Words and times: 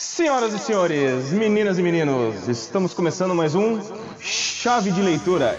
Senhoras 0.00 0.54
e 0.54 0.58
senhores, 0.58 1.30
meninas 1.30 1.78
e 1.78 1.82
meninos, 1.82 2.48
estamos 2.48 2.94
começando 2.94 3.34
mais 3.34 3.54
um 3.54 3.78
Chave 4.18 4.90
de 4.90 5.02
Leitura. 5.02 5.58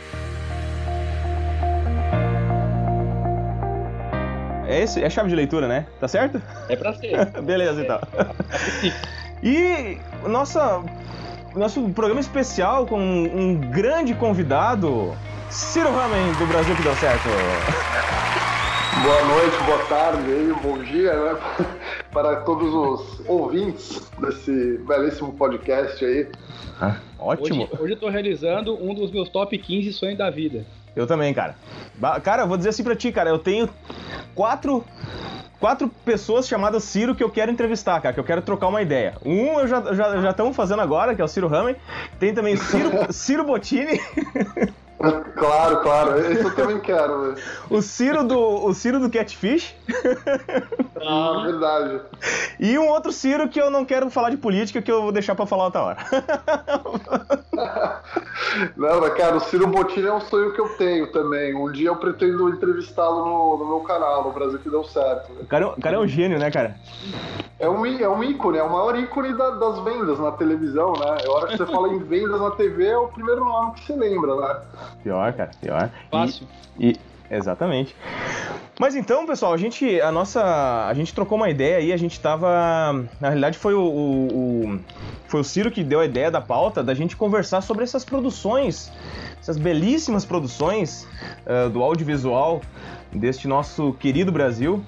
É 4.65 4.81
esse? 4.81 5.03
É 5.03 5.11
chave 5.11 5.29
de 5.29 5.35
leitura, 5.35 5.67
né? 5.67 5.85
Tá 5.99 6.07
certo? 6.07 6.41
É 6.69 6.75
pra 6.75 6.91
ser. 6.95 7.23
Beleza, 7.43 7.83
então. 7.83 8.01
E 9.43 9.99
nossa, 10.27 10.81
nosso 11.55 11.87
programa 11.89 12.19
especial 12.19 12.87
com 12.87 12.99
um 12.99 13.61
grande 13.69 14.15
convidado, 14.15 15.15
Ciro 15.51 15.95
Ramen, 15.95 16.31
do 16.39 16.47
Brasil 16.47 16.75
que 16.75 16.81
deu 16.81 16.95
certo. 16.95 17.29
Boa 19.03 19.23
noite, 19.23 19.63
boa 19.67 19.85
tarde 19.85 20.53
bom 20.63 20.79
dia, 20.79 21.13
né? 21.13 21.37
Para 22.11 22.37
todos 22.41 22.73
os 22.73 23.27
ouvintes 23.27 24.11
desse 24.19 24.77
belíssimo 24.79 25.33
podcast 25.33 26.03
aí. 26.03 26.27
Ah, 26.79 26.97
ótimo. 27.17 27.63
Hoje, 27.63 27.83
hoje 27.83 27.93
eu 27.93 27.99
tô 27.99 28.09
realizando 28.09 28.75
um 28.83 28.93
dos 28.93 29.11
meus 29.11 29.29
top 29.29 29.57
15 29.57 29.93
sonhos 29.93 30.17
da 30.17 30.29
vida. 30.29 30.65
Eu 30.93 31.07
também, 31.07 31.33
cara. 31.33 31.55
Cara, 32.21 32.43
eu 32.43 32.47
vou 32.47 32.57
dizer 32.57 32.69
assim 32.69 32.83
pra 32.83 32.95
ti, 32.95 33.11
cara, 33.11 33.29
eu 33.29 33.39
tenho 33.39 33.69
quatro. 34.35 34.83
Quatro 35.59 35.87
pessoas 36.03 36.47
chamadas 36.47 36.83
Ciro 36.83 37.13
que 37.13 37.23
eu 37.23 37.29
quero 37.29 37.51
entrevistar, 37.51 38.01
cara, 38.01 38.15
que 38.15 38.19
eu 38.19 38.23
quero 38.23 38.41
trocar 38.41 38.67
uma 38.67 38.81
ideia. 38.81 39.13
Um 39.23 39.59
eu 39.59 39.67
já 39.67 39.93
já 39.93 40.19
já 40.19 40.31
estamos 40.31 40.55
fazendo 40.55 40.81
agora, 40.81 41.13
que 41.13 41.21
é 41.21 41.23
o 41.23 41.27
Ciro 41.27 41.47
Ramen. 41.47 41.75
Tem 42.19 42.33
também 42.33 42.57
Ciro, 42.57 42.89
Ciro 43.13 43.43
Bottini, 43.43 44.01
Claro, 45.41 45.81
claro, 45.81 46.19
esse 46.19 46.43
eu 46.43 46.53
também 46.55 46.79
quero, 46.79 47.33
o 47.69 47.81
Ciro 47.81 48.23
do 48.23 48.37
o 48.39 48.73
Ciro 48.75 48.99
do 48.99 49.09
Catfish 49.09 49.75
Ah, 51.03 51.41
verdade. 51.45 52.01
e 52.59 52.77
um 52.77 52.87
outro 52.89 53.11
Ciro 53.11 53.49
que 53.49 53.59
eu 53.59 53.71
não 53.71 53.83
quero 53.83 54.09
falar 54.11 54.29
de 54.29 54.37
política, 54.37 54.79
que 54.81 54.91
eu 54.91 55.01
vou 55.01 55.11
deixar 55.11 55.33
pra 55.35 55.47
falar 55.47 55.65
outra 55.65 55.81
hora. 55.81 55.97
Não, 58.75 58.99
mas, 58.99 59.13
cara, 59.13 59.37
o 59.37 59.39
Ciro 59.39 59.67
Bottini 59.67 60.07
é 60.07 60.13
um 60.13 60.19
sonho 60.21 60.53
que 60.53 60.59
eu 60.59 60.69
tenho 60.77 61.11
também. 61.11 61.55
Um 61.55 61.71
dia 61.71 61.87
eu 61.89 61.95
pretendo 61.95 62.49
entrevistá-lo 62.49 63.25
no, 63.25 63.57
no 63.57 63.67
meu 63.67 63.79
canal, 63.81 64.23
no 64.25 64.31
Brasil 64.31 64.59
que 64.59 64.69
deu 64.69 64.83
certo. 64.83 65.31
O 65.41 65.45
cara, 65.45 65.65
é 65.65 65.67
um- 65.67 65.71
o 65.71 65.81
cara 65.81 65.95
é 65.95 65.99
um 65.99 66.07
gênio, 66.07 66.37
né, 66.37 66.51
cara? 66.51 66.75
É 67.59 67.69
um, 67.69 67.85
é 67.85 68.09
um 68.09 68.23
ícone, 68.23 68.57
é 68.57 68.63
o 68.63 68.69
maior 68.71 68.97
ícone 68.97 69.33
da- 69.35 69.51
das 69.51 69.79
vendas 69.79 70.19
na 70.19 70.31
televisão, 70.31 70.93
né? 70.93 71.17
A 71.25 71.31
hora 71.31 71.47
que 71.47 71.57
você 71.57 71.65
fala 71.65 71.89
em 71.89 71.99
vendas 71.99 72.41
na 72.41 72.51
TV 72.51 72.87
é 72.87 72.97
o 72.97 73.07
primeiro 73.07 73.45
nome 73.45 73.73
que 73.73 73.85
se 73.85 73.93
lembra, 73.93 74.35
né? 74.35 74.55
Pior, 75.03 75.33
cara, 75.33 75.51
pior. 75.61 75.89
E- 76.07 76.09
Fácil. 76.11 76.47
E, 76.79 76.99
exatamente. 77.29 77.95
Mas 78.79 78.95
então, 78.95 79.25
pessoal, 79.27 79.53
a 79.53 79.57
gente, 79.57 80.01
a 80.01 80.11
nossa, 80.11 80.87
a 80.87 80.93
gente 80.93 81.13
trocou 81.13 81.37
uma 81.37 81.49
ideia 81.49 81.77
aí, 81.77 81.93
a 81.93 81.97
gente 81.97 82.19
tava, 82.19 82.47
na 83.19 83.27
realidade 83.29 83.57
foi 83.57 83.73
o, 83.73 83.81
o- 83.81 84.65
o- 84.73 84.79
foi 85.27 85.39
o 85.39 85.43
Ciro 85.43 85.69
que 85.71 85.83
deu 85.83 85.99
a 85.99 86.05
ideia 86.05 86.29
da 86.31 86.41
pauta 86.41 86.83
da 86.83 86.93
gente 86.93 87.15
conversar 87.15 87.61
sobre 87.61 87.83
essas 87.83 88.03
produções, 88.03 88.91
essas 89.39 89.57
belíssimas 89.57 90.25
produções 90.25 91.07
ah, 91.45 91.69
do 91.69 91.81
audiovisual 91.83 92.61
deste 93.13 93.47
nosso 93.47 93.93
querido 93.93 94.31
Brasil, 94.31 94.83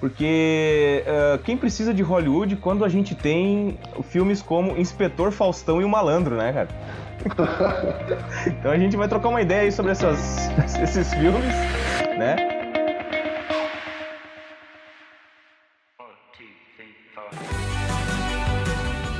porque 0.00 1.04
ah, 1.06 1.38
quem 1.44 1.56
precisa 1.56 1.92
de 1.92 2.02
Hollywood 2.02 2.56
quando 2.56 2.84
a 2.84 2.88
gente 2.88 3.14
tem 3.14 3.78
filmes 4.04 4.40
como 4.40 4.76
Inspetor 4.76 5.32
Faustão 5.32 5.80
e 5.80 5.84
o 5.84 5.88
Malandro, 5.88 6.36
né, 6.36 6.52
cara? 6.52 6.68
Então 8.46 8.70
a 8.70 8.78
gente 8.78 8.96
vai 8.96 9.08
trocar 9.08 9.28
uma 9.28 9.42
ideia 9.42 9.62
aí 9.62 9.72
sobre 9.72 9.92
essas, 9.92 10.48
esses 10.80 11.12
filmes, 11.14 11.54
né? 12.16 12.36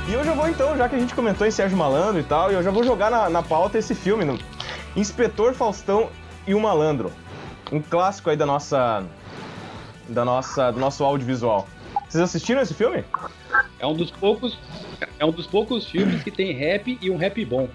E 0.07 0.13
eu 0.13 0.23
já 0.23 0.33
vou 0.33 0.47
então, 0.47 0.75
já 0.75 0.89
que 0.89 0.95
a 0.95 0.99
gente 0.99 1.13
comentou 1.13 1.45
em 1.45 1.51
Sérgio 1.51 1.77
Malandro 1.77 2.19
e 2.19 2.23
tal, 2.23 2.51
eu 2.51 2.63
já 2.63 2.71
vou 2.71 2.83
jogar 2.83 3.11
na, 3.11 3.29
na 3.29 3.43
pauta 3.43 3.77
esse 3.77 3.93
filme, 3.93 4.25
no 4.25 4.39
Inspetor 4.95 5.53
Faustão 5.53 6.09
e 6.47 6.55
o 6.55 6.59
Malandro. 6.59 7.11
Um 7.71 7.81
clássico 7.81 8.29
aí 8.29 8.35
da 8.35 8.45
nossa. 8.45 9.03
Da 10.07 10.25
nossa. 10.25 10.71
do 10.71 10.79
nosso 10.79 11.03
audiovisual. 11.03 11.67
Vocês 12.07 12.23
assistiram 12.23 12.61
esse 12.61 12.73
filme? 12.73 13.03
É 13.79 13.85
um 13.85 13.93
dos 13.93 14.09
poucos. 14.09 14.57
É 15.19 15.25
um 15.25 15.31
dos 15.31 15.45
poucos 15.45 15.85
filmes 15.85 16.23
que 16.23 16.31
tem 16.31 16.51
rap 16.53 16.97
e 16.99 17.09
um 17.09 17.17
rap 17.17 17.43
bom. 17.45 17.69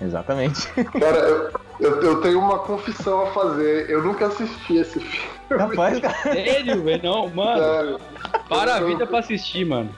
Exatamente. 0.00 0.68
Cara, 0.98 1.18
eu, 1.18 1.50
eu, 1.80 2.02
eu 2.02 2.20
tenho 2.20 2.38
uma 2.38 2.60
confissão 2.60 3.22
a 3.22 3.26
fazer. 3.32 3.90
Eu 3.90 4.02
nunca 4.02 4.26
assisti 4.26 4.76
esse 4.76 5.00
filme. 5.00 5.30
Rapaz, 5.50 5.98
cara. 6.00 6.14
Sério, 6.14 6.82
velho? 6.82 7.02
Não, 7.02 7.28
mano. 7.30 7.62
Sério. 7.62 8.00
Para 8.48 8.76
a 8.76 8.80
vida 8.80 9.06
pra 9.06 9.18
assistir, 9.18 9.64
mano. 9.64 9.92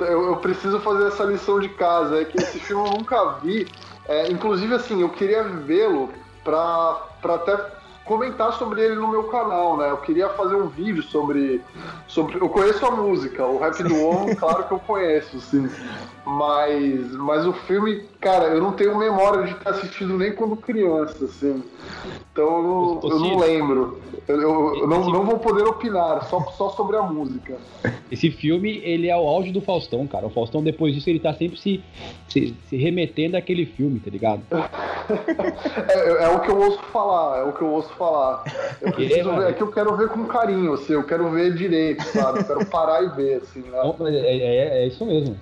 Eu, 0.00 0.26
eu 0.28 0.36
preciso 0.36 0.78
fazer 0.80 1.08
essa 1.08 1.24
lição 1.24 1.58
de 1.58 1.68
casa. 1.70 2.20
É 2.20 2.24
que 2.24 2.38
esse 2.38 2.60
filme 2.60 2.86
eu 2.88 2.92
nunca 2.92 3.38
vi. 3.42 3.66
É, 4.08 4.30
inclusive, 4.30 4.72
assim, 4.74 5.00
eu 5.00 5.08
queria 5.08 5.42
vê-lo 5.42 6.12
pra, 6.44 7.02
pra 7.20 7.34
até 7.34 7.56
comentar 8.06 8.52
sobre 8.54 8.80
ele 8.82 8.94
no 8.94 9.08
meu 9.08 9.24
canal, 9.24 9.76
né? 9.76 9.90
Eu 9.90 9.98
queria 9.98 10.28
fazer 10.30 10.54
um 10.54 10.68
vídeo 10.68 11.02
sobre. 11.02 11.60
sobre 12.06 12.36
eu 12.36 12.48
conheço 12.48 12.86
a 12.86 12.90
música, 12.90 13.44
o 13.44 13.58
rap 13.58 13.82
do 13.82 14.00
Homem, 14.00 14.34
claro 14.36 14.64
que 14.64 14.72
eu 14.72 14.78
conheço, 14.78 15.38
sim. 15.40 15.68
Mas, 16.24 17.12
mas 17.12 17.46
o 17.46 17.52
filme, 17.52 18.04
cara, 18.26 18.46
eu 18.46 18.60
não 18.60 18.72
tenho 18.72 18.98
memória 18.98 19.44
de 19.44 19.54
ter 19.54 19.68
assistido 19.68 20.18
nem 20.18 20.32
quando 20.32 20.56
criança, 20.56 21.24
assim. 21.26 21.62
Então 22.32 22.44
eu 22.56 22.62
não, 22.62 23.00
eu 23.10 23.18
não 23.20 23.38
lembro. 23.38 24.00
Eu, 24.26 24.40
eu- 24.40 24.76
eu 24.80 24.86
não, 24.88 25.08
não 25.08 25.24
vou 25.24 25.38
poder 25.38 25.62
opinar, 25.62 26.24
só, 26.28 26.40
só 26.56 26.70
sobre 26.70 26.96
a 26.96 27.02
música. 27.02 27.54
Esse 28.10 28.28
filme, 28.32 28.78
ele 28.84 29.08
é 29.08 29.16
o 29.16 29.20
auge 29.28 29.52
do 29.52 29.60
Faustão, 29.60 30.04
cara. 30.08 30.26
O 30.26 30.30
Faustão, 30.30 30.60
depois 30.62 30.92
disso, 30.92 31.08
ele 31.08 31.20
tá 31.20 31.32
sempre 31.34 31.56
se, 31.58 31.82
se, 32.28 32.54
se 32.68 32.76
remetendo 32.76 33.36
àquele 33.36 33.64
filme, 33.64 34.00
tá 34.00 34.10
ligado? 34.10 34.42
É, 35.88 36.24
é 36.24 36.28
o 36.30 36.40
que 36.40 36.50
eu 36.50 36.58
ouço 36.60 36.80
falar, 36.92 37.38
é 37.38 37.42
o 37.44 37.52
que 37.52 37.62
eu 37.62 37.68
ouço 37.68 37.90
falar. 37.90 38.42
Eu 38.82 38.92
preciso 38.92 39.28
mano. 39.28 39.42
ver, 39.42 39.50
é 39.50 39.52
que 39.52 39.62
eu 39.62 39.70
quero 39.70 39.96
ver 39.96 40.08
com 40.08 40.24
carinho, 40.24 40.72
assim, 40.72 40.94
eu 40.94 41.04
quero 41.04 41.30
ver 41.30 41.54
direito, 41.54 42.02
sabe? 42.06 42.40
Eu 42.40 42.44
quero 42.44 42.66
parar 42.66 43.04
e 43.04 43.08
ver, 43.10 43.34
assim, 43.36 43.60
né? 43.60 43.78
É, 44.10 44.36
é- 44.36 44.82
é 44.82 44.86
isso 44.88 45.06
mesmo. 45.06 45.36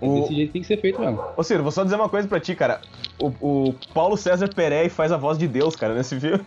É 0.00 0.06
O- 0.06 0.20
Desse 0.22 0.34
jeito 0.34 0.52
tem 0.54 0.62
que 0.62 0.66
ser 0.66 0.78
feito 0.80 0.98
mesmo. 1.02 1.22
Ô 1.36 1.42
Ciro, 1.42 1.62
vou 1.62 1.70
só 1.70 1.84
dizer 1.84 1.96
uma 1.96 2.08
coisa 2.08 2.26
pra 2.30 2.40
ti, 2.40 2.54
cara. 2.54 2.80
O, 3.18 3.26
o 3.40 3.74
Paulo 3.92 4.16
César 4.16 4.48
Perey 4.48 4.88
faz 4.88 5.12
a 5.12 5.18
voz 5.18 5.36
de 5.36 5.46
Deus, 5.46 5.76
cara, 5.76 5.92
nesse 5.92 6.18
filme. 6.18 6.42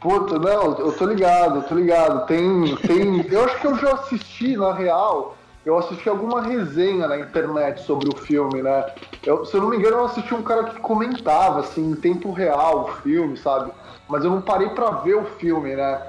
Puta, 0.00 0.36
não, 0.36 0.76
eu 0.78 0.92
tô 0.92 1.06
ligado, 1.06 1.58
eu 1.58 1.62
tô 1.62 1.76
ligado. 1.76 2.26
Tem, 2.26 2.74
tem. 2.78 3.24
Eu 3.30 3.44
acho 3.44 3.60
que 3.60 3.66
eu 3.68 3.78
já 3.78 3.92
assisti, 3.92 4.56
na 4.56 4.72
real, 4.72 5.36
eu 5.64 5.78
assisti 5.78 6.08
alguma 6.08 6.42
resenha 6.42 7.06
na 7.06 7.18
internet 7.18 7.82
sobre 7.82 8.08
o 8.08 8.16
filme, 8.16 8.62
né? 8.62 8.84
Eu, 9.24 9.44
se 9.44 9.54
eu 9.54 9.60
não 9.60 9.68
me 9.68 9.76
engano, 9.76 9.98
eu 9.98 10.04
assisti 10.06 10.34
um 10.34 10.42
cara 10.42 10.64
que 10.64 10.80
comentava, 10.80 11.60
assim, 11.60 11.92
em 11.92 11.94
tempo 11.94 12.32
real 12.32 12.84
o 12.84 13.02
filme, 13.02 13.36
sabe? 13.36 13.70
Mas 14.08 14.24
eu 14.24 14.30
não 14.30 14.42
parei 14.42 14.70
pra 14.70 14.90
ver 14.90 15.14
o 15.14 15.24
filme, 15.24 15.76
né? 15.76 16.02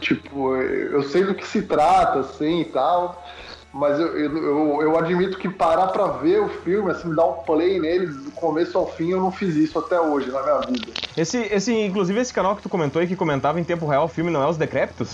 Tipo, 0.00 0.56
eu 0.56 1.02
sei 1.04 1.24
do 1.24 1.34
que 1.34 1.46
se 1.46 1.62
trata, 1.62 2.18
assim 2.18 2.62
e 2.62 2.64
tal. 2.64 3.24
Mas 3.72 3.98
eu, 4.00 4.06
eu, 4.16 4.36
eu, 4.36 4.82
eu 4.82 4.98
admito 4.98 5.36
que 5.38 5.48
parar 5.48 5.88
pra 5.88 6.06
ver 6.06 6.40
o 6.40 6.48
filme, 6.48 6.90
assim, 6.90 7.14
dar 7.14 7.26
um 7.26 7.34
play 7.44 7.78
nele 7.78 8.06
do 8.06 8.30
começo 8.32 8.78
ao 8.78 8.86
fim, 8.86 9.10
eu 9.10 9.20
não 9.20 9.30
fiz 9.30 9.54
isso 9.54 9.78
até 9.78 10.00
hoje 10.00 10.30
na 10.30 10.42
minha 10.42 10.60
vida. 10.60 10.92
Esse, 11.16 11.38
esse, 11.52 11.72
inclusive, 11.74 12.18
esse 12.20 12.32
canal 12.32 12.56
que 12.56 12.62
tu 12.62 12.68
comentou 12.68 13.00
aí 13.00 13.06
que 13.06 13.16
comentava 13.16 13.60
em 13.60 13.64
tempo 13.64 13.86
real 13.86 14.04
o 14.04 14.08
filme 14.08 14.30
não 14.30 14.42
é 14.42 14.46
Os 14.48 14.56
Decrépitos? 14.56 15.10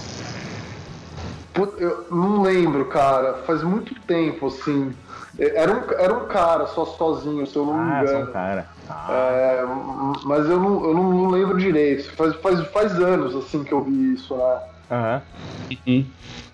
Puta, 1.52 1.82
eu 1.82 2.06
não 2.10 2.42
lembro, 2.42 2.86
cara. 2.86 3.34
Faz 3.46 3.62
muito 3.62 3.94
tempo, 4.02 4.46
assim. 4.46 4.92
Era 5.38 5.72
um, 5.72 5.92
era 5.98 6.14
um 6.14 6.26
cara 6.26 6.66
só 6.66 6.84
sozinho, 6.84 7.46
se 7.46 7.56
eu 7.56 7.66
não 7.66 7.74
me 7.74 7.92
Ah, 7.92 8.06
são 8.06 8.14
engano. 8.20 8.32
cara. 8.32 8.68
Ah, 8.88 9.08
É, 9.10 9.62
mas 10.24 10.48
eu, 10.48 10.58
não, 10.60 10.84
eu 10.84 10.94
não, 10.94 11.10
não 11.12 11.30
lembro 11.30 11.58
direito. 11.58 12.10
Faz, 12.16 12.34
faz, 12.36 12.60
faz 12.68 12.92
anos, 13.00 13.34
assim, 13.34 13.64
que 13.64 13.72
eu 13.72 13.82
vi 13.82 14.14
isso, 14.14 14.36
né? 14.36 14.60
Aham. 14.90 15.22
Uhum. 15.86 16.06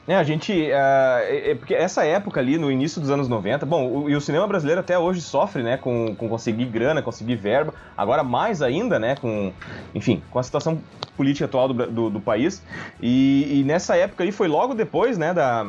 É, 0.08 0.16
a 0.16 0.22
gente. 0.22 0.72
ah, 0.72 1.20
é, 1.24 1.50
é 1.50 1.54
porque 1.54 1.74
essa 1.74 2.02
época 2.02 2.40
ali, 2.40 2.56
no 2.56 2.72
início 2.72 2.98
dos 2.98 3.10
anos 3.10 3.28
90, 3.28 3.66
bom, 3.66 3.86
o, 3.86 4.10
e 4.10 4.16
o 4.16 4.20
cinema 4.22 4.46
brasileiro 4.46 4.80
até 4.80 4.98
hoje 4.98 5.20
sofre, 5.20 5.62
né, 5.62 5.76
com, 5.76 6.16
com 6.16 6.30
conseguir 6.30 6.64
grana, 6.64 7.02
conseguir 7.02 7.36
verba, 7.36 7.74
agora 7.94 8.24
mais 8.24 8.62
ainda, 8.62 8.98
né, 8.98 9.16
com. 9.16 9.52
Enfim, 9.94 10.22
com 10.30 10.38
a 10.38 10.42
situação 10.42 10.80
política 11.18 11.44
atual 11.44 11.68
do, 11.68 11.86
do, 11.86 12.10
do 12.10 12.20
país. 12.20 12.62
E, 13.02 13.60
e 13.60 13.64
nessa 13.64 13.96
época 13.96 14.22
aí 14.24 14.32
foi 14.32 14.46
logo 14.48 14.72
depois, 14.72 15.18
né, 15.18 15.34
da 15.34 15.66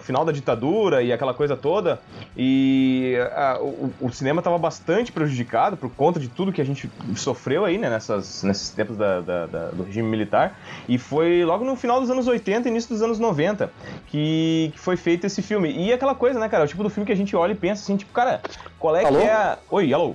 final 0.00 0.24
da 0.24 0.30
ditadura 0.30 1.02
e 1.02 1.12
aquela 1.12 1.32
coisa 1.34 1.56
toda. 1.56 1.98
E 2.36 3.16
ah, 3.34 3.58
o, 3.60 3.90
o 4.00 4.12
cinema 4.12 4.40
estava 4.40 4.58
bastante 4.58 5.10
prejudicado 5.10 5.76
por 5.76 5.90
conta 5.90 6.20
de 6.20 6.28
tudo 6.28 6.52
que 6.52 6.60
a 6.60 6.64
gente 6.64 6.88
sofreu 7.16 7.64
aí, 7.64 7.78
né, 7.78 7.88
nessas, 7.88 8.42
nesses 8.42 8.70
tempos 8.70 8.96
da- 8.96 9.20
da- 9.20 9.46
da- 9.46 9.68
do 9.70 9.82
regime 9.82 10.08
militar. 10.08 10.58
E 10.88 10.98
foi 10.98 11.42
logo 11.44 11.64
no 11.64 11.74
final 11.74 11.98
dos 12.00 12.10
anos 12.10 12.28
80 12.28 12.68
e 12.68 12.70
início 12.70 12.90
dos 12.90 13.02
anos 13.02 13.18
90 13.18 13.72
que, 14.08 14.70
que 14.74 14.78
foi 14.78 14.96
feito 14.96 15.26
esse 15.26 15.40
filme. 15.40 15.72
E 15.72 15.92
aquela 15.92 16.14
coisa, 16.14 16.38
né, 16.38 16.48
cara? 16.48 16.64
O 16.64 16.66
tipo 16.68 16.82
do 16.82 16.90
filme 16.90 17.06
que 17.06 17.12
a 17.12 17.16
gente 17.16 17.34
olha 17.34 17.52
e 17.52 17.54
pensa 17.54 17.82
assim, 17.82 17.96
tipo, 17.96 18.12
cara, 18.12 18.40
qual 18.78 18.94
é 18.94 19.04
Alô? 19.04 19.18
que 19.18 19.24
é 19.24 19.32
a. 19.32 19.58
Oi, 19.70 19.94
alô? 19.94 20.14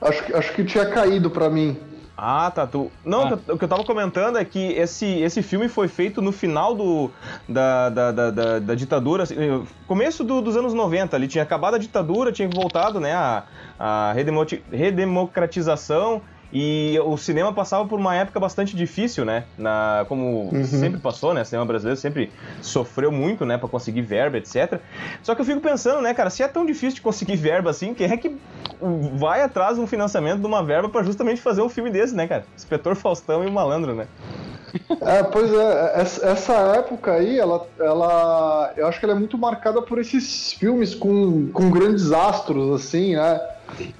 Acho, 0.00 0.36
acho 0.36 0.52
que 0.54 0.64
tinha 0.64 0.86
caído 0.86 1.28
pra 1.30 1.50
mim. 1.50 1.76
Ah, 2.22 2.50
tá. 2.50 2.66
Tu... 2.66 2.92
Não, 3.02 3.28
ah. 3.28 3.38
o 3.48 3.56
que 3.56 3.64
eu 3.64 3.68
tava 3.68 3.82
comentando 3.82 4.36
é 4.36 4.44
que 4.44 4.72
esse, 4.72 5.06
esse 5.06 5.42
filme 5.42 5.68
foi 5.68 5.88
feito 5.88 6.20
no 6.20 6.32
final 6.32 6.74
do, 6.74 7.10
da, 7.48 7.88
da, 7.88 8.12
da, 8.12 8.30
da, 8.30 8.58
da 8.58 8.74
ditadura, 8.74 9.22
assim, 9.22 9.66
começo 9.86 10.22
do, 10.22 10.42
dos 10.42 10.54
anos 10.54 10.74
90. 10.74 11.16
Ali 11.16 11.26
tinha 11.26 11.42
acabado 11.42 11.76
a 11.76 11.78
ditadura, 11.78 12.30
tinha 12.30 12.46
voltado 12.46 13.00
né, 13.00 13.14
a, 13.14 13.44
a 13.78 14.14
redemocratização 14.70 16.20
e 16.52 16.98
o 17.04 17.16
cinema 17.16 17.52
passava 17.52 17.86
por 17.86 17.98
uma 17.98 18.14
época 18.14 18.40
bastante 18.40 18.74
difícil, 18.74 19.24
né? 19.24 19.44
Na, 19.56 20.04
como 20.08 20.50
uhum. 20.52 20.64
sempre 20.64 21.00
passou, 21.00 21.32
né? 21.32 21.42
O 21.42 21.44
cinema 21.44 21.64
brasileiro 21.64 21.98
sempre 21.98 22.30
sofreu 22.60 23.12
muito, 23.12 23.44
né? 23.44 23.56
Pra 23.56 23.68
conseguir 23.68 24.02
verba, 24.02 24.38
etc. 24.38 24.80
Só 25.22 25.34
que 25.34 25.40
eu 25.40 25.44
fico 25.44 25.60
pensando, 25.60 26.02
né, 26.02 26.12
cara, 26.12 26.30
se 26.30 26.42
é 26.42 26.48
tão 26.48 26.66
difícil 26.66 26.96
de 26.96 27.02
conseguir 27.02 27.36
verba 27.40 27.70
assim, 27.70 27.94
quem 27.94 28.10
é 28.10 28.16
que 28.16 28.36
vai 29.14 29.42
atrás 29.42 29.76
de 29.76 29.82
um 29.82 29.86
financiamento 29.86 30.40
de 30.40 30.46
uma 30.46 30.62
verba 30.62 30.88
para 30.88 31.02
justamente 31.02 31.40
fazer 31.40 31.62
um 31.62 31.68
filme 31.68 31.90
desse, 31.90 32.14
né, 32.14 32.26
cara? 32.26 32.44
Inspetor 32.56 32.96
Faustão 32.96 33.44
e 33.44 33.46
o 33.46 33.52
Malandro, 33.52 33.94
né? 33.94 34.06
É, 35.00 35.22
pois 35.22 35.52
é, 35.52 36.00
essa 36.00 36.52
época 36.76 37.12
aí, 37.12 37.38
ela, 37.38 37.66
ela, 37.78 38.72
eu 38.76 38.86
acho 38.86 38.98
que 38.98 39.04
ela 39.04 39.14
é 39.14 39.18
muito 39.18 39.36
marcada 39.36 39.82
por 39.82 39.98
esses 39.98 40.52
filmes 40.52 40.94
com, 40.94 41.50
com 41.52 41.70
grandes 41.70 42.12
astros, 42.12 42.80
assim, 42.80 43.16
né? 43.16 43.40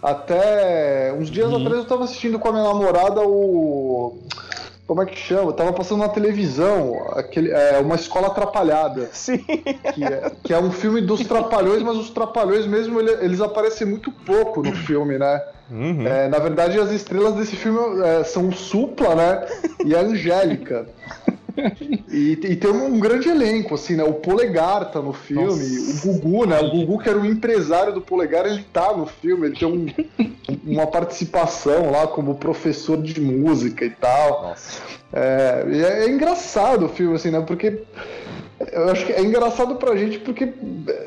Até 0.03 1.15
uns 1.19 1.31
dias 1.31 1.51
uhum. 1.51 1.57
atrás 1.57 1.79
eu 1.79 1.85
tava 1.85 2.05
assistindo 2.05 2.39
com 2.39 2.49
a 2.49 2.53
minha 2.53 2.65
namorada 2.65 3.23
o. 3.23 4.19
Como 4.87 5.03
é 5.03 5.07
que 5.07 5.17
chama? 5.17 5.51
Eu 5.51 5.53
tava 5.53 5.73
passando 5.73 6.01
na 6.01 6.09
televisão, 6.09 7.01
aquele, 7.13 7.53
é, 7.53 7.79
uma 7.79 7.95
escola 7.95 8.27
atrapalhada. 8.27 9.09
Sim. 9.15 9.39
Que 9.39 10.05
é, 10.05 10.33
que 10.43 10.53
é 10.53 10.59
um 10.59 10.73
filme 10.73 11.01
dos 11.01 11.21
trapalhões, 11.21 11.81
mas 11.81 11.97
os 11.97 12.11
trapalhões 12.11 12.67
mesmo, 12.67 13.01
eles 13.01 13.41
aparecem 13.41 13.87
muito 13.87 14.11
pouco 14.11 14.63
no 14.63 14.73
filme, 14.75 15.17
né? 15.17 15.41
Uhum. 15.71 16.05
É, 16.05 16.27
na 16.27 16.41
verdade, 16.41 16.79
as 16.81 16.91
estrelas 16.91 17.35
desse 17.35 17.55
filme 17.55 18.03
é, 18.03 18.25
são 18.25 18.49
o 18.49 18.53
Supla, 18.53 19.15
né? 19.15 19.47
E 19.85 19.95
a 19.95 20.01
Angélica. 20.01 20.89
E, 22.09 22.33
e, 22.33 22.57
tem 22.57 22.71
um, 22.71 22.99
grande 22.99 23.29
elenco, 23.29 23.75
assim, 23.75 23.97
né? 23.97 24.05
O 24.05 24.15
Polegar 24.15 24.91
tá 24.91 25.01
no 25.01 25.13
filme, 25.13 25.47
Nossa. 25.47 26.09
o 26.09 26.13
Gugu, 26.13 26.47
né? 26.47 26.61
O 26.61 26.71
Gugu, 26.71 26.99
que 26.99 27.09
era 27.09 27.19
o 27.19 27.27
empresário 27.27 27.93
do 27.93 28.01
Polegar, 28.01 28.47
ele 28.47 28.65
tá 28.73 28.97
no 28.97 29.07
filme, 29.07 29.47
ele 29.47 29.57
tem 29.57 29.69
um, 29.69 29.87
uma 30.65 30.87
participação 30.87 31.91
lá 31.91 32.07
como 32.07 32.35
professor 32.35 33.01
de 33.01 33.21
música 33.21 33.85
e 33.85 33.91
tal. 33.91 34.55
É, 35.13 35.65
é, 35.69 36.05
é, 36.05 36.09
engraçado 36.09 36.87
o 36.87 36.89
filme, 36.89 37.17
assim, 37.17 37.31
né? 37.31 37.41
Porque 37.41 37.83
eu 38.73 38.91
acho 38.91 39.07
que 39.07 39.13
é 39.13 39.23
engraçado 39.23 39.77
pra 39.77 39.97
gente 39.97 40.19
porque 40.19 40.53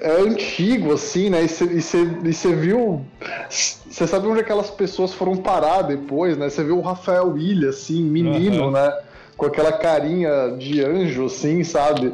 é 0.01 0.22
antigo, 0.22 0.94
assim, 0.94 1.30
né? 1.30 1.44
E 1.44 1.48
você 1.48 2.56
viu. 2.56 3.06
Você 3.50 4.07
sabe 4.07 4.28
onde 4.28 4.42
aquelas 4.42 4.72
pessoas 4.72 5.13
foram 5.13 5.38
parar 5.38 5.84
depois, 5.84 6.38
né? 6.38 6.50
Você 6.50 6.63
viu 6.63 6.78
o 6.78 6.81
Rafael 6.81 7.28
William, 7.28 7.69
assim, 7.69 8.01
menino, 8.04 8.66
uhum. 8.66 8.72
né? 8.72 8.92
Com 9.38 9.45
aquela 9.45 9.71
carinha 9.71 10.56
de 10.57 10.83
anjo, 10.83 11.25
assim, 11.25 11.63
sabe? 11.63 12.13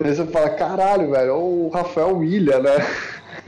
Aí 0.00 0.14
você 0.14 0.24
fala, 0.26 0.50
caralho, 0.50 1.10
velho, 1.10 1.34
o 1.34 1.70
Rafael 1.70 2.16
William, 2.16 2.60
né? 2.60 2.86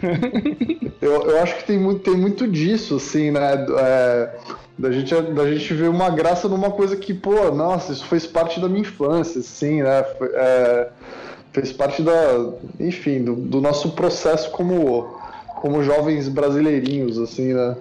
eu, 1.01 1.23
eu 1.31 1.43
acho 1.43 1.57
que 1.57 1.65
tem 1.65 1.79
muito, 1.79 2.01
tem 2.01 2.17
muito 2.17 2.49
disso, 2.49 2.97
assim, 2.97 3.31
né? 3.31 3.67
É, 3.79 4.31
da, 4.79 4.91
gente, 4.91 5.15
da 5.15 5.49
gente 5.51 5.73
ver 5.75 5.89
uma 5.89 6.11
graça 6.11 6.49
numa 6.49 6.71
coisa 6.71 6.97
que, 6.97 7.15
pô, 7.15 7.51
nossa, 7.51 7.93
isso 7.93 8.07
fez 8.07 8.27
parte 8.27 8.59
da 8.59 8.69
minha 8.69 8.81
infância, 8.81 9.41
assim, 9.41 9.83
né? 9.83 10.05
É, 10.35 10.89
fez 11.53 11.73
parte 11.73 12.03
da, 12.03 12.13
enfim, 12.79 13.23
do, 13.23 13.35
do 13.35 13.61
nosso 13.61 13.91
processo 13.91 14.51
como, 14.51 15.20
como 15.61 15.83
jovens 15.83 16.29
brasileirinhos, 16.29 17.19
assim, 17.19 17.53
né? 17.55 17.77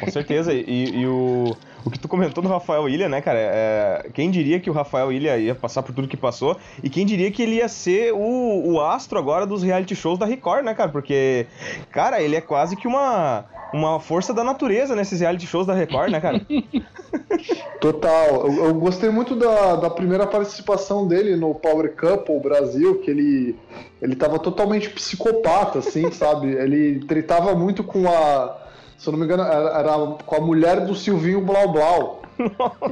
Com 0.00 0.10
certeza, 0.10 0.52
e, 0.52 1.00
e 1.00 1.06
o 1.06 1.56
o 1.84 1.90
que 1.90 1.98
tu 1.98 2.08
comentou 2.08 2.42
do 2.42 2.48
Rafael 2.48 2.88
Ilha, 2.88 3.08
né, 3.08 3.20
cara? 3.20 3.38
É, 3.40 4.10
quem 4.14 4.30
diria 4.30 4.60
que 4.60 4.70
o 4.70 4.72
Rafael 4.72 5.12
Ilha 5.12 5.36
ia 5.36 5.54
passar 5.54 5.82
por 5.82 5.94
tudo 5.94 6.08
que 6.08 6.16
passou? 6.16 6.56
E 6.82 6.88
quem 6.88 7.04
diria 7.04 7.30
que 7.30 7.42
ele 7.42 7.56
ia 7.56 7.68
ser 7.68 8.12
o, 8.12 8.72
o 8.72 8.80
astro 8.80 9.18
agora 9.18 9.46
dos 9.46 9.62
reality 9.62 9.94
shows 9.96 10.18
da 10.18 10.26
Record, 10.26 10.64
né, 10.64 10.74
cara? 10.74 10.90
Porque, 10.90 11.46
cara, 11.90 12.20
ele 12.22 12.36
é 12.36 12.40
quase 12.40 12.76
que 12.76 12.86
uma, 12.86 13.44
uma 13.72 13.98
força 14.00 14.34
da 14.34 14.44
natureza 14.44 14.94
nesses 14.94 15.20
reality 15.20 15.46
shows 15.46 15.66
da 15.66 15.74
Record, 15.74 16.10
né, 16.10 16.20
cara? 16.20 16.40
Total. 17.80 18.46
Eu, 18.46 18.66
eu, 18.66 18.74
gostei 18.74 19.10
muito 19.10 19.34
da, 19.34 19.76
da 19.76 19.90
primeira 19.90 20.26
participação 20.26 21.06
dele 21.06 21.36
no 21.36 21.54
Power 21.54 21.94
Couple 21.96 22.40
Brasil, 22.40 23.00
que 23.00 23.10
ele, 23.10 23.58
ele 24.00 24.14
tava 24.14 24.38
totalmente 24.38 24.90
psicopata, 24.90 25.78
assim, 25.78 26.10
sabe? 26.12 26.48
Ele 26.48 27.04
tretava 27.06 27.54
muito 27.54 27.82
com 27.82 28.08
a 28.08 28.62
se 29.02 29.08
eu 29.08 29.12
não 29.12 29.18
me 29.18 29.24
engano, 29.24 29.42
era, 29.42 29.80
era 29.80 29.98
com 30.24 30.36
a 30.36 30.40
mulher 30.40 30.86
do 30.86 30.94
Silvinho 30.94 31.40
Blau 31.40 31.72
Blau. 31.72 32.22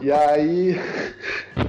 e 0.03 0.11
aí, 0.11 0.77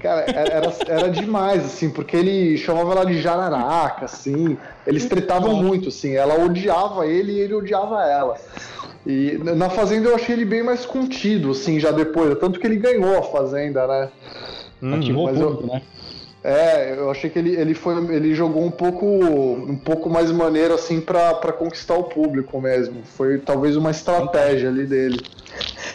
cara, 0.01 0.21
era, 0.21 0.73
era 0.87 1.09
demais, 1.11 1.63
assim, 1.63 1.91
porque 1.91 2.17
ele 2.17 2.57
chamava 2.57 2.91
ela 2.91 3.05
de 3.05 3.21
jararaca, 3.21 4.05
assim. 4.05 4.57
Eles 4.85 5.05
tretavam 5.05 5.53
muito, 5.53 5.89
assim. 5.89 6.15
Ela 6.15 6.43
odiava 6.43 7.05
ele 7.05 7.33
e 7.33 7.39
ele 7.39 7.53
odiava 7.53 8.03
ela. 8.03 8.35
E 9.05 9.39
na 9.43 9.69
Fazenda 9.69 10.09
eu 10.09 10.15
achei 10.15 10.35
ele 10.35 10.45
bem 10.45 10.63
mais 10.63 10.85
contido, 10.85 11.51
assim, 11.51 11.79
já 11.79 11.91
depois. 11.91 12.37
Tanto 12.37 12.59
que 12.59 12.67
ele 12.67 12.75
ganhou 12.75 13.17
a 13.17 13.23
Fazenda, 13.23 13.87
né? 13.87 14.09
Hum, 14.81 14.99
o 14.99 15.27
público, 15.27 15.67
né? 15.67 15.81
É, 16.43 16.95
eu 16.97 17.11
achei 17.11 17.29
que 17.29 17.37
ele, 17.37 17.55
ele, 17.55 17.75
foi, 17.75 17.95
ele 18.15 18.33
jogou 18.33 18.63
um 18.63 18.71
pouco, 18.71 19.05
um 19.05 19.77
pouco 19.77 20.09
mais 20.09 20.31
maneiro 20.31 20.73
assim 20.73 20.99
para 20.99 21.53
conquistar 21.53 21.95
o 21.95 22.05
público 22.05 22.59
mesmo. 22.59 23.03
Foi 23.03 23.37
talvez 23.37 23.75
uma 23.75 23.91
estratégia 23.91 24.69
ali 24.69 24.85
dele. 24.85 25.21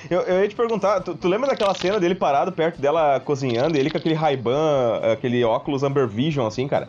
Eu, 0.09 0.21
eu 0.21 0.43
ia 0.43 0.49
te 0.49 0.55
perguntar, 0.55 1.01
tu, 1.01 1.17
tu, 1.17 1.27
lembra 1.27 1.49
daquela 1.49 1.75
cena 1.75 1.99
dele 1.99 2.15
parado 2.15 2.53
perto 2.53 2.81
dela 2.81 3.19
cozinhando, 3.19 3.77
e 3.77 3.81
ele 3.81 3.91
com 3.91 3.99
aquele 3.99 4.15
Ray-Ban, 4.15 5.01
aquele 5.13 5.43
óculos 5.43 5.83
Amber 5.83 6.07
Vision 6.07 6.47
assim, 6.47 6.69
cara? 6.69 6.89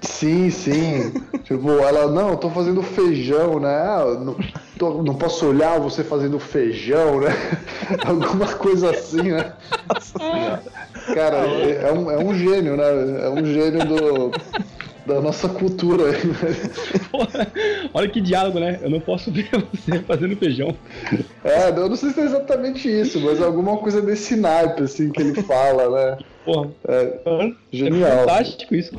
Sim, 0.00 0.50
sim. 0.50 1.12
tipo, 1.44 1.70
ela, 1.70 2.08
não, 2.08 2.30
eu 2.30 2.36
tô 2.36 2.50
fazendo 2.50 2.82
feijão, 2.82 3.60
né? 3.60 3.78
Não, 4.78 4.92
tô, 4.92 5.02
não 5.02 5.14
posso 5.14 5.46
olhar 5.46 5.80
você 5.80 6.04
fazendo 6.04 6.38
feijão, 6.38 7.20
né? 7.20 7.30
Alguma 8.04 8.46
coisa 8.54 8.90
assim, 8.90 9.32
né? 9.32 9.52
Cara, 11.14 11.46
é, 11.46 11.88
é, 11.88 11.92
um, 11.92 12.10
é 12.10 12.18
um 12.18 12.34
gênio, 12.34 12.76
né? 12.76 12.84
É 13.24 13.28
um 13.30 13.44
gênio 13.44 13.86
do, 13.86 14.30
da 15.06 15.20
nossa 15.20 15.48
cultura. 15.48 16.04
Porra, 17.10 17.46
olha 17.94 18.08
que 18.08 18.20
diálogo, 18.20 18.58
né? 18.60 18.78
Eu 18.82 18.90
não 18.90 19.00
posso 19.00 19.30
ver 19.32 19.48
você 19.72 20.00
fazendo 20.00 20.36
feijão. 20.36 20.74
É, 21.42 21.70
eu 21.70 21.88
não 21.88 21.96
sei 21.96 22.10
se 22.10 22.20
é 22.20 22.24
exatamente 22.24 22.88
isso, 22.88 23.20
mas 23.20 23.40
alguma 23.40 23.78
coisa 23.78 24.02
desse 24.02 24.36
naipe, 24.36 24.82
assim, 24.82 25.10
que 25.10 25.22
ele 25.22 25.42
fala, 25.42 25.88
né? 25.90 26.18
Porra, 26.44 26.70
é, 26.88 27.20
é 27.24 27.52
genial. 27.72 28.10
É 28.10 28.18
fantástico 28.18 28.74
isso. 28.74 28.92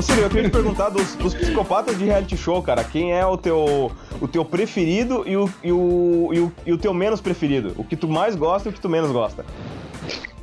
Ô 0.00 0.02
Ciro, 0.02 0.22
eu 0.22 0.30
queria 0.30 0.48
te 0.48 0.50
perguntar 0.50 0.88
dos, 0.88 1.14
dos, 1.16 1.34
psicopatas 1.34 1.98
de 1.98 2.06
reality 2.06 2.34
show, 2.34 2.62
cara, 2.62 2.82
quem 2.82 3.12
é 3.12 3.26
o 3.26 3.36
teu, 3.36 3.92
o 4.18 4.26
teu 4.26 4.42
preferido 4.46 5.24
e 5.26 5.36
o, 5.36 5.46
e, 5.62 5.70
o, 5.70 6.30
e, 6.32 6.40
o, 6.40 6.52
e 6.64 6.72
o 6.72 6.78
teu 6.78 6.94
menos 6.94 7.20
preferido? 7.20 7.74
O 7.76 7.84
que 7.84 7.94
tu 7.94 8.08
mais 8.08 8.34
gosta 8.34 8.66
e 8.66 8.70
o 8.70 8.72
que 8.72 8.80
tu 8.80 8.88
menos 8.88 9.10
gosta? 9.10 9.44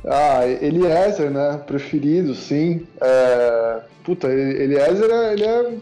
Ah, 0.06 0.46
Eliezer, 0.46 1.32
né? 1.32 1.60
Preferido, 1.66 2.36
sim. 2.36 2.86
É... 3.00 3.80
Puta, 4.04 4.28
Eliezer, 4.28 5.10
ele 5.32 5.44
é 5.44 5.72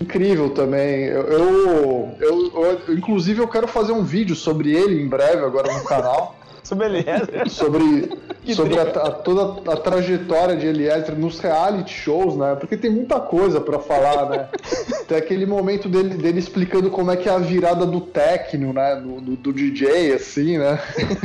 incrível 0.00 0.50
também. 0.50 1.04
Eu, 1.04 1.22
eu, 1.22 2.16
eu, 2.18 2.52
eu, 2.64 2.94
inclusive, 2.94 3.40
eu 3.40 3.46
quero 3.46 3.68
fazer 3.68 3.92
um 3.92 4.02
vídeo 4.02 4.34
sobre 4.34 4.74
ele 4.74 5.00
em 5.00 5.06
breve 5.06 5.44
agora 5.44 5.72
no 5.72 5.84
canal. 5.84 6.36
Sobre 6.68 6.86
Eliezer. 7.00 7.48
Sobre, 7.48 8.10
sobre 8.54 8.78
a, 8.78 8.82
a, 8.82 9.10
toda 9.10 9.72
a 9.72 9.76
trajetória 9.76 10.56
de 10.56 10.66
Eliezer 10.66 11.18
nos 11.18 11.40
reality 11.40 11.92
shows, 11.92 12.36
né? 12.36 12.54
Porque 12.60 12.76
tem 12.76 12.90
muita 12.90 13.18
coisa 13.18 13.60
para 13.60 13.78
falar, 13.78 14.28
né? 14.28 14.48
Tem 15.08 15.16
aquele 15.16 15.46
momento 15.46 15.88
dele, 15.88 16.10
dele 16.10 16.38
explicando 16.38 16.90
como 16.90 17.10
é 17.10 17.16
que 17.16 17.30
é 17.30 17.32
a 17.32 17.38
virada 17.38 17.86
do 17.86 17.98
técnico, 17.98 18.74
né? 18.74 18.96
Do, 18.96 19.20
do, 19.22 19.36
do 19.36 19.52
DJ, 19.54 20.12
assim, 20.12 20.58
né? 20.58 20.78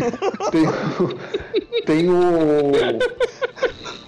tem, 0.49 0.63
tem 1.85 2.09
o 2.09 2.71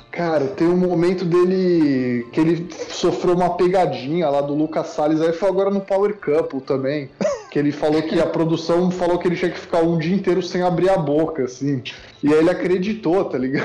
Cara, 0.10 0.48
tem 0.48 0.66
um 0.66 0.78
momento 0.78 1.26
dele 1.26 2.26
que 2.32 2.40
ele 2.40 2.70
sofreu 2.90 3.36
uma 3.36 3.50
pegadinha 3.58 4.30
lá 4.30 4.40
do 4.40 4.56
Lucas 4.56 4.88
Salles, 4.88 5.20
aí 5.20 5.34
foi 5.34 5.50
agora 5.50 5.70
no 5.70 5.82
Power 5.82 6.16
Couple 6.16 6.62
também. 6.62 7.10
Que 7.56 7.60
ele 7.60 7.72
falou 7.72 8.02
que 8.02 8.20
a 8.20 8.26
produção 8.26 8.92
falou 8.92 9.18
que 9.18 9.30
ele 9.30 9.38
tinha 9.38 9.50
que 9.50 9.58
ficar 9.58 9.80
um 9.80 9.98
dia 9.98 10.14
inteiro 10.14 10.44
sem 10.44 10.62
abrir 10.62 10.90
a 10.90 10.98
boca, 10.98 11.46
assim. 11.46 11.82
E 12.22 12.28
aí 12.28 12.40
ele 12.40 12.50
acreditou, 12.50 13.24
tá 13.24 13.38
ligado? 13.38 13.64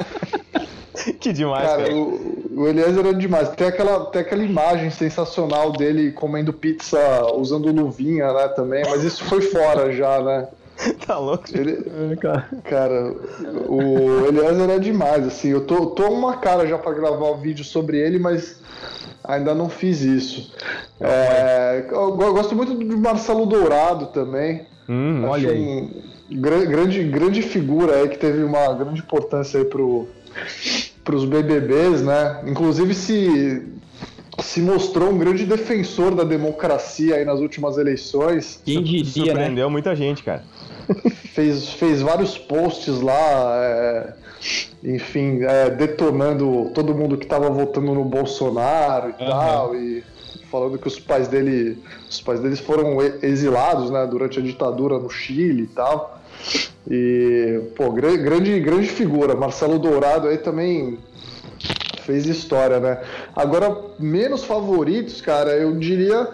que 1.20 1.30
demais, 1.30 1.68
cara. 1.68 1.82
cara. 1.82 1.94
O, 1.94 2.62
o 2.62 2.66
Eliezer 2.66 3.04
era 3.04 3.12
demais. 3.12 3.50
Tem 3.50 3.66
aquela, 3.66 4.06
tem 4.06 4.22
aquela 4.22 4.42
imagem 4.42 4.88
sensacional 4.88 5.72
dele 5.72 6.10
comendo 6.12 6.54
pizza 6.54 6.98
usando 7.34 7.70
luvinha, 7.70 8.32
né, 8.32 8.48
também, 8.48 8.82
mas 8.88 9.04
isso 9.04 9.24
foi 9.24 9.42
fora 9.42 9.92
já, 9.92 10.22
né? 10.22 10.48
tá 11.06 11.18
louco? 11.18 11.44
Ele, 11.52 11.84
é, 12.12 12.16
cara. 12.16 12.48
cara, 12.64 13.14
o 13.68 14.24
Eliezer 14.26 14.70
é 14.70 14.78
demais, 14.78 15.26
assim. 15.26 15.48
Eu 15.48 15.66
tô, 15.66 15.88
tô 15.88 16.08
uma 16.08 16.38
cara 16.38 16.66
já 16.66 16.78
pra 16.78 16.94
gravar 16.94 17.30
um 17.30 17.36
vídeo 17.42 17.62
sobre 17.62 17.98
ele, 17.98 18.18
mas 18.18 18.58
Ainda 19.24 19.54
não 19.54 19.68
fiz 19.68 20.00
isso. 20.00 20.52
É, 21.00 21.84
eu 21.90 22.12
gosto 22.16 22.54
muito 22.56 22.74
do 22.74 22.98
Marcelo 22.98 23.46
Dourado 23.46 24.06
também. 24.06 24.62
Hum, 24.88 25.20
Acho 25.24 25.30
olha 25.32 25.50
aí. 25.50 25.58
um 25.60 25.90
gra- 26.40 26.64
grande, 26.64 27.02
grande 27.04 27.42
figura 27.42 27.96
aí 27.96 28.08
que 28.08 28.18
teve 28.18 28.42
uma 28.42 28.72
grande 28.74 29.00
importância 29.00 29.58
aí 29.60 29.64
pro, 29.66 30.08
pros 31.04 31.24
BBBs, 31.24 32.02
né? 32.02 32.40
Inclusive 32.46 32.94
se, 32.94 33.62
se 34.40 34.60
mostrou 34.60 35.10
um 35.10 35.18
grande 35.18 35.44
defensor 35.44 36.14
da 36.14 36.24
democracia 36.24 37.16
aí 37.16 37.24
nas 37.24 37.40
últimas 37.40 37.76
eleições. 37.78 38.60
Quem 38.64 38.82
diria, 38.82 39.04
né? 39.04 39.10
Surpreendeu 39.26 39.70
muita 39.70 39.94
gente, 39.94 40.22
cara. 40.22 40.42
Fez, 41.34 41.70
fez 41.74 42.02
vários 42.02 42.36
posts 42.36 43.00
lá, 43.00 43.60
é, 43.64 44.12
enfim, 44.82 45.42
é, 45.44 45.70
detonando 45.70 46.70
todo 46.74 46.94
mundo 46.94 47.16
que 47.16 47.24
estava 47.24 47.48
votando 47.48 47.94
no 47.94 48.04
Bolsonaro 48.04 49.10
e 49.18 49.22
Aham. 49.22 49.30
tal, 49.30 49.76
e 49.76 50.02
falando 50.50 50.78
que 50.78 50.88
os 50.88 50.98
pais 50.98 51.28
dele, 51.28 51.78
os 52.08 52.20
pais 52.20 52.40
deles 52.40 52.58
foram 52.58 53.00
exilados, 53.22 53.90
né, 53.90 54.04
durante 54.06 54.38
a 54.40 54.42
ditadura 54.42 54.98
no 54.98 55.08
Chile 55.08 55.62
e 55.62 55.66
tal. 55.68 56.20
E, 56.90 57.60
pô, 57.76 57.92
gra- 57.92 58.16
grande, 58.16 58.58
grande 58.58 58.88
figura. 58.88 59.34
Marcelo 59.36 59.78
Dourado 59.78 60.26
aí 60.26 60.38
também 60.38 60.98
fez 62.02 62.26
história, 62.26 62.80
né? 62.80 62.98
Agora, 63.36 63.76
menos 63.98 64.42
favoritos, 64.42 65.20
cara, 65.20 65.50
eu 65.52 65.76
diria, 65.76 66.26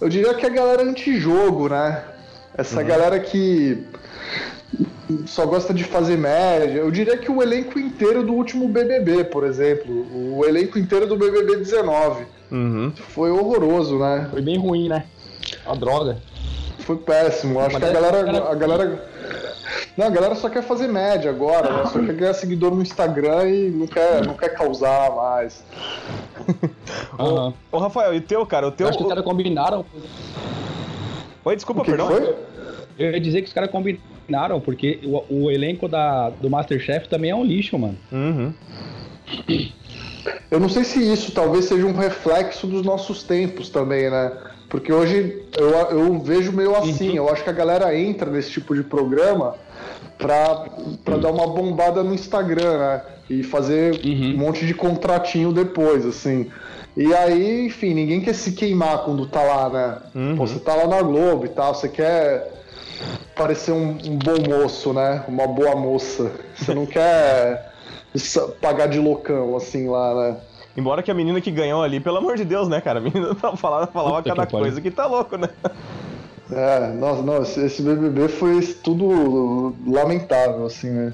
eu 0.00 0.08
diria 0.08 0.32
que 0.34 0.46
a 0.46 0.48
galera 0.48 0.82
antijogo, 0.82 1.68
né? 1.68 2.02
Essa 2.56 2.82
galera 2.82 3.20
que 3.20 3.84
só 5.26 5.46
gosta 5.46 5.72
de 5.72 5.84
fazer 5.84 6.16
média. 6.16 6.78
Eu 6.78 6.90
diria 6.90 7.16
que 7.16 7.30
o 7.30 7.42
elenco 7.42 7.78
inteiro 7.78 8.22
do 8.22 8.32
último 8.34 8.68
BBB, 8.68 9.24
por 9.24 9.44
exemplo, 9.44 10.06
o 10.36 10.44
elenco 10.44 10.78
inteiro 10.78 11.06
do 11.06 11.16
BBB 11.16 11.56
19 11.56 12.26
Uhum. 12.50 12.92
foi 12.94 13.30
horroroso, 13.30 13.98
né? 13.98 14.28
Foi 14.30 14.40
bem 14.42 14.58
ruim, 14.58 14.88
né? 14.88 15.04
A 15.66 15.74
droga. 15.74 16.18
Foi 16.80 16.96
péssimo. 16.96 17.60
Acho 17.60 17.72
Mas 17.74 17.82
que 17.82 17.84
a 17.84 17.88
é- 17.90 17.92
galera, 17.92 18.24
cara- 18.24 18.50
a 18.50 18.54
galera, 18.54 19.08
não, 19.96 20.06
a 20.06 20.10
galera 20.10 20.34
só 20.34 20.48
quer 20.48 20.62
fazer 20.62 20.86
média 20.88 21.30
agora, 21.30 21.70
né? 21.70 21.86
Só 21.92 21.98
quer 21.98 22.14
ganhar 22.14 22.34
seguidor 22.34 22.74
no 22.74 22.80
Instagram 22.82 23.48
e 23.48 23.70
não 23.70 23.86
quer, 23.86 24.24
não 24.26 24.34
quer 24.34 24.50
causar 24.50 25.10
mais. 25.14 25.62
Aham. 27.18 27.52
Ô, 27.70 27.78
Rafael, 27.78 28.14
e 28.14 28.18
o 28.18 28.22
teu, 28.22 28.44
cara? 28.46 28.68
O 28.68 28.70
teu. 28.72 28.84
Eu 28.84 28.88
acho 28.88 28.98
que 28.98 29.04
os 29.04 29.08
caras 29.08 29.24
combinaram. 29.24 29.84
Oi, 31.44 31.56
desculpa, 31.56 31.82
O 31.82 31.84
que, 31.84 31.90
que 31.92 31.96
perdão. 31.96 32.14
foi? 32.14 32.34
Eu 32.98 33.10
ia 33.12 33.20
dizer 33.20 33.42
que 33.42 33.48
os 33.48 33.52
caras 33.52 33.70
combinaram, 33.70 34.02
porque 34.60 34.98
o, 35.04 35.44
o 35.46 35.50
elenco 35.50 35.88
da, 35.88 36.30
do 36.30 36.50
Masterchef 36.50 37.08
também 37.08 37.30
é 37.30 37.34
um 37.34 37.44
lixo, 37.44 37.78
mano. 37.78 37.96
Uhum. 38.12 38.52
Eu 40.50 40.60
não 40.60 40.68
sei 40.68 40.84
se 40.84 41.00
isso 41.00 41.32
talvez 41.32 41.66
seja 41.66 41.86
um 41.86 41.92
reflexo 41.94 42.66
dos 42.66 42.84
nossos 42.84 43.22
tempos 43.22 43.68
também, 43.68 44.10
né? 44.10 44.32
Porque 44.68 44.92
hoje 44.92 45.42
eu, 45.56 45.70
eu 45.70 46.18
vejo 46.20 46.52
meio 46.52 46.74
assim, 46.76 47.16
eu 47.16 47.28
acho 47.30 47.42
que 47.42 47.50
a 47.50 47.54
galera 47.54 47.96
entra 47.98 48.30
nesse 48.30 48.50
tipo 48.50 48.74
de 48.74 48.82
programa 48.82 49.54
pra, 50.18 50.66
pra 51.04 51.16
dar 51.16 51.30
uma 51.30 51.46
bombada 51.46 52.02
no 52.02 52.12
Instagram, 52.14 52.78
né? 52.78 53.02
E 53.30 53.42
fazer 53.42 54.00
Uhum. 54.04 54.34
um 54.34 54.38
monte 54.38 54.66
de 54.66 54.74
contratinho 54.74 55.52
depois, 55.52 56.04
assim. 56.04 56.50
E 56.96 57.14
aí, 57.14 57.66
enfim, 57.66 57.94
ninguém 57.94 58.20
quer 58.20 58.34
se 58.34 58.52
queimar 58.52 59.04
quando 59.04 59.26
tá 59.26 59.42
lá, 59.42 59.68
né? 59.70 59.98
Uhum. 60.14 60.36
Pô, 60.36 60.46
você 60.46 60.58
tá 60.58 60.74
lá 60.74 60.86
na 60.86 61.00
Globo 61.02 61.44
e 61.44 61.48
tal, 61.48 61.74
você 61.74 61.88
quer 61.88 62.57
parecer 63.34 63.72
um, 63.72 63.90
um 63.90 64.18
bom 64.18 64.36
moço, 64.48 64.92
né? 64.92 65.24
Uma 65.28 65.46
boa 65.46 65.76
moça. 65.76 66.32
Você 66.56 66.74
não 66.74 66.86
quer 66.86 67.72
pagar 68.60 68.88
de 68.88 68.98
loucão, 68.98 69.56
assim, 69.56 69.88
lá, 69.88 70.14
né? 70.14 70.36
Embora 70.76 71.02
que 71.02 71.10
a 71.10 71.14
menina 71.14 71.40
que 71.40 71.50
ganhou 71.50 71.82
ali, 71.82 71.98
pelo 71.98 72.18
amor 72.18 72.36
de 72.36 72.44
Deus, 72.44 72.68
né, 72.68 72.80
cara? 72.80 72.98
A 72.98 73.02
menina 73.02 73.34
tá 73.34 73.54
falava, 73.58 73.86
falava 73.88 74.22
cada 74.22 74.46
que 74.46 74.52
coisa 74.52 74.80
que 74.80 74.90
tá 74.90 75.06
louco, 75.06 75.36
né? 75.36 75.48
É, 76.50 76.88
nossa, 76.94 77.20
não, 77.20 77.42
esse, 77.42 77.82
BBB 77.82 78.28
foi 78.28 78.62
tudo 78.82 79.74
lamentável, 79.86 80.64
assim, 80.64 80.88
né? 80.88 81.12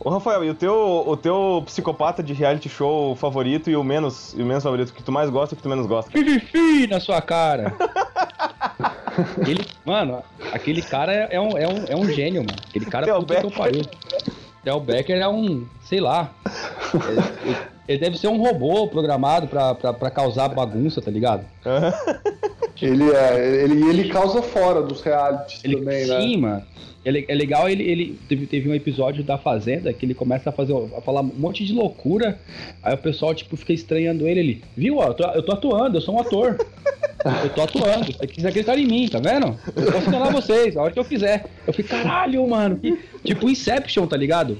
Ô, 0.00 0.08
Rafael, 0.08 0.42
e 0.42 0.48
o 0.48 0.54
teu, 0.54 1.04
o 1.06 1.16
teu 1.18 1.62
psicopata 1.66 2.22
de 2.22 2.32
reality 2.32 2.68
show 2.68 3.14
favorito 3.14 3.68
e 3.68 3.76
o 3.76 3.84
menos, 3.84 4.32
e 4.32 4.42
o 4.42 4.46
menos 4.46 4.62
favorito 4.62 4.94
que 4.94 5.02
tu 5.02 5.12
mais 5.12 5.28
gosta 5.28 5.54
e 5.54 5.56
que 5.56 5.62
tu 5.62 5.68
menos 5.68 5.86
gosta? 5.86 6.10
Fififi 6.10 6.86
na 6.86 6.98
sua 6.98 7.20
cara. 7.20 7.74
Ele, 9.46 9.64
mano, 9.84 10.22
aquele 10.52 10.82
cara 10.82 11.12
é, 11.12 11.28
é 11.36 11.40
um, 11.40 11.56
é, 11.56 11.66
um, 11.68 11.84
é 11.88 11.96
um 11.96 12.06
gênio, 12.10 12.42
mano. 12.42 12.58
Aquele 12.68 12.86
cara 12.86 13.06
Theo 13.06 13.16
puta 13.20 13.34
que 13.36 13.46
eu 13.46 13.50
Becker. 13.50 13.58
pariu. 13.64 13.82
Theo 14.62 14.80
Becker 14.80 15.16
é 15.20 15.28
um, 15.28 15.66
sei 15.84 16.00
lá. 16.00 16.30
é- 16.94 17.48
ele- 17.48 17.56
ele 17.86 17.98
deve 17.98 18.18
ser 18.18 18.28
um 18.28 18.38
robô 18.38 18.86
programado 18.88 19.46
pra, 19.46 19.74
pra, 19.74 19.92
pra 19.92 20.10
causar 20.10 20.48
bagunça, 20.48 21.02
tá 21.02 21.10
ligado? 21.10 21.44
Ele, 22.80 23.10
é, 23.12 23.62
ele, 23.64 23.88
ele 23.88 24.08
causa 24.08 24.42
fora 24.42 24.82
dos 24.82 25.00
realities 25.00 25.62
Ele, 25.64 25.76
também, 25.76 26.06
né? 26.06 26.20
sim, 26.20 26.36
mano. 26.38 26.62
Ele, 27.04 27.24
é 27.28 27.34
legal, 27.34 27.68
ele, 27.68 27.82
ele 27.82 28.18
teve, 28.28 28.46
teve 28.46 28.68
um 28.68 28.74
episódio 28.74 29.22
da 29.22 29.36
Fazenda 29.36 29.92
que 29.92 30.06
ele 30.06 30.14
começa 30.14 30.48
a 30.48 30.52
fazer 30.52 30.72
a 30.96 31.00
falar 31.02 31.20
um 31.20 31.30
monte 31.36 31.64
de 31.64 31.72
loucura. 31.72 32.38
Aí 32.82 32.94
o 32.94 32.98
pessoal, 32.98 33.34
tipo, 33.34 33.56
fica 33.56 33.72
estranhando 33.72 34.26
ele. 34.26 34.40
Ele, 34.40 34.62
viu, 34.76 34.96
ó, 34.96 35.08
eu 35.08 35.14
tô, 35.14 35.24
eu 35.30 35.42
tô 35.42 35.52
atuando, 35.52 35.96
eu 35.98 36.00
sou 36.00 36.14
um 36.14 36.20
ator. 36.20 36.56
Eu 37.42 37.50
tô 37.50 37.62
atuando. 37.62 38.12
Você 38.12 38.26
quiser 38.26 38.48
acreditar 38.48 38.78
em 38.78 38.86
mim, 38.86 39.08
tá 39.08 39.18
vendo? 39.18 39.58
Eu 39.76 39.92
posso 39.92 40.08
enganar 40.08 40.30
vocês, 40.30 40.76
a 40.76 40.82
hora 40.82 40.92
que 40.92 40.98
eu 40.98 41.04
quiser. 41.04 41.44
Eu 41.66 41.72
fico, 41.72 41.88
caralho, 41.90 42.46
mano. 42.48 42.76
que- 42.78 42.98
Tipo 43.24 43.48
Inception, 43.48 44.06
tá 44.06 44.16
ligado? 44.16 44.58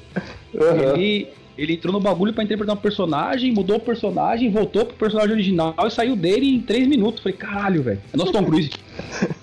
Aham. 0.54 0.94
Ele, 0.94 1.28
ele 1.56 1.74
entrou 1.74 1.92
no 1.92 2.00
bagulho 2.00 2.32
pra 2.32 2.42
interpretar 2.44 2.74
um 2.74 2.78
personagem, 2.78 3.52
mudou 3.52 3.76
o 3.76 3.80
personagem, 3.80 4.50
voltou 4.50 4.84
pro 4.86 4.94
personagem 4.96 5.32
original 5.32 5.74
e 5.86 5.90
saiu 5.90 6.16
dele 6.16 6.56
em 6.56 6.60
3 6.60 6.86
minutos. 6.88 7.22
Falei, 7.22 7.36
caralho, 7.38 7.82
velho. 7.82 8.00
É 8.12 8.16
nosso 8.16 8.32
Tom 8.32 8.44
Cruise. 8.46 8.70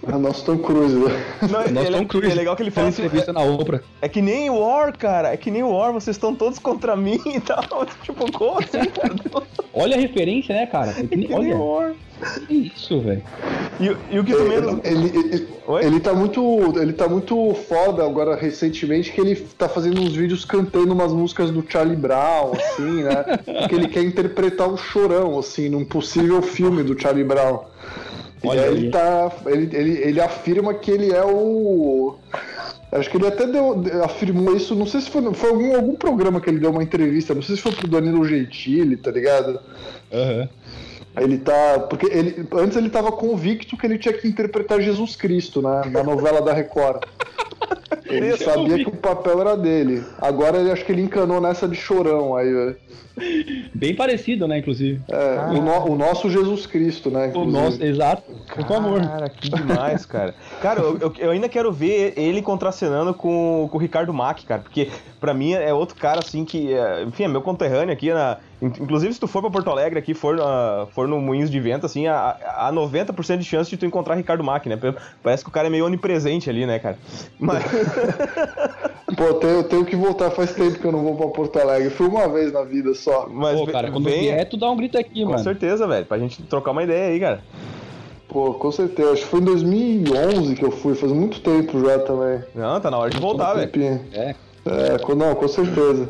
É 0.08 0.12
nosso 0.18 0.46
Tom 0.46 0.58
Cruise, 0.58 0.96
né? 0.96 1.24
Não, 1.42 1.74
Nosso 1.74 1.88
ele- 1.88 1.98
Tom 1.98 2.06
Cruise. 2.06 2.32
é 2.32 2.36
legal 2.36 2.56
que 2.56 2.64
ele 2.64 2.72
Fez 2.72 2.76
fala 2.84 2.90
assim, 2.90 3.02
entrevista 3.04 3.34
na 3.34 3.42
Oprah. 3.42 3.82
é, 4.02 4.06
é 4.06 4.10
que 4.10 4.22
nem 4.22 4.50
War, 4.50 4.98
cara, 4.98 5.34
é 5.34 5.38
que 5.38 5.50
nem 5.52 5.64
War, 5.64 5.94
vocês 5.94 6.16
estão 6.16 6.34
todos 6.36 6.60
contra 6.60 6.96
mim 6.96 7.20
e 7.26 7.40
tal. 7.40 7.86
Tipo, 8.04 8.32
como 8.32 8.60
assim, 8.60 8.90
cara? 8.90 9.16
Olha 9.74 9.96
a 9.96 10.00
referência, 10.00 10.54
né, 10.56 10.66
cara? 10.66 10.92
É 10.98 11.04
que 11.04 11.16
nem 11.16 11.32
Olha, 11.34 11.56
War. 11.56 11.94
Que 12.48 12.72
isso, 12.76 13.00
velho. 13.02 13.22
E, 13.80 13.90
o- 13.90 13.98
e 14.12 14.20
o 14.20 14.24
que 14.24 14.34
tu 14.34 14.44
menos... 14.44 14.80
Ele, 14.84 15.08
ele, 15.18 15.48
Oi? 15.68 15.86
ele 15.86 16.00
tá 16.00 16.14
muito. 16.14 16.74
Ele 16.80 16.94
tá 16.94 17.08
muito 17.08 17.54
foda 17.68 18.04
agora 18.06 18.36
recentemente 18.36 19.12
que 19.12 19.20
ele 19.22 19.36
tá 19.58 19.68
fazendo 19.68 20.02
uns 20.02 20.14
vídeos 20.16 20.46
cantando 20.46 20.94
umas 20.94 21.12
músicas 21.12 21.50
do 21.52 21.64
Charlie 21.68 21.96
Brown, 21.96 22.52
assim, 22.54 23.04
né? 23.04 23.24
Porque 23.62 23.76
ele 23.76 23.88
quer 23.88 24.04
interpretar 24.04 24.68
um 24.70 24.78
chorão, 24.78 25.38
assim, 25.40 25.70
num 25.70 25.84
possível 25.86 26.42
filme 26.42 26.84
do 26.84 27.00
Charlie 27.00 27.24
Brown. 27.24 27.62
Olha 28.44 28.60
e 28.60 28.64
aí 28.64 28.70
aí. 28.70 28.76
ele 28.78 28.90
tá. 28.90 29.32
Ele, 29.46 29.70
ele, 29.76 29.92
ele 30.00 30.22
afirma 30.22 30.74
que 30.74 30.92
ele 30.92 31.12
é 31.14 31.24
o. 31.24 32.16
Acho 32.92 33.10
que 33.10 33.16
ele 33.16 33.28
até 33.28 33.48
deu, 33.48 33.82
afirmou 34.04 34.54
isso, 34.54 34.76
não 34.76 34.86
sei 34.86 35.00
se 35.00 35.10
foi, 35.10 35.34
foi 35.34 35.50
algum, 35.50 35.74
algum 35.76 35.96
programa 35.96 36.42
que 36.42 36.50
ele 36.50 36.60
deu 36.60 36.72
uma 36.72 36.84
entrevista, 36.84 37.34
não 37.34 37.42
sei 37.42 37.56
se 37.56 37.62
foi 37.62 37.72
pro 37.72 37.88
Danilo 37.88 38.26
Gentili, 38.28 38.98
tá 38.98 39.10
ligado? 39.12 39.62
Aham. 40.12 40.50
Ele 41.18 41.38
tá. 41.38 41.80
Porque 41.90 42.06
ele, 42.06 42.48
antes 42.54 42.78
ele 42.78 42.90
tava 42.90 43.12
convicto 43.12 43.76
que 43.76 43.86
ele 43.86 43.98
tinha 43.98 44.14
que 44.14 44.28
interpretar 44.28 44.82
Jesus 44.82 45.16
Cristo, 45.16 45.62
né? 45.62 45.82
Na 45.92 46.04
novela 46.04 46.42
da 46.42 46.54
Record. 46.54 47.04
Ele 48.06 48.36
sabia 48.38 48.78
que 48.78 48.90
o 48.90 48.96
papel 48.96 49.40
era 49.40 49.56
dele. 49.56 50.04
Agora 50.18 50.58
ele 50.58 50.72
acho 50.72 50.84
que 50.84 50.92
ele 50.92 51.04
encanou 51.04 51.40
nessa 51.40 51.68
de 51.68 51.76
chorão 51.76 52.36
aí, 52.36 52.52
velho. 52.52 52.76
Bem 53.74 53.96
parecido, 53.96 54.48
né, 54.48 54.60
inclusive. 54.60 55.02
É, 55.08 55.40
o, 55.58 55.62
no- 55.62 55.92
o 55.92 55.96
nosso 55.96 56.30
Jesus 56.30 56.66
Cristo, 56.66 57.10
né? 57.10 57.26
O 57.28 57.30
inclusive. 57.30 57.52
nosso, 57.54 57.84
exato. 57.84 58.24
Por 58.54 58.68
favor. 58.68 59.02
Cara, 59.02 59.30
que 59.30 59.50
demais, 59.50 60.06
cara. 60.06 60.36
Cara, 60.62 60.80
eu, 60.82 60.98
eu- 61.00 61.14
eu 61.18 61.32
ainda 61.32 61.48
quero 61.50 61.72
ver 61.72 62.14
ele 62.18 62.42
contracenando 62.42 63.14
com, 63.14 63.68
com 63.72 63.78
o 63.78 63.82
Ricardo 63.82 64.14
Mack, 64.14 64.46
cara, 64.46 64.62
porque 64.62 64.90
pra 65.20 65.34
mim 65.34 65.54
é 65.54 65.74
outro 65.74 65.96
cara, 65.96 66.20
assim, 66.20 66.44
que, 66.46 66.74
é, 66.74 67.04
enfim, 67.04 67.24
é 67.24 67.28
meu 67.28 67.42
conterrâneo 67.42 67.94
aqui, 67.94 68.12
na, 68.14 68.38
in- 68.62 68.68
inclusive 68.82 69.14
se 69.14 69.20
tu 69.20 69.28
for 69.28 69.42
pra 69.42 69.52
Porto 69.52 69.70
Alegre 69.70 70.00
aqui, 70.00 70.14
for, 70.14 70.36
na- 70.36 70.88
for 70.94 71.08
no 71.08 71.20
Moinhos 71.22 71.50
de 71.50 71.60
Vento, 71.60 71.86
assim, 71.86 72.08
há, 72.08 72.38
há 72.58 72.72
90% 72.74 73.38
de 73.38 73.46
chance 73.46 73.70
de 73.70 73.78
tu 73.78 73.86
encontrar 73.86 74.16
Ricardo 74.16 74.44
Mack, 74.44 74.68
né? 74.68 74.78
Parece 75.24 75.44
que 75.44 75.50
o 75.50 75.54
cara 75.54 75.68
é 75.68 75.72
meio 75.72 75.86
onipresente 75.86 76.50
ali, 76.50 76.66
né, 76.66 76.80
cara? 76.80 76.98
Mas, 77.40 77.64
Pô, 79.18 79.24
eu 79.26 79.34
tenho, 79.36 79.54
eu 79.56 79.64
tenho 79.64 79.86
que 79.86 79.96
voltar, 79.96 80.32
faz 80.32 80.54
tempo 80.54 80.80
que 80.80 80.86
eu 80.86 80.92
não 80.92 81.04
vou 81.04 81.16
pra 81.18 81.28
Porto 81.28 81.60
Alegre. 81.60 81.90
Fui 81.90 82.08
uma 82.08 82.30
vez 82.30 82.52
na 82.54 82.64
vida 82.64 82.94
só. 82.94 83.11
Mas 83.30 83.60
Pô, 83.60 83.68
cara, 83.68 83.92
quando 83.92 84.04
venha, 84.06 84.22
vier, 84.36 84.50
tu 84.50 84.58
dá 84.58 84.70
um 84.70 84.76
grito 84.78 84.98
aqui, 84.98 85.24
com 85.24 85.32
mano. 85.32 85.44
certeza, 85.44 85.88
velho, 85.88 86.06
pra 86.06 86.18
gente 86.20 86.42
trocar 86.44 86.72
uma 86.72 86.84
ideia 86.84 87.10
aí, 87.14 87.20
cara. 87.20 87.44
Pô, 88.28 88.54
com 88.54 88.72
certeza. 88.72 89.12
Acho 89.12 89.22
que 89.24 89.28
foi 89.28 89.40
em 89.42 89.44
2011 89.46 90.56
que 90.56 90.64
eu 90.64 90.72
fui, 90.72 90.96
faz 90.96 91.12
muito 91.12 91.42
tempo 91.42 91.80
já 91.86 92.00
também. 92.00 92.42
Não, 92.56 92.80
tá 92.80 92.90
na 92.90 92.98
hora 92.98 93.12
de 93.12 93.18
voltar, 93.20 93.54
velho. 93.54 93.72
É. 94.14 94.36
É, 94.66 94.98
com- 95.00 95.16
não, 95.16 95.36
com 95.36 95.48
certeza. 95.48 96.10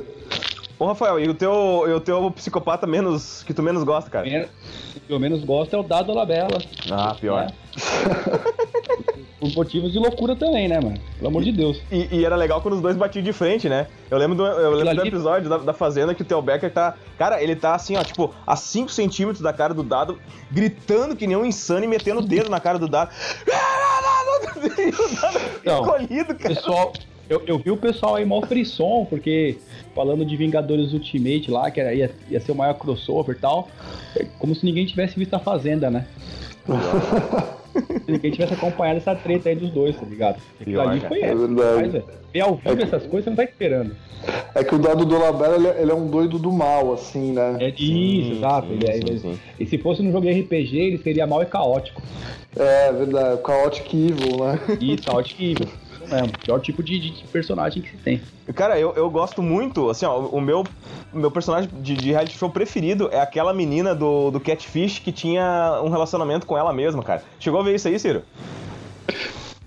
Ô, 0.77 0.85
Rafael, 0.87 1.19
e 1.19 1.29
o 1.29 1.33
teu, 1.33 1.83
e 1.87 1.93
o 1.93 1.99
teu 1.99 2.31
psicopata 2.31 2.85
menos, 2.87 3.43
que 3.43 3.53
tu 3.53 3.61
menos 3.63 3.83
gosta, 3.83 4.09
cara? 4.09 4.25
Men- 4.27 4.47
O 4.95 4.99
que 4.99 5.13
eu 5.13 5.19
menos 5.19 5.43
gosto 5.43 5.75
é 5.75 5.79
o 5.79 5.83
Dado 5.83 6.11
Labella. 6.13 6.59
Ah, 6.91 7.15
pior. 7.19 7.45
né? 7.45 7.47
por 9.41 9.51
motivos 9.55 9.91
de 9.91 9.97
loucura 9.97 10.35
também, 10.35 10.67
né, 10.67 10.79
mano? 10.79 10.99
Pelo 11.17 11.27
amor 11.27 11.43
de 11.43 11.51
Deus. 11.51 11.81
E, 11.91 12.07
e 12.11 12.23
era 12.23 12.35
legal 12.35 12.61
quando 12.61 12.75
os 12.75 12.81
dois 12.81 12.95
batiam 12.95 13.23
de 13.23 13.33
frente, 13.33 13.67
né? 13.67 13.87
Eu 14.09 14.19
lembro 14.19 14.37
do, 14.37 14.45
eu 14.45 14.71
lembro 14.75 14.95
do 15.01 15.07
episódio 15.07 15.49
da, 15.49 15.57
da 15.57 15.73
Fazenda 15.73 16.13
que 16.13 16.21
o 16.21 16.25
Theo 16.25 16.41
Becker 16.43 16.71
tá. 16.71 16.95
Cara, 17.17 17.41
ele 17.41 17.55
tá 17.55 17.73
assim, 17.73 17.97
ó, 17.97 18.03
tipo, 18.03 18.33
a 18.45 18.55
5 18.55 18.91
centímetros 18.91 19.41
da 19.41 19.51
cara 19.51 19.73
do 19.73 19.81
dado, 19.81 20.19
gritando 20.51 21.15
que 21.15 21.25
nem 21.25 21.35
um 21.35 21.43
insano 21.43 21.83
e 21.83 21.87
metendo 21.87 22.19
o 22.19 22.23
dedo 22.23 22.51
na 22.51 22.59
cara 22.59 22.77
do 22.77 22.87
dado. 22.87 23.09
O 23.41 23.49
dado 25.21 25.39
Não. 25.65 25.81
encolhido, 25.81 26.35
cara. 26.35 26.55
Pessoal, 26.55 26.93
eu, 27.27 27.41
eu 27.47 27.57
vi 27.57 27.71
o 27.71 27.77
pessoal 27.77 28.17
aí 28.17 28.25
mó 28.25 28.43
frisson, 28.43 29.05
porque 29.09 29.57
falando 29.95 30.23
de 30.23 30.37
Vingadores 30.37 30.93
Ultimate 30.93 31.49
lá, 31.49 31.71
que 31.71 31.81
era, 31.81 31.91
ia, 31.95 32.11
ia 32.29 32.39
ser 32.39 32.51
o 32.51 32.55
maior 32.55 32.75
crossover 32.75 33.35
e 33.35 33.39
tal, 33.39 33.69
é 34.15 34.23
como 34.37 34.53
se 34.53 34.63
ninguém 34.65 34.85
tivesse 34.85 35.17
visto 35.17 35.33
a 35.33 35.39
Fazenda, 35.39 35.89
né? 35.89 36.05
se 38.05 38.11
ninguém 38.11 38.31
tivesse 38.31 38.53
acompanhado 38.53 38.97
essa 38.97 39.15
treta 39.15 39.49
aí 39.49 39.55
dos 39.55 39.69
dois, 39.71 39.95
tá 39.95 40.05
ligado? 40.05 40.37
Aquilo 40.59 40.81
Pior, 40.81 40.89
ali 40.89 40.99
foi 41.01 41.19
É 41.21 41.25
épico, 41.27 41.47
verdade. 41.55 41.91
mas, 41.93 42.03
Ver 42.33 42.39
ao 42.41 42.55
vivo 42.55 42.81
essas 42.81 43.05
coisas 43.07 43.23
você 43.25 43.29
não 43.29 43.37
tá 43.37 43.43
esperando. 43.43 43.95
É 44.53 44.63
que 44.63 44.75
o 44.75 44.79
dado 44.79 45.03
do 45.05 45.17
Labella, 45.17 45.55
ele, 45.55 45.67
é- 45.67 45.81
ele 45.81 45.91
é 45.91 45.95
um 45.95 46.07
doido 46.07 46.37
do 46.37 46.51
mal, 46.51 46.93
assim, 46.93 47.31
né? 47.33 47.57
É 47.59 47.69
isso, 47.69 48.33
exato. 48.33 48.67
é- 48.87 49.17
sim. 49.17 49.39
E 49.59 49.65
se 49.65 49.77
fosse 49.77 50.01
num 50.03 50.11
jogo 50.11 50.27
RPG, 50.29 50.77
ele 50.77 50.97
seria 50.99 51.25
mal 51.27 51.41
e 51.41 51.45
caótico. 51.45 52.01
É, 52.55 52.91
verdade. 52.91 53.41
Chaotic 53.45 53.93
Evil, 53.93 54.37
né? 54.45 54.59
Isso, 54.79 55.03
caótico 55.03 55.41
e 55.41 55.51
evil. 55.51 55.67
Isso 55.67 56.07
mesmo. 56.13 56.31
Pior 56.43 56.59
tipo 56.59 56.83
de, 56.83 56.99
de 56.99 57.23
personagem 57.31 57.81
que 57.81 57.89
se 57.89 57.97
tem. 57.97 58.21
Cara, 58.53 58.79
eu, 58.79 58.93
eu 58.95 59.09
gosto 59.09 59.41
muito, 59.41 59.89
assim, 59.89 60.05
ó, 60.05 60.19
o 60.19 60.41
meu, 60.41 60.63
meu 61.13 61.31
personagem 61.31 61.69
de, 61.81 61.95
de 61.95 62.11
reality 62.11 62.37
show 62.37 62.49
preferido 62.49 63.09
é 63.11 63.19
aquela 63.19 63.53
menina 63.53 63.93
do, 63.95 64.31
do 64.31 64.39
Catfish 64.39 64.99
que 64.99 65.11
tinha 65.11 65.81
um 65.83 65.89
relacionamento 65.89 66.45
com 66.45 66.57
ela 66.57 66.71
mesma, 66.73 67.03
cara. 67.03 67.23
Chegou 67.39 67.59
a 67.59 67.63
ver 67.63 67.75
isso 67.75 67.87
aí, 67.87 67.97
Ciro? 67.99 68.23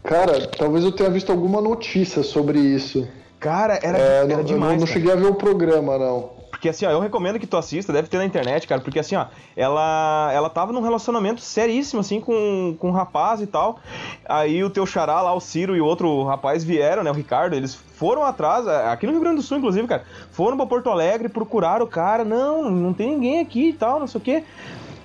Cara, 0.02 0.46
talvez 0.48 0.84
eu 0.84 0.92
tenha 0.92 1.08
visto 1.10 1.30
alguma 1.32 1.60
notícia 1.60 2.22
sobre 2.22 2.58
isso. 2.58 3.08
Cara, 3.40 3.78
era, 3.82 3.98
É, 3.98 4.16
era 4.18 4.26
não, 4.26 4.38
eu 4.38 4.44
demais. 4.44 4.72
não 4.80 4.86
cara. 4.86 4.92
cheguei 4.92 5.12
a 5.12 5.16
ver 5.16 5.26
o 5.26 5.34
programa, 5.34 5.98
não. 5.98 6.30
Porque 6.64 6.70
assim, 6.70 6.86
ó, 6.86 6.90
eu 6.90 6.98
recomendo 7.00 7.38
que 7.38 7.46
tu 7.46 7.58
assista, 7.58 7.92
deve 7.92 8.08
ter 8.08 8.16
na 8.16 8.24
internet, 8.24 8.66
cara, 8.66 8.80
porque 8.80 8.98
assim, 8.98 9.16
ó, 9.16 9.26
ela, 9.54 10.30
ela 10.32 10.48
tava 10.48 10.72
num 10.72 10.80
relacionamento 10.80 11.42
seríssimo, 11.42 12.00
assim, 12.00 12.22
com, 12.22 12.74
com 12.78 12.88
um 12.88 12.90
rapaz 12.90 13.42
e 13.42 13.46
tal. 13.46 13.78
Aí 14.26 14.64
o 14.64 14.70
teu 14.70 14.86
xará 14.86 15.20
lá, 15.20 15.34
o 15.34 15.40
Ciro 15.40 15.76
e 15.76 15.80
o 15.82 15.84
outro 15.84 16.24
rapaz 16.24 16.64
vieram, 16.64 17.02
né, 17.04 17.10
o 17.10 17.14
Ricardo, 17.14 17.54
eles 17.54 17.74
foram 17.74 18.24
atrás, 18.24 18.66
aqui 18.66 19.04
no 19.04 19.12
Rio 19.12 19.20
Grande 19.20 19.36
do 19.36 19.42
Sul, 19.42 19.58
inclusive, 19.58 19.86
cara, 19.86 20.04
foram 20.30 20.56
pra 20.56 20.64
Porto 20.64 20.88
Alegre, 20.88 21.28
procuraram 21.28 21.84
o 21.84 21.88
cara, 21.88 22.24
não, 22.24 22.70
não 22.70 22.94
tem 22.94 23.10
ninguém 23.10 23.40
aqui 23.40 23.68
e 23.68 23.72
tal, 23.74 24.00
não 24.00 24.06
sei 24.06 24.18
o 24.18 24.24
quê. 24.24 24.44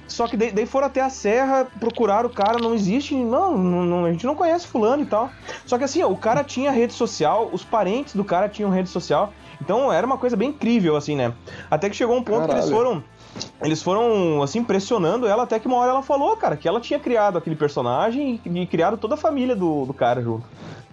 Só 0.08 0.28
que 0.28 0.36
daí, 0.36 0.66
foram 0.66 0.88
até 0.88 1.01
a 1.01 1.10
serra, 1.10 1.68
procuraram 1.80 2.30
o 2.30 2.34
cara, 2.34 2.58
não 2.58 2.74
existe, 2.74 3.13
não, 3.16 3.56
não- 3.58 4.06
a 4.06 4.12
gente 4.12 4.25
não 4.25 4.34
conhece 4.34 4.66
fulano 4.66 5.04
e 5.04 5.06
tal. 5.06 5.30
Só 5.66 5.78
que 5.78 5.84
assim, 5.84 6.01
ó, 6.01 6.08
o 6.08 6.18
cara 6.18 6.44
tinha 6.44 6.72
rede 6.72 6.94
social, 6.94 7.50
os 7.51 7.63
parentes 7.63 8.16
do 8.16 8.24
cara 8.24 8.50
tinham 8.50 8.72
rede 8.72 8.89
social, 8.89 9.32
então 9.62 9.92
era 9.92 10.06
uma 10.06 10.18
coisa 10.18 10.36
bem 10.36 10.50
incrível, 10.50 10.96
assim, 10.96 11.16
né? 11.16 11.34
Até 11.70 11.89
que 11.89 11.96
chegou 11.96 12.16
um 12.16 12.24
ponto 12.24 12.46
que 12.48 12.54
eles 12.54 12.66
Caralho. 12.66 12.75
foram. 12.75 13.04
Eles 13.62 13.82
foram, 13.82 14.42
assim, 14.42 14.63
pressionando 14.63 15.28
ela, 15.28 15.44
até 15.44 15.60
que 15.60 15.68
uma 15.68 15.78
hora 15.78 15.92
ela 15.92 16.01
falou, 16.01 16.36
cara, 16.36 16.58
que 16.58 16.68
ela 16.68 16.82
tinha 16.82 17.00
criado 17.00 17.38
aquele 17.38 17.56
personagem 17.56 18.39
e, 18.46 18.62
e 18.62 18.68
criado 18.68 18.98
toda 18.98 19.13
a 19.13 19.18
família 19.18 19.56
do, 19.56 19.86
do 19.86 19.94
cara 19.94 20.22
junto. 20.22 20.44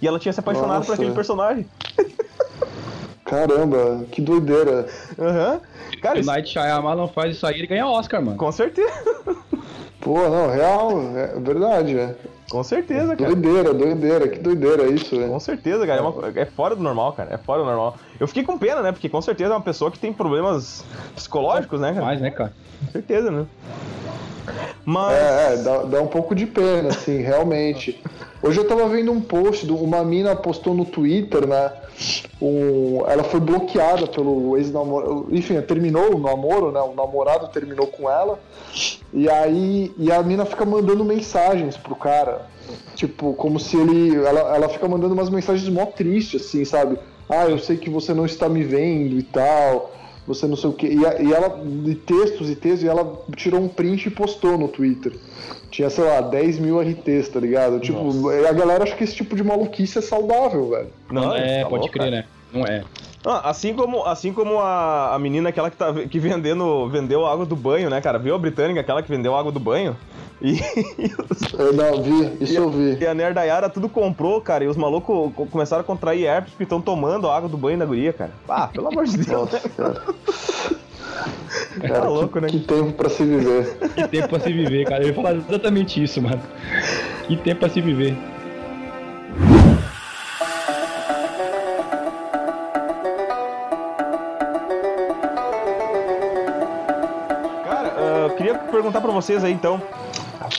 E 0.00 0.06
ela 0.06 0.18
tinha 0.18 0.32
se 0.32 0.40
apaixonado 0.40 0.80
por 0.82 0.90
Nossa. 0.90 0.92
aquele 0.94 1.12
personagem. 1.12 1.66
Caramba, 3.24 4.04
que 4.12 4.20
doideira. 4.20 4.86
Aham. 5.18 5.60
Cara, 6.00 6.14
Se 6.14 6.18
o 6.18 6.20
isso, 6.20 6.30
Night 6.30 6.48
Shyamalan 6.50 7.08
faz 7.08 7.34
isso 7.36 7.46
aí, 7.46 7.54
ele 7.58 7.66
ganha 7.66 7.86
Oscar, 7.86 8.22
mano. 8.22 8.36
com 8.36 8.52
certeza. 8.52 8.92
Pô, 10.00 10.18
não, 10.28 10.48
real, 10.50 10.92
é 11.16 11.40
verdade, 11.40 11.98
é. 11.98 12.14
Com 12.56 12.62
certeza, 12.64 13.14
cara. 13.16 13.34
Doideira, 13.34 13.74
doideira, 13.74 14.28
que 14.28 14.38
doideira 14.38 14.86
isso, 14.86 15.10
Com 15.10 15.16
velho. 15.22 15.40
certeza, 15.40 15.86
cara. 15.86 16.00
É, 16.00 16.02
uma- 16.02 16.32
é 16.34 16.44
fora 16.46 16.74
do 16.74 16.82
normal, 16.82 17.12
cara. 17.12 17.34
É 17.34 17.36
fora 17.36 17.60
do 17.60 17.66
normal. 17.66 17.96
Eu 18.18 18.26
fiquei 18.26 18.42
com 18.42 18.56
pena, 18.56 18.80
né? 18.82 18.92
Porque 18.92 19.08
com 19.08 19.20
certeza 19.20 19.52
é 19.52 19.56
uma 19.56 19.62
pessoa 19.62 19.90
que 19.90 19.98
tem 19.98 20.12
problemas 20.12 20.84
psicológicos, 21.14 21.80
né, 21.80 21.92
cara? 21.92 22.04
Mais, 22.06 22.20
né, 22.20 22.30
cara? 22.30 22.52
Com 22.86 22.92
certeza, 22.92 23.30
né? 23.30 23.44
Mas. 24.84 25.12
É, 25.12 25.52
é, 25.54 25.56
dá, 25.58 25.82
dá 25.82 26.00
um 26.02 26.06
pouco 26.06 26.34
de 26.34 26.46
pena, 26.46 26.88
assim, 26.88 27.18
realmente. 27.18 28.00
Hoje 28.42 28.58
eu 28.58 28.66
tava 28.66 28.88
vendo 28.88 29.10
um 29.12 29.20
post, 29.20 29.66
do- 29.66 29.76
uma 29.76 30.02
mina 30.04 30.34
postou 30.36 30.74
no 30.74 30.84
Twitter, 30.84 31.46
né? 31.46 31.72
Um, 32.40 33.04
ela 33.06 33.24
foi 33.24 33.40
bloqueada 33.40 34.06
pelo 34.06 34.56
ex-namorado. 34.56 35.28
Enfim, 35.30 35.60
terminou 35.62 36.14
o 36.14 36.18
namoro, 36.18 36.70
né? 36.70 36.80
O 36.80 36.94
namorado 36.94 37.48
terminou 37.48 37.86
com 37.86 38.10
ela. 38.10 38.38
E 39.12 39.28
aí. 39.28 39.92
E 39.96 40.12
a 40.12 40.22
mina 40.22 40.44
fica 40.44 40.64
mandando 40.64 41.04
mensagens 41.04 41.76
pro 41.76 41.96
cara. 41.96 42.46
Tipo, 42.94 43.34
como 43.34 43.58
se 43.58 43.76
ele. 43.76 44.16
Ela, 44.16 44.56
ela 44.56 44.68
fica 44.68 44.86
mandando 44.86 45.14
umas 45.14 45.30
mensagens 45.30 45.68
mó 45.68 45.86
tristes, 45.86 46.42
assim, 46.42 46.64
sabe? 46.64 46.98
Ah, 47.28 47.46
eu 47.46 47.58
sei 47.58 47.76
que 47.76 47.90
você 47.90 48.12
não 48.12 48.26
está 48.26 48.48
me 48.48 48.62
vendo 48.62 49.18
e 49.18 49.22
tal. 49.22 49.92
Você 50.26 50.46
não 50.46 50.56
sei 50.56 50.70
o 50.70 50.72
que. 50.72 50.86
E, 50.86 50.98
e 50.98 51.32
ela. 51.32 51.60
De 51.64 51.94
textos 51.94 52.50
e 52.50 52.56
textos, 52.56 52.82
e 52.82 52.88
ela 52.88 53.24
tirou 53.34 53.60
um 53.60 53.68
print 53.68 54.06
e 54.06 54.10
postou 54.10 54.58
no 54.58 54.68
Twitter. 54.68 55.12
Tinha, 55.76 55.90
sei 55.90 56.04
lá, 56.04 56.22
10 56.22 56.58
mil 56.58 56.80
RTs, 56.80 57.28
tá 57.28 57.38
ligado? 57.38 57.78
Tipo, 57.80 58.30
a 58.48 58.52
galera 58.54 58.84
acha 58.84 58.96
que 58.96 59.04
esse 59.04 59.14
tipo 59.14 59.36
de 59.36 59.44
maluquice 59.44 59.98
é 59.98 60.00
saudável, 60.00 60.70
velho. 60.70 60.88
Não, 61.10 61.36
é, 61.36 61.64
tá 61.64 61.68
pode 61.68 61.80
louco, 61.82 61.92
crer, 61.92 62.04
cara. 62.10 62.10
né? 62.16 62.24
Não 62.50 62.62
é. 62.64 62.82
Ah, 63.22 63.50
assim 63.50 63.74
como, 63.74 64.02
assim 64.06 64.32
como 64.32 64.58
a, 64.58 65.14
a 65.14 65.18
menina 65.18 65.50
aquela 65.50 65.70
que, 65.70 65.76
tá, 65.76 65.92
que 65.92 66.18
vendendo, 66.18 66.88
vendeu 66.88 67.26
água 67.26 67.44
do 67.44 67.54
banho, 67.54 67.90
né, 67.90 68.00
cara? 68.00 68.18
Viu 68.18 68.34
a 68.34 68.38
britânica, 68.38 68.80
aquela 68.80 69.02
que 69.02 69.10
vendeu 69.10 69.36
água 69.36 69.52
do 69.52 69.60
banho? 69.60 69.94
E, 70.40 70.58
Eu 71.58 71.74
não 71.74 72.02
vi, 72.02 72.38
isso 72.42 72.56
eu 72.56 72.70
vi. 72.70 72.96
e 72.98 73.06
a 73.06 73.12
Nerdaiara 73.12 73.68
tudo 73.68 73.86
comprou, 73.86 74.40
cara, 74.40 74.64
e 74.64 74.68
os 74.68 74.78
malucos 74.78 75.30
co- 75.34 75.44
começaram 75.46 75.82
a 75.82 75.84
contrair 75.84 76.24
herpes 76.24 76.52
porque 76.52 76.62
estão 76.64 76.80
tomando 76.80 77.28
a 77.28 77.36
água 77.36 77.50
do 77.50 77.58
banho 77.58 77.78
da 77.78 77.84
guria, 77.84 78.14
cara. 78.14 78.30
Ah, 78.48 78.66
pelo 78.68 78.88
amor 78.88 79.04
de 79.04 79.18
Deus. 79.18 79.28
Nossa, 79.52 79.68
cara. 79.68 80.02
Tá 81.80 81.88
Cara, 81.88 82.08
louco, 82.08 82.34
que, 82.34 82.40
né? 82.40 82.48
que 82.48 82.58
tempo 82.60 82.92
pra 82.92 83.08
se 83.08 83.24
viver. 83.24 83.76
Que 83.94 84.08
tempo 84.08 84.28
pra 84.28 84.40
se 84.40 84.52
viver, 84.52 84.84
cara. 84.86 85.02
Eu 85.02 85.08
ia 85.08 85.14
falar 85.14 85.34
exatamente 85.36 86.02
isso, 86.02 86.20
mano. 86.22 86.40
Que 87.26 87.36
tempo 87.36 87.60
pra 87.60 87.68
se 87.68 87.80
viver. 87.80 88.16
Cara, 97.64 97.92
ah, 97.96 98.26
eu 98.28 98.36
queria 98.36 98.54
perguntar 98.54 99.00
pra 99.00 99.12
vocês 99.12 99.42
aí, 99.44 99.52
então, 99.52 99.80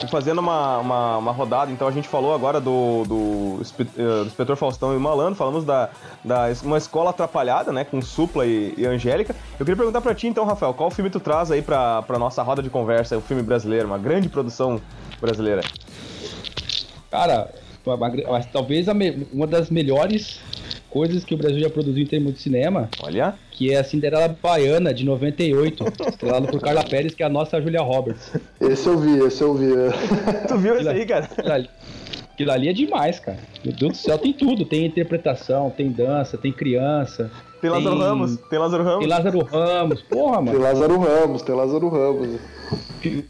fazendo 0.09 0.39
uma, 0.39 0.77
uma, 0.79 1.17
uma 1.17 1.31
rodada, 1.31 1.71
então 1.71 1.87
a 1.87 1.91
gente 1.91 2.07
falou 2.07 2.33
agora 2.33 2.59
do, 2.59 3.03
do, 3.05 3.61
eh, 3.79 3.83
do 4.23 4.25
Inspetor 4.27 4.55
Faustão 4.55 4.95
e 4.95 4.99
Malandro, 4.99 5.35
falamos 5.35 5.63
da, 5.65 5.89
da 6.23 6.45
uma 6.63 6.77
escola 6.77 7.09
atrapalhada, 7.11 7.71
né, 7.71 7.83
com 7.83 8.01
Supla 8.01 8.45
e, 8.45 8.73
e 8.77 8.85
Angélica. 8.85 9.35
Eu 9.59 9.65
queria 9.65 9.75
perguntar 9.77 10.01
pra 10.01 10.13
ti, 10.15 10.27
então, 10.27 10.45
Rafael, 10.45 10.73
qual 10.73 10.89
filme 10.91 11.09
tu 11.09 11.19
traz 11.19 11.51
aí 11.51 11.61
pra, 11.61 12.01
pra 12.03 12.17
nossa 12.19 12.41
roda 12.43 12.61
de 12.61 12.69
conversa, 12.69 13.17
o 13.17 13.21
filme 13.21 13.41
brasileiro, 13.43 13.87
uma 13.87 13.97
grande 13.97 14.29
produção 14.29 14.81
brasileira? 15.21 15.61
Cara, 17.09 17.49
uma- 17.85 17.97
mas 17.97 18.45
talvez 18.47 18.87
me- 18.87 19.27
uma 19.31 19.47
das 19.47 19.69
melhores 19.69 20.39
coisas 20.89 21.23
que 21.23 21.33
o 21.33 21.37
Brasil 21.37 21.59
já 21.59 21.69
produziu 21.69 22.03
em 22.03 22.07
termos 22.07 22.33
de 22.33 22.39
cinema, 22.41 22.89
Olha, 23.01 23.35
que 23.51 23.71
é 23.73 23.77
a 23.77 23.83
Cinderela 23.83 24.27
Baiana, 24.41 24.93
de 24.93 25.05
98, 25.05 25.83
estrelado 26.07 26.47
por 26.47 26.59
Carla 26.61 26.83
Pérez, 26.83 27.13
que 27.13 27.23
é 27.23 27.25
a 27.25 27.29
nossa 27.29 27.61
Julia 27.61 27.81
Roberts. 27.81 28.31
Esse 28.59 28.87
eu 28.87 28.97
vi, 28.99 29.19
esse 29.19 29.41
eu 29.41 29.53
vi. 29.53 29.67
tu 30.47 30.57
viu 30.57 30.77
isso 30.79 30.89
aí, 30.89 31.05
cara? 31.05 31.29
Aquilo 32.33 32.51
ali, 32.51 32.69
é 32.69 32.73
demais, 32.73 33.19
cara. 33.19 33.39
Meu 33.65 33.73
Deus 33.73 33.93
do 33.93 33.97
céu, 33.97 34.17
tem 34.17 34.31
tudo. 34.31 34.63
Tem 34.63 34.85
interpretação, 34.85 35.71
tem 35.71 35.89
dança, 35.89 36.37
tem 36.37 36.51
criança. 36.51 37.31
Tem 37.59 37.69
Lázaro 37.71 37.97
Ramos, 37.97 38.37
tem 38.49 38.59
Lázaro 38.59 38.83
Ramos. 38.83 38.99
Tem 38.99 39.07
Lázaro 39.07 39.43
Ramos. 39.43 40.01
Porra, 40.03 40.35
Tem 40.37 40.45
mano. 40.45 40.59
Lázaro 40.59 40.99
Ramos, 40.99 41.41
tem 41.41 41.55
Lázaro 41.55 41.89
Ramos. 41.89 42.39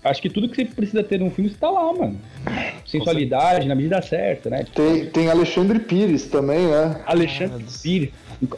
Acho 0.04 0.22
que 0.22 0.30
tudo 0.30 0.50
que 0.50 0.56
você 0.56 0.66
precisa 0.66 1.04
ter 1.04 1.20
num 1.20 1.30
filme 1.30 1.50
está 1.50 1.70
lá, 1.70 1.94
mano. 1.94 2.20
Sensualidade, 2.86 3.68
na 3.68 3.76
medida 3.76 4.02
certa, 4.02 4.50
né? 4.50 4.66
Tem, 4.74 5.06
tem 5.08 5.30
Alexandre 5.30 5.80
Pires 5.80 6.26
também, 6.26 6.68
né? 6.68 7.02
Alexandre 7.06 7.66
Pires. 7.82 8.10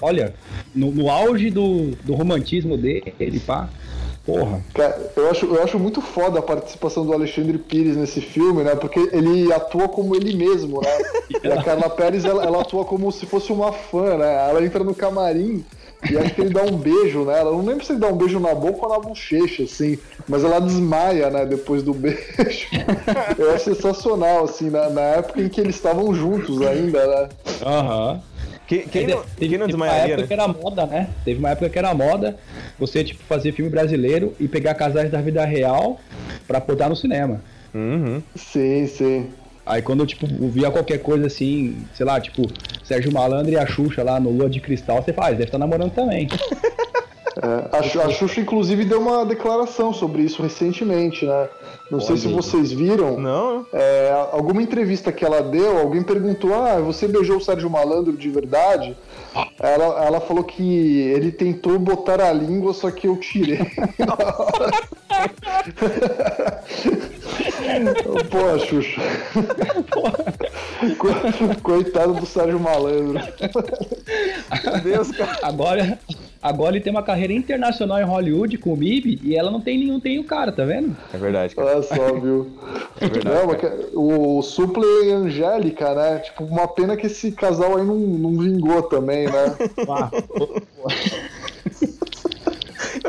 Olha, 0.02 0.34
no, 0.76 0.92
no 0.92 1.10
auge 1.10 1.50
do, 1.50 1.92
do 2.04 2.14
romantismo 2.14 2.78
dele, 2.78 3.40
pá. 3.46 3.70
Porra. 4.26 4.62
Cara, 4.74 5.12
eu 5.16 5.30
acho, 5.32 5.46
eu 5.46 5.64
acho 5.64 5.80
muito 5.80 6.02
foda 6.02 6.40
a 6.40 6.42
participação 6.42 7.06
do 7.06 7.14
Alexandre 7.14 7.58
Pires 7.58 7.98
nesse 7.98 8.22
filme, 8.22 8.64
né? 8.64 8.76
Porque 8.76 9.00
ele 9.12 9.52
atua 9.52 9.90
como 9.90 10.16
ele 10.16 10.36
mesmo, 10.36 10.82
né? 10.82 10.90
E 11.42 11.48
a 11.48 11.64
Carla 11.64 11.90
Pérez, 11.90 12.26
ela, 12.26 12.44
ela 12.44 12.62
atua 12.62 12.84
como 12.84 13.12
se 13.12 13.26
fosse 13.26 13.52
uma 13.52 13.72
fã, 13.72 14.18
né? 14.18 14.50
Ela 14.50 14.64
entra 14.64 14.84
no 14.84 14.94
camarim 14.94 15.64
e 16.10 16.18
acho 16.18 16.34
que 16.34 16.42
ele 16.42 16.50
dá 16.52 16.64
um 16.64 16.78
beijo 16.78 17.26
nela. 17.26 17.50
Eu 17.52 17.58
não 17.58 17.66
lembro 17.66 17.86
se 17.86 17.92
ele 17.92 18.00
dá 18.00 18.08
um 18.08 18.18
beijo 18.18 18.40
na 18.40 18.54
boca 18.54 18.86
ou 18.86 18.90
na 18.90 19.00
bochecha, 19.00 19.64
assim. 19.64 19.98
Mas 20.28 20.44
ela 20.44 20.60
desmaia, 20.60 21.30
né? 21.30 21.46
Depois 21.46 21.84
do 21.84 21.94
beijo. 21.94 22.68
Eu 23.38 23.54
acho 23.54 23.66
sensacional, 23.66 24.46
assim, 24.46 24.70
na, 24.70 24.90
na 24.90 25.02
época 25.02 25.42
em 25.42 25.50
que 25.50 25.60
eles 25.60 25.76
estavam 25.76 26.14
juntos 26.14 26.62
ainda, 26.62 27.06
né? 27.06 27.30
Aham. 27.66 28.22
Quem, 28.68 28.88
quem, 28.88 29.08
não, 29.08 29.24
quem 29.36 29.58
não 29.58 29.66
teve 29.66 29.76
uma 29.76 29.88
época 29.88 30.22
né? 30.22 30.28
que 30.28 30.34
era 30.34 30.48
moda, 30.48 30.86
né? 30.86 31.10
Teve 31.26 31.40
uma 31.40 31.50
época 31.50 31.70
que 31.70 31.80
era 31.80 31.92
moda 31.92 32.38
você, 32.78 33.04
tipo, 33.04 33.24
fazer 33.24 33.52
filme 33.52 33.70
brasileiro 33.70 34.36
e 34.40 34.48
pegar 34.48 34.76
casais 34.76 35.10
da 35.10 35.20
vida 35.20 35.44
real 35.44 36.00
pra 36.48 36.60
botar 36.60 36.88
no 36.88 36.96
cinema. 36.96 37.42
Uhum. 37.74 38.22
Sim, 38.36 38.86
sim. 38.86 39.30
Aí 39.70 39.84
quando 39.84 40.00
eu, 40.00 40.08
tipo, 40.08 40.26
via 40.50 40.72
qualquer 40.72 40.98
coisa 40.98 41.28
assim, 41.28 41.78
sei 41.94 42.04
lá, 42.04 42.20
tipo, 42.20 42.42
Sérgio 42.84 43.14
Malandro 43.14 43.52
e 43.52 43.58
a 43.58 43.68
Xuxa 43.68 44.02
lá 44.02 44.20
no 44.20 44.32
Lua 44.32 44.50
de 44.50 44.60
Cristal, 44.60 45.04
você 45.04 45.14
faz, 45.14 45.34
deve 45.34 45.44
estar 45.44 45.60
namorando 45.60 45.92
também. 45.92 46.28
É, 47.42 47.78
a, 47.78 48.06
a 48.06 48.10
Xuxa, 48.10 48.42
inclusive, 48.42 48.84
deu 48.84 49.00
uma 49.00 49.26
declaração 49.26 49.94
sobre 49.94 50.24
isso 50.24 50.44
recentemente, 50.44 51.26
né? 51.26 51.48
Não 51.90 52.02
sei 52.02 52.18
se 52.18 52.28
Olha. 52.28 52.36
vocês 52.36 52.70
viram. 52.70 53.18
Não, 53.18 53.66
É, 53.72 54.12
alguma 54.34 54.62
entrevista 54.62 55.10
que 55.10 55.24
ela 55.24 55.42
deu, 55.42 55.78
alguém 55.78 56.04
perguntou: 56.04 56.54
Ah, 56.54 56.80
você 56.80 57.08
beijou 57.08 57.38
o 57.38 57.42
Sérgio 57.42 57.70
Malandro 57.70 58.18
de 58.18 58.30
verdade? 58.30 58.98
Ela, 59.58 60.06
ela 60.06 60.20
falou 60.20 60.44
que 60.44 60.98
ele 60.98 61.32
tentou 61.32 61.80
botar 61.80 62.20
a 62.20 62.34
língua, 62.34 62.74
só 62.74 62.92
que 62.92 63.08
eu 63.08 63.16
tirei. 63.16 63.60
Pô, 68.30 68.60
Xuxa. 68.60 69.02
Co- 70.98 71.62
Coitado 71.62 72.14
do 72.14 72.26
Sérgio 72.26 72.60
Malandro. 72.60 73.20
Deus, 74.84 75.12
cara. 75.12 75.38
Agora, 75.44 76.00
agora 76.42 76.76
ele 76.76 76.84
tem 76.84 76.92
uma 76.92 77.04
carreira 77.04 77.34
internacional 77.34 78.00
em 78.00 78.04
Hollywood 78.06 78.58
com 78.58 78.74
o 78.74 78.78
MIB 78.78 79.20
e 79.24 79.36
ela 79.36 79.52
não 79.52 79.62
tem 79.62 79.78
nenhum, 79.78 80.00
tem 80.00 80.20
o 80.20 80.24
cara, 80.24 80.52
tá 80.52 80.64
vendo? 80.66 80.96
É 81.14 81.18
verdade, 81.18 81.56
cara. 81.56 81.68
Olha 81.76 81.84
só, 81.84 82.14
viu? 82.20 82.52
É 83.02 83.08
verdade, 83.08 83.36
Não, 83.36 83.48
mas 83.48 83.62
cara. 83.62 83.78
o 83.94 84.42
Supla 84.42 84.86
e 85.06 85.12
Angélica, 85.12 85.94
né? 85.94 86.20
Tipo, 86.20 86.44
uma 86.46 86.68
pena 86.68 86.96
que 86.98 87.08
esse 87.08 87.32
casal 87.32 87.78
aí 87.78 87.86
não, 87.86 87.96
não 87.96 88.38
vingou 88.38 88.84
também, 88.84 89.26
né? 89.26 89.56
Ah, 89.90 90.10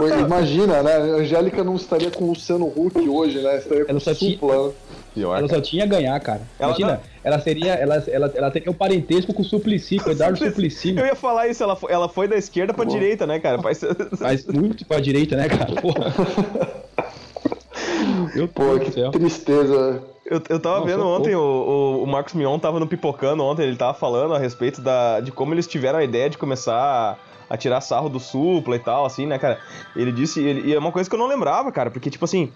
Pô, 0.01 0.09
Imagina, 0.27 0.83
né? 0.83 0.93
A 0.97 1.01
Angélica 1.21 1.63
não 1.65 1.75
estaria 1.77 2.11
com 2.11 2.25
o 2.25 2.29
Luciano 2.29 2.67
Huck 2.67 2.99
hoje, 3.09 3.41
né? 3.41 3.59
Estaria 3.59 3.85
com 3.85 3.91
Ela 3.91 3.99
o 3.99 4.01
só 4.01 4.15
tinha- 4.15 4.33
Supla. 4.33 4.69
né? 4.69 4.73
Pior, 5.13 5.37
ela 5.37 5.49
cara. 5.49 5.61
só 5.61 5.69
tinha 5.69 5.83
a 5.83 5.87
ganhar, 5.89 6.21
cara. 6.21 6.41
Ela 6.59 6.69
Imagina, 6.71 6.93
não- 6.93 7.01
ela 7.25 7.41
seria. 7.41 7.73
Ela, 7.75 8.05
ela, 8.09 8.33
ela 8.35 8.51
teria 8.51 8.71
um 8.71 8.75
parentesco 8.75 9.35
com 9.35 9.43
o 9.43 9.45
Suplicy, 9.45 9.99
com 9.99 10.09
o 10.09 10.13
Eduardo 10.13 10.39
Suplicy. 10.39 10.97
Eu 10.97 11.05
ia 11.05 11.17
falar 11.17 11.49
isso, 11.49 11.63
ela 11.63 11.75
foi, 11.75 11.93
ela 11.93 12.09
foi 12.09 12.29
da 12.29 12.37
esquerda 12.37 12.73
pra 12.73 12.85
direita, 12.85 13.27
né, 13.27 13.41
cara? 13.41 13.61
Faz- 13.61 13.81
Mas 14.21 14.47
muito 14.47 14.87
pra 14.87 15.01
direita, 15.01 15.37
né, 15.37 15.49
cara? 15.49 15.75
Porra. 15.83 16.15
Meu 18.35 18.49
Pô, 18.49 18.79
que 18.79 18.93
céu. 18.93 19.11
tristeza. 19.11 20.03
Eu, 20.25 20.41
eu 20.49 20.61
tava 20.61 20.79
Não, 20.81 20.87
vendo 20.87 21.07
ontem, 21.07 21.35
o, 21.35 21.41
o, 21.41 22.03
o 22.05 22.07
Marcos 22.07 22.35
Mion 22.35 22.59
tava 22.59 22.79
no 22.79 22.87
Pipocando 22.87 23.43
ontem, 23.43 23.65
ele 23.67 23.77
tava 23.77 23.95
falando 23.95 24.35
a 24.35 24.39
respeito 24.39 24.81
da, 24.81 25.19
de 25.21 25.33
como 25.33 25.53
eles 25.55 25.67
tiveram 25.67 25.99
a 25.99 26.05
ideia 26.05 26.31
de 26.31 26.39
começar 26.39 27.19
a, 27.51 27.57
tirar 27.57 27.81
sarro 27.81 28.09
do 28.09 28.21
Supla 28.21 28.77
e 28.77 28.79
tal, 28.79 29.05
assim, 29.05 29.27
né, 29.27 29.39
cara? 29.39 29.59
Ele 29.95 30.13
disse, 30.13 30.41
ele, 30.41 30.69
e 30.69 30.75
é 30.75 30.79
uma 30.79 30.93
coisa 30.93 31.11
que 31.11 31.15
eu 31.15 31.19
não 31.19 31.27
lembrava, 31.27 31.71
cara, 31.73 31.91
porque, 31.91 32.09
tipo 32.09 32.25
assim, 32.25 32.51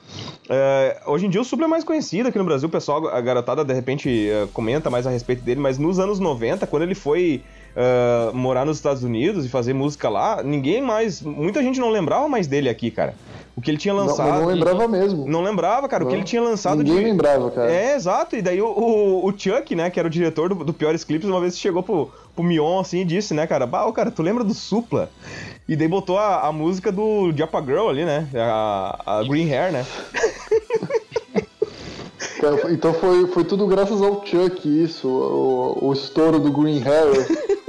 é, 0.49 1.03
hoje 1.07 1.27
em 1.27 1.29
dia 1.29 1.41
o 1.41 1.45
Supla 1.45 1.67
é 1.67 1.69
mais 1.69 1.85
conhecido 1.85 2.29
aqui 2.29 2.39
no 2.39 2.45
Brasil, 2.45 2.69
o 2.69 2.73
pessoal, 2.73 3.09
a 3.09 3.21
garotada, 3.21 3.65
de 3.65 3.75
repente, 3.75 4.31
é, 4.31 4.47
comenta 4.53 4.89
mais 4.89 5.07
a 5.07 5.11
respeito 5.11 5.43
dele, 5.43 5.61
mas 5.61 5.77
nos 5.79 5.99
anos 5.99 6.21
90, 6.21 6.67
quando 6.67 6.85
ele 6.85 6.95
foi 6.95 7.43
é, 7.77 8.33
morar 8.33 8.65
nos 8.65 8.77
Estados 8.77 9.03
Unidos 9.03 9.45
e 9.45 9.49
fazer 9.49 9.73
música 9.73 10.09
lá, 10.09 10.43
ninguém 10.43 10.81
mais, 10.81 11.21
muita 11.21 11.63
gente 11.63 11.81
não 11.81 11.91
lembrava 11.91 12.29
mais 12.29 12.47
dele 12.47 12.69
aqui, 12.69 12.91
cara. 12.91 13.15
O 13.57 13.61
que 13.61 13.71
ele 13.71 13.79
tinha 13.79 13.95
Não, 13.95 14.07
lançado... 14.07 14.29
eu 14.29 14.41
não 14.41 14.47
lembrava 14.47 14.89
mesmo. 14.89 15.27
Não 15.29 15.43
lembrava, 15.43 15.89
cara, 15.89 16.03
o 16.03 16.07
que 16.07 16.13
Não. 16.13 16.19
ele 16.19 16.27
tinha 16.27 16.43
lançado 16.43 16.79
Ninguém 16.79 16.99
de... 16.99 17.05
lembrava, 17.05 17.51
cara. 17.53 17.71
É, 17.71 17.95
exato. 17.95 18.35
E 18.35 18.43
daí 18.43 18.61
o, 18.61 18.67
o, 18.67 19.29
o 19.29 19.39
Chuck, 19.39 19.75
né, 19.77 19.91
que 19.91 19.99
era 19.99 20.09
o 20.09 20.11
diretor 20.11 20.49
do, 20.49 20.65
do 20.65 20.75
Piores 20.75 21.05
Clipes, 21.05 21.29
uma 21.29 21.41
vez 21.41 21.57
chegou 21.57 21.83
pro, 21.83 22.11
pro 22.35 22.45
Mion 22.45 22.81
assim 22.81 23.01
e 23.01 23.05
disse, 23.05 23.33
né, 23.33 23.47
cara, 23.47 23.65
bah, 23.65 23.91
cara, 23.93 24.11
tu 24.11 24.23
lembra 24.23 24.43
do 24.43 24.53
Supla? 24.53 25.09
E 25.69 25.77
daí 25.77 25.87
botou 25.87 26.19
a, 26.19 26.49
a 26.49 26.53
música 26.53 26.91
do 26.91 27.33
Japa 27.37 27.63
Girl 27.63 27.89
ali, 27.89 28.05
né? 28.05 28.29
A, 28.35 29.19
a 29.19 29.23
Green 29.23 29.49
Hair, 29.53 29.73
né? 29.73 29.87
Então 32.71 32.93
foi, 32.93 33.27
foi 33.29 33.45
tudo 33.45 33.67
graças 33.67 34.03
ao 34.03 34.23
Chuck, 34.27 34.69
isso, 34.69 35.09
o, 35.09 35.89
o 35.89 35.93
estouro 35.95 36.39
do 36.39 36.53
Green 36.53 36.83
Hair. 36.83 37.27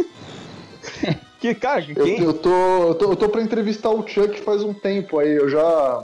Que, 1.45 1.53
cara, 1.53 1.85
Eu, 1.95 2.05
quem. 2.05 2.23
eu, 2.23 2.33
tô, 2.33 2.49
eu, 2.87 2.95
tô, 2.95 3.11
eu 3.11 3.15
tô 3.15 3.29
pra 3.29 3.39
entrevistar 3.39 3.91
o 3.91 4.07
Chuck 4.07 4.41
faz 4.41 4.63
um 4.63 4.73
tempo 4.73 5.19
aí, 5.19 5.35
eu 5.35 5.47
já. 5.47 6.03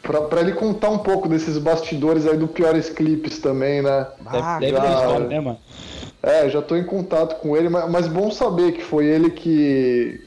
Pra, 0.00 0.22
pra 0.22 0.40
ele 0.40 0.52
contar 0.52 0.88
um 0.88 0.96
pouco 0.98 1.28
desses 1.28 1.58
bastidores 1.58 2.26
aí 2.26 2.38
do 2.38 2.48
Piores 2.48 2.88
Clipes 2.88 3.38
também, 3.38 3.82
né? 3.82 4.06
Ah, 4.24 4.58
Deve, 4.58 4.72
deve 4.72 4.86
ter 4.86 4.92
cara. 4.94 5.04
história, 5.04 5.26
né, 5.28 5.40
mano? 5.40 5.58
É, 6.22 6.48
já 6.48 6.62
tô 6.62 6.74
em 6.74 6.84
contato 6.84 7.38
com 7.40 7.54
ele, 7.54 7.68
mas, 7.68 7.90
mas 7.90 8.06
bom 8.08 8.30
saber 8.30 8.72
que 8.72 8.82
foi 8.82 9.04
ele 9.04 9.28
que. 9.28 10.24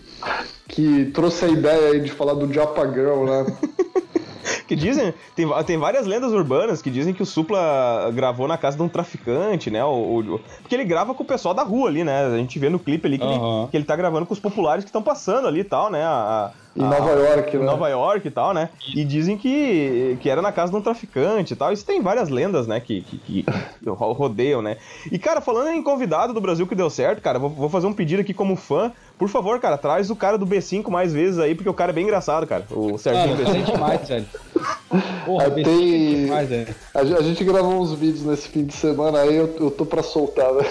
que 0.67 1.05
trouxe 1.05 1.45
a 1.45 1.47
ideia 1.47 1.93
aí 1.93 1.99
de 1.99 2.11
falar 2.11 2.35
do 2.35 2.53
Japa 2.53 2.85
Girl, 2.87 3.25
né? 3.25 3.45
Que 4.67 4.75
dizem, 4.75 5.13
tem, 5.35 5.47
tem 5.65 5.77
várias 5.77 6.05
lendas 6.07 6.31
urbanas 6.31 6.81
que 6.81 6.89
dizem 6.89 7.13
que 7.13 7.21
o 7.21 7.25
Supla 7.25 8.09
gravou 8.13 8.47
na 8.47 8.57
casa 8.57 8.75
de 8.77 8.83
um 8.83 8.87
traficante, 8.89 9.69
né? 9.69 9.83
O, 9.85 10.19
o- 10.19 10.39
porque 10.61 10.73
ele 10.75 10.85
grava 10.85 11.13
com 11.13 11.23
o 11.23 11.25
pessoal 11.25 11.53
da 11.53 11.63
rua 11.63 11.87
ali, 11.89 12.03
né? 12.03 12.25
A 12.25 12.37
gente 12.37 12.57
vê 12.57 12.69
no 12.69 12.79
clipe 12.79 13.05
ali 13.07 13.17
que, 13.17 13.23
Aham. 13.25 13.61
ele, 13.61 13.67
que 13.71 13.77
ele 13.77 13.85
tá 13.85 13.95
gravando 13.95 14.25
com 14.25 14.33
os 14.33 14.39
populares 14.39 14.83
que 14.83 14.89
estão 14.89 15.03
passando 15.03 15.47
ali 15.47 15.59
e 15.59 15.63
tal, 15.63 15.91
né? 15.91 16.03
A, 16.03 16.09
a- 16.09 16.51
Em 16.75 16.83
a- 16.83 16.89
Nova 16.89 17.11
York, 17.11 17.55
em 17.55 17.59
né? 17.59 17.65
Nova 17.65 17.87
York 17.89 18.27
e 18.27 18.31
tal, 18.31 18.53
né? 18.53 18.69
E 18.93 19.05
dizem 19.05 19.37
que, 19.37 20.17
que 20.19 20.29
era 20.29 20.41
na 20.41 20.51
casa 20.51 20.71
de 20.71 20.77
um 20.77 20.81
traficante 20.81 21.53
e 21.53 21.55
tal. 21.55 21.71
Isso 21.71 21.85
tem 21.85 22.01
várias 22.01 22.29
lendas, 22.29 22.65
né? 22.67 22.79
Que, 22.79 23.01
que, 23.01 23.17
que 23.19 23.45
ro- 23.87 24.13
rodeiam, 24.13 24.61
né? 24.61 24.77
E, 25.11 25.17
cara, 25.19 25.41
falando 25.41 25.69
em 25.69 25.83
convidado 25.83 26.33
do 26.33 26.41
Brasil 26.41 26.65
que 26.67 26.75
deu 26.75 26.89
certo, 26.89 27.21
cara, 27.21 27.37
vou, 27.39 27.49
vou 27.49 27.69
fazer 27.69 27.85
um 27.87 27.93
pedido 27.93 28.21
aqui 28.21 28.33
como 28.33 28.55
fã. 28.55 28.91
Por 29.17 29.29
favor, 29.29 29.59
cara, 29.61 29.77
traz 29.77 30.09
o 30.09 30.15
cara 30.15 30.37
do 30.37 30.45
B5 30.45 30.89
mais 30.89 31.13
vezes 31.13 31.39
aí, 31.39 31.55
porque 31.55 31.69
o 31.69 31.73
cara 31.73 31.91
é 31.91 31.95
bem 31.95 32.03
engraçado, 32.03 32.45
cara. 32.45 32.65
O 32.71 32.97
Serginho 32.97 33.37
Mano, 33.37 33.45
B5. 33.49 33.55
é 33.69 33.71
demais, 33.71 34.07
velho. 34.09 34.25
Porra, 35.25 35.49
tem- 35.51 36.31
é. 36.31 36.67
A, 36.93 36.99
a 36.99 37.21
gente 37.21 37.43
gravou 37.43 37.81
uns 37.81 37.91
vídeos 37.93 38.23
nesse 38.23 38.47
fim 38.47 38.63
de 38.65 38.73
semana 38.73 39.19
aí, 39.19 39.35
eu, 39.35 39.53
eu 39.59 39.71
tô 39.71 39.85
pra 39.85 40.01
soltar, 40.03 40.53
né? 40.53 40.63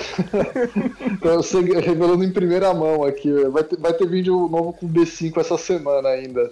eu 1.23 1.43
sei, 1.43 1.63
revelando 1.81 2.25
em 2.25 2.31
primeira 2.31 2.73
mão 2.73 3.05
aqui. 3.05 3.31
Vai 3.51 3.65
ter, 3.65 3.77
vai 3.79 3.93
ter 3.93 4.07
vídeo 4.09 4.49
novo 4.49 4.73
com 4.73 4.87
o 4.87 4.89
B5 4.89 5.37
essa 5.39 5.59
semana 5.59 6.09
ainda. 6.09 6.51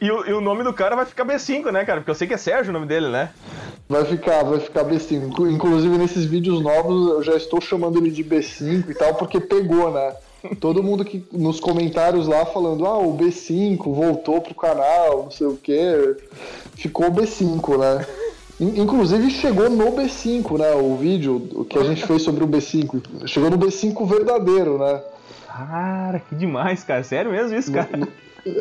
E, 0.00 0.10
o, 0.10 0.24
e 0.26 0.32
o 0.32 0.40
nome 0.40 0.62
do 0.62 0.72
cara 0.72 0.94
vai 0.96 1.04
ficar 1.04 1.24
B5, 1.24 1.70
né, 1.72 1.84
cara? 1.84 2.00
Porque 2.00 2.10
eu 2.10 2.14
sei 2.14 2.28
que 2.28 2.34
é 2.34 2.38
Sérgio 2.38 2.70
o 2.70 2.72
nome 2.72 2.86
dele, 2.86 3.08
né? 3.08 3.30
Vai 3.88 4.04
ficar, 4.04 4.42
vai 4.44 4.60
ficar 4.60 4.84
B5. 4.84 5.28
Inclu- 5.28 5.50
Inclusive 5.50 5.98
nesses 5.98 6.24
vídeos 6.24 6.62
novos 6.62 7.10
eu 7.10 7.22
já 7.22 7.34
estou 7.36 7.60
chamando 7.60 7.98
ele 7.98 8.10
de 8.10 8.22
B5 8.24 8.88
e 8.90 8.94
tal, 8.94 9.14
porque 9.14 9.40
pegou, 9.40 9.90
né? 9.90 10.14
Todo 10.60 10.82
mundo 10.82 11.04
que 11.04 11.24
nos 11.32 11.58
comentários 11.60 12.26
lá 12.28 12.46
falando, 12.46 12.86
ah, 12.86 12.98
o 12.98 13.16
B5 13.16 13.78
voltou 13.92 14.40
pro 14.40 14.54
canal, 14.54 15.24
não 15.24 15.30
sei 15.30 15.46
o 15.46 15.56
que, 15.56 16.16
ficou 16.76 17.10
B5, 17.10 17.76
né? 17.78 18.06
In- 18.60 18.80
Inclusive 18.82 19.30
chegou 19.30 19.68
no 19.68 19.92
B5, 19.92 20.58
né? 20.58 20.72
O 20.74 20.96
vídeo 20.96 21.48
o 21.54 21.64
que 21.64 21.78
a 21.78 21.82
gente 21.84 22.06
fez 22.06 22.22
sobre 22.22 22.44
o 22.44 22.48
B5. 22.48 23.26
Chegou 23.26 23.50
no 23.50 23.58
B5 23.58 24.06
verdadeiro, 24.06 24.78
né? 24.78 25.00
Cara, 25.46 26.20
que 26.20 26.34
demais, 26.36 26.84
cara. 26.84 27.02
Sério 27.02 27.30
mesmo 27.32 27.56
isso, 27.58 27.72
cara? 27.72 27.88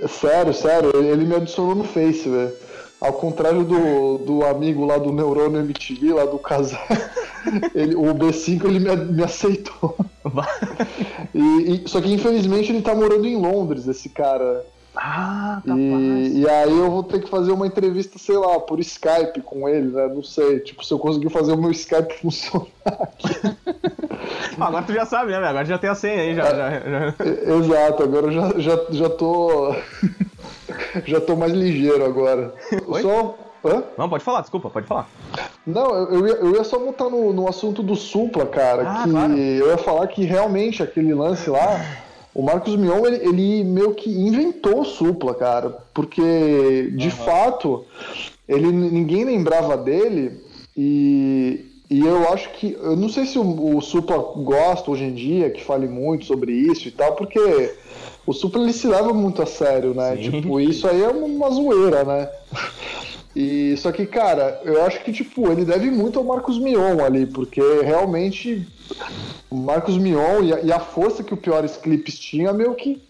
Sério, 0.08 0.54
sério, 0.54 0.92
ele 0.96 1.26
me 1.26 1.36
adicionou 1.36 1.76
no 1.76 1.84
Face, 1.84 2.28
velho. 2.28 2.52
Ao 3.00 3.14
contrário 3.14 3.64
do, 3.64 4.18
do 4.18 4.46
amigo 4.46 4.86
lá 4.86 4.98
do 4.98 5.12
Neurônio 5.12 5.60
MTV, 5.62 6.14
lá 6.14 6.26
do 6.26 6.40
casal, 6.40 6.82
ele, 7.76 7.96
o 7.96 8.14
B5 8.16 8.66
ele 8.66 8.80
me, 8.80 8.96
me 8.96 9.24
aceitou. 9.24 9.96
E, 11.34 11.40
e- 11.86 11.88
só 11.88 12.02
que 12.02 12.12
infelizmente 12.12 12.72
ele 12.72 12.82
tá 12.82 12.94
morando 12.96 13.26
em 13.26 13.36
Londres, 13.38 13.88
esse 13.88 14.10
cara. 14.10 14.66
ah, 14.96 15.62
E, 15.66 16.40
e 16.42 16.50
aí 16.50 16.72
eu 16.78 16.90
vou 16.92 17.04
ter 17.04 17.22
que 17.22 17.30
fazer 17.30 17.52
uma 17.52 17.66
entrevista, 17.68 18.18
sei 18.18 18.38
lá, 18.38 18.60
por 18.60 18.80
Skype 18.80 19.42
com 19.42 19.68
ele, 19.70 19.88
né? 19.92 20.08
Não 20.08 20.24
sei. 20.24 20.60
Tipo, 20.60 20.84
se 20.86 20.94
eu 20.94 21.00
conseguir 21.00 21.30
fazer 21.30 21.54
o 21.54 21.58
meu 21.58 21.72
Skype 21.72 22.14
funcionar. 22.22 22.68
Agora 24.60 24.84
tu 24.86 24.94
já 24.94 25.06
sabe, 25.06 25.32
né? 25.32 25.38
Agora 25.38 25.66
já 25.66 25.78
tem 25.78 25.90
a 25.90 25.96
senha 25.96 26.22
aí, 26.22 26.36
já. 26.36 26.44
já, 26.50 26.70
já. 26.80 27.14
E- 27.26 27.52
Exato, 27.60 28.04
agora 28.04 28.28
eu 28.28 28.32
já, 28.32 28.54
já, 28.60 28.86
já 28.92 29.10
tô. 29.10 29.76
já 31.06 31.20
tô 31.22 31.36
mais 31.36 31.52
ligeiro 31.54 32.06
agora. 32.06 32.54
Oi? 32.88 33.02
Só. 33.02 33.36
Hã? 33.66 33.84
Não, 33.98 34.08
pode 34.08 34.24
falar, 34.24 34.42
desculpa, 34.42 34.70
pode 34.70 34.86
falar. 34.88 35.10
Não, 35.66 35.94
eu, 35.94 36.14
eu 36.14 36.28
ia, 36.28 36.34
eu 36.36 36.56
ia 36.56 36.64
só 36.64 36.78
voltar 36.78 37.10
no, 37.10 37.34
no 37.34 37.50
assunto 37.50 37.82
do 37.84 37.96
Supla, 37.96 38.46
cara, 38.46 38.84
Ah, 38.88 39.04
que 39.04 39.10
claro. 39.10 39.38
eu 39.38 39.68
ia 39.70 39.78
falar 39.78 40.08
que 40.08 40.24
realmente 40.24 40.84
aquele 40.84 41.14
lance 41.14 41.50
lá, 41.50 41.84
o 42.34 42.44
Marcos 42.44 42.76
Mion, 42.76 43.06
ele, 43.06 43.18
ele 43.28 43.64
meio 43.64 43.94
que 43.96 44.10
inventou 44.10 44.82
o 44.82 44.86
Supla, 44.86 45.34
cara, 45.34 45.76
porque 45.94 46.92
de 46.96 47.10
fato 47.10 47.84
ele 48.48 48.72
ninguém 48.72 49.26
lembrava 49.26 49.76
dele 49.76 50.40
e, 50.78 51.66
e 51.90 52.06
eu 52.06 52.32
acho 52.32 52.50
que 52.52 52.78
eu 52.80 52.96
não 52.96 53.10
sei 53.10 53.26
se 53.26 53.40
o, 53.40 53.76
o 53.76 53.82
Supla 53.82 54.18
gosta 54.44 54.92
hoje 54.92 55.04
em 55.04 55.14
dia 55.14 55.50
que 55.50 55.64
fale 55.64 55.88
muito 55.88 56.26
sobre 56.26 56.54
isso 56.54 56.88
e 56.88 56.92
tal, 56.92 57.16
porque 57.16 57.74
o 58.28 58.34
Supla 58.34 58.64
ele 58.64 58.74
se 58.74 58.86
leva 58.88 59.14
muito 59.14 59.42
a 59.42 59.46
sério, 59.46 59.94
né? 59.94 60.18
Sim. 60.18 60.30
Tipo, 60.30 60.60
isso 60.60 60.86
aí 60.86 61.02
é 61.02 61.08
uma 61.08 61.50
zoeira, 61.50 62.04
né? 62.04 62.30
E 63.34 63.78
só 63.78 63.92
que, 63.92 64.06
cara, 64.06 64.60
eu 64.66 64.84
acho 64.84 65.04
que 65.04 65.14
tipo, 65.14 65.50
ele 65.52 65.64
deve 65.64 65.90
muito 65.90 66.20
ao 66.20 66.26
Marcos 66.26 66.60
Mion 66.60 67.00
ali, 67.04 67.26
porque 67.26 67.62
realmente 67.84 68.68
Marcos 69.52 69.98
Mion 69.98 70.44
e 70.44 70.54
a, 70.54 70.62
e 70.62 70.72
a 70.72 70.80
força 70.80 71.24
que 71.24 71.34
o 71.34 71.38
Piores 71.38 71.78
Clipes 71.78 72.20
tinha 72.20 72.52
meio 72.52 72.76
que 72.76 73.02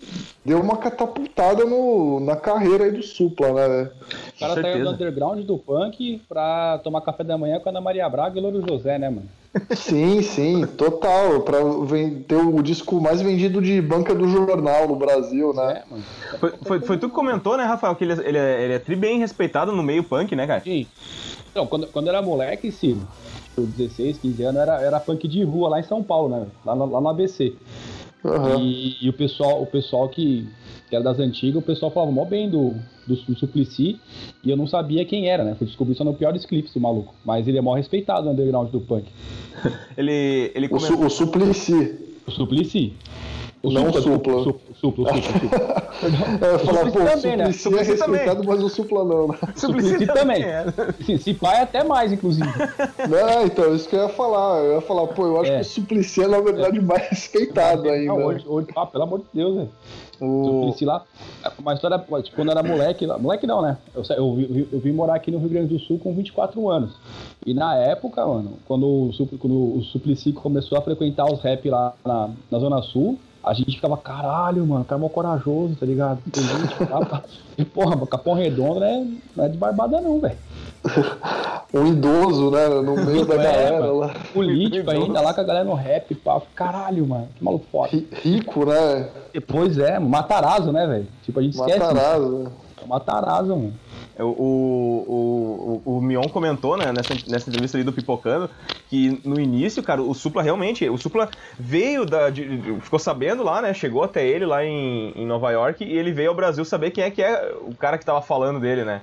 deu 0.45 0.61
uma 0.61 0.77
catapultada 0.77 1.65
no, 1.65 2.19
na 2.19 2.35
carreira 2.35 2.85
aí 2.85 2.91
do 2.91 3.01
Supla, 3.01 3.67
né? 3.67 3.91
O 4.35 4.39
cara 4.39 4.61
saiu 4.61 4.83
do 4.83 4.91
underground 4.91 5.43
do 5.43 5.57
punk 5.57 6.21
pra 6.29 6.79
tomar 6.83 7.01
café 7.01 7.23
da 7.23 7.37
manhã 7.37 7.59
com 7.59 7.69
a 7.69 7.71
Ana 7.71 7.81
Maria 7.81 8.07
Braga 8.07 8.37
e 8.37 8.41
Louro 8.41 8.63
José, 8.67 8.97
né, 8.99 9.09
mano? 9.09 9.27
Sim, 9.75 10.21
sim, 10.21 10.65
total. 10.65 11.41
Pra 11.41 11.57
ter 12.27 12.35
o 12.35 12.61
disco 12.61 13.01
mais 13.01 13.21
vendido 13.21 13.61
de 13.61 13.81
banca 13.81 14.13
do 14.13 14.27
jornal 14.27 14.87
no 14.87 14.95
Brasil, 14.95 15.53
né? 15.53 15.83
É, 15.83 15.89
mano. 15.89 16.03
Foi, 16.39 16.53
foi, 16.61 16.79
foi 16.81 16.97
tu 16.97 17.09
que 17.09 17.15
comentou, 17.15 17.57
né, 17.57 17.63
Rafael, 17.63 17.95
que 17.95 18.03
ele, 18.03 18.13
ele, 18.23 18.37
é, 18.37 18.63
ele 18.63 18.73
é 18.73 18.79
tri 18.79 18.95
bem 18.95 19.19
respeitado 19.19 19.71
no 19.71 19.81
meio 19.81 20.03
punk, 20.03 20.35
né, 20.35 20.45
cara? 20.45 20.61
Sim. 20.61 20.85
Então, 21.51 21.65
quando, 21.65 21.87
quando 21.87 22.07
era 22.07 22.21
moleque, 22.21 22.71
sim. 22.71 23.01
16, 23.65 24.17
15 24.19 24.43
anos, 24.43 24.61
era, 24.61 24.81
era 24.81 24.99
punk 24.99 25.27
de 25.27 25.43
rua 25.43 25.69
lá 25.69 25.79
em 25.79 25.83
São 25.83 26.03
Paulo, 26.03 26.29
né? 26.29 26.47
Lá, 26.65 26.73
lá 26.73 27.01
no 27.01 27.09
ABC. 27.09 27.53
Uhum. 28.23 28.59
E, 28.59 28.97
e, 29.05 29.09
o 29.09 29.13
pessoal, 29.13 29.61
o 29.61 29.65
pessoal 29.65 30.09
que, 30.09 30.47
que 30.89 30.95
era 30.95 31.03
das 31.03 31.19
antigas, 31.19 31.61
o 31.61 31.65
pessoal 31.65 31.91
falava 31.91 32.11
mó 32.11 32.25
bem 32.25 32.49
do, 32.49 32.73
do, 33.05 33.15
do, 33.15 33.35
Suplicy 33.37 33.99
e 34.43 34.49
eu 34.49 34.57
não 34.57 34.67
sabia 34.67 35.05
quem 35.05 35.29
era, 35.29 35.43
né? 35.43 35.55
Fui 35.55 35.67
descobrir 35.67 35.95
só 35.95 36.03
no 36.03 36.13
piores 36.13 36.45
clipes 36.45 36.73
do 36.73 36.79
maluco. 36.79 37.13
Mas 37.23 37.47
ele 37.47 37.57
é 37.57 37.61
mó 37.61 37.73
respeitado 37.73 38.25
no 38.25 38.31
underground 38.31 38.69
do 38.69 38.81
punk. 38.81 39.05
ele, 39.97 40.51
ele 40.53 40.67
o, 40.71 40.79
su, 40.79 40.99
o 40.99 41.09
Suplicy. 41.09 41.95
O 42.27 42.31
Suplicy. 42.31 42.93
O 43.63 43.71
não 43.71 43.91
supla. 43.91 44.43
Supla, 44.43 44.66
supla, 44.79 45.13
supla. 45.13 45.39
supla. 45.39 45.87
é, 46.47 46.57
falar, 46.59 46.91
pô, 46.91 46.99
também, 46.99 47.37
né? 47.37 47.51
Suplicy 47.51 47.91
é 47.91 47.93
respeitado, 47.93 48.41
também. 48.41 48.47
mas 48.47 48.63
o 48.63 48.69
supla 48.69 49.03
não. 49.03 49.27
Né? 49.27 49.37
Suplicy 49.55 50.07
também. 50.07 50.43
É. 50.43 50.65
Se 51.17 51.33
pai 51.33 51.61
até 51.61 51.83
mais, 51.83 52.11
inclusive. 52.11 52.47
Não, 53.09 53.45
então, 53.45 53.75
isso 53.75 53.87
que 53.87 53.95
eu 53.95 54.03
ia 54.03 54.09
falar. 54.09 54.59
Eu 54.59 54.75
ia 54.75 54.81
falar, 54.81 55.07
pô, 55.07 55.25
eu 55.25 55.41
acho 55.41 55.51
é. 55.51 55.55
que 55.55 55.61
o 55.61 55.65
Suplicy 55.65 56.23
é, 56.23 56.27
na 56.27 56.39
verdade, 56.39 56.79
mais 56.79 57.09
respeitado 57.09 57.89
ainda. 57.89 58.13
Não, 58.13 58.23
hoje, 58.23 58.45
hoje, 58.47 58.67
ah, 58.75 58.85
pelo 58.85 59.03
amor 59.03 59.19
de 59.19 59.25
Deus, 59.33 59.55
velho. 59.55 59.69
O... 60.19 60.45
Suplicy 60.45 60.85
lá. 60.85 61.03
Uma 61.59 61.73
história, 61.73 61.97
tipo, 61.97 62.35
quando 62.35 62.47
eu 62.49 62.57
era 62.57 62.63
moleque, 62.63 63.05
moleque 63.05 63.47
não, 63.47 63.61
né? 63.61 63.77
Eu, 63.95 64.03
eu, 64.09 64.39
eu, 64.39 64.67
eu, 64.73 64.79
vim 64.79 64.91
morar 64.91 65.15
aqui 65.15 65.31
no 65.31 65.37
Rio 65.37 65.49
Grande 65.49 65.73
do 65.73 65.79
Sul 65.79 65.99
com 65.99 66.13
24 66.13 66.67
anos. 66.69 66.91
E 67.45 67.53
na 67.53 67.75
época, 67.75 68.25
mano, 68.25 68.53
quando 68.67 68.85
o, 68.85 69.11
quando 69.39 69.77
o 69.77 69.83
Suplicy 69.83 70.33
começou 70.33 70.77
a 70.77 70.81
frequentar 70.81 71.25
os 71.31 71.41
rap 71.41 71.69
lá 71.69 71.93
na, 72.03 72.29
na 72.51 72.59
Zona 72.59 72.81
Sul, 72.81 73.17
a 73.47 73.53
gente 73.53 73.75
ficava, 73.75 73.97
caralho, 73.97 74.65
mano, 74.65 74.81
o 74.81 74.85
cara 74.85 74.99
é 74.99 75.01
mó 75.01 75.09
corajoso, 75.09 75.75
tá 75.75 75.85
ligado? 75.85 76.19
Tem 76.31 76.43
gente 76.43 76.75
e 77.57 77.65
porra, 77.65 78.05
Capão 78.07 78.33
Redondo 78.33 78.79
não 78.79 78.87
é, 78.87 79.05
não 79.35 79.45
é 79.45 79.49
de 79.49 79.57
barbada 79.57 80.01
não, 80.01 80.19
velho. 80.19 80.37
um 81.73 81.87
idoso, 81.87 82.51
né, 82.51 82.67
no 82.67 82.95
meio 82.95 83.25
da 83.25 83.35
é, 83.35 83.37
galera 83.37 83.79
mano. 83.79 83.97
lá. 83.99 84.13
Político 84.33 84.91
ainda, 84.91 85.21
lá 85.21 85.33
com 85.33 85.41
a 85.41 85.43
galera 85.43 85.65
no 85.65 85.73
rap, 85.73 86.13
pá. 86.15 86.41
Caralho, 86.55 87.07
mano, 87.07 87.27
que 87.35 87.43
maluco 87.43 87.65
foda. 87.71 87.89
Rico, 88.21 88.65
né? 88.65 89.09
Pois 89.47 89.77
é, 89.77 89.99
Matarazzo, 89.99 90.71
né, 90.71 90.85
velho? 90.85 91.07
Tipo, 91.23 91.39
a 91.39 91.43
gente 91.43 91.55
esquece. 91.55 91.79
Matarazzo, 91.79 92.37
né? 92.39 92.51
Matarazzo, 92.85 93.55
mano. 93.55 93.73
O, 94.19 94.25
o, 94.25 95.81
o, 95.85 95.97
o 95.97 96.01
Mion 96.01 96.27
comentou, 96.29 96.77
né, 96.77 96.91
nessa, 96.91 97.13
nessa 97.27 97.49
entrevista 97.49 97.77
ali 97.77 97.83
do 97.83 97.93
Pipocando, 97.93 98.49
que 98.89 99.21
no 99.23 99.39
início, 99.39 99.83
cara, 99.83 100.01
o 100.01 100.13
Supla 100.13 100.41
realmente, 100.41 100.87
o 100.89 100.97
Supla 100.97 101.29
veio 101.59 102.05
da. 102.05 102.29
De, 102.29 102.79
ficou 102.81 102.99
sabendo 102.99 103.43
lá, 103.43 103.61
né? 103.61 103.73
Chegou 103.73 104.03
até 104.03 104.27
ele 104.27 104.45
lá 104.45 104.63
em, 104.63 105.11
em 105.15 105.25
Nova 105.25 105.51
York 105.51 105.83
e 105.83 105.97
ele 105.97 106.11
veio 106.11 106.29
ao 106.29 106.35
Brasil 106.35 106.65
saber 106.65 106.91
quem 106.91 107.03
é 107.03 107.11
que 107.11 107.21
é 107.21 107.53
o 107.61 107.75
cara 107.75 107.97
que 107.97 108.05
tava 108.05 108.21
falando 108.21 108.59
dele, 108.59 108.83
né? 108.83 109.01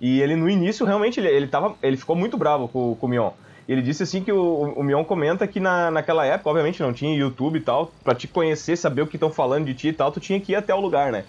E 0.00 0.20
ele 0.20 0.36
no 0.36 0.48
início 0.48 0.84
realmente 0.84 1.20
ele, 1.20 1.28
ele, 1.28 1.46
tava, 1.46 1.74
ele 1.82 1.96
ficou 1.96 2.16
muito 2.16 2.36
bravo 2.36 2.68
com, 2.68 2.94
com 2.94 3.06
o 3.06 3.08
Mion. 3.08 3.30
Ele 3.68 3.82
disse 3.82 4.02
assim 4.02 4.22
que 4.22 4.30
o, 4.30 4.74
o 4.76 4.82
Mion 4.82 5.04
comenta 5.04 5.46
que 5.46 5.58
na, 5.58 5.90
naquela 5.90 6.24
época, 6.24 6.50
obviamente 6.50 6.80
não 6.82 6.92
tinha 6.92 7.16
YouTube 7.16 7.58
e 7.58 7.60
tal, 7.60 7.90
pra 8.04 8.14
te 8.14 8.28
conhecer, 8.28 8.76
saber 8.76 9.02
o 9.02 9.06
que 9.06 9.16
estão 9.16 9.30
falando 9.30 9.66
de 9.66 9.74
ti 9.74 9.88
e 9.88 9.92
tal, 9.92 10.12
tu 10.12 10.20
tinha 10.20 10.38
que 10.38 10.52
ir 10.52 10.56
até 10.56 10.74
o 10.74 10.80
lugar, 10.80 11.10
né? 11.10 11.24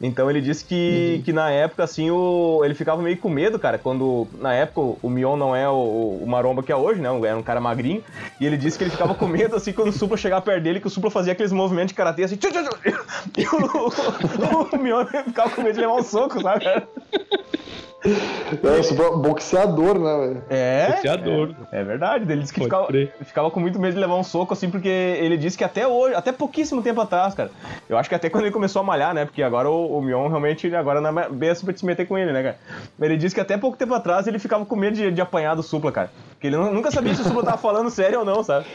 Então 0.00 0.30
ele 0.30 0.40
disse 0.40 0.64
que, 0.64 1.16
uhum. 1.16 1.22
que 1.22 1.32
na 1.32 1.50
época, 1.50 1.84
assim, 1.84 2.10
o, 2.10 2.62
ele 2.64 2.74
ficava 2.74 3.02
meio 3.02 3.16
com 3.16 3.28
medo, 3.28 3.58
cara, 3.58 3.78
quando 3.78 4.28
na 4.38 4.54
época 4.54 4.98
o 5.02 5.10
Mion 5.10 5.36
não 5.36 5.54
é 5.54 5.68
o, 5.68 6.20
o 6.22 6.26
maromba 6.26 6.62
que 6.62 6.70
é 6.70 6.76
hoje, 6.76 7.00
né? 7.00 7.08
Era 7.26 7.36
um 7.36 7.42
cara 7.42 7.60
magrinho. 7.60 8.02
E 8.40 8.46
ele 8.46 8.56
disse 8.56 8.78
que 8.78 8.84
ele 8.84 8.90
ficava 8.90 9.14
com 9.14 9.26
medo, 9.26 9.56
assim, 9.56 9.72
quando 9.72 9.88
o 9.88 9.92
Supla 9.92 10.16
chegava 10.16 10.42
perto 10.42 10.62
dele, 10.62 10.80
que 10.80 10.86
o 10.86 10.90
Supla 10.90 11.10
fazia 11.10 11.32
aqueles 11.32 11.52
movimentos 11.52 11.88
de 11.88 11.94
karatê 11.94 12.24
assim. 12.24 12.36
Tchu, 12.36 12.50
tchu, 12.50 12.62
tchu, 12.62 13.00
e 13.36 13.46
o, 13.46 14.68
o, 14.70 14.76
o 14.76 14.78
Mion 14.78 15.04
ficava 15.06 15.50
com 15.50 15.62
medo 15.62 15.74
de 15.74 15.80
levar 15.80 15.94
um 15.94 16.02
soco, 16.02 16.40
sabe, 16.40 16.64
cara? 16.64 16.88
É, 18.02 19.16
boxeador, 19.16 19.98
né, 19.98 20.26
velho? 20.26 20.44
É. 20.48 20.92
Boxeador. 20.92 21.54
É, 21.70 21.80
é, 21.80 21.84
verdade. 21.84 22.30
Ele 22.30 22.40
disse 22.40 22.52
que 22.52 22.62
ficava, 22.62 22.88
ficava, 23.22 23.50
com 23.50 23.60
muito 23.60 23.78
medo 23.78 23.94
de 23.94 24.00
levar 24.00 24.16
um 24.16 24.22
soco, 24.22 24.54
assim, 24.54 24.70
porque 24.70 24.88
ele 24.88 25.36
disse 25.36 25.56
que 25.58 25.64
até 25.64 25.86
hoje, 25.86 26.14
até 26.14 26.32
pouquíssimo 26.32 26.82
tempo 26.82 27.00
atrás, 27.00 27.34
cara. 27.34 27.50
Eu 27.88 27.98
acho 27.98 28.08
que 28.08 28.14
até 28.14 28.30
quando 28.30 28.44
ele 28.44 28.52
começou 28.52 28.80
a 28.80 28.82
malhar, 28.82 29.12
né? 29.12 29.24
Porque 29.24 29.42
agora 29.42 29.68
o, 29.68 29.98
o 29.98 30.02
Mion 30.02 30.28
realmente, 30.28 30.74
agora 30.74 31.00
não 31.00 31.20
é 31.20 31.28
bem 31.28 31.50
assim 31.50 31.64
pra 31.64 31.74
te 31.74 31.80
se 31.80 31.86
meter 31.86 32.06
com 32.06 32.16
ele, 32.16 32.32
né, 32.32 32.42
cara? 32.42 32.58
Ele 33.00 33.16
disse 33.16 33.34
que 33.34 33.40
até 33.40 33.58
pouco 33.58 33.76
tempo 33.76 33.92
atrás 33.92 34.26
ele 34.26 34.38
ficava 34.38 34.64
com 34.64 34.76
medo 34.76 34.96
de, 34.96 35.10
de 35.10 35.20
apanhar 35.20 35.54
do 35.54 35.62
Supla, 35.62 35.92
cara. 35.92 36.10
Porque 36.30 36.46
ele 36.46 36.56
nunca 36.56 36.90
sabia 36.90 37.14
se 37.14 37.20
o 37.20 37.24
Supla 37.24 37.42
tava 37.42 37.58
falando 37.58 37.90
sério 37.90 38.20
ou 38.20 38.24
não, 38.24 38.42
sabe? 38.42 38.66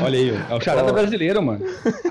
Olha 0.00 0.18
aí, 0.18 0.30
é 0.50 0.54
o 0.54 0.60
charada 0.60 0.92
brasileiro, 0.92 1.42
mano. 1.42 1.64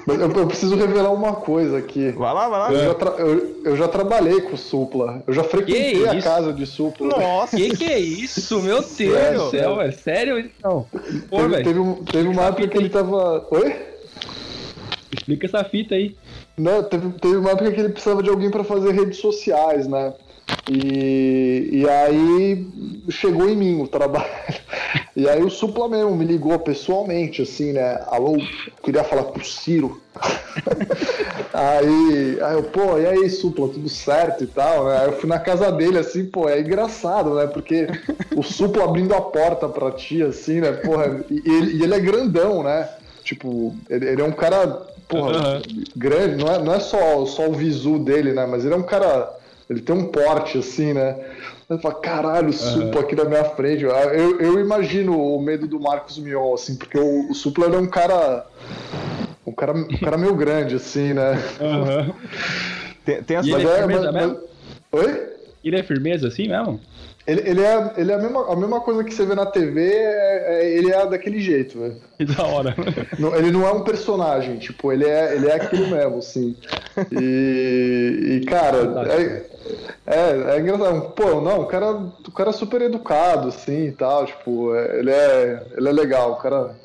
Eu, 0.08 0.32
eu, 0.32 0.48
preciso 0.48 0.76
revelar 0.76 1.12
uma 1.12 1.34
coisa 1.34 1.78
aqui. 1.78 2.12
Vai 2.12 2.34
lá, 2.34 2.50
vai 2.50 2.60
lá. 2.60 2.74
Eu, 2.74 2.80
já, 2.80 3.08
eu, 3.17 3.62
eu 3.63 3.78
já 3.78 3.88
trabalhei 3.88 4.41
com 4.41 4.58
Supla. 4.58 5.24
Eu 5.28 5.34
já 5.34 5.43
frequentei 5.43 6.08
a 6.08 6.21
casa 6.21 6.52
de 6.52 6.65
Supla. 6.65 7.10
Nossa, 7.10 7.56
que 7.56 7.76
que 7.78 7.86
é 7.86 8.00
isso? 8.00 8.62
Meu 8.62 8.82
Deus 8.82 8.86
do 8.88 9.50
céu, 9.52 9.76
velho. 9.78 9.93
Sério? 9.93 10.52
Não. 10.63 10.86
Pô, 11.30 11.38
teve, 11.38 11.63
teve, 11.63 11.95
teve 12.12 12.28
uma 12.28 12.43
época 12.43 12.67
que 12.67 12.78
ele 12.78 12.89
tava. 12.89 13.45
Oi? 13.52 13.76
Explica 15.12 15.45
essa 15.45 15.63
fita 15.63 15.95
aí. 15.95 16.15
Não, 16.58 16.84
teve, 16.84 17.10
teve 17.19 17.38
uma 17.38 17.52
época 17.52 17.71
que 17.71 17.80
ele 17.80 17.89
precisava 17.89 18.24
de 18.24 18.30
alguém 18.30 18.50
para 18.50 18.63
fazer 18.63 18.91
redes 18.91 19.19
sociais, 19.19 19.88
né? 19.88 20.13
E, 20.70 21.70
e 21.72 21.90
aí 21.90 22.68
chegou 23.10 23.50
em 23.50 23.56
mim 23.56 23.82
o 23.82 23.88
trabalho. 23.88 24.26
E 25.16 25.30
aí 25.30 25.42
o 25.42 25.50
Supla 25.50 25.88
mesmo 25.88 26.14
me 26.14 26.26
ligou 26.26 26.60
pessoalmente, 26.60 27.42
assim, 27.42 27.72
né? 27.72 28.04
Alô, 28.08 28.36
queria 28.84 29.02
falar 29.02 29.24
com 29.24 29.40
o 29.40 29.46
Ciro. 29.46 30.02
aí, 31.54 32.38
aí 32.42 32.54
eu, 32.54 32.64
pô, 32.64 33.00
e 33.00 33.08
aí, 33.08 33.30
Supla, 33.30 33.70
tudo 33.70 33.88
certo 33.88 34.44
e 34.44 34.48
tal, 34.48 34.88
né? 34.88 34.98
Aí 35.00 35.06
eu 35.06 35.14
fui 35.14 35.30
na 35.30 35.40
casa 35.40 35.72
dele, 35.72 36.00
assim, 36.00 36.26
pô, 36.26 36.50
é 36.50 36.60
engraçado, 36.60 37.34
né? 37.34 37.48
Porque 37.48 37.88
o 38.36 38.44
Supla 38.44 38.84
abrindo 38.84 39.16
a 39.16 39.22
porta 39.22 39.70
pra 39.70 39.92
ti, 39.92 40.22
assim, 40.22 40.60
né? 40.60 40.74
Porra, 40.74 41.24
e 41.32 41.42
ele, 41.50 41.78
e 41.78 41.84
ele 41.84 41.96
é 41.96 42.00
grandão, 42.00 42.62
né? 42.62 42.90
Tipo, 43.24 43.74
ele, 43.90 44.10
ele 44.10 44.22
é 44.22 44.26
um 44.26 44.34
cara, 44.34 44.68
porra, 45.08 45.56
uhum. 45.56 45.84
grande, 45.96 46.44
não 46.44 46.52
é, 46.52 46.60
não 46.62 46.74
é 46.74 46.80
só, 46.82 47.26
só 47.26 47.48
o 47.48 47.54
visu 47.54 48.00
dele, 48.00 48.34
né? 48.34 48.46
Mas 48.46 48.66
ele 48.66 48.74
é 48.74 48.78
um 48.78 48.84
cara 48.84 49.34
ele 49.69 49.82
tem 49.82 49.95
um 49.95 50.08
porte 50.08 50.58
assim, 50.58 50.93
né? 50.93 51.15
Você 51.67 51.82
fala, 51.82 51.95
caralho, 51.95 52.49
o 52.49 52.54
Supla 52.54 53.01
aqui 53.01 53.15
na 53.15 53.25
minha 53.25 53.43
frente. 53.43 53.84
Eu, 53.84 54.39
eu 54.39 54.60
imagino 54.60 55.19
o 55.19 55.41
medo 55.41 55.67
do 55.67 55.80
Marcos 55.80 56.19
Mion, 56.19 56.54
assim, 56.54 56.75
porque 56.75 56.97
o, 56.97 57.32
o 57.32 57.34
Supla 57.34 57.65
é 57.65 57.78
um 57.78 57.88
cara. 57.88 58.45
Um 59.45 59.51
cara, 59.51 59.73
um 59.73 59.97
cara 59.97 60.17
meio 60.17 60.36
grande, 60.36 60.75
assim, 60.75 61.13
né? 61.13 61.34
Uhum. 61.60 62.13
tem, 63.04 63.23
tem 63.23 63.38
essa. 63.38 63.49
Mas 63.49 63.65
é, 63.65 63.86
mas, 63.86 64.13
mas... 64.13 64.38
Oi? 64.91 65.30
Ele 65.63 65.78
é 65.78 65.84
firmeza 65.84 66.28
assim 66.28 66.47
mesmo? 66.47 66.80
Ele, 67.28 67.42
ele, 67.50 67.62
é, 67.64 67.94
ele 67.98 68.12
é 68.12 68.16
a 68.16 68.20
mesma, 68.20 68.52
a 68.52 68.56
mesma 68.56 68.80
coisa 68.82 69.04
que 69.04 69.12
você 69.12 69.26
vê 69.26 69.34
na 69.34 69.48
TV, 69.48 69.82
é, 69.82 70.46
é, 70.48 70.78
ele 70.78 70.92
é 70.92 71.08
daquele 71.08 71.40
jeito, 71.40 71.80
velho. 71.80 71.96
Que 72.20 72.26
da 72.26 72.44
hora. 72.44 72.76
Não, 73.18 73.36
ele 73.36 73.50
não 73.52 73.66
é 73.66 73.72
um 73.72 73.84
personagem, 73.84 74.60
tipo, 74.60 74.92
ele 74.92 75.06
é, 75.06 75.36
ele 75.36 75.48
é 75.48 75.56
aquilo 75.56 75.88
mesmo, 75.88 76.20
assim. 76.20 76.56
E, 77.12 78.42
e 78.42 78.46
cara, 78.46 78.78
é, 79.10 79.46
é, 80.06 80.56
é 80.56 80.60
engraçado. 80.60 81.14
Pô, 81.16 81.42
não, 81.42 81.62
o 81.62 81.66
cara, 81.66 81.94
o 81.94 82.32
cara 82.32 82.52
é 82.52 82.54
super 82.54 82.84
educado, 82.84 83.48
assim, 83.48 83.88
e 83.88 83.92
tal, 83.92 84.28
tipo, 84.28 84.76
é, 84.76 85.00
ele 85.00 85.12
é, 85.12 85.64
ele 85.78 85.90
é 85.90 85.92
legal, 85.92 86.34
o 86.34 86.36
cara, 86.36 86.76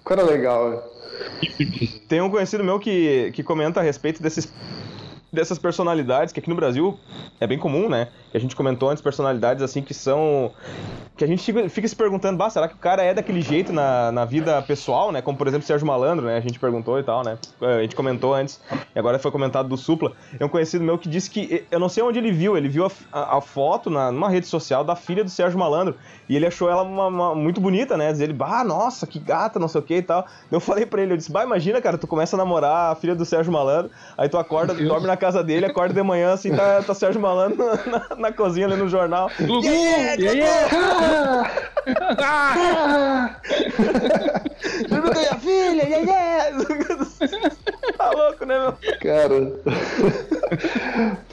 o 0.00 0.04
cara 0.04 0.22
é 0.22 0.24
legal, 0.24 0.90
Tem 2.08 2.22
um 2.22 2.30
conhecido 2.30 2.64
meu 2.64 2.78
que, 2.78 3.30
que 3.34 3.42
comenta 3.42 3.80
a 3.80 3.82
respeito 3.82 4.22
desses 4.22 4.50
dessas 5.32 5.58
personalidades 5.58 6.32
que 6.32 6.40
aqui 6.40 6.50
no 6.50 6.56
Brasil 6.56 6.98
é 7.40 7.46
bem 7.46 7.58
comum, 7.58 7.88
né? 7.88 8.08
Que 8.30 8.36
a 8.36 8.40
gente 8.40 8.54
comentou 8.54 8.90
antes, 8.90 9.02
personalidades 9.02 9.62
assim 9.62 9.82
que 9.82 9.94
são. 9.94 10.52
Que 11.16 11.24
a 11.24 11.26
gente 11.26 11.52
fica, 11.68 11.88
se 11.88 11.96
perguntando, 11.96 12.38
bah, 12.38 12.48
será 12.48 12.68
que 12.68 12.74
o 12.74 12.78
cara 12.78 13.02
é 13.02 13.12
daquele 13.12 13.42
jeito 13.42 13.72
na, 13.72 14.10
na 14.10 14.24
vida 14.24 14.60
pessoal, 14.62 15.12
né? 15.12 15.20
Como 15.20 15.36
por 15.36 15.46
exemplo 15.46 15.66
Sérgio 15.66 15.86
Malandro, 15.86 16.26
né? 16.26 16.36
A 16.36 16.40
gente 16.40 16.58
perguntou 16.58 16.98
e 16.98 17.02
tal, 17.02 17.22
né? 17.24 17.38
A 17.60 17.82
gente 17.82 17.94
comentou 17.94 18.34
antes, 18.34 18.60
e 18.94 18.98
agora 18.98 19.18
foi 19.18 19.30
comentado 19.30 19.68
do 19.68 19.76
Supla. 19.76 20.12
É 20.38 20.44
um 20.44 20.48
conhecido 20.48 20.84
meu 20.84 20.98
que 20.98 21.08
disse 21.08 21.30
que. 21.30 21.64
Eu 21.70 21.78
não 21.78 21.88
sei 21.88 22.02
onde 22.02 22.18
ele 22.18 22.32
viu, 22.32 22.56
ele 22.56 22.68
viu 22.68 22.86
a, 22.86 22.90
a, 23.12 23.38
a 23.38 23.40
foto 23.40 23.90
na, 23.90 24.10
numa 24.10 24.28
rede 24.28 24.46
social 24.46 24.84
da 24.84 24.96
filha 24.96 25.22
do 25.22 25.30
Sérgio 25.30 25.58
Malandro. 25.58 25.94
E 26.28 26.36
ele 26.36 26.46
achou 26.46 26.70
ela 26.70 26.82
uma, 26.82 27.06
uma, 27.08 27.34
muito 27.34 27.60
bonita, 27.60 27.96
né? 27.96 28.12
Diz 28.12 28.20
ele, 28.20 28.32
bah, 28.32 28.62
nossa, 28.62 29.06
que 29.06 29.18
gata, 29.18 29.58
não 29.58 29.66
sei 29.68 29.80
o 29.80 29.84
que 29.84 29.96
e 29.96 30.02
tal. 30.02 30.24
Eu 30.50 30.60
falei 30.60 30.86
pra 30.86 31.02
ele, 31.02 31.12
eu 31.12 31.16
disse, 31.16 31.30
bah, 31.30 31.42
imagina, 31.42 31.80
cara, 31.80 31.98
tu 31.98 32.06
começa 32.06 32.36
a 32.36 32.38
namorar 32.38 32.92
a 32.92 32.94
filha 32.94 33.14
do 33.14 33.24
Sérgio 33.24 33.52
Malandro, 33.52 33.90
aí 34.16 34.28
tu 34.28 34.38
acorda, 34.38 34.72
dorme 34.74 35.06
na 35.06 35.16
casa 35.20 35.44
dele, 35.44 35.66
acorda 35.66 35.94
de 35.94 36.02
manhã, 36.02 36.32
assim, 36.32 36.54
tá, 36.54 36.82
tá 36.82 36.94
Sérgio 36.94 37.20
Malandro 37.20 37.64
na, 37.64 37.74
na, 37.86 38.16
na 38.16 38.32
cozinha 38.32 38.66
ali 38.66 38.76
no 38.76 38.88
jornal. 38.88 39.30
Gugu! 39.38 39.68
Aí, 39.68 40.26
Dormiu 44.88 45.12
com 45.12 45.18
a 45.18 45.20
minha 45.20 45.38
filha, 45.38 45.88
e 45.88 45.94
aí, 45.94 46.06
Tá 47.96 48.10
louco, 48.10 48.44
né, 48.46 48.58
meu? 48.58 48.74
Cara. 49.00 49.34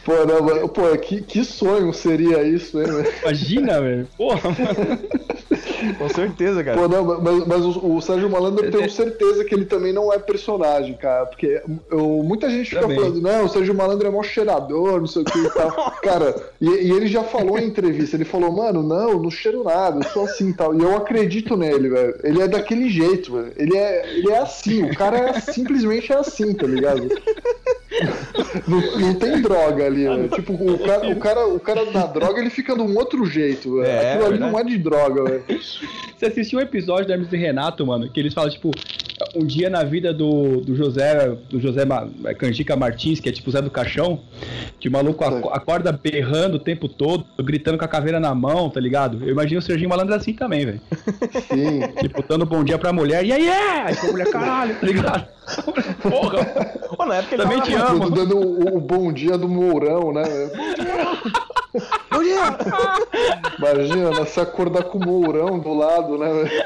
Pô, 0.07 0.13
não, 0.25 0.69
pô 0.69 0.97
que, 0.97 1.21
que 1.21 1.43
sonho 1.43 1.91
seria 1.91 2.41
isso, 2.41 2.79
hein, 2.79 2.87
velho? 2.87 3.13
Imagina, 3.23 3.81
velho. 3.83 4.07
Porra, 4.17 4.49
mano. 4.51 5.97
Com 5.97 6.07
certeza, 6.07 6.63
cara. 6.63 6.77
Pô, 6.77 6.87
não, 6.87 7.21
mas, 7.21 7.45
mas 7.45 7.65
o, 7.65 7.95
o 7.95 8.01
Sérgio 8.01 8.29
Malandro 8.29 8.65
eu 8.65 8.71
tenho 8.71 8.89
certeza 8.89 9.43
que 9.43 9.53
ele 9.53 9.65
também 9.65 9.91
não 9.91 10.13
é 10.13 10.17
personagem, 10.17 10.95
cara. 10.95 11.25
Porque 11.25 11.61
eu, 11.91 12.23
muita 12.23 12.49
gente 12.49 12.69
fica 12.69 12.83
Também. 12.83 12.97
falando, 12.97 13.21
não, 13.21 13.43
o 13.43 13.49
Sérgio 13.49 13.75
Malandro 13.75 14.07
é 14.07 14.09
mó 14.09 14.23
cheirador, 14.23 15.01
não 15.01 15.07
sei 15.07 15.23
o 15.23 15.25
que 15.25 15.39
e 15.39 15.49
tal. 15.49 15.91
cara, 16.01 16.33
e, 16.61 16.69
e 16.69 16.91
ele 16.91 17.07
já 17.07 17.25
falou 17.25 17.59
em 17.59 17.65
entrevista, 17.65 18.15
ele 18.15 18.23
falou, 18.23 18.49
mano, 18.49 18.81
não, 18.81 19.21
não 19.21 19.29
cheiro 19.29 19.65
nada, 19.65 20.05
eu 20.05 20.09
sou 20.09 20.23
assim 20.23 20.51
e 20.51 20.53
tal. 20.53 20.73
E 20.73 20.81
eu 20.81 20.95
acredito 20.95 21.57
nele, 21.57 21.89
velho. 21.89 22.17
Ele 22.23 22.41
é 22.41 22.47
daquele 22.47 22.87
jeito, 22.89 23.33
velho. 23.33 23.51
Ele 23.57 23.75
é, 23.75 24.17
ele 24.17 24.31
é 24.31 24.39
assim, 24.39 24.83
o 24.83 24.95
cara 24.95 25.17
é, 25.17 25.39
simplesmente 25.41 26.13
é 26.13 26.15
assim, 26.15 26.53
tá 26.53 26.65
ligado? 26.65 27.09
Não, 28.67 28.81
não 28.99 29.13
tem 29.15 29.41
droga 29.41 29.85
ali, 29.85 30.03
velho. 30.03 30.27
Tipo, 30.29 30.53
o 30.53 30.79
cara, 30.79 31.09
o, 31.09 31.15
cara, 31.15 31.47
o 31.47 31.59
cara 31.59 31.85
na 31.91 32.05
droga 32.05 32.39
ele 32.41 32.49
fica 32.49 32.75
de 32.75 32.81
um 32.81 32.95
outro 32.97 33.25
jeito, 33.25 33.75
velho. 33.77 33.85
É, 33.87 34.09
Aquilo 34.13 34.25
ali 34.25 34.31
verdade. 34.37 34.51
não 34.51 34.59
é 34.59 34.63
de 34.63 34.77
droga, 34.77 35.23
velho. 35.23 35.43
Você 36.17 36.25
assistiu 36.25 36.59
um 36.59 36.61
episódio 36.61 37.07
da 37.07 37.13
Hermes 37.13 37.31
e 37.31 37.37
Renato, 37.37 37.85
mano, 37.85 38.09
que 38.09 38.19
eles 38.19 38.33
falam, 38.33 38.49
tipo, 38.49 38.71
um 39.35 39.45
dia 39.45 39.69
na 39.69 39.83
vida 39.83 40.13
do, 40.13 40.61
do 40.61 40.75
José, 40.75 41.29
do 41.49 41.59
José 41.61 41.85
Ma- 41.85 42.07
Canjica 42.37 42.75
Martins, 42.75 43.19
que 43.19 43.29
é 43.29 43.31
tipo 43.31 43.49
o 43.49 43.53
Zé 43.53 43.61
do 43.61 43.71
Caixão, 43.71 44.21
que 44.79 44.89
o 44.89 44.91
maluco 44.91 45.23
aco- 45.23 45.49
acorda 45.49 45.91
berrando 45.91 46.57
o 46.57 46.59
tempo 46.59 46.87
todo, 46.89 47.25
gritando 47.41 47.77
com 47.77 47.85
a 47.85 47.87
caveira 47.87 48.19
na 48.19 48.33
mão, 48.35 48.69
tá 48.69 48.79
ligado? 48.79 49.19
Eu 49.23 49.29
imagino 49.29 49.59
o 49.59 49.63
Serginho 49.63 49.89
Malandro 49.89 50.13
assim 50.13 50.33
também, 50.33 50.65
velho. 50.65 50.81
Sim. 51.47 51.81
Tipo, 52.01 52.23
dando 52.27 52.45
bom 52.45 52.63
dia 52.63 52.77
pra 52.77 52.91
mulher, 52.91 53.23
e 53.25 53.31
aí 53.31 53.47
é! 53.47 53.81
Aí 53.83 53.95
a 53.97 54.11
mulher, 54.11 54.29
caralho, 54.29 54.75
tá 54.75 54.85
ligado? 54.85 55.36
Porra! 56.01 56.45
Pô, 56.95 57.05
na 57.05 57.15
época 57.15 57.35
ele 57.35 57.43
Também 57.43 57.61
te 57.61 57.73
amo. 57.73 58.09
Dando 58.09 58.37
o, 58.37 58.77
o 58.77 58.79
bom 58.81 59.11
dia 59.11 59.37
do 59.37 59.47
Mourão, 59.47 60.11
né? 60.11 60.23
Bom 62.11 62.23
dia! 62.23 62.57
Imagina, 63.57 64.09
né, 64.11 64.25
se 64.25 64.39
acordar 64.39 64.83
com 64.85 64.97
o 64.97 65.05
Mourão 65.05 65.59
do 65.59 65.73
lado, 65.73 66.17
né? 66.17 66.31
velho? 66.33 66.65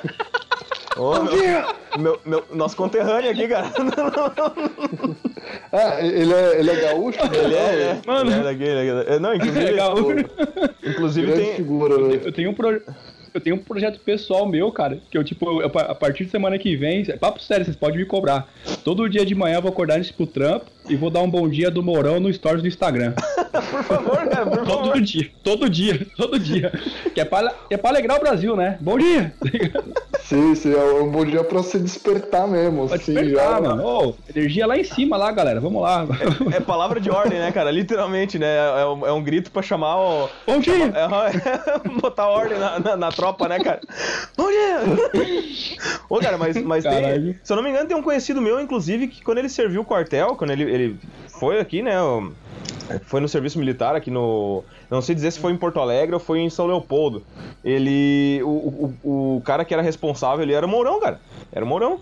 Ô, 0.98 1.14
meu, 1.24 1.64
meu, 1.98 2.20
meu- 2.26 2.44
nosso 2.54 2.76
conterrâneo 2.76 3.32
aqui, 3.32 3.48
cara. 3.48 3.72
Ah, 5.72 6.02
ele 6.02 6.34
é, 6.34 6.60
ele 6.60 6.70
é 6.70 6.76
gaúcho? 6.82 7.20
Ele 7.34 7.56
é, 7.56 7.60
é. 7.60 8.02
Mano. 8.06 8.30
Ele 8.32 8.40
é 8.40 8.44
daqui, 8.44 8.64
ele 8.64 8.90
é 8.90 8.94
daqui. 9.04 9.20
Não, 9.20 9.34
inclusive, 9.34 9.66
Legal. 9.66 9.96
inclusive 10.84 11.28
Grande 11.28 11.44
tem. 11.46 11.56
figura, 11.56 11.96
velho. 11.98 12.22
Eu 12.26 12.32
tenho 12.34 12.52
um 12.52 12.54
pro... 12.54 12.82
Eu 13.34 13.40
tenho 13.40 13.56
um 13.56 13.60
projeto 13.60 14.00
pessoal 14.00 14.46
meu, 14.46 14.72
cara, 14.72 15.00
que 15.10 15.18
eu, 15.18 15.24
tipo, 15.24 15.62
eu- 15.62 15.72
a 15.74 15.96
partir 15.96 16.26
de 16.26 16.32
semana 16.32 16.58
que 16.58 16.76
vem, 16.76 17.06
papo 17.18 17.42
sério, 17.42 17.64
vocês 17.66 17.78
podem 17.78 17.98
me 17.98 18.06
cobrar. 18.06 18.48
Todo 18.84 19.10
dia 19.10 19.26
de 19.26 19.34
manhã 19.34 19.56
eu 19.58 19.62
vou 19.62 19.72
acordar 19.72 19.98
antes 19.98 20.12
pro 20.12 20.28
trampo 20.28 20.66
e 20.90 20.96
vou 20.96 21.10
dar 21.10 21.22
um 21.22 21.30
bom 21.30 21.48
dia 21.48 21.72
do 21.72 21.82
Mourão 21.82 22.20
no 22.20 22.32
stories 22.34 22.62
do 22.62 22.68
Instagram. 22.68 23.14
Por 23.52 23.84
favor, 23.84 24.18
cara, 24.30 24.46
por 24.46 24.66
favor. 24.66 24.66
Todo 24.94 25.02
dia, 25.02 25.30
todo 25.44 25.70
dia, 25.70 26.08
todo 26.18 26.40
dia. 26.40 26.72
Que 27.14 27.20
é 27.22 27.26
pra, 27.26 27.54
é 27.70 27.76
pra 27.78 27.90
alegrar 27.90 28.18
o 28.18 28.22
Brasil, 28.22 28.56
né? 28.56 28.78
Bom 28.80 28.98
dia! 28.98 29.34
Sim, 30.22 30.56
sim, 30.56 30.74
é 30.74 30.84
um 31.02 31.10
bom 31.12 31.26
dia 31.26 31.44
pra 31.44 31.62
se 31.62 31.78
despertar 31.78 32.48
mesmo. 32.48 32.88
Pra 32.88 32.96
assim, 32.96 33.14
despertar, 33.14 33.56
já. 33.56 33.62
mano. 33.62 33.84
Ô, 33.86 34.16
energia 34.34 34.66
lá 34.66 34.78
em 34.78 34.84
cima, 34.86 35.18
lá, 35.18 35.32
galera. 35.32 35.60
Vamos 35.60 35.82
lá. 35.82 36.08
É 36.56 36.60
palavra 36.62 37.00
de 37.02 37.10
ordem, 37.12 37.40
né, 37.40 37.52
cara? 37.52 37.70
Literalmente, 37.72 38.40
né? 38.40 38.56
É 38.82 38.86
um, 38.86 39.06
é 39.08 39.12
um 39.12 39.22
grito 39.22 39.52
pra 39.52 39.62
chamar 39.62 39.98
o. 39.98 40.30
Bom 40.48 40.60
dia! 40.60 40.92
É, 41.02 41.90
botar 42.02 42.28
ordem 42.30 42.58
na, 42.58 42.80
na, 42.80 42.96
na 42.98 43.12
tropa, 43.22 43.48
né, 43.48 43.60
cara? 43.60 43.80
Bom 44.36 44.48
dia! 44.50 44.80
Ô, 46.10 46.18
cara, 46.18 46.40
mas, 46.40 46.60
mas 46.64 46.84
tem, 46.84 47.40
se 47.44 47.54
eu 47.54 47.56
não 47.56 47.62
me 47.62 47.70
engano, 47.70 47.88
tem 47.88 47.96
um 47.96 48.02
conhecido 48.02 48.42
meu, 48.42 48.60
inclusive, 48.60 49.08
que 49.08 49.24
quando 49.24 49.38
ele 49.38 49.50
serviu 49.50 49.82
o 49.82 49.86
quartel, 49.86 50.36
quando 50.36 50.50
ele, 50.50 50.64
ele 50.64 51.00
foi 51.40 51.60
aqui, 51.60 51.84
né? 51.84 51.94
Foi 53.06 53.22
no 53.22 53.30
serviço 53.30 53.60
militar 53.60 53.96
aqui 53.96 54.10
no. 54.10 54.64
Não 54.90 55.02
sei 55.02 55.14
dizer 55.14 55.32
se 55.32 55.40
foi 55.40 55.54
em 55.54 55.58
Porto 55.58 55.80
Alegre 55.80 56.16
ou 56.16 56.20
foi 56.20 56.40
em 56.40 56.50
São 56.50 56.66
Leopoldo. 56.66 57.24
Ele. 57.64 58.42
O, 58.44 58.96
o, 59.04 59.38
o 59.38 59.42
cara 59.46 59.64
que 59.64 59.74
era 59.74 59.84
responsável, 59.84 60.44
ele 60.44 60.54
era 60.54 60.66
o 60.66 60.70
Mourão, 60.70 61.00
cara. 61.00 61.22
Era 61.52 61.64
o 61.64 61.68
Mourão. 61.68 62.00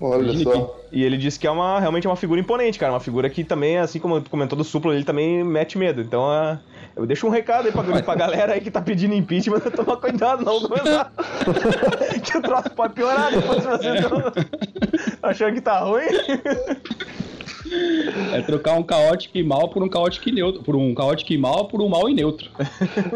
Olha 0.00 0.22
Imagina 0.24 0.52
só. 0.52 0.80
E 0.92 1.02
ele 1.02 1.16
disse 1.16 1.38
que 1.38 1.46
é 1.46 1.50
uma, 1.50 1.78
realmente 1.80 2.06
é 2.06 2.10
uma 2.10 2.16
figura 2.16 2.40
imponente, 2.40 2.78
cara. 2.78 2.92
Uma 2.92 3.00
figura 3.00 3.30
que 3.30 3.44
também, 3.44 3.78
assim 3.78 3.98
como 3.98 4.20
tu 4.20 4.30
comentou 4.30 4.56
do 4.56 4.64
Supla, 4.64 4.94
ele 4.94 5.04
também 5.04 5.42
mete 5.44 5.78
medo. 5.78 6.00
Então, 6.00 6.28
ah, 6.28 6.58
eu 6.96 7.06
deixo 7.06 7.26
um 7.26 7.30
recado 7.30 7.66
aí 7.66 7.72
pra, 7.72 8.02
pra 8.02 8.14
galera 8.14 8.54
aí 8.54 8.60
que 8.60 8.70
tá 8.70 8.80
pedindo 8.80 9.14
impeachment, 9.14 9.60
tomar 9.74 9.96
cuidado, 9.96 10.44
não 10.44 10.60
começar. 10.60 11.12
que 12.22 12.38
o 12.38 12.42
troço 12.42 12.70
pode 12.70 12.94
piorar 12.94 13.32
depois 13.32 13.64
vocês 13.64 13.94
estão 13.94 14.22
achando 15.22 15.54
que 15.54 15.60
tá 15.60 15.80
ruim. 15.80 16.04
É 18.32 18.42
trocar 18.42 18.74
um 18.74 18.82
caótico 18.82 19.38
e 19.38 19.42
mal 19.42 19.68
por 19.68 19.82
um 19.82 19.88
caótico 19.88 20.28
e 20.28 20.32
neutro. 20.32 20.62
Por 20.62 20.76
um 20.76 20.94
caótico 20.94 21.32
e 21.32 21.38
mal 21.38 21.66
por 21.66 21.80
um 21.80 21.88
mal 21.88 22.08
e 22.08 22.14
neutro. 22.14 22.50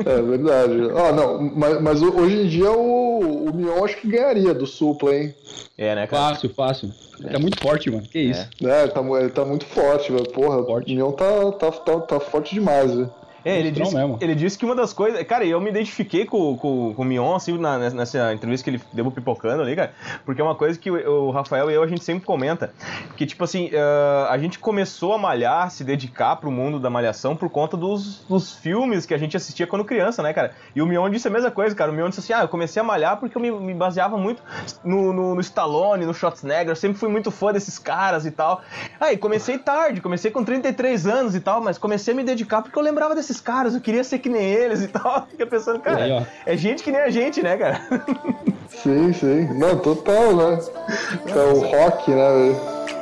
É 0.06 0.22
verdade. 0.22 0.74
Ah, 0.96 1.12
não, 1.12 1.42
mas, 1.54 1.80
mas 1.80 2.02
hoje 2.02 2.36
em 2.42 2.46
dia 2.48 2.70
o, 2.70 3.46
o 3.48 3.54
Mion 3.54 3.84
acho 3.84 3.96
que 4.00 4.08
ganharia 4.08 4.54
do 4.54 4.66
Supla, 4.66 5.14
hein? 5.16 5.34
É, 5.76 5.94
né, 5.94 6.06
cara? 6.06 6.34
Fácil, 6.34 6.50
fácil. 6.50 6.90
Tá 7.30 7.38
muito 7.38 7.60
forte, 7.60 7.90
mano. 7.90 8.02
Que 8.02 8.20
isso? 8.20 8.48
É, 8.62 8.82
ele 8.82 8.92
tá, 8.92 9.00
ele 9.00 9.30
tá 9.30 9.44
muito 9.44 9.66
forte, 9.66 10.12
velho. 10.12 10.28
Porra, 10.30 10.64
Forte. 10.64 10.92
o 10.92 10.94
Mion 10.96 11.12
tá, 11.12 11.52
tá, 11.52 11.72
tá, 11.72 12.00
tá 12.00 12.20
forte 12.20 12.54
demais, 12.54 12.94
velho. 12.94 13.10
É, 13.44 13.58
ele 13.58 13.70
disse, 13.70 13.94
mesmo. 13.94 14.18
ele 14.20 14.34
disse 14.34 14.58
que 14.58 14.64
uma 14.64 14.74
das 14.74 14.92
coisas. 14.92 15.22
Cara, 15.24 15.44
eu 15.44 15.60
me 15.60 15.70
identifiquei 15.70 16.24
com, 16.24 16.56
com, 16.56 16.92
com 16.94 17.02
o 17.02 17.04
Mion, 17.04 17.34
assim, 17.36 17.56
na- 17.56 17.78
nessa 17.78 18.32
entrevista 18.32 18.64
que 18.64 18.70
ele 18.76 18.82
deu 18.92 19.10
pipocando 19.10 19.62
ali, 19.62 19.76
cara. 19.76 19.92
Porque 20.24 20.40
é 20.40 20.44
uma 20.44 20.54
coisa 20.54 20.78
que 20.78 20.90
o, 20.90 21.26
o 21.26 21.30
Rafael 21.30 21.70
e 21.70 21.74
eu 21.74 21.82
a 21.82 21.86
gente 21.86 22.02
sempre 22.04 22.24
comenta. 22.24 22.72
Que, 23.16 23.24
tipo 23.26 23.44
assim, 23.44 23.70
ah, 23.74 24.28
a 24.30 24.38
gente 24.38 24.58
começou 24.58 25.12
a 25.14 25.18
malhar, 25.18 25.70
se 25.70 25.84
dedicar 25.84 26.36
pro 26.36 26.50
mundo 26.50 26.78
da 26.80 26.90
malhação 26.90 27.36
por 27.36 27.48
conta 27.48 27.76
dos, 27.76 28.20
dos 28.28 28.54
filmes 28.54 29.06
que 29.06 29.14
a 29.14 29.18
gente 29.18 29.36
assistia 29.36 29.66
quando 29.66 29.84
criança, 29.84 30.22
né, 30.22 30.32
cara? 30.32 30.52
E 30.74 30.82
o 30.82 30.86
Mion 30.86 31.08
disse 31.10 31.28
a 31.28 31.30
mesma 31.30 31.50
coisa, 31.50 31.74
cara. 31.74 31.90
O 31.90 31.94
Mion 31.94 32.08
disse 32.08 32.20
assim: 32.20 32.32
ah, 32.32 32.42
eu 32.42 32.48
comecei 32.48 32.80
a 32.80 32.84
malhar 32.84 33.18
porque 33.18 33.36
eu 33.36 33.40
me, 33.40 33.50
me 33.50 33.74
baseava 33.74 34.16
muito 34.18 34.42
no, 34.82 35.12
no, 35.12 35.34
no 35.34 35.40
Stallone, 35.40 36.04
no 36.04 36.14
Schwarzenegger. 36.14 36.70
Eu 36.70 36.76
sempre 36.76 36.98
fui 36.98 37.08
muito 37.08 37.30
fã 37.30 37.52
desses 37.52 37.78
caras 37.78 38.26
e 38.26 38.30
tal. 38.30 38.62
Aí 39.00 39.16
comecei 39.16 39.58
tarde, 39.58 40.00
comecei 40.00 40.30
com 40.30 40.42
33 40.44 41.06
anos 41.06 41.34
e 41.34 41.40
tal, 41.40 41.60
mas 41.60 41.78
comecei 41.78 42.12
a 42.12 42.16
me 42.16 42.24
dedicar 42.24 42.62
porque 42.62 42.78
eu 42.78 42.82
lembrava 42.82 43.14
desses 43.14 43.27
caras, 43.40 43.74
eu 43.74 43.80
queria 43.80 44.02
ser 44.02 44.18
que 44.18 44.28
nem 44.28 44.42
eles 44.42 44.82
e 44.82 44.88
tal. 44.88 45.26
Fiquei 45.30 45.46
pensando, 45.46 45.80
cara, 45.80 46.04
Aí, 46.04 46.26
é 46.46 46.56
gente 46.56 46.82
que 46.82 46.90
nem 46.90 47.00
a 47.00 47.10
gente, 47.10 47.42
né, 47.42 47.56
cara? 47.56 47.80
Sim, 48.68 49.12
sim. 49.12 49.44
Não, 49.54 49.78
total, 49.78 50.34
né? 50.34 50.58
É 51.26 51.52
o 51.52 51.60
rock, 51.60 52.10
né, 52.10 52.32
velho? 52.32 52.97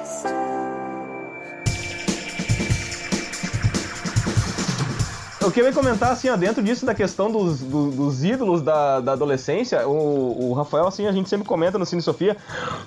Eu 5.47 5.53
queria 5.53 5.73
comentar, 5.73 6.11
assim, 6.11 6.29
ó, 6.29 6.37
dentro 6.37 6.61
disso 6.61 6.85
da 6.85 6.93
questão 6.93 7.31
dos, 7.31 7.61
do- 7.61 7.93
dos 7.93 8.25
ídolos 8.25 8.63
da, 8.63 8.99
da 9.01 9.13
adolescência, 9.13 9.87
o, 9.87 10.51
o 10.51 10.53
Rafael, 10.55 10.89
assim, 10.89 11.07
a 11.07 11.13
gente 11.13 11.29
sempre 11.29 11.47
comenta 11.47 11.79
no 11.79 11.87
Cine 11.87 12.03
Sofia. 12.03 12.37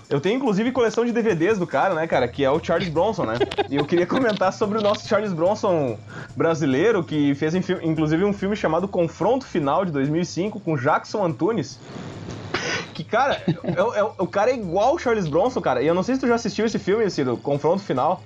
Eu 0.10 0.20
tenho, 0.20 0.36
inclusive, 0.36 0.70
coleção 0.74 1.06
de 1.06 1.14
DVDs 1.14 1.58
do 1.58 1.66
cara, 1.66 1.96
né, 1.96 2.06
cara, 2.06 2.28
que 2.28 2.44
é 2.44 2.52
o 2.52 2.62
Charles 2.62 2.90
Bronson, 2.90 3.24
né? 3.26 3.36
E 3.70 3.78
eu 3.78 3.86
queria 3.86 4.06
comentar 4.06 4.52
sobre 4.52 4.78
o 4.78 4.82
nosso 4.82 5.08
Charles 5.08 5.32
Bronson 5.32 5.98
brasileiro, 6.36 7.02
que 7.02 7.34
fez, 7.36 7.56
inclusive, 7.56 8.26
um 8.26 8.34
filme 8.34 8.58
chamado 8.58 8.90
Confronto 8.90 9.46
Final, 9.46 9.86
de 9.86 9.92
2005, 9.94 10.60
com 10.60 10.76
Jackson 10.76 11.24
Antunes. 11.26 11.80
Que, 12.94 13.06
cara, 13.06 13.42
é, 13.48 14.00
é- 14.00 14.04
o 14.18 14.28
cara 14.28 14.52
é 14.52 14.56
igual 14.56 14.96
o 14.96 15.00
Charles 15.00 15.30
Bronson, 15.30 15.62
cara. 15.62 15.82
E 15.82 15.88
eu 15.88 15.94
não 15.96 16.04
sei 16.04 16.16
se 16.16 16.22
tu 16.22 16.28
já 16.28 16.36
assistiu 16.36 16.66
esse 16.66 16.78
filme, 16.78 17.10
Cido, 17.10 17.38
Confronto 17.38 17.82
Final. 17.82 18.22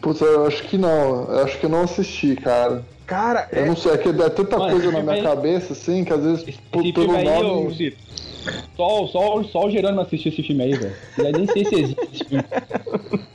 Putz, 0.00 0.20
eu 0.20 0.46
acho 0.46 0.62
que 0.64 0.76
não. 0.78 1.24
Eu 1.32 1.44
acho 1.44 1.58
que 1.58 1.66
eu 1.66 1.70
não 1.70 1.82
assisti, 1.82 2.36
cara. 2.36 2.84
Cara, 3.06 3.48
Eu 3.52 3.64
é, 3.64 3.66
não 3.66 3.76
sei, 3.76 3.92
é 3.92 3.98
que 3.98 4.08
é 4.08 4.12
tanta 4.30 4.58
Mano, 4.58 4.70
coisa 4.70 4.90
na 4.90 5.00
minha 5.02 5.14
aí- 5.16 5.22
cabeça, 5.22 5.74
assim, 5.74 6.04
que 6.04 6.12
às 6.12 6.22
vezes, 6.22 6.48
Esse 6.48 6.58
pelo 6.70 6.92
filme 6.92 7.16
aí, 7.16 7.24
nome... 7.24 7.66
ô, 7.66 7.70
Cito, 7.74 7.98
só, 8.76 9.06
só, 9.08 9.42
só 9.44 9.66
o 9.66 9.70
Gerônimo 9.70 10.00
assistiu 10.00 10.32
esse 10.32 10.42
filme 10.42 10.62
aí, 10.64 10.72
velho. 10.74 10.94
Nem 11.36 11.46
sei 11.46 11.64
se 11.66 11.74
existe. 11.74 12.26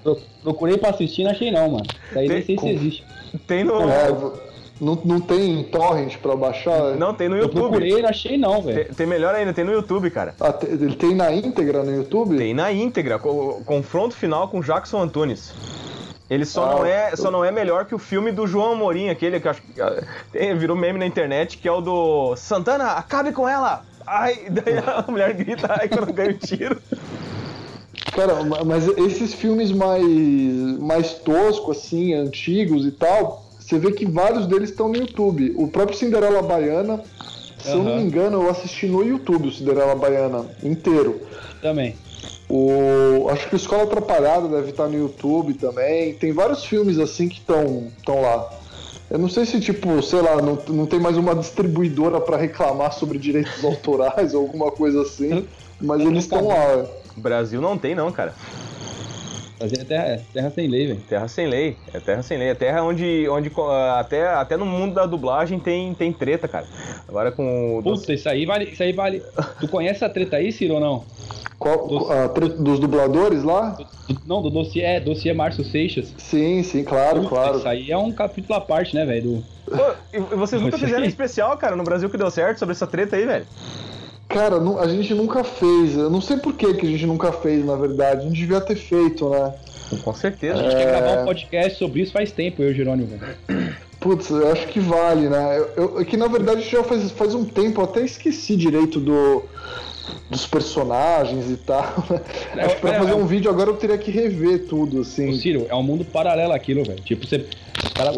Pro- 0.04 0.18
Procurei 0.44 0.78
pra 0.78 0.89
assistir, 0.89 1.24
não 1.24 1.32
achei 1.32 1.52
não, 1.52 1.70
mano. 1.70 1.86
Daí 2.13 2.28
nem 2.28 2.42
sei 2.44 2.56
se 2.58 2.62
Tem- 2.63 2.76
existe. 2.76 3.06
tem 3.48 3.63
no. 3.63 3.82
É, 3.89 4.10
não, 4.82 4.98
não 5.06 5.22
tem 5.22 5.63
torrent 5.65 6.18
pra 6.18 6.36
baixar? 6.36 6.96
Não, 6.96 7.13
tem 7.13 7.30
no 7.30 7.36
Eu 7.36 7.44
YouTube. 7.44 7.62
procurei, 7.62 8.02
não 8.02 8.10
achei 8.10 8.38
não, 8.38 8.62
velho. 8.62 8.86
Tem, 8.86 8.94
tem 8.96 9.06
melhor 9.08 9.36
ainda, 9.36 9.54
tem 9.54 9.65
no 9.65 9.72
YouTube, 9.72 10.10
cara. 10.10 10.34
Ah, 10.39 10.52
te- 10.54 10.65
ele 10.68 10.96
tem 10.96 11.13
na 11.13 11.32
íntegra 11.32 11.84
no 11.84 11.94
YouTube? 11.96 12.38
Tem 12.38 12.54
na 12.56 12.72
íntegra, 12.72 13.20
co- 13.20 13.62
confronto 13.65 14.15
final 14.15 14.48
com 14.48 14.62
Jackson 14.62 15.02
Antunes. 15.02 15.54
Ele 16.30 16.46
só, 16.46 16.63
Ah, 16.63 16.76
não 16.76 16.86
é, 16.86 17.12
eu- 17.13 17.18
só 17.18 17.32
não 17.32 17.44
é 17.44 17.52
melhor 17.52 17.86
que 17.86 17.96
o 17.96 18.00
filme 18.00 18.32
do 18.32 18.46
João 18.46 18.74
Amorim, 18.74 19.10
aquele 19.10 19.39
que 19.39 19.48
eu 19.48 19.52
acho 19.52 19.62
que 19.63 19.82
ah, 19.82 20.04
tem- 20.32 20.56
virou 20.58 20.76
meme 20.78 21.00
na 21.00 21.06
internet, 21.08 21.58
que 21.58 21.68
é 21.68 21.72
o 21.72 21.82
do 21.82 22.36
Santana, 22.36 22.92
acabe 22.92 23.32
com 23.32 23.48
ela! 23.50 23.84
Ai, 24.06 24.36
daí 24.50 24.78
a 24.78 25.06
mulher 25.10 25.34
grita, 25.34 25.68
ai, 25.80 25.88
quando 25.89 26.13
ganha 26.13 26.32
o 26.32 26.34
tiro. 26.38 26.80
Cara, 28.16 28.43
ma- 28.43 28.64
mas 28.64 28.88
esses 28.97 29.34
filmes 29.34 29.72
mais, 29.72 30.03
mais 30.80 31.14
toscos, 31.16 31.78
assim, 31.78 32.14
antigos 32.14 32.86
e 32.86 32.91
tal, 32.91 33.45
você 33.60 33.78
vê 33.80 33.91
que 33.91 34.06
vários 34.06 34.45
deles 34.47 34.70
estão 34.70 34.89
no 34.89 34.97
YouTube. 34.97 35.53
O 35.58 35.68
próprio 35.68 35.97
Cinderela 35.97 36.41
Baiana, 36.41 37.01
se 37.60 37.72
eu 37.72 37.84
não 37.84 37.95
me 37.97 38.01
engano, 38.03 38.41
eu 38.43 38.49
assisti 38.49 38.88
no 38.88 39.03
YouTube 39.03 39.47
o 39.47 39.51
Cinderela 39.51 39.95
Baiana 39.95 40.45
inteiro. 40.64 41.22
Também. 41.62 41.95
O, 42.49 43.28
acho 43.30 43.47
que 43.47 43.55
o 43.55 43.57
Escola 43.57 43.84
Atrapalhada 43.84 44.47
deve 44.47 44.72
estar 44.72 44.88
no 44.88 44.97
YouTube 44.97 45.53
também. 45.53 46.13
Tem 46.15 46.32
vários 46.32 46.63
filmes 46.65 46.97
assim 46.97 47.30
que 47.30 47.38
estão 47.38 48.22
lá. 48.22 48.49
Eu 49.09 49.17
não 49.17 49.30
sei 49.30 49.45
se, 49.45 49.59
tipo, 49.59 50.01
sei 50.03 50.22
lá, 50.22 50.41
não, 50.41 50.57
não 50.67 50.86
tem 50.86 50.99
mais 50.99 51.17
uma 51.17 51.34
distribuidora 51.36 52.22
para 52.22 52.38
reclamar 52.38 52.93
sobre 52.93 53.17
direitos 53.17 53.61
autorais 53.65 54.34
ou 54.34 54.41
alguma 54.41 54.72
coisa 54.72 55.01
assim, 55.01 55.47
mas 55.82 56.01
eles 56.01 56.24
estão 56.26 56.47
lá. 56.47 56.86
Brasil 57.15 57.59
não 57.59 57.78
tem, 57.78 57.95
não, 57.95 58.11
cara. 58.11 58.36
Brasil 59.60 59.78
é 59.82 59.84
terra, 59.84 60.05
é 60.05 60.22
terra 60.34 60.49
sem 60.49 60.68
lei, 60.68 60.88
velho. 60.88 61.01
Terra 61.10 61.28
sem 61.28 61.47
lei. 61.47 61.78
É 61.93 61.99
terra 61.99 62.24
sem 62.24 62.38
lei. 62.38 62.47
É 62.47 62.55
terra 62.55 62.82
onde, 62.82 63.28
onde 63.28 63.51
até, 63.97 64.30
até 64.30 64.55
no 64.55 64.66
mundo 64.66 64.93
da 64.93 65.05
dublagem 65.05 65.60
tem, 65.60 65.93
tem 65.93 66.14
treta, 66.14 66.47
cara. 66.47 66.66
Agora 67.07 67.30
com. 67.30 67.82
Puta, 67.84 68.14
isso 68.14 68.30
aí 68.30 68.45
vale. 68.45 68.66
Isso 68.66 68.82
aí 68.82 68.93
vale. 68.93 69.22
tu 69.60 69.68
conhece 69.68 70.03
a 70.05 70.10
treta 70.10 70.38
aí, 70.38 70.51
Ciro, 70.53 70.76
ou 70.76 70.80
não? 70.80 71.03
Qual, 71.60 71.88
Dos... 71.89 72.10
a 72.10 72.30
treta 72.30 72.55
dos 72.55 72.80
dubladores 72.80 73.43
lá? 73.43 73.72
Do, 73.72 73.86
não, 74.26 74.41
do 74.41 74.49
dossiê, 74.49 74.82
é, 74.82 74.99
dossiê 75.01 75.34
Márcio 75.34 75.66
Seixas. 75.66 76.14
Sim, 76.18 76.64
sim, 76.64 76.86
claro, 76.86 77.24
Puta, 77.24 77.30
claro. 77.30 77.57
Isso 77.57 77.68
aí 77.68 77.91
é 77.91 77.97
um 77.97 78.14
capítulo 78.14 78.57
à 78.57 78.62
parte, 78.62 78.95
né, 78.95 79.05
velho? 79.05 79.43
Do... 79.68 79.76
e 80.14 80.20
vocês 80.38 80.62
nunca 80.64 80.78
fizeram 80.78 81.03
especial, 81.03 81.57
cara, 81.57 81.76
no 81.76 81.84
Brasil 81.84 82.10
que 82.10 82.18
deu 82.18 82.32
certo 82.32 82.60
sobre 82.60 82.72
essa 82.72 82.88
treta 82.88 83.18
aí, 83.18 83.26
velho? 83.26 83.45
Cara, 84.30 84.57
a 84.80 84.88
gente 84.88 85.11
nunca 85.15 85.43
fez. 85.43 85.97
Eu 85.97 86.09
não 86.09 86.21
sei 86.21 86.38
por 86.38 86.53
que, 86.53 86.75
que 86.75 86.86
a 86.86 86.89
gente 86.89 87.05
nunca 87.07 87.32
fez, 87.32 87.65
na 87.65 87.75
verdade. 87.75 88.21
A 88.21 88.23
gente 88.30 88.39
devia 88.39 88.61
ter 88.61 88.75
feito, 88.75 89.27
né? 89.27 89.53
Com 90.03 90.13
certeza. 90.13 90.59
A 90.59 90.63
gente 90.63 90.75
é... 90.75 90.77
quer 90.77 90.86
gravar 90.86 91.21
um 91.21 91.25
podcast 91.25 91.80
sobre 91.80 92.01
isso 92.01 92.11
faz 92.11 92.32
tempo, 92.32 92.61
eu 92.61 92.71
Jerônimo. 92.71 93.19
Putz, 93.99 94.30
eu 94.30 94.51
acho 94.51 94.67
que 94.67 94.80
vale, 94.80 95.27
né? 95.27 95.57
Eu, 95.57 95.69
eu, 95.75 96.01
é 96.01 96.05
que 96.05 96.15
na 96.15 96.27
verdade 96.27 96.61
já 96.61 96.84
faz, 96.84 97.11
faz 97.11 97.34
um 97.34 97.43
tempo, 97.43 97.82
eu 97.82 97.86
até 97.86 98.01
esqueci 98.01 98.55
direito 98.55 98.99
do, 98.99 99.43
dos 100.30 100.45
personagens 100.45 101.49
e 101.49 101.57
tal. 101.57 102.05
Né? 102.09 102.21
É, 102.55 102.65
acho 102.65 102.75
que 102.75 102.82
pra 102.82 102.93
é, 102.93 102.99
fazer 102.99 103.11
é, 103.11 103.15
um 103.15 103.25
vídeo 103.25 103.49
agora 103.49 103.71
eu 103.71 103.77
teria 103.77 103.97
que 103.97 104.11
rever 104.11 104.67
tudo, 104.67 105.01
assim. 105.01 105.36
Ciro, 105.38 105.65
é 105.67 105.75
um 105.75 105.84
mundo 105.84 106.05
paralelo 106.05 106.53
aquilo, 106.53 106.84
velho. 106.86 107.01
Tipo, 107.01 107.25
você. 107.25 107.45
Cara, 107.95 108.11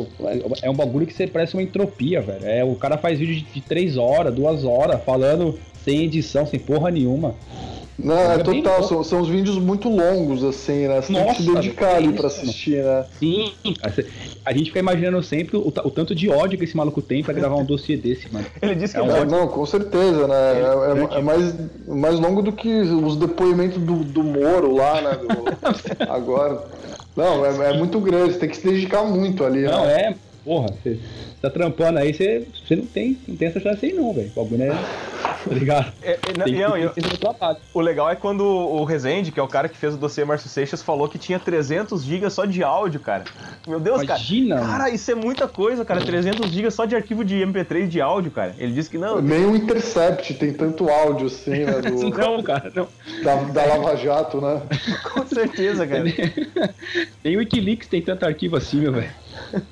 é 0.62 0.70
um 0.70 0.76
bagulho 0.76 1.08
que 1.08 1.14
você 1.14 1.26
parece 1.26 1.54
uma 1.54 1.64
entropia, 1.64 2.22
velho. 2.22 2.46
É, 2.46 2.64
o 2.64 2.76
cara 2.76 2.98
faz 2.98 3.18
vídeo 3.18 3.36
de, 3.36 3.42
de 3.42 3.62
três 3.62 3.98
horas, 3.98 4.34
duas 4.34 4.66
horas, 4.66 5.02
falando 5.04 5.58
sem 5.84 6.04
edição, 6.04 6.46
sem 6.46 6.60
porra 6.60 6.92
nenhuma. 6.92 7.36
Não, 8.04 8.18
é, 8.18 8.36
é 8.36 8.38
total, 8.40 8.84
são, 8.84 9.04
são 9.04 9.22
os 9.22 9.30
vídeos 9.30 9.58
muito 9.58 9.88
longos, 9.88 10.44
assim, 10.44 10.88
né? 10.88 11.02
Você 11.02 11.12
Nossa, 11.12 11.26
tem 11.26 11.36
que 11.36 11.44
se 11.44 11.54
dedicar 11.54 11.96
ali 11.96 12.14
pra 12.14 12.28
assistir, 12.28 12.84
né? 12.84 13.06
Sim, 13.20 13.54
a 14.44 14.54
gente 14.54 14.66
fica 14.66 14.80
imaginando 14.80 15.22
sempre 15.22 15.58
o, 15.58 15.68
o, 15.68 15.92
tanto 15.92 16.16
de 16.16 16.30
ódio 16.30 16.58
que 16.58 16.64
esse 16.64 16.76
maluco 16.76 17.02
tem 17.02 17.24
pra 17.24 17.34
gravar 17.34 17.58
um 17.58 17.66
dossiê 17.66 17.96
desse, 17.98 18.32
mano. 18.34 18.46
Ele 18.62 18.76
disse 18.76 18.96
que 18.96 19.00
é 19.00 19.04
um 19.04 19.16
é, 19.16 19.26
Não, 19.26 19.48
com 19.48 19.66
certeza, 19.66 20.28
né? 20.28 20.36
É, 20.36 21.16
é, 21.16 21.20
é, 21.20 21.22
mais, 21.22 21.56
mais 21.88 22.20
longo 22.20 22.42
do 22.42 22.52
que 22.52 22.70
os 22.82 23.16
depoimentos 23.18 23.78
do, 23.78 24.04
do 24.04 24.24
Moro 24.24 24.76
lá, 24.76 25.02
né? 25.02 25.18
Do, 25.18 26.10
agora. 26.10 26.64
Não, 27.16 27.46
é, 27.46 27.72
é, 27.72 27.78
muito 27.78 28.00
grande, 28.00 28.34
você 28.34 28.40
tem 28.40 28.50
que 28.50 28.58
se 28.58 28.66
dedicar 28.66 29.04
muito 29.04 29.44
ali, 29.44 29.64
Não, 29.64 29.86
né? 29.86 29.94
é, 29.94 30.16
porra, 30.44 30.68
você 30.72 31.00
tá 31.42 31.50
trampando 31.50 32.00
aí, 32.00 32.14
você, 32.14 32.48
você 32.68 32.76
não 32.76 32.86
tem, 32.86 33.18
não 33.28 33.36
tem 33.36 33.48
essa 33.48 33.60
chance 33.60 33.86
aí 33.86 33.94
não, 33.94 34.14
velho. 34.14 34.32
O 34.36 34.44
bagulho 34.44 34.64
é 34.64 34.76
tá 35.48 35.54
ligado? 35.54 35.92
É, 36.04 36.14
é, 36.14 36.20
não, 36.38 36.70
não, 36.70 36.78
eu, 36.78 36.92
o 37.74 37.80
legal 37.80 38.10
é 38.10 38.16
quando 38.16 38.44
o 38.44 38.84
Rezende, 38.84 39.32
que 39.32 39.40
é 39.40 39.44
o 39.44 39.48
cara 39.48 39.70
que 39.70 39.78
fez 39.78 39.94
o 39.94 39.98
dossiê 39.98 40.26
Márcio 40.26 40.50
Seixas, 40.50 40.82
falou 40.82 41.08
que 41.08 41.20
tinha 41.20 41.38
300 41.38 42.04
GB 42.04 42.30
só 42.30 42.46
de 42.46 42.64
áudio, 42.64 43.00
cara. 43.00 43.26
Meu 43.68 43.80
Deus, 43.80 44.02
Imagina, 44.02 44.56
cara. 44.56 44.68
Cara, 44.68 44.90
isso 44.90 45.12
é 45.12 45.16
muita 45.16 45.48
coisa, 45.48 45.86
cara. 45.86 46.04
300 46.04 46.50
GB 46.50 46.72
só 46.72 46.86
de 46.86 46.96
arquivo 46.96 47.24
de 47.24 47.36
MP3 47.36 47.88
de 47.88 48.02
áudio, 48.02 48.32
cara. 48.32 48.56
Ele 48.58 48.74
disse 48.74 48.90
que 48.90 48.98
não. 48.98 49.22
Nem 49.22 49.46
o 49.46 49.56
Intercept 49.56 50.34
tem 50.36 50.54
tanto 50.54 50.90
áudio 50.90 51.28
assim, 51.28 51.52
né? 51.66 51.82
Do... 51.82 52.10
não, 52.10 52.42
cara, 52.42 52.72
não. 52.76 52.88
Da, 53.24 53.36
da 53.36 53.66
Lava 53.66 53.96
Jato, 53.96 54.42
né? 54.42 54.62
Com 55.14 55.26
certeza, 55.28 55.86
cara. 55.86 56.04
Nem 57.24 57.36
o 57.36 57.40
Wikileaks 57.40 57.88
tem 57.88 58.02
tanto 58.02 58.26
arquivo 58.26 58.58
assim, 58.58 58.82
meu 58.82 58.92
velho. 58.92 59.12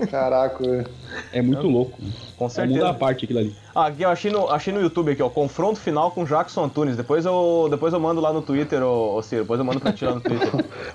Caraca, 0.09 0.63
velho. 0.63 0.87
É 1.31 1.41
muito 1.41 1.67
louco. 1.67 1.97
Com 2.37 2.49
certeza. 2.49 2.75
É 2.75 2.79
muda 2.79 2.89
a 2.91 2.93
parte 2.93 3.25
aquilo 3.25 3.39
ali. 3.39 3.55
Ah, 3.75 3.87
aqui 3.87 4.03
eu 4.03 4.09
achei 4.09 4.31
no, 4.31 4.49
achei 4.49 4.73
no 4.73 4.81
YouTube 4.81 5.11
aqui, 5.11 5.21
ó. 5.21 5.29
Confronto 5.29 5.79
final 5.79 6.11
com 6.11 6.23
Jackson 6.25 6.65
Antunes. 6.65 6.95
Depois 6.95 7.25
eu, 7.25 7.67
depois 7.69 7.93
eu 7.93 7.99
mando 7.99 8.21
lá 8.21 8.31
no 8.31 8.41
Twitter, 8.41 8.81
ô, 8.81 9.17
ô 9.17 9.21
Ciro. 9.21 9.43
Depois 9.43 9.59
eu 9.59 9.65
mando 9.65 9.79
pra 9.79 9.91
ti 9.91 10.05
lá 10.05 10.15
no 10.15 10.21
Twitter. 10.21 10.49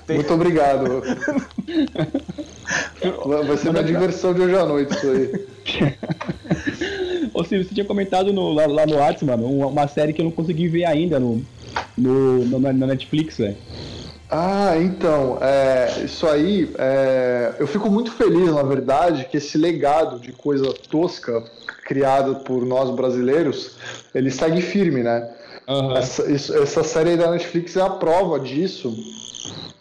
Tem... 0.06 0.16
Muito 0.18 0.32
obrigado. 0.32 1.02
Vai 3.46 3.56
ser 3.56 3.70
minha 3.70 3.84
diversão 3.84 4.32
de 4.32 4.40
hoje 4.40 4.56
à 4.56 4.64
noite 4.64 4.94
isso 4.94 5.06
aí. 5.10 5.30
Ô 7.34 7.44
Ciro, 7.44 7.64
você 7.64 7.74
tinha 7.74 7.84
comentado 7.84 8.32
no, 8.32 8.52
lá, 8.52 8.66
lá 8.66 8.86
no 8.86 8.96
WhatsApp, 8.96 9.24
mano, 9.24 9.46
uma, 9.46 9.66
uma, 9.66 9.88
série 9.88 10.12
que 10.12 10.20
eu 10.20 10.24
não 10.24 10.32
consegui 10.32 10.68
ver 10.68 10.84
ainda 10.84 11.18
no, 11.20 11.42
no, 11.96 12.44
no 12.44 12.58
na 12.60 12.86
Netflix, 12.86 13.38
velho. 13.38 13.56
Ah, 14.36 14.76
então, 14.76 15.38
é, 15.40 16.02
isso 16.04 16.26
aí, 16.26 16.68
é, 16.76 17.54
eu 17.56 17.68
fico 17.68 17.88
muito 17.88 18.10
feliz, 18.10 18.52
na 18.52 18.64
verdade, 18.64 19.28
que 19.30 19.36
esse 19.36 19.56
legado 19.56 20.18
de 20.18 20.32
coisa 20.32 20.74
tosca 20.90 21.44
criada 21.84 22.34
por 22.34 22.66
nós 22.66 22.90
brasileiros, 22.90 23.76
ele 24.12 24.32
segue 24.32 24.60
firme, 24.60 25.04
né? 25.04 25.30
Uhum. 25.68 25.96
Essa, 25.96 26.28
isso, 26.28 26.52
essa 26.52 26.82
série 26.82 27.16
da 27.16 27.30
Netflix 27.30 27.76
é 27.76 27.82
a 27.82 27.90
prova 27.90 28.40
disso. 28.40 28.92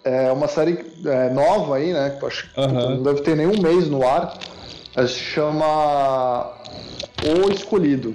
É 0.04 0.32
uma 0.32 0.48
série 0.48 0.86
é, 1.04 1.30
nova 1.32 1.78
aí, 1.78 1.92
né? 1.92 2.16
Acho 2.24 2.54
que 2.54 2.60
uhum. 2.60 2.98
não 2.98 3.04
deve 3.04 3.22
ter 3.22 3.36
nenhum 3.36 3.60
mês 3.60 3.88
no 3.88 4.08
ar. 4.08 4.38
Se 4.96 5.16
chama 5.16 6.54
O 7.26 7.50
Escolhido. 7.52 8.14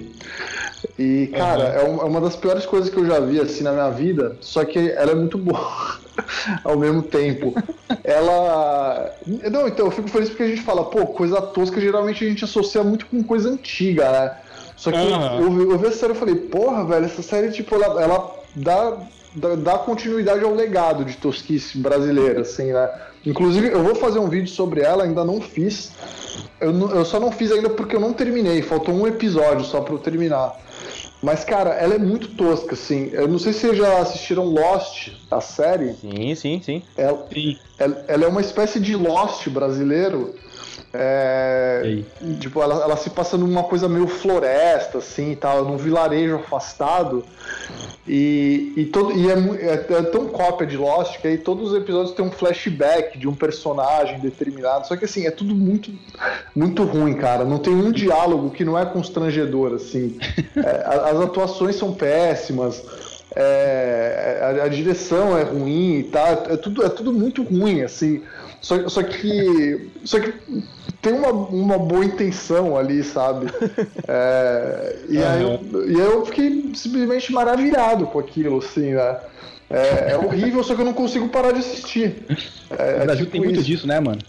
E, 0.97 1.27
cara, 1.27 1.83
uhum. 1.83 2.01
é, 2.01 2.03
uma 2.03 2.21
das 2.21 2.35
piores 2.35 2.65
coisas 2.65 2.89
que 2.89 2.97
eu 2.97 3.05
já 3.05 3.19
vi 3.19 3.39
assim 3.39 3.63
na 3.63 3.71
minha 3.71 3.89
vida, 3.89 4.37
só 4.39 4.63
que 4.63 4.91
ela 4.91 5.11
é 5.11 5.15
muito 5.15 5.37
boa. 5.37 5.99
ao 6.63 6.77
mesmo 6.77 7.01
tempo. 7.01 7.53
Ela. 8.03 9.13
Não, 9.51 9.67
então 9.67 9.85
eu 9.85 9.91
fico 9.91 10.09
feliz 10.09 10.29
porque 10.29 10.43
a 10.43 10.47
gente 10.47 10.61
fala, 10.61 10.85
pô, 10.85 11.07
coisa 11.07 11.41
tosca 11.41 11.79
geralmente 11.79 12.25
a 12.25 12.27
gente 12.27 12.43
associa 12.43 12.83
muito 12.83 13.05
com 13.05 13.23
coisa 13.23 13.49
antiga, 13.49 14.11
né? 14.11 14.37
Só 14.75 14.91
que 14.91 14.97
uhum. 14.97 15.61
eu, 15.61 15.71
eu 15.71 15.77
vi 15.77 15.87
essa 15.87 15.97
série 15.97 16.13
e 16.13 16.15
falei, 16.15 16.35
porra, 16.35 16.85
velho, 16.85 17.05
essa 17.05 17.21
série, 17.21 17.51
tipo, 17.51 17.75
ela, 17.75 18.01
ela 18.01 18.35
dá, 18.55 18.97
dá, 19.35 19.55
dá, 19.55 19.77
continuidade 19.77 20.43
ao 20.43 20.53
legado 20.53 21.03
de 21.03 21.17
tosquice 21.17 21.77
brasileira, 21.77 22.41
assim, 22.41 22.71
né? 22.71 22.89
Inclusive, 23.25 23.67
eu 23.67 23.83
vou 23.83 23.93
fazer 23.95 24.19
um 24.19 24.29
vídeo 24.29 24.47
sobre 24.47 24.79
ela, 24.79 25.03
ainda 25.03 25.25
não 25.25 25.41
fiz. 25.41 25.91
Eu, 26.61 26.71
eu 26.91 27.03
só 27.03 27.19
não 27.19 27.29
fiz 27.29 27.51
ainda 27.51 27.69
porque 27.69 27.97
eu 27.97 27.99
não 27.99 28.13
terminei, 28.13 28.61
faltou 28.61 28.95
um 28.95 29.05
episódio 29.05 29.65
só 29.65 29.81
pra 29.81 29.93
eu 29.93 29.99
terminar. 29.99 30.57
Mas, 31.21 31.43
cara, 31.43 31.71
ela 31.71 31.95
é 31.95 31.97
muito 31.97 32.29
tosca, 32.29 32.73
assim. 32.73 33.09
Eu 33.11 33.27
não 33.27 33.37
sei 33.37 33.51
se 33.51 33.59
vocês 33.59 33.77
já 33.77 33.99
assistiram 33.99 34.45
Lost, 34.45 35.09
a 35.29 35.41
série. 35.41 35.93
Sim, 35.95 36.33
sim, 36.35 36.61
sim. 36.61 36.83
Ela, 36.95 37.27
sim. 37.33 37.57
ela, 37.77 38.05
ela 38.07 38.25
é 38.25 38.27
uma 38.27 38.41
espécie 38.41 38.79
de 38.79 38.95
Lost 38.95 39.47
brasileiro. 39.49 40.33
É, 40.91 42.01
tipo, 42.39 42.61
ela, 42.61 42.83
ela, 42.83 42.97
se 42.97 43.11
passa 43.11 43.37
numa 43.37 43.63
coisa 43.63 43.87
meio 43.87 44.07
floresta, 44.07 44.97
assim, 44.97 45.35
tal, 45.35 45.63
num 45.63 45.77
vilarejo 45.77 46.35
afastado. 46.35 47.23
E, 48.07 48.73
e, 48.75 48.85
todo, 48.85 49.11
e 49.11 49.29
é, 49.29 49.33
é, 49.67 49.73
é, 49.73 50.01
tão 50.03 50.27
cópia 50.29 50.65
de 50.65 50.75
Lost 50.75 51.19
que 51.19 51.27
aí 51.27 51.37
todos 51.37 51.71
os 51.71 51.77
episódios 51.77 52.15
tem 52.15 52.25
um 52.25 52.31
flashback 52.31 53.19
de 53.19 53.27
um 53.27 53.35
personagem 53.35 54.19
determinado. 54.19 54.87
Só 54.87 54.95
que 54.95 55.05
assim, 55.05 55.27
é 55.27 55.31
tudo 55.31 55.53
muito, 55.53 55.91
muito 56.55 56.83
ruim, 56.83 57.13
cara. 57.13 57.45
Não 57.45 57.59
tem 57.59 57.73
um 57.73 57.91
diálogo 57.91 58.49
que 58.49 58.65
não 58.65 58.77
é 58.77 58.85
constrangedor, 58.85 59.73
assim. 59.73 60.17
É, 60.59 60.83
as 60.85 61.21
atuações 61.21 61.75
são 61.75 61.93
péssimas. 61.93 62.83
É, 63.35 64.39
a, 64.41 64.63
a, 64.65 64.67
direção 64.67 65.37
é 65.37 65.43
ruim 65.43 65.99
e 65.99 66.03
tá, 66.03 66.43
é 66.49 66.57
tudo, 66.57 66.83
é 66.83 66.89
tudo 66.89 67.13
muito 67.13 67.43
ruim, 67.43 67.81
assim. 67.81 68.23
Só, 68.61 68.87
só 68.89 69.03
que. 69.03 69.89
Só 70.03 70.19
que 70.19 70.33
tem 71.01 71.13
uma, 71.13 71.31
uma 71.31 71.77
boa 71.77 72.03
intenção 72.03 72.77
ali, 72.77 73.03
sabe? 73.03 73.47
É, 74.11 74.97
e, 75.07 75.17
uhum. 75.17 75.23
aí 75.23 75.41
eu, 75.41 75.89
e 75.91 76.01
aí 76.01 76.07
eu 76.07 76.25
fiquei 76.25 76.71
simplesmente 76.73 77.31
maravilhado 77.31 78.07
com 78.07 78.19
aquilo, 78.19 78.57
assim, 78.57 78.93
né? 78.93 79.17
É, 79.69 80.13
é 80.13 80.17
horrível, 80.17 80.63
só 80.63 80.73
que 80.73 80.81
eu 80.81 80.85
não 80.85 80.93
consigo 80.93 81.29
parar 81.29 81.51
de 81.51 81.59
assistir. 81.59 82.25
É, 82.71 83.01
o 83.01 83.05
Brasil 83.05 83.25
tipo 83.25 83.31
tem 83.31 83.41
muito 83.41 83.61
disso, 83.61 83.85
né, 83.85 83.99
mano? 83.99 84.19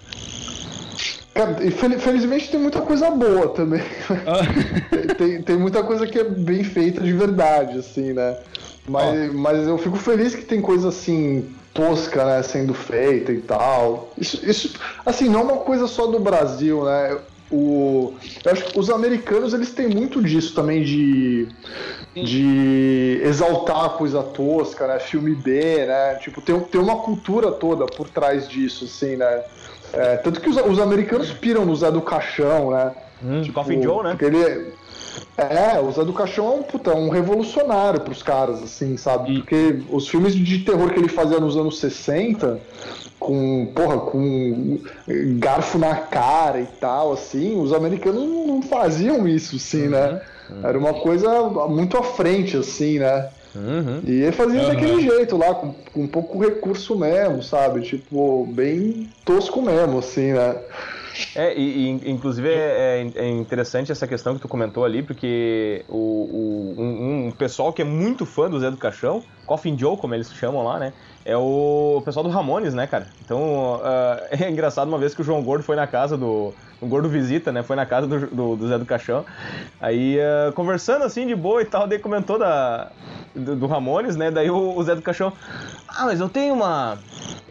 Cara, 1.33 1.64
e 1.64 1.70
felizmente 1.70 2.51
tem 2.51 2.61
muita 2.61 2.83
coisa 2.83 3.11
boa 3.11 3.49
também. 3.49 3.81
Ah. 4.26 5.14
tem, 5.16 5.41
tem 5.43 5.57
muita 5.57 5.83
coisa 5.83 6.07
que 6.07 6.18
é 6.18 6.24
bem 6.24 6.62
feita 6.62 7.01
de 7.01 7.12
verdade, 7.12 7.78
assim, 7.78 8.12
né? 8.12 8.37
Mas, 8.87 9.33
mas 9.33 9.66
eu 9.66 9.78
fico 9.78 9.97
feliz 9.97 10.35
que 10.35 10.45
tem 10.45 10.61
coisa 10.61 10.89
assim 10.89 11.49
tosca, 11.72 12.24
né, 12.24 12.42
sendo 12.42 12.74
feita 12.74 13.32
e 13.32 13.40
tal. 13.40 14.12
Isso, 14.18 14.40
isso, 14.48 14.74
assim, 15.04 15.28
não 15.28 15.40
é 15.40 15.42
uma 15.44 15.56
coisa 15.58 15.86
só 15.86 16.06
do 16.06 16.18
Brasil, 16.18 16.84
né? 16.84 17.18
O, 17.50 18.14
eu 18.44 18.52
acho 18.52 18.64
que 18.66 18.78
os 18.78 18.90
americanos 18.90 19.52
eles 19.52 19.72
têm 19.72 19.88
muito 19.88 20.22
disso 20.22 20.54
também 20.54 20.84
de, 20.84 21.48
de 22.14 23.20
exaltar 23.24 23.86
a 23.86 23.88
coisa 23.88 24.22
tosca, 24.22 24.86
né? 24.86 25.00
Filme 25.00 25.34
B, 25.34 25.84
né? 25.86 26.14
Tipo, 26.16 26.40
tem, 26.40 26.58
tem 26.60 26.80
uma 26.80 26.96
cultura 26.96 27.50
toda 27.50 27.86
por 27.86 28.08
trás 28.08 28.48
disso, 28.48 28.84
assim, 28.84 29.16
né? 29.16 29.42
É, 29.92 30.16
tanto 30.18 30.40
que 30.40 30.48
os, 30.48 30.56
os 30.56 30.78
americanos 30.78 31.32
piram 31.32 31.64
no 31.64 31.74
Zé 31.74 31.90
do 31.90 32.00
Caixão, 32.00 32.70
né? 32.70 32.92
Hum, 33.22 33.42
tipo, 33.42 33.54
Coffin 33.54 33.82
Joe, 33.82 34.04
né? 34.04 34.10
Porque 34.10 34.24
ele, 34.24 34.72
é, 35.36 35.80
o 35.80 35.90
Zé 35.90 36.04
do 36.04 36.12
Caixão 36.12 36.46
é 36.46 36.50
um, 36.56 36.62
puta, 36.62 36.94
um 36.94 37.08
revolucionário 37.08 38.00
pros 38.00 38.22
caras, 38.22 38.62
assim, 38.62 38.96
sabe? 38.96 39.38
Porque 39.38 39.82
os 39.90 40.08
filmes 40.08 40.34
de 40.34 40.58
terror 40.61 40.92
que 40.92 40.98
ele 40.98 41.08
fazia 41.08 41.40
nos 41.40 41.56
anos 41.56 41.78
60, 41.78 42.61
com 43.18 43.70
porra, 43.74 43.98
com 43.98 44.80
garfo 45.38 45.78
na 45.78 45.94
cara 45.94 46.61
e 46.61 46.66
tal, 46.66 47.12
assim, 47.12 47.61
os 47.61 47.72
americanos 47.72 48.22
não 48.22 48.62
faziam 48.62 49.26
isso, 49.26 49.56
assim, 49.56 49.88
né? 49.88 50.20
Uhum. 50.50 50.66
Era 50.66 50.78
uma 50.78 50.94
coisa 50.94 51.42
muito 51.68 51.96
à 51.96 52.02
frente, 52.02 52.56
assim, 52.56 52.98
né? 52.98 53.28
Uhum. 53.54 54.00
E 54.06 54.22
ele 54.22 54.32
fazia 54.32 54.62
uhum. 54.62 54.68
daquele 54.68 55.02
jeito 55.02 55.36
lá, 55.36 55.54
com, 55.54 55.74
com 55.92 56.06
pouco 56.06 56.38
recurso 56.38 56.96
mesmo, 56.96 57.42
sabe? 57.42 57.82
Tipo, 57.82 58.46
bem 58.46 59.08
tosco 59.24 59.61
mesmo, 59.61 59.98
assim, 59.98 60.32
né? 60.32 60.56
É, 61.34 61.54
e, 61.56 61.86
e 61.86 62.11
inclusive 62.11 62.48
é, 62.48 63.02
é, 63.02 63.11
é, 63.14 63.28
interessante 63.28 63.92
essa 63.92 64.06
questão 64.06 64.34
que 64.34 64.40
tu 64.40 64.48
comentou 64.48 64.84
ali, 64.84 65.02
porque 65.02 65.84
o, 65.88 65.96
o 65.96 66.74
um, 66.78 67.26
um, 67.26 67.30
pessoal 67.30 67.72
que 67.72 67.82
é 67.82 67.84
muito 67.84 68.24
fã 68.26 68.48
do 68.48 68.58
Zé 68.58 68.70
do 68.70 68.76
Caixão, 68.76 69.22
Coffin 69.46 69.76
Joe, 69.76 69.96
como 69.96 70.14
eles 70.14 70.32
chamam 70.32 70.62
lá, 70.64 70.78
né? 70.78 70.92
É 71.24 71.36
o 71.36 72.02
pessoal 72.04 72.24
do 72.24 72.30
Ramones, 72.30 72.74
né, 72.74 72.86
cara? 72.86 73.08
Então, 73.24 73.76
uh, 73.76 74.26
é 74.30 74.48
engraçado 74.50 74.88
uma 74.88 74.98
vez 74.98 75.14
que 75.14 75.20
o 75.20 75.24
João 75.24 75.42
Gordo 75.42 75.64
foi 75.64 75.76
na 75.76 75.86
casa 75.86 76.16
do. 76.16 76.54
O 76.81 76.87
Gordo 76.87 77.09
Visita, 77.09 77.53
né? 77.53 77.62
Foi 77.62 77.76
na 77.76 77.85
casa 77.85 78.07
do, 78.07 78.26
do, 78.26 78.57
do 78.57 78.68
Zé 78.68 78.78
do 78.78 78.87
Caixão. 78.87 79.24
Aí, 79.81 80.18
uh, 80.18 80.53
conversando 80.53 81.05
assim 81.05 81.26
de 81.26 81.35
boa 81.35 81.61
e 81.61 81.64
tal, 81.66 81.87
daí 81.87 81.99
comentou 81.99 82.39
da, 82.39 82.91
do, 83.35 83.55
do 83.55 83.66
Ramones, 83.66 84.16
né? 84.16 84.31
Daí 84.31 84.51
o, 84.51 84.76
o 84.76 84.83
Zé 84.83 84.95
do 84.95 85.03
Caixão. 85.03 85.33
Ah, 85.87 86.07
mas 86.07 86.20
eu 86.20 86.28
tenho 86.28 86.55
uma. 86.55 86.99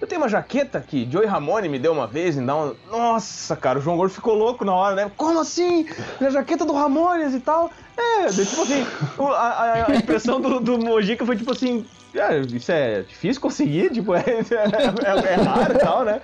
Eu 0.01 0.07
tenho 0.07 0.21
uma 0.21 0.29
jaqueta 0.29 0.79
que 0.81 1.07
Joey 1.11 1.27
Ramone 1.27 1.69
me 1.69 1.77
deu 1.77 1.91
uma 1.91 2.07
vez 2.07 2.37
e 2.37 2.41
não. 2.41 2.75
Nossa, 2.89 3.55
cara, 3.55 3.79
o 3.79 3.81
João 3.81 3.97
Gordo 3.97 4.13
ficou 4.13 4.33
louco 4.33 4.65
na 4.65 4.73
hora, 4.73 4.95
né? 4.95 5.11
Como 5.15 5.39
assim? 5.39 5.85
Minha 6.19 6.31
jaqueta 6.31 6.65
do 6.65 6.73
Ramones 6.73 7.35
e 7.35 7.39
tal. 7.39 7.69
É, 7.95 8.27
tipo 8.27 8.61
assim, 8.61 8.85
a, 9.19 9.33
a, 9.33 9.91
a 9.91 9.95
impressão 9.95 10.39
do, 10.39 10.59
do 10.59 10.79
Mojica 10.79 11.25
foi 11.25 11.35
tipo 11.35 11.51
assim. 11.51 11.85
É, 12.13 12.39
isso 12.39 12.71
é 12.71 13.01
difícil 13.01 13.41
conseguir, 13.41 13.91
tipo, 13.91 14.13
é, 14.15 14.21
é, 14.21 15.33
é, 15.33 15.35
raro 15.35 15.73
e 15.73 15.79
tal, 15.79 16.03
né? 16.03 16.21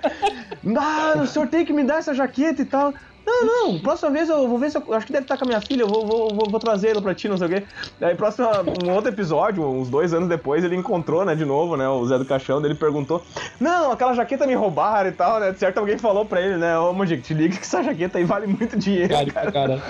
Ah, 0.76 1.20
o 1.22 1.26
senhor 1.26 1.48
tem 1.48 1.64
que 1.64 1.72
me 1.72 1.84
dar 1.84 1.98
essa 1.98 2.14
jaqueta 2.14 2.62
e 2.62 2.64
tal. 2.64 2.92
Não, 3.26 3.44
não, 3.44 3.78
próxima 3.80 4.10
vez 4.10 4.28
eu 4.28 4.46
vou 4.48 4.56
ver 4.56 4.70
se 4.70 4.78
eu. 4.78 4.94
Acho 4.94 5.04
que 5.04 5.12
deve 5.12 5.24
estar 5.24 5.36
com 5.36 5.44
a 5.44 5.48
minha 5.48 5.60
filha, 5.60 5.82
eu 5.82 5.88
vou, 5.88 6.06
vou, 6.06 6.28
vou, 6.28 6.48
vou 6.48 6.60
trazê-lo 6.60 7.02
pra 7.02 7.12
ti, 7.12 7.28
não 7.28 7.36
sei 7.36 7.46
o 7.48 7.50
quê. 7.50 7.64
Aí, 8.00 8.14
próximo, 8.14 8.46
um 8.84 8.92
outro 8.94 9.10
episódio, 9.10 9.64
uns 9.64 9.90
dois 9.90 10.14
anos 10.14 10.28
depois, 10.28 10.62
ele 10.62 10.76
encontrou, 10.76 11.24
né, 11.24 11.34
de 11.34 11.44
novo, 11.44 11.76
né, 11.76 11.88
o 11.88 12.06
Zé 12.06 12.18
do 12.18 12.24
Caixão, 12.24 12.64
ele 12.64 12.76
perguntou: 12.76 13.20
Não, 13.58 13.90
aquela 13.90 14.14
jaqueta 14.14 14.46
me 14.46 14.54
roubaram 14.54 15.10
e 15.10 15.12
tal, 15.12 15.40
né? 15.40 15.50
De 15.50 15.58
certo, 15.58 15.78
alguém 15.78 15.98
falou 15.98 16.24
pra 16.24 16.40
ele, 16.40 16.56
né, 16.56 16.78
ô, 16.78 16.92
Mojic, 16.92 17.20
te 17.20 17.34
liga 17.34 17.56
que 17.56 17.62
essa 17.62 17.82
jaqueta 17.82 18.18
aí 18.18 18.24
vale 18.24 18.46
muito 18.46 18.78
dinheiro. 18.78 19.12
Cara, 19.32 19.50
cara. 19.50 19.82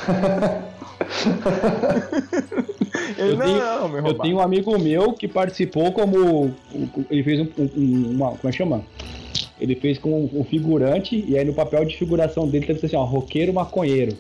ele, 1.27 2.73
eu, 3.19 3.37
não, 3.37 3.45
tenho, 3.45 3.59
não, 3.59 4.09
eu 4.09 4.15
tenho 4.15 4.37
um 4.37 4.41
amigo 4.41 4.79
meu 4.79 5.13
que 5.13 5.29
participou 5.29 5.93
como. 5.93 6.55
Ele 7.11 7.23
fez 7.23 7.41
um, 7.41 7.49
um, 7.59 8.11
uma. 8.13 8.31
Como 8.31 8.49
é 8.49 8.51
que 8.51 8.57
chama? 8.57 8.85
Ele 9.59 9.75
fez 9.75 9.99
com 9.99 10.29
um 10.33 10.45
figurante, 10.45 11.25
e 11.27 11.37
aí 11.37 11.45
no 11.45 11.55
papel 11.55 11.85
de 11.87 11.97
figuração 11.97 12.47
dele 12.47 12.67
teve 12.67 12.85
assim, 12.85 12.97
ó, 12.97 13.05
roqueiro 13.05 13.55
maconheiro. 13.55 14.15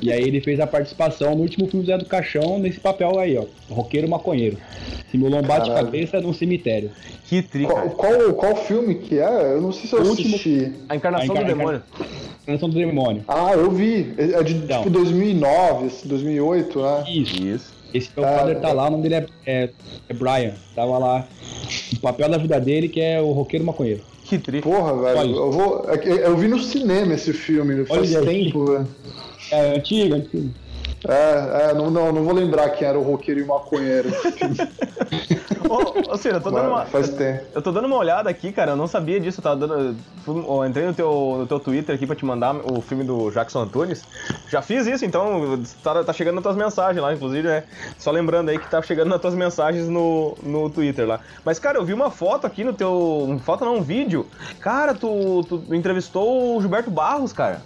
e 0.00 0.10
aí 0.10 0.22
ele 0.22 0.40
fez 0.40 0.58
a 0.58 0.66
participação 0.66 1.34
no 1.34 1.42
último 1.42 1.68
filme 1.68 1.84
Zé 1.84 1.98
do 1.98 2.06
Caixão, 2.06 2.58
nesse 2.58 2.80
papel 2.80 3.18
aí, 3.18 3.36
ó, 3.36 3.44
roqueiro 3.68 4.08
maconheiro. 4.08 4.56
Simulou 5.10 5.40
um 5.40 5.42
bate-cabeça 5.42 6.20
num 6.20 6.32
cemitério. 6.32 6.90
Que 7.26 7.42
triste. 7.42 7.70
Qual, 7.70 7.90
qual, 7.90 8.34
qual, 8.34 8.56
filme 8.56 8.94
que 8.96 9.18
é? 9.18 9.52
Eu 9.52 9.60
não 9.60 9.70
sei 9.70 9.86
se 9.86 9.94
eu 9.94 10.00
o 10.00 10.12
assisti. 10.12 10.48
Último... 10.48 10.74
A 10.88 10.96
Encarnação 10.96 11.36
a 11.36 11.40
encar... 11.40 11.44
do 11.44 11.56
Demônio. 11.56 11.82
Encarnação 12.42 12.70
do 12.70 12.74
Demônio. 12.74 13.24
Ah, 13.28 13.52
eu 13.52 13.70
vi. 13.70 14.14
É 14.18 14.42
de 14.42 14.54
então. 14.54 14.78
tipo 14.78 14.90
2009, 14.90 15.90
2008, 16.06 16.82
né? 16.82 17.04
Isso. 17.08 17.42
Isso. 17.42 17.73
Esse 17.94 18.10
meu 18.16 18.26
é, 18.26 18.36
padre 18.36 18.54
tá 18.56 18.72
lá, 18.72 18.88
o 18.88 18.90
nome 18.90 19.08
dele 19.08 19.14
é, 19.14 19.26
é, 19.46 19.70
é 20.08 20.12
Brian. 20.12 20.54
Tava 20.74 20.98
lá. 20.98 21.28
O 21.92 22.00
papel 22.00 22.28
da 22.28 22.36
vida 22.36 22.60
dele 22.60 22.88
que 22.88 23.00
é 23.00 23.20
o 23.20 23.30
roqueiro 23.30 23.64
maconheiro. 23.64 24.02
Que 24.24 24.36
triste. 24.36 24.64
Porra, 24.64 25.00
velho. 25.00 25.18
Olha. 25.18 25.30
Eu, 25.30 25.52
vou, 25.52 25.86
é 25.88 26.26
eu 26.26 26.36
vi 26.36 26.48
no 26.48 26.58
cinema 26.58 27.14
esse 27.14 27.32
filme, 27.32 27.84
faz 27.84 28.12
Olha 28.14 28.26
tempo, 28.26 28.66
velho. 28.66 28.88
É 29.52 29.76
antigo, 29.76 30.14
antigo. 30.14 30.50
É, 31.08 31.70
é 31.70 31.74
não, 31.74 31.90
não, 31.90 32.12
não 32.12 32.24
vou 32.24 32.34
lembrar 32.34 32.70
quem 32.70 32.86
era 32.86 32.98
o 32.98 33.02
roqueiro 33.02 33.40
e 33.40 33.42
o 33.42 33.46
maconheiro. 33.46 34.08
Ô, 35.68 36.12
ô 36.12 36.16
Ciro, 36.16 36.36
eu 36.36 36.40
tô 36.40 36.50
dando 36.50 36.68
uma. 36.68 36.84
Faz 36.86 37.08
tempo. 37.08 37.44
Eu 37.54 37.62
tô 37.62 37.72
dando 37.72 37.86
uma 37.86 37.96
olhada 37.96 38.28
aqui, 38.28 38.52
cara. 38.52 38.72
Eu 38.72 38.76
não 38.76 38.86
sabia 38.86 39.18
disso. 39.18 39.40
Eu 39.44 39.56
dando. 39.56 39.96
Eu 40.26 40.66
entrei 40.66 40.86
no 40.86 40.94
teu, 40.94 41.36
no 41.38 41.46
teu 41.46 41.58
Twitter 41.58 41.94
aqui 41.94 42.06
pra 42.06 42.14
te 42.14 42.24
mandar 42.24 42.54
o 42.56 42.80
filme 42.80 43.02
do 43.02 43.30
Jackson 43.30 43.62
Antunes. 43.62 44.04
Já 44.48 44.60
fiz 44.60 44.86
isso, 44.86 45.04
então 45.04 45.58
tá, 45.82 46.04
tá 46.04 46.12
chegando 46.12 46.36
nas 46.36 46.44
tuas 46.44 46.56
mensagens 46.56 47.02
lá, 47.02 47.12
inclusive, 47.14 47.48
né? 47.48 47.64
Só 47.98 48.10
lembrando 48.10 48.50
aí 48.50 48.58
que 48.58 48.70
tá 48.70 48.80
chegando 48.82 49.08
nas 49.08 49.20
tuas 49.20 49.34
mensagens 49.34 49.88
no, 49.88 50.36
no 50.42 50.68
Twitter 50.70 51.06
lá. 51.06 51.20
Mas, 51.44 51.58
cara, 51.58 51.78
eu 51.78 51.84
vi 51.84 51.92
uma 51.92 52.10
foto 52.10 52.46
aqui 52.46 52.62
no 52.62 52.72
teu. 52.72 53.40
Foto 53.44 53.64
não, 53.64 53.76
um 53.76 53.82
vídeo. 53.82 54.26
Cara, 54.60 54.94
tu, 54.94 55.42
tu 55.48 55.74
entrevistou 55.74 56.56
o 56.56 56.60
Gilberto 56.60 56.90
Barros, 56.90 57.32
cara. 57.32 57.62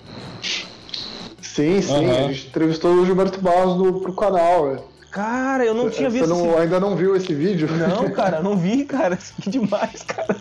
Sim, 1.58 1.82
sim, 1.82 1.92
uhum. 1.92 2.10
a 2.10 2.32
gente 2.32 2.46
entrevistou 2.46 2.92
o 2.92 3.04
Gilberto 3.04 3.40
Barros 3.40 3.76
no, 3.76 4.00
pro 4.00 4.12
canal, 4.12 4.68
velho. 4.68 4.82
Cara, 5.10 5.64
eu 5.64 5.74
não 5.74 5.90
tinha 5.90 6.08
visto. 6.08 6.28
Você 6.28 6.46
não, 6.46 6.56
ainda 6.56 6.78
não 6.78 6.94
viu 6.94 7.16
esse 7.16 7.34
vídeo? 7.34 7.68
Não, 7.68 8.08
cara, 8.14 8.40
não 8.40 8.56
vi, 8.56 8.84
cara. 8.84 9.18
Que 9.42 9.50
demais, 9.50 10.04
cara. 10.04 10.36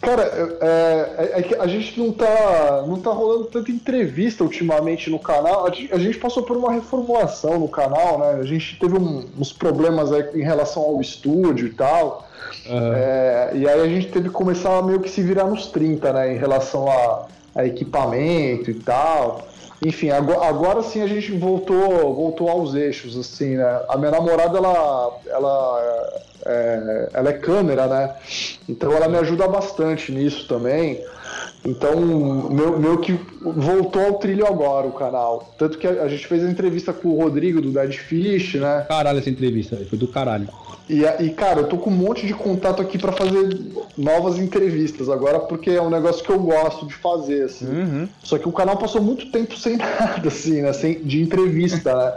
Cara, 0.00 0.22
é, 0.22 1.38
é, 1.38 1.52
é 1.52 1.60
a 1.60 1.66
gente 1.66 2.00
não 2.00 2.10
tá, 2.12 2.82
não 2.88 2.98
tá 2.98 3.10
rolando 3.10 3.44
tanta 3.44 3.70
entrevista 3.70 4.42
ultimamente 4.42 5.10
no 5.10 5.18
canal. 5.18 5.66
A 5.66 5.70
gente, 5.70 5.92
a 5.92 5.98
gente, 5.98 6.16
passou 6.16 6.42
por 6.44 6.56
uma 6.56 6.72
reformulação 6.72 7.58
no 7.58 7.68
canal, 7.68 8.18
né? 8.18 8.40
A 8.40 8.44
gente 8.44 8.78
teve 8.78 8.96
um, 8.96 9.26
uns 9.38 9.52
problemas 9.52 10.10
aí 10.12 10.24
em 10.34 10.42
relação 10.42 10.82
ao 10.82 10.98
estúdio 10.98 11.66
e 11.66 11.74
tal. 11.74 12.26
Uhum. 12.66 12.92
É, 12.94 13.50
e 13.54 13.68
aí 13.68 13.80
a 13.82 13.86
gente 13.86 14.08
teve 14.08 14.30
que 14.30 14.34
começar 14.34 14.78
a 14.78 14.82
meio 14.82 14.98
que 14.98 15.10
se 15.10 15.22
virar 15.22 15.44
nos 15.44 15.66
30, 15.66 16.10
né? 16.14 16.34
Em 16.34 16.38
relação 16.38 16.90
a, 16.90 17.26
a 17.54 17.66
equipamento 17.66 18.70
e 18.70 18.74
tal. 18.80 19.51
Enfim, 19.84 20.10
agora, 20.10 20.46
agora 20.46 20.82
sim 20.82 21.02
a 21.02 21.08
gente 21.08 21.32
voltou, 21.32 22.14
voltou 22.14 22.48
aos 22.48 22.74
eixos, 22.74 23.16
assim, 23.18 23.56
né? 23.56 23.82
A 23.88 23.96
minha 23.96 24.12
namorada, 24.12 24.56
ela, 24.56 25.18
ela, 25.26 26.22
é, 26.46 27.08
ela 27.12 27.30
é 27.30 27.32
câmera, 27.32 27.88
né? 27.88 28.14
Então 28.68 28.92
ela 28.92 29.08
me 29.08 29.18
ajuda 29.18 29.48
bastante 29.48 30.12
nisso 30.12 30.46
também. 30.46 31.02
Então, 31.64 32.00
meu, 32.00 32.78
meu 32.78 32.98
que 32.98 33.18
voltou 33.40 34.04
ao 34.04 34.14
trilho 34.14 34.46
agora 34.46 34.86
o 34.86 34.92
canal. 34.92 35.52
Tanto 35.58 35.78
que 35.78 35.86
a, 35.86 36.02
a 36.02 36.08
gente 36.08 36.28
fez 36.28 36.44
a 36.44 36.50
entrevista 36.50 36.92
com 36.92 37.08
o 37.08 37.16
Rodrigo 37.16 37.60
do 37.60 37.72
Dead 37.72 37.92
Fish, 37.92 38.54
né? 38.54 38.86
Caralho, 38.88 39.18
essa 39.18 39.30
entrevista 39.30 39.76
foi 39.88 39.98
do 39.98 40.06
caralho. 40.06 40.48
E, 40.88 41.04
e, 41.24 41.30
cara, 41.30 41.60
eu 41.60 41.68
tô 41.68 41.78
com 41.78 41.90
um 41.90 41.94
monte 41.94 42.26
de 42.26 42.34
contato 42.34 42.82
aqui 42.82 42.98
para 42.98 43.12
fazer 43.12 43.60
novas 43.96 44.38
entrevistas 44.38 45.08
agora, 45.08 45.40
porque 45.40 45.70
é 45.70 45.80
um 45.80 45.90
negócio 45.90 46.24
que 46.24 46.30
eu 46.30 46.38
gosto 46.38 46.86
de 46.86 46.94
fazer, 46.94 47.44
assim. 47.44 47.66
Uhum. 47.66 48.08
Só 48.22 48.38
que 48.38 48.48
o 48.48 48.52
canal 48.52 48.76
passou 48.76 49.00
muito 49.00 49.30
tempo 49.30 49.56
sem 49.56 49.76
nada, 49.78 50.28
assim, 50.28 50.60
né? 50.62 50.72
Sem, 50.72 51.02
de 51.02 51.22
entrevista, 51.22 51.94
né? 51.94 52.12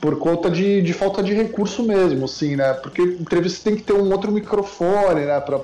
Por 0.00 0.18
conta 0.18 0.50
de, 0.50 0.82
de 0.82 0.92
falta 0.92 1.22
de 1.22 1.32
recurso 1.32 1.82
mesmo, 1.82 2.26
assim, 2.26 2.56
né? 2.56 2.74
Porque 2.74 3.02
entrevista 3.02 3.68
tem 3.70 3.76
que 3.76 3.82
ter 3.82 3.94
um 3.94 4.10
outro 4.12 4.30
microfone, 4.30 5.22
né? 5.22 5.40
Pra, 5.40 5.60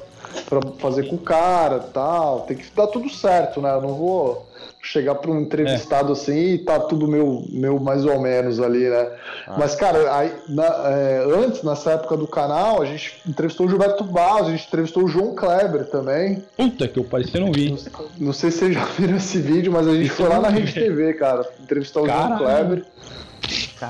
pra 0.48 0.60
fazer 0.78 1.08
com 1.08 1.16
o 1.16 1.18
cara 1.18 1.78
tal. 1.78 2.40
Tem 2.40 2.56
que 2.56 2.64
dar 2.74 2.86
tudo 2.86 3.08
certo, 3.08 3.60
né? 3.60 3.72
Eu 3.72 3.82
não 3.82 3.94
vou 3.94 4.52
chegar 4.82 5.14
para 5.14 5.30
um 5.30 5.40
entrevistado 5.40 6.10
é. 6.10 6.12
assim 6.12 6.54
e 6.54 6.58
tá 6.58 6.80
tudo 6.80 7.06
meu, 7.06 7.44
meu 7.48 7.78
mais 7.78 8.04
ou 8.04 8.20
menos 8.20 8.60
ali, 8.60 8.88
né? 8.88 9.10
Ah. 9.46 9.54
Mas, 9.56 9.76
cara, 9.76 10.14
aí, 10.14 10.32
na, 10.48 10.64
é, 10.64 11.24
antes, 11.36 11.62
nessa 11.62 11.92
época 11.92 12.16
do 12.16 12.26
canal, 12.26 12.82
a 12.82 12.84
gente 12.84 13.22
entrevistou 13.26 13.66
o 13.66 13.68
Gilberto 13.68 14.02
Barros, 14.02 14.48
a 14.48 14.50
gente 14.50 14.66
entrevistou 14.66 15.04
o 15.04 15.08
João 15.08 15.34
Kleber 15.34 15.86
também. 15.86 16.42
Puta 16.56 16.88
que 16.88 16.98
eu 16.98 17.04
parecia 17.04 17.40
não 17.40 17.52
vi. 17.52 17.70
Não, 17.70 18.08
não, 18.18 18.32
sei 18.32 18.50
se 18.50 18.58
vocês 18.58 18.74
já 18.74 18.84
viram 18.98 19.16
esse 19.16 19.38
vídeo, 19.38 19.72
mas 19.72 19.86
a 19.86 19.94
gente 19.94 20.10
foi 20.10 20.28
lá 20.28 20.40
na 20.40 20.48
Rede 20.48 20.74
TV, 20.74 21.14
cara, 21.14 21.48
entrevistar 21.60 22.00
o 22.00 22.06
Caralho. 22.06 22.38
João 22.38 22.50
Kleber. 22.50 22.84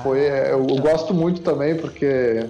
Foi, 0.03 0.19
é, 0.19 0.51
eu, 0.51 0.65
eu, 0.67 0.77
gosto 0.77 1.13
muito 1.13 1.41
também, 1.41 1.75
porque 1.75 2.45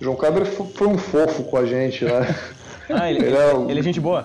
o 0.00 0.04
João 0.04 0.16
Kleber 0.16 0.46
foi 0.46 0.86
um 0.86 0.98
fofo 0.98 1.44
com 1.44 1.56
a 1.56 1.64
gente, 1.66 2.04
né? 2.04 2.34
Ah, 2.90 3.10
ele, 3.10 3.24
ele, 3.24 3.36
é, 3.36 3.54
ele 3.68 3.80
é 3.80 3.82
gente 3.82 4.00
boa. 4.00 4.24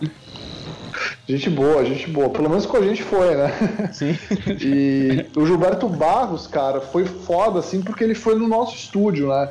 Gente 1.28 1.50
boa, 1.50 1.86
gente 1.86 2.10
boa. 2.10 2.30
Pelo 2.30 2.50
menos 2.50 2.66
com 2.66 2.78
a 2.78 2.82
gente 2.82 3.04
foi, 3.04 3.36
né? 3.36 3.90
Sim. 3.94 4.18
E 4.60 5.26
o 5.36 5.46
Gilberto 5.46 5.88
Barros, 5.88 6.48
cara, 6.48 6.82
foi 6.82 7.06
foda, 7.06 7.60
assim, 7.60 7.82
porque 7.82 8.04
ele 8.04 8.16
foi 8.16 8.36
no 8.36 8.48
nosso 8.48 8.76
estúdio, 8.76 9.30
né? 9.30 9.50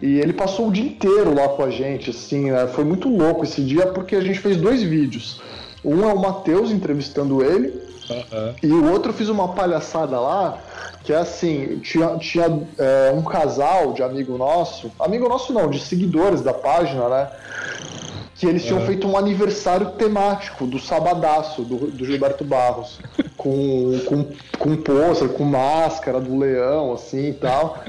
E 0.00 0.18
ele 0.18 0.32
passou 0.32 0.68
o 0.68 0.72
dia 0.72 0.84
inteiro 0.84 1.34
lá 1.34 1.48
com 1.48 1.62
a 1.62 1.70
gente, 1.70 2.10
assim, 2.10 2.50
né? 2.50 2.66
Foi 2.68 2.84
muito 2.84 3.08
louco 3.08 3.44
esse 3.44 3.62
dia, 3.62 3.86
porque 3.88 4.16
a 4.16 4.20
gente 4.20 4.38
fez 4.38 4.56
dois 4.56 4.82
vídeos. 4.82 5.40
Um 5.84 6.08
é 6.08 6.12
o 6.12 6.18
Matheus 6.18 6.70
entrevistando 6.70 7.42
ele, 7.42 7.68
uhum. 8.08 8.54
e 8.62 8.66
o 8.72 8.90
outro 8.90 9.12
fiz 9.12 9.28
uma 9.28 9.48
palhaçada 9.48 10.18
lá, 10.18 10.58
que 11.02 11.12
é 11.12 11.16
assim, 11.16 11.78
tinha, 11.78 12.16
tinha 12.18 12.46
é, 12.78 13.12
um 13.14 13.22
casal 13.22 13.92
de 13.92 14.02
amigo 14.02 14.36
nosso, 14.36 14.92
amigo 14.98 15.28
nosso 15.28 15.52
não, 15.52 15.70
de 15.70 15.80
seguidores 15.80 16.42
da 16.42 16.52
página, 16.52 17.08
né? 17.08 17.28
Que 18.40 18.46
eles 18.46 18.64
tinham 18.64 18.80
feito 18.86 19.06
um 19.06 19.18
aniversário 19.18 19.90
temático 19.90 20.66
do 20.66 20.78
Sabadaço, 20.78 21.60
do, 21.60 21.90
do 21.90 22.06
Gilberto 22.06 22.42
Barros, 22.42 22.98
com, 23.36 24.00
com, 24.06 24.26
com 24.58 24.76
pôster, 24.76 25.28
com 25.28 25.44
máscara 25.44 26.18
do 26.18 26.38
leão, 26.38 26.94
assim 26.94 27.28
e 27.28 27.32
tal. 27.34 27.84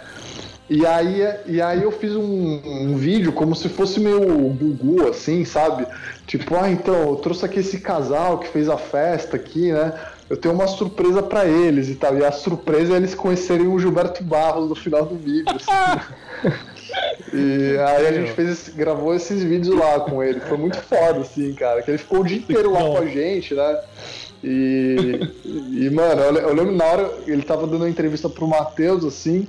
E 0.70 0.86
aí, 0.86 1.24
e 1.48 1.62
aí 1.62 1.84
eu 1.84 1.92
fiz 1.92 2.18
um, 2.18 2.62
um, 2.66 2.98
vídeo 2.98 3.32
como 3.32 3.56
se 3.56 3.70
fosse 3.70 3.98
meu 4.02 4.20
Gugu, 4.50 5.08
assim, 5.08 5.46
sabe? 5.46 5.88
Tipo, 6.28 6.58
ah, 6.58 6.70
então, 6.70 6.96
eu 6.96 7.16
trouxe 7.16 7.46
aqui 7.46 7.60
esse 7.60 7.80
casal 7.80 8.38
que 8.38 8.50
fez 8.50 8.68
a 8.68 8.78
festa 8.78 9.38
aqui, 9.38 9.72
né? 9.72 9.94
Eu 10.30 10.36
tenho 10.36 10.54
uma 10.54 10.68
surpresa 10.68 11.24
para 11.24 11.46
eles 11.46 11.88
e 11.88 11.96
tal. 11.96 12.18
E 12.18 12.26
a 12.26 12.32
surpresa 12.32 12.94
é 12.94 12.98
eles 12.98 13.16
conhecerem 13.16 13.68
o 13.68 13.80
Gilberto 13.80 14.22
Barros 14.22 14.68
no 14.68 14.76
final 14.76 15.06
do 15.06 15.16
vídeo. 15.16 15.46
Assim. 15.48 16.52
E 17.34 17.78
aí 17.80 18.08
a 18.08 18.12
gente 18.12 18.32
fez 18.34 18.70
gravou 18.70 19.16
esses 19.16 19.44
vídeos 19.44 19.76
lá 19.78 20.00
com 20.02 20.24
ele. 20.24 20.40
Foi 20.42 20.58
muito 20.58 20.78
foda, 20.78 21.20
assim, 21.20 21.54
cara. 21.54 21.82
Que 21.82 21.92
ele 21.92 21.98
ficou 21.98 22.20
o 22.20 22.24
dia 22.24 22.38
inteiro 22.38 22.72
lá 22.72 22.82
com 22.82 22.98
a 22.98 23.06
gente, 23.06 23.54
né? 23.54 23.80
E, 24.44 25.20
e 25.46 25.90
mano, 25.92 26.22
eu, 26.22 26.54
lembro 26.54 26.76
na 26.76 26.84
hora 26.84 27.12
ele 27.28 27.44
tava 27.44 27.68
dando 27.68 27.82
uma 27.82 27.90
entrevista 27.90 28.28
pro 28.28 28.48
Matheus, 28.48 29.06
assim. 29.06 29.48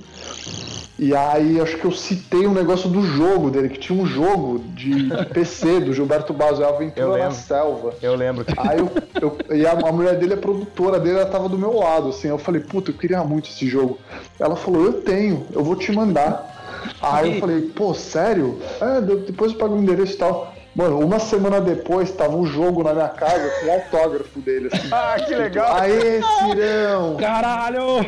E 0.99 1.15
aí 1.15 1.59
acho 1.59 1.77
que 1.77 1.85
eu 1.85 1.91
citei 1.91 2.45
um 2.45 2.53
negócio 2.53 2.87
do 2.87 3.01
jogo 3.01 3.49
dele, 3.49 3.69
que 3.69 3.79
tinha 3.79 3.99
um 3.99 4.05
jogo 4.05 4.59
de 4.59 5.09
PC 5.33 5.79
do 5.79 5.93
Gilberto 5.93 6.31
Basso, 6.31 6.63
Aventura 6.63 7.17
na 7.17 7.31
Selva. 7.31 7.95
Eu 8.01 8.15
lembro. 8.15 8.45
Aí 8.55 8.77
eu, 8.77 8.91
eu 9.19 9.57
e 9.57 9.65
a, 9.65 9.71
a, 9.71 9.91
mulher 9.91 10.17
dele, 10.19 10.35
a 10.35 10.37
produtora 10.37 10.99
dele, 10.99 11.17
ela 11.17 11.25
tava 11.25 11.49
do 11.49 11.57
meu 11.57 11.73
lado, 11.73 12.09
assim. 12.09 12.27
Eu 12.27 12.37
falei, 12.37 12.61
puta, 12.61 12.91
eu 12.91 12.95
queria 12.95 13.23
muito 13.23 13.49
esse 13.49 13.67
jogo. 13.67 13.97
Ela 14.39 14.55
falou, 14.55 14.85
eu 14.85 15.01
tenho, 15.01 15.47
eu 15.51 15.63
vou 15.63 15.75
te 15.75 15.91
mandar. 15.91 16.52
Aí 17.01 17.35
eu 17.35 17.39
falei, 17.39 17.61
pô, 17.61 17.93
sério? 17.93 18.59
É, 18.81 19.01
depois 19.01 19.51
eu 19.51 19.57
pago 19.57 19.75
o 19.75 19.79
endereço 19.79 20.13
e 20.13 20.17
tal. 20.17 20.53
Mano, 20.75 20.99
uma 20.99 21.19
semana 21.19 21.61
depois 21.61 22.11
tava 22.11 22.35
um 22.35 22.45
jogo 22.45 22.83
na 22.83 22.93
minha 22.93 23.09
casa 23.09 23.47
com 23.59 23.67
o 23.67 23.71
autógrafo 23.71 24.39
dele. 24.39 24.69
Assim. 24.71 24.89
Ah, 24.91 25.15
que 25.19 25.35
legal! 25.35 25.75
Aê, 25.75 26.21
Cirão! 26.21 27.17
Caralho! 27.17 28.03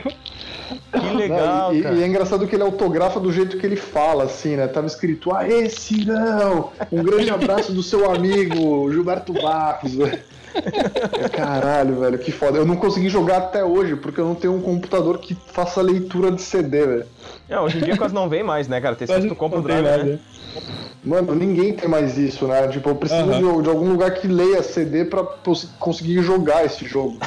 Que 0.91 1.15
legal, 1.15 1.71
Não, 1.71 1.76
e, 1.76 1.82
e, 1.82 2.03
é 2.03 2.07
engraçado 2.07 2.47
que 2.47 2.55
ele 2.55 2.63
autografa 2.63 3.19
do 3.19 3.32
jeito 3.32 3.57
que 3.57 3.65
ele 3.65 3.76
fala, 3.76 4.23
assim, 4.23 4.55
né? 4.55 4.67
Tava 4.67 4.88
escrito, 4.88 5.32
aê, 5.36 5.69
Cirão! 5.69 6.71
Um 6.91 7.03
grande 7.03 7.30
abraço 7.30 7.71
do 7.71 7.84
seu 7.84 8.09
amigo 8.09 8.91
Gilberto 8.91 9.32
Barros, 9.34 9.93
velho. 9.93 10.19
Caralho, 11.36 11.99
velho, 11.99 12.17
que 12.17 12.32
foda. 12.32 12.57
Eu 12.57 12.65
não 12.65 12.76
consegui 12.76 13.09
jogar 13.09 13.38
até 13.38 13.63
hoje, 13.63 13.95
porque 13.95 14.19
eu 14.19 14.26
não 14.26 14.36
tenho 14.36 14.55
um 14.55 14.61
computador 14.61 15.19
que 15.19 15.38
faça 15.47 15.82
leitura 15.82 16.32
de 16.32 16.41
CD, 16.41 16.86
velho. 16.86 17.05
Não, 17.47 17.63
hoje 17.63 17.77
em 17.77 17.81
dia 17.81 17.97
quase 17.97 18.13
não 18.13 18.27
vem 18.27 18.43
mais, 18.43 18.67
né, 18.67 18.81
cara? 18.81 18.95
Tem 18.95 19.07
sempre 19.07 19.29
tu 19.29 19.35
compra 19.35 19.59
o 19.59 19.61
drive, 19.61 19.83
né? 19.83 20.19
Mano, 21.05 21.35
ninguém 21.35 21.71
tem 21.71 21.87
mais 21.87 22.17
isso, 22.17 22.47
né? 22.47 22.67
Tipo, 22.67 22.89
eu 22.89 22.95
preciso 22.95 23.21
uhum. 23.25 23.57
de, 23.57 23.63
de, 23.63 23.69
algum 23.69 23.91
lugar 23.91 24.11
que 24.15 24.27
leia 24.27 24.63
CD 24.63 25.05
pra 25.05 25.23
conseguir 25.79 26.23
jogar 26.23 26.65
esse 26.65 26.83
jogo. 26.83 27.17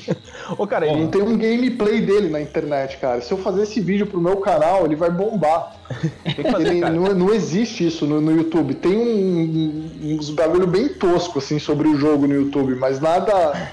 Ô, 0.56 0.66
cara, 0.66 0.86
ele... 0.86 1.02
Não 1.02 1.08
tem 1.08 1.20
um 1.20 1.36
gameplay 1.36 2.00
dele 2.00 2.30
na 2.30 2.40
internet, 2.40 2.96
cara. 2.96 3.20
Se 3.20 3.30
eu 3.30 3.36
fazer 3.36 3.64
esse 3.64 3.78
vídeo 3.78 4.06
pro 4.06 4.18
meu 4.18 4.38
canal, 4.38 4.86
ele 4.86 4.96
vai 4.96 5.10
bombar. 5.10 5.76
Fazer, 6.50 6.68
ele, 6.68 6.80
não, 6.80 7.14
não, 7.14 7.32
existe 7.32 7.86
isso 7.86 8.06
no, 8.06 8.20
no 8.20 8.34
YouTube. 8.34 8.74
Tem 8.74 8.96
um, 8.96 9.90
uns 10.02 10.30
bagulho 10.30 10.66
bem 10.66 10.88
tosco, 10.88 11.38
assim, 11.38 11.58
sobre 11.58 11.86
o 11.86 11.96
jogo 11.96 12.26
no 12.26 12.34
YouTube, 12.34 12.74
mas 12.74 13.00
nada. 13.00 13.70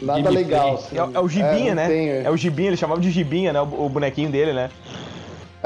Nada 0.00 0.30
legal. 0.30 0.74
Assim. 0.74 0.96
É, 0.96 1.16
é, 1.16 1.20
o 1.20 1.28
Gibinha, 1.28 1.72
é, 1.72 1.74
né? 1.74 1.88
Tem, 1.88 2.10
é. 2.10 2.22
é. 2.24 2.30
o 2.30 2.36
Gibinha, 2.36 2.68
ele 2.68 2.76
chamava 2.76 3.00
de 3.00 3.10
Gibinha, 3.10 3.52
né? 3.52 3.60
O, 3.60 3.86
o 3.86 3.88
bonequinho 3.88 4.30
dele, 4.30 4.52
né? 4.52 4.70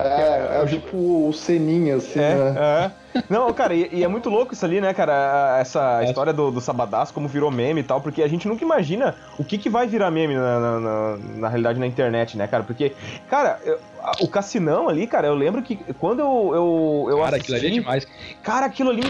É, 0.05 0.63
é, 0.63 0.67
tipo 0.67 1.29
o 1.29 1.33
Seninha, 1.33 1.97
assim, 1.97 2.21
é, 2.21 2.35
né? 2.35 2.93
Não, 3.29 3.53
cara, 3.53 3.75
e, 3.75 3.89
e, 3.93 4.05
é 4.05 4.09
muito 4.09 4.29
louco 4.29 4.55
isso 4.55 4.65
ali, 4.65 4.81
né, 4.81 4.95
cara? 4.95 5.59
Essa 5.61 6.03
é. 6.03 6.07
história 6.07 6.33
do, 6.33 6.51
do 6.51 6.61
Sabadaço, 6.61 7.13
como 7.13 7.29
virou 7.29 7.51
meme 7.51 7.81
e 7.81 7.85
tal, 7.85 8.01
porque 8.01 8.23
a 8.23 8.29
gente 8.29 8.47
nunca 8.47 8.65
imagina 8.65 9.15
o 9.39 9.45
que, 9.45 9.59
que 9.59 9.69
vai 9.69 9.87
virar 9.87 10.11
meme 10.11 10.35
na, 10.35 10.61
na, 10.61 10.81
na, 10.81 11.17
na 11.37 11.49
realidade 11.49 11.79
na 11.79 11.87
internet, 11.87 12.37
né, 12.37 12.47
cara? 12.47 12.63
Porque, 12.63 12.93
cara, 13.29 13.59
eu, 13.65 13.79
o 14.21 14.29
Cassinão 14.29 14.89
ali, 14.89 15.07
cara, 15.07 15.27
eu 15.27 15.35
lembro 15.35 15.63
que 15.63 15.77
quando 15.99 16.21
eu, 16.21 16.51
eu, 16.55 17.07
eu 17.11 17.19
cara, 17.19 17.37
assisti... 17.37 17.53
Aquilo 17.53 17.57
ali 17.57 17.67
é 17.67 17.81
demais. 17.81 18.07
Cara, 18.43 18.67
aquilo 18.67 18.91
ali 18.91 19.03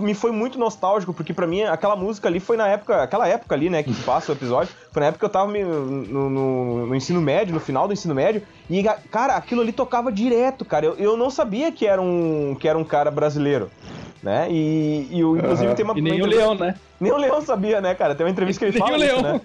me 0.00 0.14
foi 0.14 0.30
muito 0.30 0.58
nostálgico, 0.58 1.12
porque 1.12 1.32
para 1.32 1.46
mim 1.46 1.62
aquela 1.62 1.96
música 1.96 2.28
ali 2.28 2.40
foi 2.40 2.56
na 2.56 2.68
época, 2.68 3.02
aquela 3.02 3.28
época 3.28 3.54
ali, 3.54 3.68
né, 3.68 3.82
que 3.82 3.92
passa 4.02 4.32
o 4.32 4.34
episódio, 4.34 4.72
foi 4.90 5.00
na 5.00 5.08
época 5.08 5.20
que 5.20 5.24
eu 5.24 5.30
tava 5.30 5.50
no, 5.50 6.30
no, 6.30 6.86
no 6.86 6.94
ensino 6.94 7.20
médio, 7.20 7.54
no 7.54 7.60
final 7.60 7.86
do 7.86 7.92
ensino 7.92 8.14
médio, 8.14 8.42
e, 8.68 8.82
cara, 9.10 9.36
aquilo 9.36 9.62
ali 9.62 9.72
tocava 9.72 10.12
direto, 10.12 10.64
cara. 10.64 10.86
Eu, 10.86 10.94
eu 10.94 11.16
não 11.16 11.30
sabia 11.30 11.72
que 11.72 11.86
era 11.86 12.00
um, 12.00 12.56
que 12.58 12.68
era 12.68 12.78
um 12.78 12.84
cara 12.84 13.10
brasileiro 13.10 13.39
né? 14.22 14.46
E, 14.50 15.08
e 15.10 15.24
o, 15.24 15.36
inclusive 15.36 15.68
uhum. 15.68 15.74
tem 15.74 15.84
uma. 15.84 15.98
E 15.98 16.02
nem 16.02 16.20
uma 16.20 16.26
o 16.26 16.30
Leão, 16.30 16.54
né? 16.54 16.74
Nem 17.00 17.12
o 17.12 17.16
Leão 17.16 17.40
sabia, 17.40 17.80
né, 17.80 17.94
cara? 17.94 18.14
Tem 18.14 18.24
uma 18.24 18.32
entrevista 18.32 18.64
que 18.64 18.70
ele 18.70 18.78
fala. 18.78 18.96
Nem 18.96 18.98
o 18.98 19.00
Leão. 19.00 19.22
né? 19.22 19.40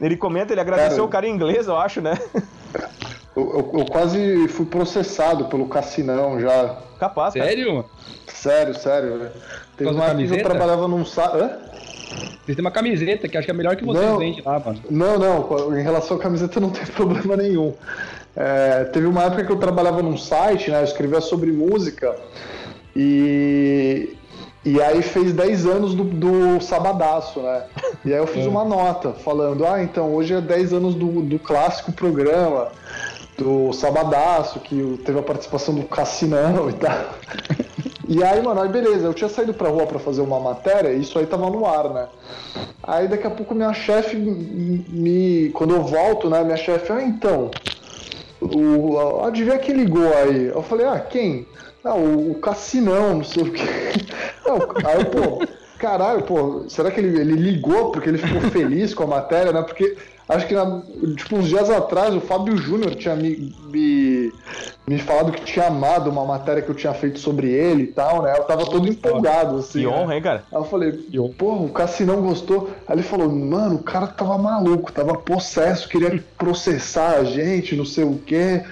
Ele 0.00 0.16
comenta, 0.16 0.52
ele 0.52 0.60
agradeceu 0.60 0.96
cara, 0.96 1.04
o 1.04 1.08
cara 1.08 1.28
em 1.28 1.30
inglês, 1.32 1.68
eu 1.68 1.76
acho, 1.76 2.00
né? 2.00 2.18
Eu, 3.34 3.44
eu, 3.44 3.80
eu, 3.80 3.86
quase 3.86 4.46
fui 4.48 4.66
processado 4.66 5.46
pelo 5.46 5.66
Cassinão 5.66 6.38
já. 6.38 6.76
Capaz, 6.98 7.32
cara. 7.32 7.46
Sério? 7.46 7.84
Sério, 8.26 8.74
sério. 8.74 9.30
Teve 9.74 9.88
uma 9.88 10.14
que 10.14 10.24
eu 10.24 10.42
trabalhava 10.42 10.86
num 10.86 11.02
site. 11.02 11.50
Você 12.46 12.54
tem 12.54 12.64
uma 12.64 12.70
camiseta 12.70 13.28
que 13.28 13.36
acho 13.36 13.44
que 13.44 13.50
é 13.50 13.54
melhor 13.54 13.76
que 13.76 13.84
vocês 13.84 14.04
não, 14.04 14.18
vendem 14.18 14.42
lá, 14.44 14.58
mano. 14.58 14.80
Não, 14.90 15.18
não, 15.18 15.78
em 15.78 15.82
relação 15.82 16.16
à 16.16 16.20
camiseta 16.20 16.58
não 16.58 16.70
tem 16.70 16.84
problema 16.92 17.36
nenhum. 17.36 17.74
É, 18.34 18.84
teve 18.84 19.06
uma 19.06 19.24
época 19.24 19.44
que 19.44 19.52
eu 19.52 19.56
trabalhava 19.56 20.02
num 20.02 20.16
site, 20.16 20.70
né? 20.70 20.80
Eu 20.80 20.84
escrevia 20.84 21.20
sobre 21.20 21.52
música 21.52 22.16
e, 22.96 24.16
e 24.64 24.80
aí 24.80 25.02
fez 25.02 25.32
10 25.32 25.66
anos 25.66 25.94
do, 25.94 26.04
do 26.04 26.60
Sabadaço, 26.60 27.40
né? 27.40 27.64
E 28.04 28.12
aí 28.12 28.18
eu 28.18 28.26
fiz 28.26 28.44
é. 28.46 28.48
uma 28.48 28.64
nota 28.64 29.12
falando, 29.12 29.66
ah, 29.66 29.82
então 29.82 30.12
hoje 30.14 30.34
é 30.34 30.40
10 30.40 30.72
anos 30.72 30.94
do, 30.94 31.22
do 31.22 31.38
clássico 31.38 31.92
programa 31.92 32.72
do 33.36 33.72
Sabadaço, 33.72 34.60
que 34.60 35.00
teve 35.04 35.18
a 35.18 35.22
participação 35.22 35.74
do 35.74 35.84
Cassinão 35.84 36.68
e 36.70 36.72
tal. 36.74 37.14
E 38.14 38.22
aí, 38.22 38.42
mano, 38.42 38.60
aí 38.60 38.68
beleza, 38.68 39.06
eu 39.06 39.14
tinha 39.14 39.30
saído 39.30 39.54
pra 39.54 39.70
rua 39.70 39.86
pra 39.86 39.98
fazer 39.98 40.20
uma 40.20 40.38
matéria 40.38 40.90
e 40.90 41.00
isso 41.00 41.18
aí 41.18 41.24
tava 41.24 41.48
no 41.48 41.64
ar, 41.64 41.88
né? 41.88 42.08
Aí 42.82 43.08
daqui 43.08 43.26
a 43.26 43.30
pouco 43.30 43.54
minha 43.54 43.72
chefe 43.72 44.16
me. 44.16 45.50
Quando 45.54 45.74
eu 45.74 45.82
volto, 45.82 46.28
né, 46.28 46.44
minha 46.44 46.58
chefe, 46.58 46.92
ah, 46.92 47.02
então. 47.02 47.50
O, 48.38 49.24
adivinha 49.24 49.58
quem 49.58 49.76
ligou 49.76 50.12
aí? 50.14 50.48
Eu 50.48 50.62
falei, 50.62 50.86
ah, 50.86 51.00
quem? 51.00 51.46
Ah, 51.82 51.94
o, 51.94 52.32
o 52.32 52.34
Cassinão, 52.34 53.16
não 53.16 53.24
sei 53.24 53.44
o 53.44 53.50
quê. 53.50 53.64
Aí, 54.84 55.04
pô, 55.06 55.46
caralho, 55.78 56.22
pô, 56.22 56.64
será 56.68 56.90
que 56.90 57.00
ele, 57.00 57.18
ele 57.18 57.32
ligou 57.32 57.92
porque 57.92 58.10
ele 58.10 58.18
ficou 58.18 58.42
feliz 58.50 58.92
com 58.92 59.04
a 59.04 59.06
matéria, 59.06 59.52
né? 59.52 59.62
Porque 59.62 59.96
acho 60.28 60.46
que 60.46 60.54
na, 60.54 60.82
tipo, 61.16 61.36
uns 61.36 61.48
dias 61.48 61.68
atrás 61.70 62.14
o 62.14 62.20
Fábio 62.20 62.56
Júnior 62.56 62.94
tinha 62.94 63.14
me, 63.14 63.54
me, 63.66 64.32
me, 64.86 64.98
falado 64.98 65.32
que 65.32 65.44
tinha 65.44 65.66
amado 65.66 66.10
uma 66.10 66.24
matéria 66.24 66.62
que 66.62 66.70
eu 66.70 66.74
tinha 66.74 66.94
feito 66.94 67.18
sobre 67.18 67.50
ele 67.50 67.84
e 67.84 67.86
tal, 67.88 68.22
né? 68.22 68.34
Eu 68.36 68.44
tava 68.44 68.64
todo 68.64 68.88
empolgado, 68.88 69.58
assim. 69.58 69.80
Que 69.80 69.86
honra, 69.86 70.06
né? 70.06 70.16
hein, 70.16 70.22
cara? 70.22 70.44
Aí 70.50 70.58
eu 70.58 70.64
falei, 70.64 70.92
pô, 71.36 71.54
o 71.54 71.68
Cassinão 71.70 72.22
gostou. 72.22 72.70
Aí 72.86 72.96
ele 72.96 73.02
falou, 73.02 73.30
mano, 73.30 73.76
o 73.76 73.82
cara 73.82 74.06
tava 74.06 74.38
maluco, 74.38 74.92
tava 74.92 75.14
possesso, 75.14 75.88
queria 75.88 76.22
processar 76.38 77.16
a 77.16 77.24
gente, 77.24 77.76
não 77.76 77.84
sei 77.84 78.04
o 78.04 78.18
quê. 78.18 78.62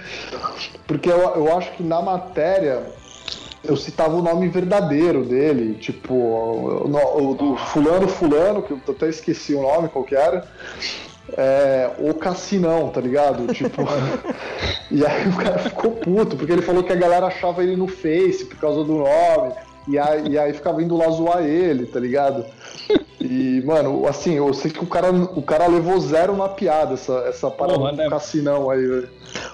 Porque 0.87 1.11
eu, 1.11 1.19
eu 1.19 1.57
acho 1.57 1.73
que 1.73 1.83
na 1.83 2.01
matéria 2.01 2.83
eu 3.63 3.77
citava 3.77 4.17
o 4.17 4.23
nome 4.23 4.49
verdadeiro 4.49 5.25
dele, 5.25 5.75
tipo, 5.75 6.15
o, 6.15 7.35
do 7.35 7.57
fulano 7.57 8.09
fulano, 8.09 8.63
que 8.63 8.73
eu 8.73 8.81
até 8.89 9.09
esqueci 9.09 9.55
o 9.55 9.63
nome 9.63 9.89
qual 9.89 10.05
que 10.05 10.15
era, 10.15 10.47
é, 11.37 11.91
o 11.99 12.15
Cassinão, 12.15 12.89
tá 12.89 13.01
ligado? 13.01 13.47
Tipo, 13.53 13.83
e 14.91 15.05
aí 15.05 15.29
o 15.29 15.37
cara 15.37 15.59
ficou 15.59 15.93
puto, 15.93 16.37
porque 16.37 16.53
ele 16.53 16.63
falou 16.63 16.83
que 16.83 16.93
a 16.93 16.97
galera 16.97 17.27
achava 17.27 17.63
ele 17.63 17.77
no 17.77 17.87
Face 17.87 18.45
por 18.45 18.57
causa 18.57 18.85
do 18.85 18.95
nome, 18.95 19.53
e 19.89 19.99
aí, 19.99 20.29
e 20.29 20.39
aí 20.39 20.53
ficava 20.53 20.83
indo 20.83 20.97
lá 20.97 21.09
zoar 21.11 21.43
ele, 21.43 21.87
tá 21.87 21.99
ligado? 21.99 22.45
E, 23.21 23.63
mano, 23.67 24.07
assim, 24.07 24.35
eu 24.35 24.53
sei 24.55 24.71
que 24.71 24.83
o 24.83 24.87
cara, 24.87 25.13
o 25.13 25.43
cara 25.43 25.67
levou 25.67 26.01
zero 26.01 26.37
na 26.37 26.49
piada, 26.49 26.95
essa, 26.95 27.13
essa 27.29 27.51
parada 27.51 27.79
Porra, 27.79 27.93
do 27.93 27.99
né? 27.99 28.09
cassinão 28.09 28.71
aí, 28.71 28.87
velho. 28.87 29.09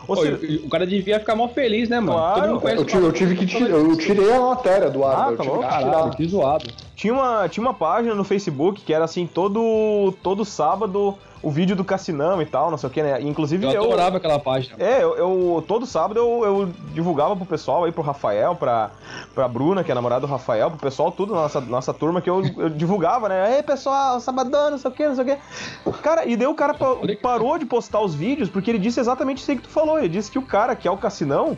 Ou 0.07 0.17
seja, 0.17 0.39
o 0.65 0.69
cara 0.69 0.87
devia 0.87 1.19
ficar 1.19 1.35
mó 1.35 1.49
feliz, 1.49 1.89
né, 1.89 1.99
mano? 1.99 2.61
Claro, 2.61 2.79
eu, 2.79 2.85
tive, 2.85 3.05
eu 3.05 3.13
tive 3.13 3.35
que 3.35 3.45
tirar, 3.45 3.71
eu 3.71 3.97
tirei 3.97 4.33
a 4.33 4.41
matéria 4.41 4.89
do 4.89 5.05
ar, 5.05 5.29
ah, 5.29 5.31
eu 5.33 5.37
tá 5.37 5.43
tive 5.43 5.57
louco? 5.57 5.69
que 5.69 5.79
tirar. 5.79 6.11
que 6.11 6.29
zoado. 6.29 6.67
Tinha 6.95 7.13
uma, 7.13 7.49
tinha 7.49 7.63
uma 7.63 7.75
página 7.75 8.15
no 8.15 8.25
Facebook 8.25 8.83
que 8.83 8.95
era 8.95 9.05
assim, 9.05 9.27
todo, 9.27 10.15
todo 10.23 10.45
sábado 10.45 11.19
o 11.47 11.51
vídeo 11.51 11.77
do 11.77 11.85
Cassinão 11.85 12.43
e 12.43 12.45
tal, 12.45 12.73
não 12.73 12.77
sei 12.77 12.89
o 12.89 12.93
que, 12.93 13.01
né? 13.01 13.23
Inclusive 13.23 13.73
eu. 13.73 13.85
adorava 13.85 14.17
aquela 14.17 14.41
página. 14.41 14.75
É, 14.81 15.01
eu, 15.01 15.17
eu, 15.17 15.65
todo 15.69 15.87
sábado 15.87 16.19
eu, 16.19 16.45
eu 16.45 16.73
divulgava 16.93 17.37
pro 17.37 17.47
pessoal 17.47 17.85
aí, 17.85 17.93
pro 17.93 18.03
Rafael, 18.03 18.57
pra, 18.57 18.91
pra 19.33 19.47
Bruna, 19.47 19.85
que 19.85 19.91
é 19.91 19.93
a 19.93 19.95
namorada 19.95 20.23
do 20.23 20.27
Rafael, 20.27 20.73
pro 20.73 20.81
pessoal, 20.81 21.13
tudo, 21.13 21.35
nossa, 21.35 21.61
nossa 21.61 21.95
turma, 21.95 22.21
que 22.21 22.29
eu, 22.29 22.43
eu 22.59 22.69
divulgava, 22.69 23.29
né? 23.29 23.59
Ei, 23.59 23.63
pessoal, 23.63 24.19
sabadão, 24.19 24.73
não 24.73 24.79
sei 24.79 24.91
o 24.91 24.95
que, 24.95 25.07
não 25.07 25.15
sei 25.15 25.23
o 25.23 25.27
que. 25.29 26.03
Cara, 26.03 26.25
e 26.27 26.37
daí 26.37 26.49
o 26.49 26.55
cara 26.55 26.75
parou 27.23 27.57
de 27.59 27.65
postar 27.65 28.01
os 28.01 28.13
vídeos 28.13 28.51
porque 28.51 28.69
ele 28.69 28.81
disse 28.81 28.99
exatamente 28.99 29.39
isso 29.39 29.49
aí 29.53 29.57
que 29.57 29.63
tu 29.63 29.69
falou. 29.69 30.01
Ele 30.01 30.09
disse 30.09 30.33
que 30.33 30.41
o 30.41 30.43
cara, 30.43 30.75
que 30.75 30.89
é 30.89 30.91
o 30.91 30.99
Cassinão, 30.99 31.57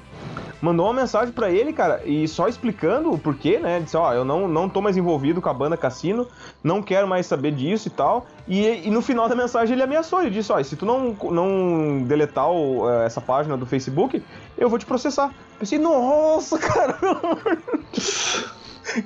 mandou 0.61 0.87
uma 0.87 0.95
mensagem 0.95 1.33
para 1.33 1.51
ele, 1.51 1.73
cara, 1.73 2.03
e 2.05 2.27
só 2.27 2.49
explicando 2.49 3.13
o 3.13 3.19
porquê, 3.19 3.59
né? 3.59 3.81
Disse, 3.81 3.97
ó, 3.97 4.13
eu 4.13 4.25
não, 4.25 4.49
não 4.49 4.69
tô 4.69 4.81
mais 4.81 4.97
envolvido 4.97 5.41
com 5.41 5.49
a 5.49 5.55
banda 5.55 5.77
Cassino, 5.77 6.27
não 6.63 6.83
quero 6.83 7.07
mais 7.07 7.27
saber 7.27 7.53
disso 7.53 7.89
e 7.89 7.91
tal. 7.91 8.27
E, 8.47 8.87
e 8.87 8.91
no 8.91 9.01
final 9.03 9.29
da 9.29 9.35
mensagem 9.35 9.75
ele 9.75 9.83
ameaçou, 9.83 10.21
ele 10.21 10.31
disse, 10.31 10.53
ó, 10.53 10.63
se 10.63 10.77
tu 10.77 10.85
não, 10.85 11.17
não 11.31 12.03
deletar 12.05 12.51
o, 12.51 12.89
eh, 12.89 13.07
essa 13.07 13.21
página 13.21 13.57
do 13.57 13.67
Facebook, 13.67 14.23
eu 14.57 14.69
vou 14.69 14.79
te 14.79 14.87
processar. 14.87 15.33
Pensei, 15.59 15.79
nossa, 15.79 16.59
cara, 16.61 16.99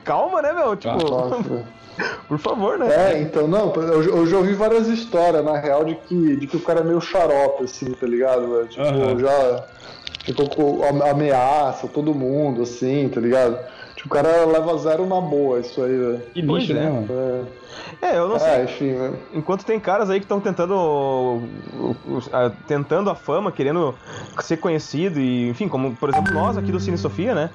Calma, 0.04 0.42
né, 0.42 0.52
meu? 0.52 0.76
Tipo, 0.76 0.94
Nossa. 1.10 1.64
por 2.28 2.38
favor, 2.38 2.78
né? 2.78 2.88
É, 3.14 3.20
então, 3.20 3.46
não, 3.46 3.72
eu, 3.74 4.02
eu 4.02 4.26
já 4.26 4.38
ouvi 4.38 4.54
várias 4.54 4.88
histórias, 4.88 5.44
na 5.44 5.58
real, 5.58 5.84
de 5.84 5.94
que, 5.94 6.36
de 6.36 6.46
que 6.46 6.56
o 6.56 6.60
cara 6.60 6.80
é 6.80 6.84
meio 6.84 7.00
xarope, 7.00 7.64
assim, 7.64 7.92
tá 7.92 8.06
ligado? 8.06 8.48
velho? 8.48 8.68
Tipo, 8.68 8.82
Aham. 8.82 9.18
já 9.18 9.64
ficou 10.24 10.48
com 10.48 10.84
am- 10.84 11.02
ameaça 11.02 11.88
todo 11.88 12.14
mundo, 12.14 12.62
assim, 12.62 13.08
tá 13.08 13.20
ligado? 13.20 13.58
O 14.04 14.08
cara 14.08 14.44
leva 14.46 14.76
zero 14.78 15.06
na 15.06 15.20
boa, 15.20 15.60
isso 15.60 15.80
aí, 15.82 15.96
velho. 15.96 16.20
Que 16.34 16.42
Pois 16.42 16.62
bicho, 16.66 16.76
é. 16.76 16.80
né, 16.82 16.90
mano? 16.90 17.48
É, 18.02 18.06
É, 18.12 18.18
eu 18.18 18.28
não 18.28 18.38
sei. 18.38 18.48
é, 18.48 18.64
enfim, 18.64 18.90
né? 18.92 19.12
Enquanto 19.32 19.64
tem 19.64 19.78
caras 19.78 20.10
aí 20.10 20.18
que 20.18 20.24
estão 20.24 20.40
tentando 20.40 21.40
tentando 22.66 23.10
a 23.10 23.14
fama, 23.14 23.52
querendo 23.52 23.94
ser 24.40 24.56
conhecido 24.56 25.20
e, 25.20 25.48
enfim, 25.48 25.68
como 25.68 25.94
por 25.94 26.08
exemplo 26.08 26.32
nós 26.34 26.56
aqui 26.58 26.72
do 26.72 26.80
Cine 26.80 26.98
Sofia, 26.98 27.34
né? 27.34 27.50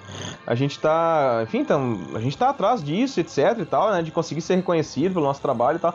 A 0.45 0.55
gente 0.55 0.79
tá, 0.79 1.41
enfim, 1.43 1.63
tam, 1.65 1.99
a 2.15 2.19
gente 2.19 2.37
tá 2.37 2.49
atrás 2.49 2.83
disso, 2.83 3.19
etc 3.19 3.57
e 3.59 3.65
tal, 3.65 3.91
né, 3.91 4.01
de 4.01 4.11
conseguir 4.11 4.41
ser 4.41 4.55
reconhecido 4.55 5.13
pelo 5.13 5.25
nosso 5.25 5.41
trabalho 5.41 5.75
e 5.77 5.79
tal. 5.79 5.93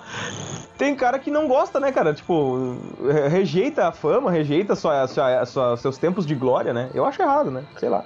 Tem 0.76 0.94
cara 0.94 1.18
que 1.18 1.30
não 1.30 1.48
gosta, 1.48 1.78
né, 1.80 1.92
cara? 1.92 2.12
Tipo, 2.12 2.76
re- 3.10 3.28
rejeita 3.28 3.88
a 3.88 3.92
fama, 3.92 4.30
rejeita 4.30 4.74
sua, 4.74 5.06
sua, 5.06 5.46
sua- 5.46 5.76
seus 5.76 5.96
tempos 5.98 6.26
de 6.26 6.34
glória, 6.34 6.72
né? 6.72 6.90
Eu 6.94 7.04
acho 7.04 7.22
errado, 7.22 7.50
né? 7.50 7.62
Sei 7.78 7.88
lá. 7.88 8.04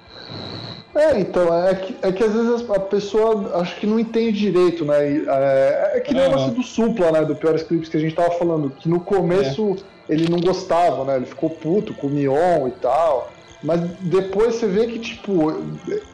É, 0.95 1.21
então, 1.21 1.55
é 1.67 1.75
que, 1.75 1.97
é 2.01 2.11
que 2.11 2.25
às 2.25 2.33
vezes 2.37 2.71
a 2.71 2.81
pessoa 2.81 3.61
acho 3.61 3.77
que 3.77 3.87
não 3.87 3.99
entende 3.99 4.39
direito, 4.39 4.85
né? 4.85 4.97
É, 5.27 5.93
é 5.95 6.01
que 6.01 6.13
nem 6.13 6.29
lance 6.29 6.51
do 6.51 6.63
Supla, 6.63 7.13
né? 7.13 7.25
Do 7.25 7.35
Piores 7.37 7.63
Clips 7.63 7.89
que 7.89 7.97
a 7.97 8.01
gente 8.01 8.15
tava 8.15 8.31
falando, 8.33 8.71
que 8.71 8.89
no 8.89 9.01
começo 9.01 9.77
ele 10.09 10.29
não 10.29 10.41
gostava, 10.41 11.05
né? 11.05 11.17
Ele 11.17 11.27
ficou 11.27 11.51
puto 11.51 11.95
com 11.95 12.07
o 12.07 12.11
Mion 12.11 12.69
e 12.69 12.73
tal. 12.81 13.31
Mas 13.67 13.81
depois 14.01 14.55
você 14.55 14.67
vê 14.69 14.87
que, 14.87 15.01
tipo, 15.01 15.51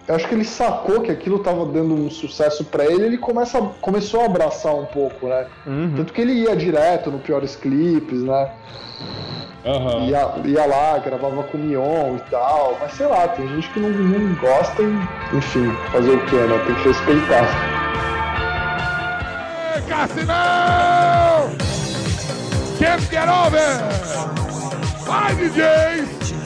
eu 0.09 0.15
acho 0.15 0.27
que 0.27 0.35
ele 0.35 0.45
sacou 0.45 1.03
que 1.03 1.11
aquilo 1.11 1.39
tava 1.41 1.67
dando 1.67 1.93
um 1.93 2.09
sucesso 2.09 2.65
pra 2.65 2.87
ele 2.87 3.05
ele 3.05 3.19
começa, 3.19 3.61
começou 3.83 4.23
a 4.23 4.25
abraçar 4.25 4.75
um 4.75 4.87
pouco, 4.87 5.29
né? 5.29 5.47
Uhum. 5.67 5.93
Tanto 5.95 6.15
que 6.15 6.23
ele 6.23 6.33
ia 6.33 6.57
direto 6.57 7.11
no 7.11 7.19
Piores 7.19 7.55
Clips, 7.55 8.23
né? 8.23 8.51
Aham. 9.67 10.07
Ia, 10.07 10.33
ia 10.47 10.65
lá, 10.65 10.99
gravava 10.99 11.43
com 11.43 11.59
o 11.59 11.61
Mion 11.61 12.17
e 12.17 12.31
tal, 12.31 12.79
mas 12.81 12.95
sei 12.95 13.07
lá, 13.07 13.29
tem 13.29 13.47
gente 13.47 13.69
que 13.69 13.81
não, 13.81 13.91
não 13.91 14.35
gosta 14.37 14.83
e, 14.83 15.37
enfim, 15.37 15.71
fazer 15.93 16.11
o 16.11 16.25
que, 16.25 16.37
né? 16.37 16.65
Tem 16.67 16.75
que 16.75 16.89
respeitar. 16.89 17.49
Cassinão! 19.87 21.51
Can't 22.79 23.05
get 23.11 23.29
over! 23.29 23.83
Vai, 25.05 25.35
DJ! 25.35 26.42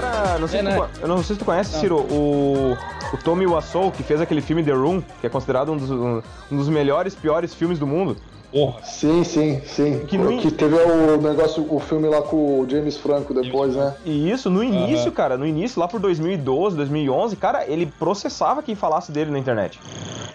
Cara, 0.00 0.38
não 0.38 0.48
sei 0.48 0.60
É, 0.60 0.62
se 0.62 0.68
tu, 0.68 0.80
né? 0.82 0.88
eu 1.02 1.08
não 1.08 1.16
sei 1.22 1.34
se 1.36 1.38
tu 1.38 1.44
conhece, 1.44 1.78
Ciro, 1.78 1.96
o, 1.98 2.76
o 3.12 3.16
Tommy 3.18 3.46
Wiseau, 3.46 3.90
que 3.90 4.02
fez 4.02 4.20
aquele 4.20 4.40
filme 4.40 4.62
The 4.62 4.72
Room, 4.72 5.02
que 5.20 5.26
é 5.26 5.30
considerado 5.30 5.72
um 5.72 5.76
dos, 5.76 5.90
um, 5.90 6.22
um 6.50 6.56
dos 6.56 6.68
melhores, 6.68 7.14
piores 7.14 7.54
filmes 7.54 7.78
do 7.78 7.86
mundo. 7.86 8.16
Porra. 8.52 8.82
Sim, 8.82 9.22
sim, 9.22 9.60
sim. 9.64 10.00
Que 10.00 10.06
Que, 10.06 10.18
no- 10.18 10.50
teve 10.50 10.74
o 10.74 11.16
negócio, 11.22 11.64
o 11.72 11.78
filme 11.78 12.08
lá 12.08 12.20
com 12.20 12.60
o 12.60 12.66
James 12.68 12.96
Franco 12.96 13.32
depois, 13.32 13.76
né? 13.76 13.94
E 14.04 14.28
isso, 14.28 14.50
no 14.50 14.64
início, 14.64 15.06
Aham. 15.06 15.12
cara, 15.12 15.38
no 15.38 15.46
início, 15.46 15.78
lá 15.80 15.86
por 15.86 16.00
2012, 16.00 16.76
2011, 16.76 17.36
cara, 17.36 17.64
ele 17.70 17.86
processava 17.86 18.60
quem 18.60 18.74
falasse 18.74 19.12
dele 19.12 19.30
na 19.30 19.38
internet. 19.38 19.78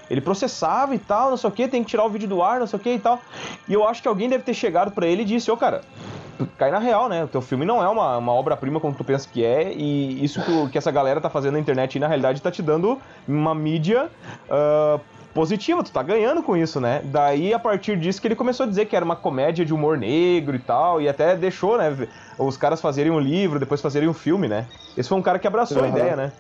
Ele 0.10 0.22
processava 0.22 0.96
e 0.96 1.00
tal, 1.00 1.32
não 1.32 1.36
sei 1.38 1.50
o 1.50 1.52
que, 1.52 1.68
tem 1.68 1.84
que 1.84 1.90
tirar 1.90 2.06
o 2.06 2.10
vídeo 2.10 2.28
do 2.30 2.42
ar, 2.42 2.60
não 2.62 2.68
sei 2.68 2.80
o 2.80 2.82
que 2.82 2.94
e 2.94 3.00
tal. 3.00 3.20
E 3.68 3.74
eu 3.74 3.86
acho 3.86 4.02
que 4.02 4.08
alguém 4.08 4.30
deve 4.30 4.44
ter 4.46 4.54
chegado 4.54 4.92
pra 4.92 5.06
ele 5.06 5.24
e 5.24 5.26
disse, 5.26 5.52
ô 5.52 5.58
cara, 5.58 5.82
tu 5.82 6.25
cai 6.58 6.72
na 6.72 6.80
real, 6.80 7.08
né? 7.10 7.24
O 7.24 7.28
teu 7.28 7.42
filme 7.42 7.66
não 7.66 7.84
é 7.84 7.88
uma, 7.88 8.18
uma 8.18 8.34
obra-prima 8.34 8.80
como 8.80 8.94
tu 8.94 9.04
pensa 9.04 9.28
que 9.32 9.44
é, 9.44 9.74
e 9.74 10.24
isso 10.24 10.42
que, 10.44 10.70
que 10.72 10.78
essa 10.78 10.92
galera 10.92 11.22
tá 11.22 11.30
fazendo 11.30 11.54
na 11.54 11.60
internet, 11.60 12.00
na 12.00 12.08
realidade, 12.08 12.42
tá 12.42 12.52
te 12.52 12.62
dando 12.62 13.00
uma 13.28 13.54
mídia 13.56 14.10
ah, 14.50 15.00
positiva, 15.34 15.84
tu 15.84 15.92
tá 15.92 16.02
ganhando 16.02 16.42
com 16.42 16.56
isso, 16.56 16.80
né? 16.80 17.02
Daí, 17.04 17.54
a 17.54 17.60
partir 17.60 17.98
disso, 17.98 18.22
que 18.22 18.28
ele 18.28 18.36
começou 18.36 18.66
a 18.66 18.70
dizer 18.70 18.86
que 18.86 18.96
era 18.96 19.04
uma 19.04 19.18
comédia 19.18 19.66
de 19.66 19.74
humor 19.74 19.98
negro 19.98 20.56
e 20.56 20.60
tal, 20.60 21.02
e 21.02 21.10
até 21.10 21.36
deixou, 21.36 21.78
né, 21.78 21.94
os 22.40 22.56
caras 22.56 22.80
fazerem 22.80 23.12
um 23.12 23.20
livro, 23.20 23.60
depois 23.60 23.82
fazerem 23.82 24.08
um 24.08 24.14
filme, 24.14 24.48
né? 24.48 24.66
Esse 24.96 25.10
foi 25.10 25.18
um 25.18 25.22
cara 25.22 25.38
que 25.38 25.46
abraçou 25.46 25.84
a 25.84 25.88
Aham. 25.88 25.98
ideia, 25.98 26.16
né? 26.16 26.32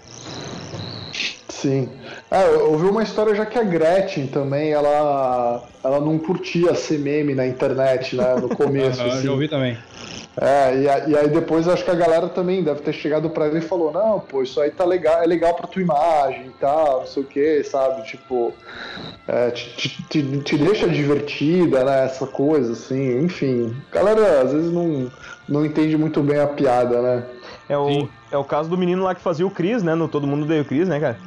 Sim. 1.61 1.89
É, 2.29 2.43
eu 2.47 2.71
ouvi 2.71 2.85
uma 2.87 3.01
história 3.01 3.33
já 3.33 3.45
que 3.45 3.57
a 3.57 3.63
Gretchen 3.63 4.27
também, 4.27 4.71
ela, 4.71 5.63
ela 5.83 5.99
não 6.01 6.17
curtia 6.19 6.75
ser 6.75 6.99
meme 6.99 7.33
na 7.33 7.47
internet, 7.47 8.15
né? 8.15 8.35
No 8.35 8.49
começo, 8.55 9.01
Aham, 9.01 9.09
assim. 9.11 9.23
já 9.25 9.31
ouvi 9.31 9.47
também. 9.47 9.77
É, 10.39 10.77
e, 10.81 10.89
a- 10.89 11.07
e 11.07 11.17
aí 11.17 11.29
depois 11.29 11.65
acho 11.65 11.85
que 11.85 11.91
a 11.91 11.95
galera 11.95 12.27
também 12.27 12.61
deve 12.61 12.81
ter 12.81 12.91
chegado 12.91 13.29
pra 13.29 13.47
ele 13.47 13.59
e 13.59 13.61
falou, 13.61 13.89
não, 13.93 14.19
pô, 14.19 14.43
isso 14.43 14.59
aí 14.59 14.69
tá 14.69 14.83
legal, 14.83 15.23
é 15.23 15.25
legal 15.25 15.53
pra 15.53 15.65
tua 15.65 15.81
imagem 15.81 16.47
e 16.47 16.59
tal, 16.59 16.99
não 16.99 17.07
sei 17.07 17.23
o 17.23 17.25
que, 17.25 17.63
sabe? 17.63 18.03
Tipo, 18.03 18.53
é, 19.25 19.49
te, 19.51 19.69
te- 19.77 20.03
te- 20.09 20.37
te 20.41 20.57
deixa 20.57 20.89
divertida, 20.89 21.85
né? 21.85 22.03
Essa 22.05 22.27
coisa, 22.27 22.73
assim, 22.73 23.19
enfim. 23.23 23.73
A 23.91 23.95
galera 23.95 24.41
às 24.41 24.51
vezes 24.51 24.71
não, 24.73 25.09
não 25.47 25.65
entende 25.65 25.95
muito 25.97 26.21
bem 26.21 26.39
a 26.39 26.47
piada, 26.47 27.01
né? 27.01 27.23
É 27.67 27.77
o, 27.77 27.87
Sim. 27.87 28.09
é 28.31 28.37
o 28.37 28.43
caso 28.43 28.69
do 28.69 28.77
menino 28.77 29.03
lá 29.03 29.15
que 29.15 29.21
fazia 29.21 29.45
o 29.45 29.51
Chris, 29.51 29.81
né? 29.81 29.95
No 29.95 30.07
Todo 30.07 30.27
Mundo 30.27 30.45
Deu 30.45 30.61
o 30.61 30.65
Chris, 30.65 30.87
né, 30.87 30.99
cara? 30.99 31.17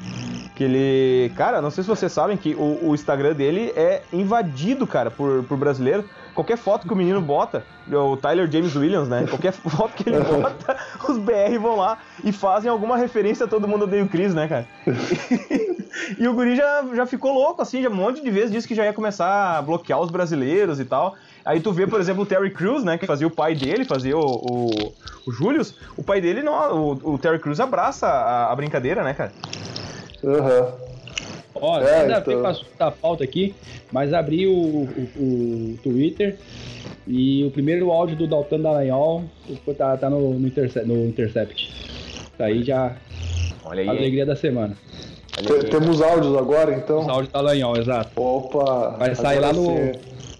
Que 0.54 0.64
ele. 0.64 1.32
Cara, 1.36 1.60
não 1.60 1.70
sei 1.70 1.82
se 1.82 1.88
vocês 1.88 2.10
sabem 2.10 2.36
que 2.36 2.54
o, 2.54 2.88
o 2.88 2.94
Instagram 2.94 3.32
dele 3.34 3.72
é 3.76 4.02
invadido, 4.12 4.86
cara, 4.86 5.10
por, 5.10 5.42
por 5.44 5.56
brasileiro. 5.56 6.04
Qualquer 6.34 6.56
foto 6.56 6.86
que 6.86 6.92
o 6.92 6.96
menino 6.96 7.20
bota, 7.20 7.64
o 7.90 8.16
Tyler 8.16 8.48
James 8.50 8.76
Williams, 8.76 9.08
né? 9.08 9.26
Qualquer 9.28 9.52
foto 9.54 9.92
que 9.94 10.08
ele 10.08 10.20
bota, 10.20 10.76
os 11.08 11.18
BR 11.18 11.58
vão 11.60 11.76
lá 11.76 11.98
e 12.22 12.30
fazem 12.30 12.70
alguma 12.70 12.96
referência 12.96 13.46
a 13.46 13.48
todo 13.48 13.66
mundo 13.66 13.82
odeia 13.84 14.04
o 14.04 14.08
Chris, 14.08 14.32
né, 14.34 14.46
cara? 14.46 14.66
E, 16.18 16.26
o 16.28 16.34
Guri 16.34 16.56
já, 16.56 16.84
já 16.94 17.06
ficou 17.06 17.32
louco, 17.32 17.62
assim, 17.62 17.82
já 17.82 17.88
um 17.88 17.94
monte 17.94 18.22
de 18.22 18.30
vezes 18.30 18.50
disse 18.50 18.68
que 18.68 18.74
já 18.74 18.84
ia 18.84 18.92
começar 18.92 19.58
a 19.58 19.62
bloquear 19.62 20.00
os 20.00 20.10
brasileiros 20.10 20.80
e 20.80 20.84
tal. 20.84 21.14
Aí 21.44 21.60
tu 21.60 21.72
vê, 21.72 21.86
por 21.86 22.00
exemplo, 22.00 22.22
o 22.22 22.26
Terry 22.26 22.50
Crews, 22.50 22.84
né, 22.84 22.98
que 22.98 23.06
fazia 23.06 23.26
o 23.26 23.30
pai 23.30 23.54
dele, 23.54 23.84
fazia 23.84 24.16
o, 24.16 24.20
o, 24.20 24.92
o 25.26 25.32
Julius. 25.32 25.74
O 25.96 26.02
pai 26.02 26.20
dele, 26.20 26.42
não, 26.42 26.76
o, 26.76 27.14
o 27.14 27.18
Terry 27.18 27.38
Crews 27.38 27.60
abraça 27.60 28.06
a, 28.06 28.52
a 28.52 28.56
brincadeira, 28.56 29.02
né, 29.02 29.14
cara? 29.14 29.32
Aham. 30.24 30.72
Ó, 31.54 31.80
É, 31.80 32.02
ainda 32.02 32.18
então. 32.18 32.22
tem 32.22 32.40
pra 32.78 32.86
a 32.86 32.90
pauta 32.90 33.24
aqui, 33.24 33.54
mas 33.90 34.12
abri 34.12 34.46
o, 34.46 34.52
o, 34.52 35.08
o 35.16 35.78
Twitter 35.82 36.36
e 37.06 37.44
o 37.44 37.50
primeiro 37.50 37.90
áudio 37.90 38.16
do 38.16 38.26
Dalton 38.26 38.60
Dallagnol 38.60 39.24
tá, 39.76 39.96
tá 39.96 40.10
no, 40.10 40.34
no, 40.38 40.46
Interce- 40.46 40.82
no 40.82 41.06
Intercept. 41.06 41.72
Tá 42.36 42.44
aí 42.44 42.62
já 42.62 42.94
Olha 43.64 43.82
a 43.88 43.92
aí. 43.92 43.98
alegria 43.98 44.24
da 44.24 44.36
semana. 44.36 44.76
Te- 45.42 45.64
Temos 45.70 46.00
áudios 46.02 46.36
agora, 46.36 46.74
então? 46.74 47.00
Os 47.00 47.08
áudios 47.08 47.28
do 47.28 47.32
Dallagnol, 47.32 47.76
exato. 47.76 48.10
Opa! 48.20 48.96
Vai 48.98 49.14
sair 49.14 49.38
lá 49.38 49.52
no, 49.52 49.92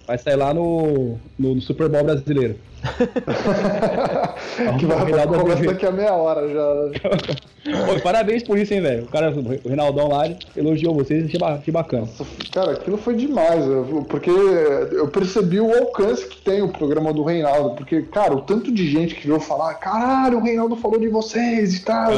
vai 0.07 0.17
sair 0.17 0.35
lá 0.35 0.53
no, 0.53 1.17
no, 1.37 1.55
no 1.55 1.61
Super 1.61 1.87
Bowl 1.89 2.03
brasileiro. 2.03 2.55
que 4.79 4.85
vai 4.85 5.05
Reinaldo 5.05 5.33
começa 5.33 5.53
Azevedo. 5.53 5.73
daqui 5.73 5.85
a 5.85 5.91
meia 5.91 6.13
hora 6.13 6.47
já. 6.47 7.69
Pô, 7.85 7.99
parabéns 8.01 8.43
por 8.43 8.57
isso, 8.57 8.73
hein, 8.73 8.81
velho. 8.81 9.03
O 9.03 9.07
cara, 9.07 9.31
o 9.31 9.67
Reinaldão 9.67 10.07
lá, 10.07 10.23
elogiou 10.55 10.95
vocês, 10.95 11.25
achei, 11.25 11.39
ba- 11.39 11.55
achei 11.55 11.73
bacana. 11.73 12.07
Cara, 12.53 12.71
aquilo 12.71 12.97
foi 12.97 13.15
demais, 13.15 13.63
porque 14.07 14.29
eu 14.29 15.07
percebi 15.09 15.59
o 15.59 15.71
alcance 15.77 16.25
que 16.25 16.41
tem 16.41 16.61
o 16.61 16.69
programa 16.69 17.11
do 17.13 17.23
Reinaldo. 17.23 17.75
Porque, 17.75 18.01
cara, 18.03 18.33
o 18.33 18.41
tanto 18.41 18.71
de 18.71 18.89
gente 18.89 19.15
que 19.15 19.27
veio 19.27 19.39
falar, 19.39 19.73
caralho, 19.75 20.37
o 20.37 20.41
Reinaldo 20.41 20.75
falou 20.77 20.99
de 20.99 21.09
vocês 21.09 21.75
e 21.75 21.81
tal. 21.83 22.11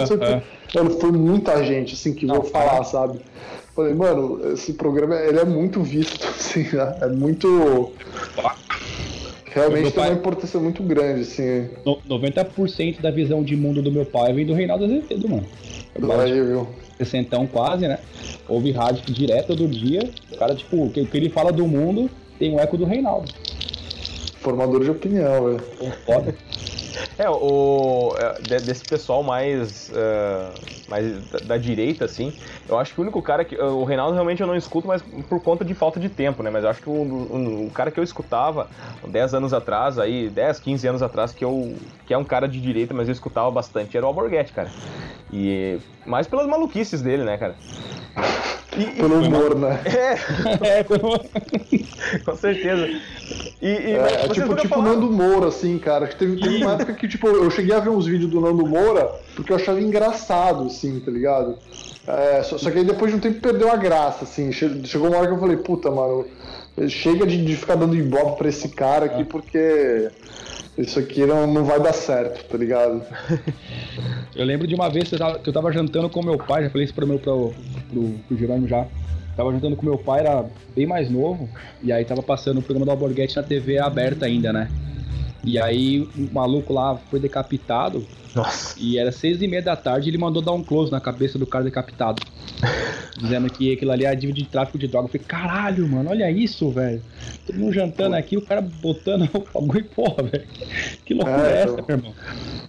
Mano, 0.75 0.91
foi 0.99 1.11
muita 1.11 1.63
gente, 1.63 1.95
assim, 1.95 2.13
que 2.13 2.25
veio 2.25 2.43
falar, 2.43 2.83
sabe? 2.83 3.19
Falei, 3.75 3.93
mano, 3.93 4.39
esse 4.53 4.73
programa, 4.73 5.15
ele 5.15 5.39
é 5.39 5.45
muito 5.45 5.81
visto, 5.81 6.25
assim, 6.37 6.63
né? 6.75 6.95
É 7.01 7.07
muito... 7.07 7.91
Realmente 9.53 9.91
tem 9.91 10.01
uma 10.03 10.07
pai- 10.09 10.13
importância 10.17 10.59
muito 10.59 10.81
grande, 10.83 11.21
assim. 11.21 11.69
No- 11.85 11.99
90% 12.07 13.01
da 13.01 13.11
visão 13.11 13.43
de 13.43 13.55
mundo 13.55 13.81
do 13.81 13.91
meu 13.91 14.05
pai 14.05 14.31
vem 14.33 14.45
do 14.45 14.53
Reinaldo 14.53 14.85
Azevedo, 14.85 15.27
mano. 15.29 15.45
Gosto 15.99 16.21
Aí, 16.21 16.31
viu? 16.41 16.67
60 16.97 17.37
quase, 17.47 17.87
né? 17.87 17.99
Ouve 18.47 18.71
rádio 18.71 19.03
direto 19.13 19.47
todo 19.47 19.67
dia. 19.67 20.09
O 20.31 20.37
cara, 20.37 20.55
tipo, 20.55 20.85
o 20.85 20.89
que, 20.89 21.01
o 21.01 21.05
que 21.05 21.17
ele 21.17 21.29
fala 21.29 21.51
do 21.51 21.67
mundo 21.67 22.09
tem 22.39 22.53
um 22.53 22.59
eco 22.59 22.77
do 22.77 22.85
Reinaldo. 22.85 23.31
Formador 24.39 24.83
de 24.83 24.89
opinião, 24.91 25.45
velho. 25.45 25.63
Foda. 26.05 26.35
É, 27.17 27.29
o, 27.29 28.15
é, 28.17 28.41
de- 28.41 28.65
desse 28.65 28.83
pessoal 28.85 29.23
mais, 29.23 29.91
é, 29.93 30.47
mais 30.89 31.11
da, 31.31 31.39
da 31.39 31.57
direita, 31.57 32.05
assim, 32.05 32.33
eu 32.67 32.77
acho 32.77 32.93
que 32.93 32.99
o 32.99 33.03
único 33.03 33.21
cara 33.21 33.43
que. 33.45 33.55
O 33.55 33.83
Reinaldo 33.83 34.13
realmente 34.13 34.41
eu 34.41 34.47
não 34.47 34.55
escuto, 34.55 34.87
mas 34.87 35.01
por 35.29 35.41
conta 35.41 35.63
de 35.63 35.73
falta 35.73 35.99
de 35.99 36.09
tempo, 36.09 36.41
né? 36.43 36.49
Mas 36.49 36.63
eu 36.63 36.69
acho 36.69 36.81
que 36.81 36.89
o, 36.89 36.93
o, 36.93 37.67
o 37.67 37.71
cara 37.71 37.91
que 37.91 37.99
eu 37.99 38.03
escutava 38.03 38.67
10 39.07 39.33
anos 39.33 39.53
atrás, 39.53 39.97
aí, 39.99 40.29
10, 40.29 40.59
15 40.59 40.87
anos 40.87 41.01
atrás, 41.03 41.31
que, 41.33 41.43
eu, 41.45 41.75
que 42.05 42.13
é 42.13 42.17
um 42.17 42.23
cara 42.23 42.47
de 42.47 42.59
direita, 42.59 42.93
mas 42.93 43.07
eu 43.07 43.13
escutava 43.13 43.49
bastante, 43.51 43.95
era 43.95 44.05
o 44.05 44.09
Alborguete, 44.09 44.51
cara. 44.51 44.69
E 45.31 45.77
mais 46.05 46.27
pelas 46.27 46.45
maluquices 46.47 47.01
dele, 47.01 47.23
né, 47.23 47.37
cara? 47.37 47.55
E- 48.77 48.83
e- 48.83 48.85
Pelo 49.01 49.19
humor, 49.19 49.55
né? 49.57 49.81
É, 49.85 50.79
É, 50.79 50.83
com 52.25 52.35
certeza. 52.35 52.87
E, 53.61 53.67
e- 53.67 53.91
É, 53.93 54.27
vocês 54.27 54.33
tipo, 54.33 54.55
tipo 54.55 54.81
Nando 54.81 55.11
Moura, 55.11 55.47
assim, 55.49 55.77
cara. 55.77 56.07
que 56.07 56.15
Teve, 56.15 56.37
teve 56.37 56.55
uma 56.55 56.77
época 56.81 56.93
que, 56.93 57.07
tipo, 57.07 57.27
eu 57.27 57.49
cheguei 57.49 57.75
a 57.75 57.79
ver 57.79 57.89
uns 57.89 58.05
vídeos 58.05 58.29
do 58.29 58.41
Nando 58.41 58.65
Moura 58.65 59.09
porque 59.35 59.51
eu 59.51 59.55
achava 59.55 59.79
engraçado, 59.81 60.65
assim, 60.65 60.99
tá 60.99 61.11
ligado? 61.11 61.57
É, 62.07 62.43
só, 62.43 62.57
só 62.57 62.69
que 62.71 62.79
aí 62.79 62.83
depois 62.85 63.11
de 63.11 63.17
um 63.17 63.19
tempo 63.19 63.39
perdeu 63.39 63.71
a 63.71 63.75
graça, 63.75 64.23
assim. 64.23 64.51
Che- 64.51 64.81
Chegou 64.85 65.07
uma 65.09 65.17
hora 65.17 65.27
que 65.27 65.33
eu 65.33 65.39
falei, 65.39 65.57
puta, 65.57 65.89
mano, 65.91 66.25
chega 66.89 67.25
de, 67.25 67.43
de 67.45 67.55
ficar 67.55 67.75
dando 67.75 67.95
ibope 67.95 68.37
pra 68.37 68.49
esse 68.49 68.69
cara 68.69 69.05
aqui 69.05 69.23
porque 69.23 70.09
isso 70.77 70.97
aqui 70.99 71.25
não, 71.25 71.45
não 71.45 71.63
vai 71.63 71.79
dar 71.79 71.93
certo, 71.93 72.43
tá 72.49 72.57
ligado? 72.57 73.01
Eu 74.35 74.45
lembro 74.45 74.65
de 74.65 74.73
uma 74.73 74.89
vez 74.89 75.09
que 75.09 75.15
eu 75.15 75.19
tava, 75.19 75.39
que 75.39 75.49
eu 75.49 75.53
tava 75.53 75.71
jantando 75.73 76.09
com 76.09 76.23
meu 76.23 76.37
pai, 76.37 76.63
já 76.63 76.69
falei 76.69 76.85
isso 76.85 76.93
pro 76.93 77.05
meu 77.05 77.19
pro, 77.19 77.53
pro, 77.91 78.13
pro 78.27 78.37
Jerônimo 78.37 78.65
já. 78.67 78.87
Tava 79.35 79.51
jantando 79.51 79.75
com 79.75 79.85
meu 79.85 79.97
pai, 79.97 80.21
era 80.21 80.45
bem 80.73 80.85
mais 80.85 81.09
novo, 81.11 81.49
e 81.83 81.91
aí 81.91 82.05
tava 82.05 82.23
passando 82.23 82.59
o 82.59 82.61
programa 82.61 82.85
do 82.85 82.91
Alborguete 82.91 83.35
na 83.35 83.43
TV 83.43 83.77
aberta 83.77 84.25
ainda, 84.25 84.53
né? 84.53 84.69
E 85.43 85.59
aí 85.59 85.99
o 86.15 86.29
maluco 86.31 86.73
lá 86.73 86.97
foi 87.09 87.19
decapitado, 87.19 88.09
Nossa. 88.35 88.75
e 88.79 88.97
era 88.97 89.11
seis 89.11 89.41
e 89.41 89.47
meia 89.47 89.61
da 89.61 89.75
tarde 89.75 90.07
e 90.07 90.11
ele 90.11 90.17
mandou 90.17 90.41
dar 90.41 90.51
um 90.53 90.63
close 90.63 90.91
na 90.91 90.99
cabeça 91.01 91.37
do 91.39 91.45
cara 91.45 91.63
decapitado. 91.63 92.21
Dizendo 93.17 93.51
que 93.51 93.73
aquilo 93.73 93.91
ali 93.91 94.05
era 94.05 94.15
dívida 94.15 94.39
de 94.39 94.45
tráfico 94.45 94.77
de 94.79 94.87
droga. 94.87 95.05
Eu 95.05 95.11
falei, 95.11 95.25
caralho, 95.27 95.87
mano, 95.87 96.09
olha 96.09 96.29
isso, 96.31 96.69
velho. 96.71 97.01
Todo 97.45 97.59
mundo 97.59 97.73
jantando 97.73 98.15
aqui, 98.15 98.35
o 98.37 98.41
cara 98.41 98.61
botando 98.61 99.29
o 99.33 99.39
bagulho, 99.61 99.85
porra, 99.85 100.23
velho. 100.23 100.47
Que 101.05 101.13
loucura 101.13 101.47
É, 101.47 101.51
é, 101.51 101.61
essa, 101.63 101.73
então. 101.73 101.85
meu 101.87 101.97
irmão? 101.97 102.13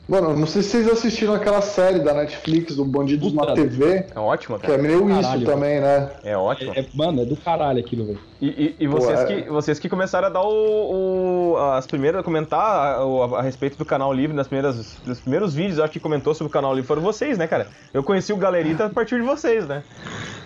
Mano, 0.09 0.37
não 0.37 0.47
sei 0.47 0.63
se 0.63 0.71
vocês 0.73 0.89
assistiram 0.91 1.33
aquela 1.35 1.63
série 1.63 2.01
da 2.01 2.13
Netflix, 2.13 2.75
do 2.77 2.85
Bandidos 2.85 3.33
Puta, 3.33 3.47
na 3.47 3.55
TV, 3.55 4.07
É 4.15 4.19
ótimo, 4.19 4.59
que 4.59 4.67
cara. 4.67 4.79
é 4.79 4.83
meio 4.83 5.09
isso 5.09 5.21
Caralho. 5.23 5.47
também, 5.47 5.81
né? 5.81 6.11
É 6.25 6.37
ótimo. 6.37 6.73
É, 6.75 6.81
é- 6.81 6.87
mano, 6.93 7.23
é 7.23 7.25
do 7.25 7.37
caralho 7.37 7.79
aquilo, 7.79 8.05
velho. 8.07 8.19
E, 8.41 8.47
e- 8.49 8.77
e 8.81 8.87
vocês, 8.89 9.21
Pô, 9.21 9.27
é. 9.31 9.43
que, 9.43 9.49
vocês 9.49 9.79
que 9.79 9.89
começaram 9.89 10.27
a 10.27 10.31
dar 10.31 10.43
o, 10.43 11.53
o- 11.53 11.57
as 11.57 11.87
primeiras, 11.87 12.21
a 12.21 12.25
comentar 12.25 12.61
a, 12.99 13.07
o- 13.07 13.37
a 13.37 13.43
respeito 13.43 13.79
do 13.79 13.85
canal 13.85 14.13
livre 14.13 14.37
nas 14.37 14.49
primeiras, 14.49 14.97
dos 15.07 15.21
primeiros 15.21 15.52
vídeos, 15.55 15.79
eu 15.79 15.85
acho 15.85 15.93
que 15.93 16.01
comentou 16.01 16.35
sobre 16.35 16.49
o 16.51 16.53
canal 16.53 16.75
livre 16.75 16.87
foram 16.89 17.03
vocês, 17.03 17.37
né, 17.39 17.47
cara? 17.47 17.67
Eu 17.93 18.03
conheci 18.03 18.33
o 18.33 18.37
Galerita 18.37 18.87
a 18.87 18.91
partir 18.91 19.17
de 19.17 19.23
vocês, 19.27 19.67
né? 19.67 19.83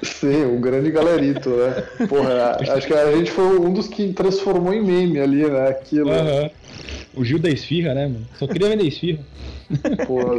Sim, 0.02 0.44
o 0.44 0.58
grande 0.60 0.90
galerito, 0.90 1.50
né? 1.50 2.06
Porra, 2.08 2.56
acho 2.60 2.86
que 2.86 2.92
a 2.94 3.12
gente 3.16 3.30
foi 3.30 3.44
um 3.58 3.72
dos 3.72 3.88
que 3.88 4.12
transformou 4.12 4.72
em 4.74 4.82
meme 4.84 5.18
ali, 5.20 5.46
né? 5.48 5.68
Aquilo. 5.68 6.10
Aham. 6.10 6.50
O 7.14 7.24
Gil 7.24 7.38
da 7.38 7.48
Esfirra, 7.48 7.94
né, 7.94 8.06
mano? 8.06 8.26
Só 8.38 8.46
queria 8.46 8.68
vender 8.68 8.84
esfirra. 8.84 9.20
Porra, 10.06 10.36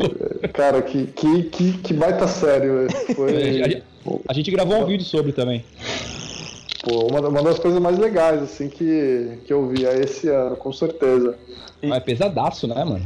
cara, 0.53 0.81
que, 0.81 1.07
que, 1.07 1.43
que, 1.43 1.73
que 1.79 1.93
baita 1.93 2.27
sério. 2.27 2.87
velho. 2.87 2.89
A 3.09 3.13
Foi 3.15 3.33
gente- 3.53 3.83
A 4.29 4.33
gente 4.33 4.51
gravou 4.51 4.77
um 4.81 4.85
vídeo 4.85 5.03
sobre 5.05 5.31
também. 5.31 5.65
pô, 6.83 7.07
uma, 7.07 7.19
uma 7.27 7.41
das 7.43 7.57
coisas 7.59 7.81
mais 7.81 7.97
legais, 7.97 8.41
assim, 8.43 8.69
que, 8.69 9.39
que 9.45 9.51
eu 9.51 9.67
vi 9.69 9.85
é 9.85 9.99
esse 9.99 10.29
ano, 10.29 10.55
com 10.55 10.71
certeza. 10.71 11.35
E- 11.81 11.87
Mas 11.87 11.97
é 11.97 12.01
pesadaço, 12.01 12.67
né, 12.67 12.75
mano? 12.85 13.05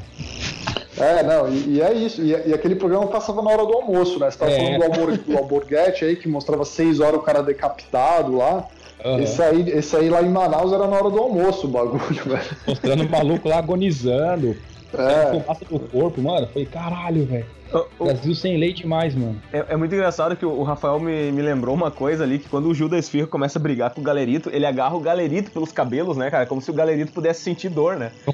É, 1.02 1.24
não, 1.24 1.48
e, 1.50 1.76
e 1.76 1.82
é 1.82 1.94
isso. 1.94 2.22
E, 2.22 2.30
e 2.30 2.54
aquele 2.54 2.76
programa 2.76 3.08
passava 3.08 3.42
na 3.42 3.50
hora 3.52 3.66
do 3.66 3.74
almoço, 3.74 4.20
né? 4.20 4.30
Você 4.30 4.38
tava 4.38 4.52
É. 4.52 4.58
falando 4.58 4.78
do, 4.78 4.84
Albor, 5.02 5.18
do 5.18 5.38
Alborguete 5.38 6.06
aí, 6.06 6.16
que 6.16 6.28
mostrava 6.28 6.64
seis 6.66 7.00
horas 7.00 7.20
o 7.20 7.24
cara 7.24 7.42
decapitado 7.42 8.36
lá. 8.36 8.66
Aham. 9.04 9.20
Esse, 9.22 9.42
aí, 9.42 9.70
esse 9.72 9.96
aí 9.96 10.10
lá 10.10 10.22
em 10.22 10.30
Manaus 10.30 10.72
era 10.72 10.86
na 10.88 10.96
hora 10.96 11.10
do 11.10 11.18
almoço 11.18 11.66
o 11.66 11.70
bagulho, 11.70 12.00
velho. 12.26 12.42
Mostrando 12.68 13.04
o 13.04 13.10
maluco 13.10 13.50
lá 13.50 13.58
agonizando. 13.58 14.56
É. 14.94 15.40
Fumaça 15.40 15.66
do 15.66 15.80
corpo, 15.80 16.22
mano. 16.22 16.48
Foi 16.52 16.66
caralho, 16.66 17.26
velho. 17.26 17.46
O- 17.74 17.86
o- 18.00 18.06
Brasil 18.06 18.36
sem 18.36 18.58
lei 18.58 18.74
demais, 18.74 19.16
mano. 19.16 19.42
É, 19.54 19.66
é 19.70 19.78
muito 19.78 19.94
engraçado 19.96 20.36
que 20.36 20.46
o, 20.46 20.62
Rafael 20.64 21.00
me, 21.00 21.32
me 21.32 21.42
lembrou 21.42 21.74
uma 21.74 21.90
coisa 21.90 22.24
ali, 22.24 22.38
que 22.40 22.50
quando 22.50 22.68
o 22.68 22.74
Gil 22.74 22.90
da 22.90 22.98
Esfirra 23.00 23.28
começa 23.28 23.58
a 23.58 23.62
brigar 23.62 23.92
com 23.94 24.02
o 24.02 24.04
Galerito, 24.04 24.50
ele 24.52 24.66
agarra 24.66 24.96
o 24.96 25.00
Galerito 25.00 25.52
pelos 25.52 25.72
cabelos, 25.72 26.18
né, 26.18 26.30
cara? 26.30 26.46
Como 26.46 26.62
se 26.62 26.70
o 26.70 26.74
Galerito 26.74 27.14
pudesse 27.14 27.42
sentir 27.44 27.70
dor, 27.70 27.96
né? 27.98 28.12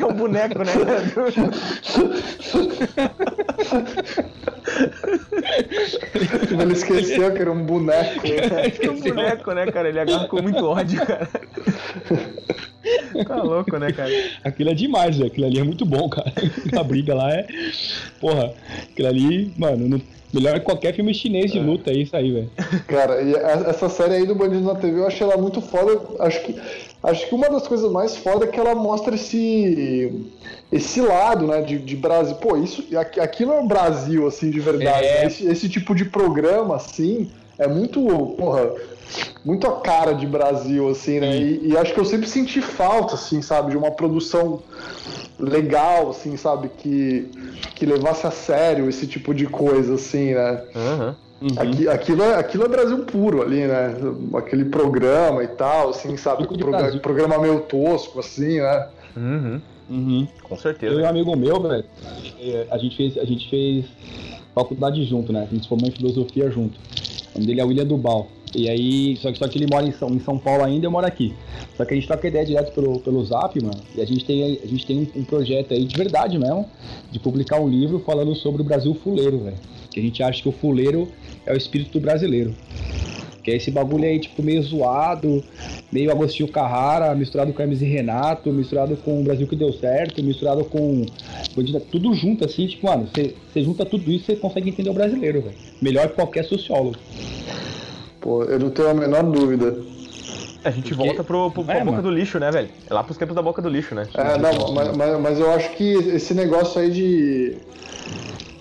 É 0.00 0.06
um 0.06 0.14
boneco, 0.14 0.60
né? 0.60 0.72
Ele 6.50 6.72
esqueceu 6.72 7.32
que 7.32 7.40
era 7.42 7.50
um 7.52 7.64
boneco. 7.64 8.20
É 8.26 8.90
um 8.90 9.00
boneco, 9.00 9.52
né, 9.52 9.66
cara? 9.66 9.88
Ele 9.88 10.00
agarra 10.00 10.26
com 10.28 10.42
muito 10.42 10.64
ódio, 10.64 11.04
cara. 11.04 11.28
Tá 13.26 13.36
louco, 13.42 13.76
né, 13.78 13.92
cara? 13.92 14.10
Aquilo 14.44 14.70
é 14.70 14.74
demais, 14.74 15.16
velho. 15.16 15.28
Aquilo 15.30 15.46
ali 15.46 15.58
é 15.58 15.64
muito 15.64 15.84
bom, 15.84 16.08
cara. 16.08 16.32
A 16.78 16.82
briga 17.02 17.14
lá 17.14 17.32
é. 17.32 17.46
Porra, 18.20 18.52
aquilo 18.90 19.08
ali, 19.08 19.52
mano, 19.56 19.88
não- 19.88 20.00
melhor 20.32 20.54
que 20.54 20.64
qualquer 20.64 20.94
filme 20.94 21.12
chinês 21.12 21.50
de 21.50 21.58
luta, 21.58 21.90
é 21.90 21.94
isso 21.94 22.14
aí, 22.16 22.30
velho. 22.32 22.50
Cara, 22.86 23.20
e 23.22 23.34
a- 23.34 23.64
essa 23.68 23.88
série 23.88 24.14
aí 24.14 24.26
do 24.26 24.34
Bandido 24.34 24.62
na 24.64 24.74
TV 24.74 25.00
eu 25.00 25.06
achei 25.06 25.26
ela 25.26 25.36
muito 25.36 25.60
foda. 25.60 25.98
Acho 26.20 26.40
que, 26.42 26.54
acho 27.02 27.28
que 27.28 27.34
uma 27.34 27.48
das 27.50 27.66
coisas 27.66 27.90
mais 27.90 28.16
foda 28.16 28.44
é 28.44 28.48
que 28.48 28.58
ela 28.60 28.74
mostra 28.74 29.14
esse 29.14 30.12
esse 30.72 31.00
lado, 31.00 31.48
né, 31.48 31.62
de, 31.62 31.78
de 31.78 31.96
Brasil. 31.96 32.36
Pô, 32.36 32.56
isso 32.56 32.84
aqui, 33.20 33.44
não 33.44 33.58
é 33.58 33.66
Brasil, 33.66 34.26
assim, 34.28 34.50
de 34.50 34.60
verdade. 34.60 35.04
É. 35.04 35.20
né? 35.22 35.26
Esse, 35.26 35.44
esse 35.46 35.68
tipo 35.68 35.96
de 35.96 36.04
programa, 36.04 36.76
assim, 36.76 37.28
é 37.58 37.66
muito, 37.66 38.00
porra, 38.38 38.70
muito 39.44 39.66
a 39.66 39.80
cara 39.80 40.12
de 40.12 40.26
Brasil, 40.28 40.88
assim, 40.88 41.18
né? 41.18 41.36
E, 41.36 41.70
e 41.70 41.76
acho 41.76 41.92
que 41.92 41.98
eu 41.98 42.04
sempre 42.04 42.28
senti 42.28 42.60
falta, 42.62 43.14
assim, 43.14 43.42
sabe, 43.42 43.72
de 43.72 43.76
uma 43.76 43.90
produção 43.90 44.62
legal, 45.40 46.10
assim, 46.10 46.36
sabe, 46.36 46.68
que, 46.68 47.28
que 47.74 47.86
levasse 47.86 48.26
a 48.26 48.30
sério 48.30 48.88
esse 48.88 49.06
tipo 49.06 49.34
de 49.34 49.46
coisa, 49.46 49.94
assim, 49.94 50.34
né? 50.34 50.62
Aham. 50.76 51.16
Aqui- 51.56 51.88
aquilo, 51.88 52.22
é, 52.22 52.34
aquilo 52.34 52.64
é 52.64 52.68
Brasil 52.68 52.98
puro 53.06 53.40
ali, 53.40 53.66
né? 53.66 53.94
Aquele 54.34 54.66
programa 54.66 55.42
e 55.42 55.48
tal, 55.48 55.88
assim, 55.90 56.14
sabe? 56.18 56.42
Tipo 56.42 56.54
de 56.54 56.62
Progra- 56.62 56.80
Brasil. 56.82 57.00
programa 57.00 57.38
meio 57.38 57.60
tosco, 57.60 58.20
assim, 58.20 58.60
né? 58.60 58.86
Uhum. 59.16 59.60
Uhum. 59.88 60.28
Com 60.42 60.54
Eu 60.54 60.58
e 60.58 60.60
certeza. 60.60 61.00
um 61.02 61.06
amigo 61.08 61.34
meu, 61.36 61.60
velho, 61.62 61.84
eh, 62.40 62.66
a 62.70 62.76
gente 62.76 62.94
fez, 62.96 63.16
a 63.16 63.24
gente 63.24 63.48
fez 63.48 63.86
faculdade 64.54 65.02
junto, 65.04 65.32
né? 65.32 65.46
A 65.50 65.52
gente 65.52 65.62
se 65.62 65.68
formou 65.68 65.88
em 65.88 65.92
filosofia 65.92 66.50
junto. 66.50 66.78
O 67.34 67.38
nome 67.38 67.46
dele 67.46 67.60
é 67.60 67.64
William 67.64 67.86
Dubal. 67.86 68.28
E 68.54 68.68
aí, 68.68 69.16
só 69.16 69.30
que, 69.30 69.38
só 69.38 69.46
que 69.46 69.58
ele 69.58 69.66
mora 69.70 69.86
em 69.86 69.92
São, 69.92 70.08
em 70.10 70.18
São 70.20 70.36
Paulo 70.36 70.64
ainda, 70.64 70.86
eu 70.86 70.90
moro 70.90 71.06
aqui. 71.06 71.34
Só 71.76 71.84
que 71.84 71.94
a 71.94 71.96
gente 71.96 72.06
troca 72.06 72.26
ideia 72.26 72.44
direto 72.44 72.72
pelo, 72.72 72.98
pelo 72.98 73.24
Zap, 73.24 73.60
mano. 73.62 73.80
E 73.94 74.00
a 74.00 74.04
gente 74.04 74.24
tem, 74.24 74.42
a 74.62 74.66
gente 74.66 74.86
tem 74.86 75.08
um, 75.14 75.24
projeto 75.24 75.72
aí 75.72 75.84
de 75.84 75.96
verdade 75.96 76.38
mesmo, 76.38 76.66
de 77.10 77.18
publicar 77.20 77.60
um 77.60 77.68
livro 77.68 78.00
falando 78.00 78.34
sobre 78.34 78.62
o 78.62 78.64
Brasil 78.64 78.92
fuleiro, 78.94 79.38
velho. 79.38 79.56
Que 79.90 80.00
a 80.00 80.02
gente 80.02 80.22
acha 80.22 80.42
que 80.42 80.48
o 80.48 80.52
fuleiro 80.52 81.08
é 81.46 81.52
o 81.52 81.56
espírito 81.56 82.00
brasileiro. 82.00 82.54
Que 83.42 83.52
é 83.52 83.56
esse 83.56 83.70
bagulho 83.70 84.04
aí, 84.04 84.18
tipo, 84.18 84.42
meio 84.42 84.62
zoado, 84.62 85.42
meio 85.90 86.10
Agostinho 86.10 86.48
Carrara, 86.48 87.14
misturado 87.14 87.52
com 87.52 87.62
Hermes 87.62 87.80
e 87.80 87.86
Renato, 87.86 88.52
misturado 88.52 88.96
com 88.96 89.20
o 89.20 89.24
Brasil 89.24 89.46
que 89.46 89.56
deu 89.56 89.72
certo, 89.72 90.22
misturado 90.22 90.64
com. 90.64 91.06
Tudo 91.90 92.12
junto, 92.14 92.44
assim, 92.44 92.66
tipo, 92.66 92.86
mano, 92.86 93.06
você 93.06 93.34
você 93.50 93.62
junta 93.62 93.84
tudo 93.84 94.10
isso 94.12 94.26
você 94.26 94.36
consegue 94.36 94.68
entender 94.68 94.90
o 94.90 94.94
brasileiro, 94.94 95.40
velho. 95.40 95.56
Melhor 95.80 96.08
que 96.08 96.16
qualquer 96.16 96.44
sociólogo. 96.44 96.98
Pô, 98.20 98.44
eu 98.44 98.58
não 98.58 98.70
tenho 98.70 98.90
a 98.90 98.94
menor 98.94 99.22
dúvida. 99.24 99.76
A 100.62 100.70
gente 100.70 100.94
Porque- 100.94 101.06
volta 101.06 101.24
pro, 101.24 101.50
pro, 101.50 101.64
pra 101.64 101.76
É, 101.76 101.78
boca 101.80 101.90
mano. 101.92 102.02
do 102.02 102.10
lixo, 102.10 102.38
né, 102.38 102.50
velho? 102.50 102.68
É 102.88 102.92
lá 102.92 103.02
pros 103.02 103.16
tempos 103.16 103.34
da 103.34 103.40
boca 103.40 103.62
do 103.62 103.68
lixo, 103.68 103.94
né? 103.94 104.06
É, 104.14 104.36
não, 104.38 104.74
mas, 104.74 104.94
mas, 104.94 105.20
mas 105.20 105.40
eu 105.40 105.50
acho 105.52 105.70
que 105.70 105.94
esse 105.94 106.34
negócio 106.34 106.80
aí 106.80 106.90
de. 106.90 107.56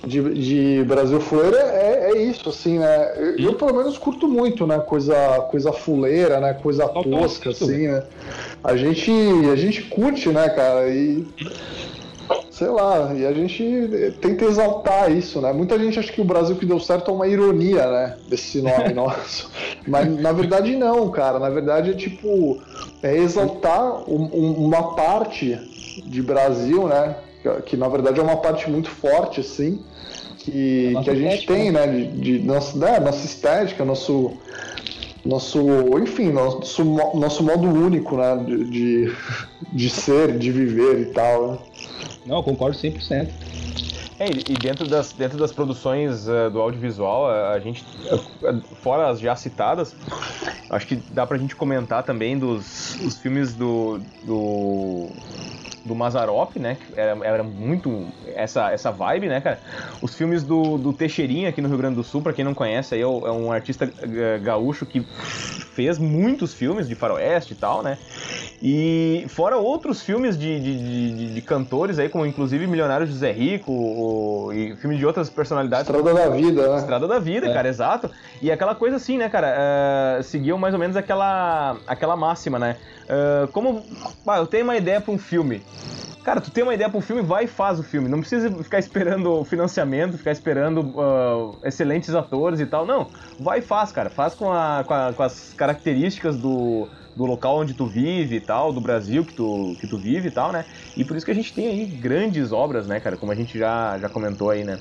De, 0.07 0.21
de 0.33 0.83
Brasil 0.85 1.19
fuleiro 1.19 1.57
é, 1.57 2.11
é 2.13 2.21
isso, 2.23 2.47
assim, 2.47 2.79
né? 2.79 3.11
Eu, 3.17 3.35
eu, 3.37 3.53
pelo 3.55 3.73
menos 3.75 3.97
curto 3.97 4.29
muito, 4.29 4.65
né? 4.65 4.79
Coisa, 4.79 5.13
coisa 5.51 5.73
fuleira, 5.73 6.39
né? 6.39 6.53
Coisa 6.53 6.87
tosca, 6.87 7.49
assim, 7.49 7.89
né? 7.89 8.03
A 8.63 8.77
gente, 8.77 9.11
a 9.51 9.55
gente 9.57 9.81
curte, 9.83 10.29
né, 10.29 10.47
cara? 10.49 10.87
E. 10.87 11.27
Sei 12.59 12.67
lá, 12.67 13.13
e 13.15 13.25
a 13.25 13.31
gente 13.31 13.63
tenta 14.19 14.43
exaltar 14.43 15.09
isso, 15.09 15.39
né? 15.39 15.53
Muita 15.53 15.79
gente 15.79 15.97
acha 15.97 16.11
que 16.11 16.19
o 16.19 16.25
Brasil 16.25 16.57
que 16.57 16.65
deu 16.65 16.77
certo 16.77 17.09
é 17.09 17.13
uma 17.13 17.25
ironia, 17.25 17.89
né? 17.89 18.17
Desse 18.27 18.61
nome 18.61 18.91
nosso. 18.93 19.49
Mas 19.87 20.13
na 20.19 20.33
verdade 20.33 20.75
não, 20.75 21.09
cara. 21.09 21.39
Na 21.39 21.49
verdade 21.49 21.91
é 21.91 21.93
tipo. 21.93 22.61
É 23.01 23.15
exaltar 23.15 24.03
um- 24.09 24.29
um- 24.33 24.65
uma 24.65 24.93
parte 24.93 25.57
de 26.05 26.21
Brasil, 26.21 26.85
né? 26.85 27.15
Que, 27.41 27.61
que, 27.61 27.77
na 27.77 27.87
verdade 27.87 28.19
é 28.19 28.23
uma 28.23 28.35
parte 28.35 28.69
muito 28.69 28.89
forte, 28.89 29.39
assim. 29.39 29.81
Que, 30.39 30.89
Nossa 30.91 31.05
que 31.05 31.09
a 31.11 31.15
gente 31.15 31.33
estética, 31.39 31.53
tem, 31.53 31.71
né? 31.71 31.87
De, 31.87 32.07
de 32.07 32.39
nossa, 32.39 32.77
né? 32.77 32.99
nossa 32.99 33.25
estética, 33.25 33.85
nosso 33.85 34.33
nosso, 35.25 35.59
enfim, 36.01 36.31
nosso, 36.31 36.83
nosso 36.83 37.43
modo 37.43 37.67
único, 37.67 38.15
né, 38.17 38.37
de, 38.45 38.63
de, 38.65 39.13
de 39.71 39.89
ser, 39.89 40.37
de 40.37 40.51
viver 40.51 40.99
e 41.01 41.05
tal. 41.07 41.61
Não, 42.25 42.37
eu 42.37 42.43
concordo 42.43 42.77
100%. 42.77 43.33
É, 44.19 44.25
e 44.49 44.57
dentro 44.57 44.85
das, 44.85 45.13
dentro 45.13 45.37
das 45.37 45.53
produções 45.53 46.27
uh, 46.27 46.49
do 46.51 46.59
audiovisual, 46.59 47.29
a, 47.29 47.51
a 47.51 47.59
gente, 47.59 47.83
uh, 47.83 48.75
fora 48.75 49.09
as 49.09 49.19
já 49.19 49.33
citadas, 49.33 49.95
acho 50.69 50.87
que 50.87 50.97
dá 50.97 51.25
pra 51.25 51.37
gente 51.37 51.55
comentar 51.55 52.03
também 52.03 52.37
dos 52.37 52.99
os 52.99 53.17
filmes 53.17 53.55
do, 53.55 53.99
do 54.21 55.09
do 55.89 55.95
Mazarop, 55.95 56.55
né? 56.57 56.77
Era, 56.95 57.17
era 57.23 57.43
muito 57.43 58.05
essa, 58.35 58.71
essa 58.71 58.91
vibe, 58.91 59.27
né, 59.27 59.41
cara? 59.41 59.59
Os 60.01 60.15
filmes 60.15 60.43
do, 60.43 60.77
do 60.77 60.93
Teixeirinha 60.93 61.49
aqui 61.49 61.61
no 61.61 61.67
Rio 61.67 61.77
Grande 61.77 61.95
do 61.95 62.03
Sul, 62.03 62.21
pra 62.21 62.31
quem 62.31 62.45
não 62.45 62.53
conhece, 62.53 62.93
aí 62.93 63.01
é, 63.01 63.03
é 63.03 63.05
um 63.07 63.51
artista 63.51 63.91
gaúcho 64.41 64.85
que 64.85 65.01
fez 65.73 65.97
muitos 65.97 66.53
filmes 66.53 66.87
de 66.87 66.95
faroeste 66.95 67.53
e 67.53 67.55
tal, 67.55 67.81
né? 67.81 67.97
E 68.61 69.25
fora 69.29 69.57
outros 69.57 70.01
filmes 70.03 70.37
de, 70.37 70.59
de, 70.59 70.77
de, 70.77 71.33
de 71.33 71.41
cantores 71.41 71.97
aí, 71.97 72.09
como 72.09 72.25
inclusive 72.25 72.67
Milionário 72.67 73.07
José 73.07 73.31
Rico, 73.31 73.71
o, 73.71 74.51
e 74.53 74.75
filme 74.75 74.97
de 74.97 75.05
outras 75.05 75.29
personalidades. 75.29 75.87
Estrada 75.87 76.13
da 76.13 76.29
Vida, 76.29 76.67
né? 76.67 76.77
Estrada 76.77 77.07
da 77.07 77.19
Vida, 77.19 77.47
é. 77.47 77.53
cara, 77.53 77.67
exato. 77.67 78.11
E 78.41 78.51
aquela 78.51 78.75
coisa 78.75 78.97
assim, 78.97 79.17
né, 79.17 79.29
cara? 79.29 79.55
Uh, 80.19 80.23
seguiam 80.23 80.57
mais 80.57 80.73
ou 80.73 80.79
menos 80.79 80.95
aquela, 80.95 81.77
aquela 81.87 82.15
máxima, 82.15 82.59
né? 82.59 82.75
Uh, 83.09 83.47
como. 83.47 83.83
Ah, 84.27 84.37
eu 84.37 84.45
tenho 84.45 84.63
uma 84.63 84.77
ideia 84.77 85.01
para 85.01 85.11
um 85.11 85.17
filme. 85.17 85.63
Cara, 86.23 86.39
tu 86.39 86.51
tem 86.51 86.63
uma 86.63 86.75
ideia 86.75 86.89
para 86.89 86.99
um 86.99 87.01
filme, 87.01 87.23
vai 87.23 87.45
e 87.45 87.47
faz 87.47 87.79
o 87.79 87.83
filme. 87.83 88.07
Não 88.07 88.19
precisa 88.19 88.51
ficar 88.61 88.77
esperando 88.77 89.43
financiamento, 89.45 90.17
ficar 90.17 90.31
esperando 90.31 90.81
uh, 90.81 91.57
excelentes 91.63 92.13
atores 92.13 92.59
e 92.59 92.67
tal. 92.67 92.85
Não, 92.85 93.07
vai 93.39 93.59
e 93.59 93.61
faz, 93.61 93.91
cara. 93.91 94.11
Faz 94.11 94.35
com, 94.35 94.51
a, 94.51 94.83
com, 94.85 94.93
a, 94.93 95.13
com, 95.13 95.23
as 95.23 95.53
características 95.53 96.37
do, 96.37 96.87
do 97.15 97.25
local 97.25 97.57
onde 97.57 97.73
tu 97.73 97.87
vive 97.87 98.35
e 98.35 98.41
tal, 98.41 98.71
do 98.71 98.79
Brasil 98.79 99.25
que 99.25 99.33
tu, 99.33 99.75
que 99.79 99.87
tu 99.87 99.97
vive 99.97 100.27
e 100.27 100.31
tal, 100.31 100.51
né? 100.51 100.65
E 100.95 101.03
por 101.03 101.17
isso 101.17 101.25
que 101.25 101.31
a 101.31 101.35
gente 101.35 101.51
tem 101.51 101.67
aí 101.67 101.85
grandes 101.85 102.51
obras, 102.51 102.85
né, 102.85 102.99
cara? 102.99 103.17
Como 103.17 103.31
a 103.31 103.35
gente 103.35 103.57
já, 103.57 103.97
já 103.97 104.09
comentou 104.09 104.51
aí, 104.51 104.63
né? 104.63 104.77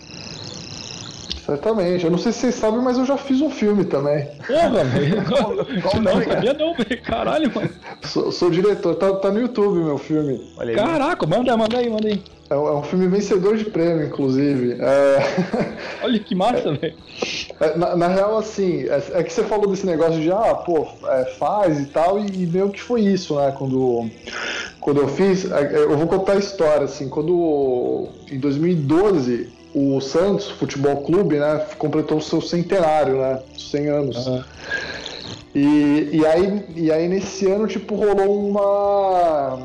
Certamente. 1.48 2.04
Eu 2.04 2.10
não 2.10 2.18
sei 2.18 2.30
se 2.30 2.40
vocês 2.40 2.56
sabem, 2.56 2.78
mas 2.82 2.98
eu 2.98 3.06
já 3.06 3.16
fiz 3.16 3.40
um 3.40 3.48
filme 3.48 3.82
também. 3.82 4.28
Porra, 4.46 4.84
velho. 4.84 5.24
Qual 5.80 6.02
não, 6.02 6.22
sabia 6.22 6.52
não, 6.52 6.74
velho. 6.74 7.02
Caralho, 7.02 7.50
mano. 7.54 7.70
Sou, 8.02 8.30
sou 8.30 8.50
diretor, 8.50 8.96
tá, 8.96 9.14
tá, 9.14 9.30
no 9.30 9.40
YouTube 9.40 9.78
meu 9.78 9.96
filme. 9.96 10.46
Olha 10.58 10.72
aí, 10.72 10.76
Caraca, 10.76 11.26
manda, 11.26 11.56
manda 11.56 11.78
aí, 11.78 11.88
manda 11.88 12.06
aí. 12.06 12.22
É, 12.50 12.54
é 12.54 12.58
um 12.58 12.82
filme 12.82 13.08
vencedor 13.08 13.56
de 13.56 13.64
prêmio, 13.64 14.04
inclusive. 14.04 14.76
É... 14.78 15.18
Olha 16.04 16.18
que 16.18 16.34
massa, 16.34 16.74
velho. 16.74 16.94
É, 17.60 17.78
na, 17.78 17.96
na, 17.96 18.08
real, 18.08 18.36
assim, 18.36 18.82
é, 18.82 19.02
é, 19.14 19.22
que 19.22 19.32
você 19.32 19.42
falou 19.42 19.68
desse 19.68 19.86
negócio 19.86 20.20
de, 20.20 20.30
ah, 20.30 20.54
pô, 20.54 20.86
é, 21.06 21.24
faz 21.38 21.80
e 21.80 21.86
tal, 21.86 22.18
e, 22.18 22.26
e 22.26 22.46
meio 22.46 22.68
que 22.68 22.82
foi 22.82 23.00
isso, 23.00 23.36
né? 23.36 23.54
Quando, 23.56 24.06
quando 24.80 25.00
eu 25.00 25.08
fiz, 25.08 25.50
é, 25.50 25.76
eu 25.76 25.96
vou 25.96 26.06
contar 26.06 26.34
a 26.34 26.38
história, 26.38 26.84
assim, 26.84 27.08
quando 27.08 28.10
em 28.30 28.38
2012 28.38 29.56
o 29.74 30.00
Santos 30.00 30.48
Futebol 30.50 30.98
Clube, 31.02 31.36
né, 31.36 31.64
completou 31.78 32.18
o 32.18 32.22
seu 32.22 32.40
centenário, 32.40 33.16
né, 33.16 33.40
100 33.56 33.88
anos. 33.88 34.26
Uhum. 34.26 34.44
E, 35.54 36.10
e, 36.12 36.26
aí, 36.26 36.64
e 36.76 36.92
aí 36.92 37.08
nesse 37.08 37.46
ano, 37.46 37.66
tipo, 37.66 37.94
rolou 37.94 38.48
uma... 38.48 39.58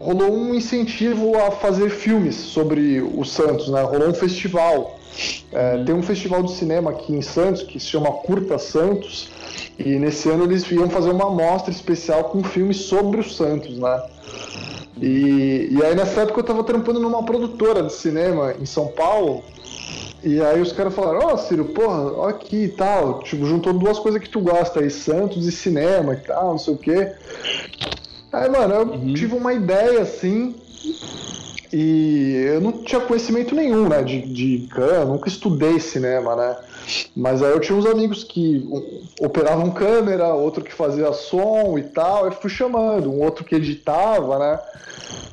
Rolou 0.00 0.32
um 0.32 0.54
incentivo 0.54 1.36
a 1.36 1.50
fazer 1.50 1.90
filmes 1.90 2.36
sobre 2.36 3.00
o 3.00 3.24
Santos, 3.24 3.68
né? 3.68 3.82
Rolou 3.82 4.10
um 4.10 4.14
festival. 4.14 4.96
É, 5.50 5.74
uhum. 5.74 5.84
Tem 5.84 5.94
um 5.94 6.02
festival 6.02 6.42
de 6.44 6.52
cinema 6.52 6.90
aqui 6.90 7.12
em 7.12 7.20
Santos 7.20 7.64
que 7.64 7.80
se 7.80 7.86
chama 7.86 8.12
Curta 8.12 8.58
Santos. 8.58 9.28
E 9.76 9.96
nesse 9.96 10.28
ano 10.28 10.44
eles 10.44 10.70
iam 10.70 10.88
fazer 10.88 11.10
uma 11.10 11.30
mostra 11.30 11.72
especial 11.72 12.24
com 12.24 12.44
filmes 12.44 12.76
sobre 12.76 13.20
o 13.20 13.24
Santos, 13.24 13.76
né? 13.76 14.02
E, 15.00 15.68
e 15.70 15.84
aí 15.84 15.94
nessa 15.94 16.22
época 16.22 16.40
eu 16.40 16.44
tava 16.44 16.64
trampando 16.64 17.00
numa 17.00 17.22
produtora 17.22 17.82
de 17.82 17.92
cinema 17.92 18.54
em 18.60 18.66
São 18.66 18.88
Paulo. 18.88 19.42
E 20.22 20.40
aí 20.40 20.60
os 20.60 20.72
caras 20.72 20.94
falaram, 20.94 21.20
ó 21.28 21.34
oh, 21.34 21.38
Ciro, 21.38 21.66
porra, 21.66 22.12
ó 22.12 22.28
aqui 22.28 22.64
e 22.64 22.68
tal. 22.68 23.20
Tipo, 23.20 23.46
juntou 23.46 23.72
duas 23.72 23.98
coisas 23.98 24.20
que 24.20 24.28
tu 24.28 24.40
gosta 24.40 24.80
aí, 24.80 24.90
Santos 24.90 25.46
e 25.46 25.52
cinema 25.52 26.14
e 26.14 26.16
tal, 26.16 26.50
não 26.50 26.58
sei 26.58 26.74
o 26.74 26.78
quê. 26.78 27.12
Aí, 28.32 28.48
mano, 28.50 28.74
eu 28.74 28.86
uhum. 28.86 29.14
tive 29.14 29.34
uma 29.34 29.52
ideia 29.52 30.00
assim. 30.00 30.54
E 31.72 32.46
eu 32.54 32.60
não 32.60 32.72
tinha 32.72 33.00
conhecimento 33.00 33.54
nenhum, 33.54 33.88
né, 33.88 34.02
de, 34.02 34.22
de 34.22 34.68
nunca 35.06 35.28
estudei 35.28 35.78
cinema, 35.78 36.34
né. 36.34 36.56
Mas 37.14 37.42
aí 37.42 37.50
eu 37.50 37.60
tinha 37.60 37.76
uns 37.76 37.86
amigos 37.86 38.24
que 38.24 38.66
operavam 39.20 39.70
câmera, 39.70 40.28
outro 40.28 40.64
que 40.64 40.72
fazia 40.72 41.12
som 41.12 41.78
e 41.78 41.82
tal, 41.82 42.26
eu 42.26 42.32
fui 42.32 42.50
chamando, 42.50 43.10
um 43.10 43.22
outro 43.22 43.44
que 43.44 43.54
editava, 43.54 44.38
né. 44.38 44.58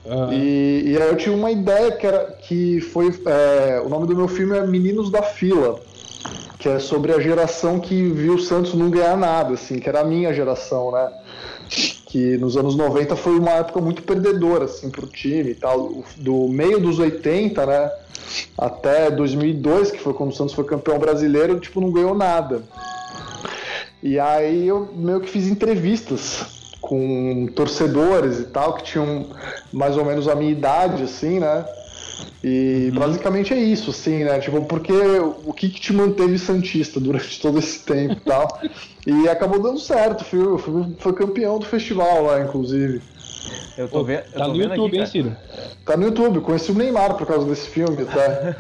Uhum. 0.06 0.34
E, 0.34 0.92
e, 0.92 1.02
aí 1.02 1.10
eu 1.10 1.16
tinha 1.16 1.36
uma 1.36 1.52
ideia 1.52 1.92
que 1.92 2.06
era 2.06 2.26
que 2.40 2.80
foi 2.80 3.08
é, 3.26 3.82
o 3.84 3.90
nome 3.90 4.08
do 4.08 4.16
meu 4.16 4.28
filme 4.28 4.58
é 4.58 4.66
Meninos 4.66 5.10
da 5.10 5.22
Fila, 5.22 5.80
que 6.60 6.70
é 6.70 6.80
sobre 6.80 7.12
a 7.12 7.20
geração 7.20 7.80
que 7.80 8.10
viu 8.10 8.36
o 8.36 8.40
Santos 8.40 8.74
não 8.76 8.90
ganhar 8.90 9.18
nada, 9.18 9.54
assim, 9.54 9.80
que 9.80 9.90
era 9.90 10.02
a 10.02 10.06
minha 10.06 10.34
geração, 10.34 10.92
né? 10.92 11.12
Que 12.06 12.38
nos 12.38 12.56
anos 12.56 12.76
90 12.76 13.16
foi 13.16 13.38
uma 13.38 13.52
época 13.52 13.82
muito 13.82 14.04
perdedora, 14.04 14.66
assim, 14.66 14.90
pro 14.90 15.08
time 15.08 15.52
e 15.52 15.56
tal. 15.56 16.04
Do 16.18 16.48
meio 16.48 16.80
dos 16.80 17.00
80, 17.00 17.66
né? 17.66 17.92
Até 18.58 19.12
2002, 19.12 19.92
que 19.92 20.00
foi 20.00 20.14
quando 20.14 20.32
o 20.32 20.36
Santos 20.36 20.54
foi 20.54 20.64
campeão 20.64 20.98
brasileiro, 20.98 21.60
tipo, 21.60 21.82
não 21.82 21.92
ganhou 21.92 22.16
nada. 22.16 22.64
E 24.02 24.20
aí 24.20 24.68
eu 24.68 24.90
meio 24.96 25.20
que 25.20 25.30
fiz 25.30 25.48
entrevistas 25.48 26.78
com 26.80 27.48
torcedores 27.56 28.40
e 28.40 28.44
tal, 28.46 28.76
que 28.76 28.84
tinham 28.84 29.26
mais 29.74 29.98
ou 29.98 30.06
menos 30.06 30.28
a 30.28 30.36
minha 30.36 30.52
idade, 30.52 31.04
assim, 31.04 31.40
né? 31.40 31.66
E 32.44 32.90
uhum. 32.94 33.00
basicamente 33.00 33.54
é 33.54 33.58
isso, 33.58 33.90
assim, 33.90 34.24
né? 34.24 34.40
Tipo, 34.40 34.64
porque 34.66 34.94
o 34.94 35.52
que, 35.52 35.70
que 35.70 35.82
te 35.82 35.92
manteve 35.92 36.38
Santista 36.38 37.00
durante 37.00 37.40
todo 37.42 37.58
esse 37.58 37.80
tempo 37.80 38.14
e 38.14 38.20
tal. 38.20 38.62
e 39.08 39.28
acabou 39.28 39.60
dando 39.60 39.80
certo, 39.80 40.24
foi, 40.24 40.58
foi, 40.60 40.96
foi 41.00 41.14
campeão 41.14 41.58
do 41.58 41.66
festival 41.66 42.24
lá, 42.24 42.42
inclusive. 42.42 43.02
Eu 43.78 43.90
tô, 43.90 44.04
vendo, 44.04 44.24
tá 44.32 44.48
no 44.48 44.56
YouTube, 44.56 44.98
hein, 44.98 45.06
Ciro? 45.06 45.36
Tá 45.86 45.98
no 45.98 46.06
YouTube, 46.06 46.40
conheci 46.40 46.72
o 46.72 46.76
Neymar 46.76 47.16
por 47.16 47.28
causa 47.28 47.46
desse 47.46 47.70
filme, 47.70 48.06
tá? 48.06 48.54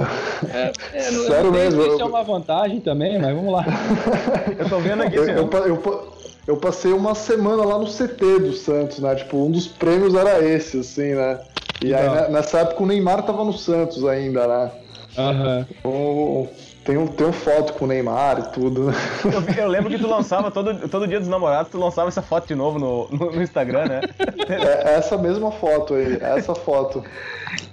é, 0.52 0.72
é, 0.92 1.00
Sério 1.02 1.46
eu 1.46 1.52
mesmo. 1.52 1.82
Isso 1.82 2.00
é 2.00 2.04
uma 2.04 2.22
vantagem 2.22 2.80
também, 2.80 3.18
mas 3.18 3.34
vamos 3.34 3.52
lá. 3.52 3.64
eu 4.58 4.68
tô 4.68 4.80
vendo 4.80 5.02
aqui, 5.02 5.16
eu, 5.16 5.28
eu, 5.28 5.48
eu, 5.48 6.12
eu 6.46 6.56
passei 6.56 6.92
uma 6.92 7.14
semana 7.14 7.64
lá 7.64 7.78
no 7.78 7.86
CT 7.86 8.40
do 8.40 8.52
Santos, 8.52 8.98
né? 8.98 9.14
Tipo, 9.14 9.36
um 9.36 9.50
dos 9.50 9.68
prêmios 9.68 10.14
era 10.14 10.44
esse, 10.44 10.80
assim, 10.80 11.14
né? 11.14 11.38
E 11.82 11.94
aí 11.94 12.08
né, 12.10 12.28
nessa 12.28 12.58
época 12.58 12.82
o 12.82 12.86
Neymar 12.86 13.22
tava 13.22 13.44
no 13.44 13.52
Santos 13.52 14.04
ainda, 14.04 14.46
né? 14.46 14.70
Aham. 15.16 15.66
Uhum. 15.84 16.48
Tem 16.84 16.96
um, 16.96 17.06
tem 17.06 17.26
um 17.26 17.32
foto 17.32 17.74
com 17.74 17.84
o 17.84 17.88
Neymar 17.88 18.38
e 18.38 18.42
tudo. 18.52 18.84
Né? 18.86 18.94
Eu, 19.24 19.64
eu, 19.64 19.68
lembro 19.68 19.90
que 19.90 19.98
tu 19.98 20.08
lançava 20.08 20.50
todo, 20.50 20.88
todo 20.88 21.06
dia 21.06 21.20
dos 21.20 21.28
namorados, 21.28 21.70
tu 21.70 21.78
lançava 21.78 22.08
essa 22.08 22.22
foto 22.22 22.48
de 22.48 22.54
novo 22.54 22.78
no, 22.78 23.08
no, 23.10 23.32
no 23.32 23.42
Instagram, 23.42 23.86
né? 23.86 24.00
É 24.48 24.94
essa 24.94 25.18
mesma 25.18 25.52
foto 25.52 25.94
aí, 25.94 26.18
essa 26.20 26.54
foto. 26.54 27.04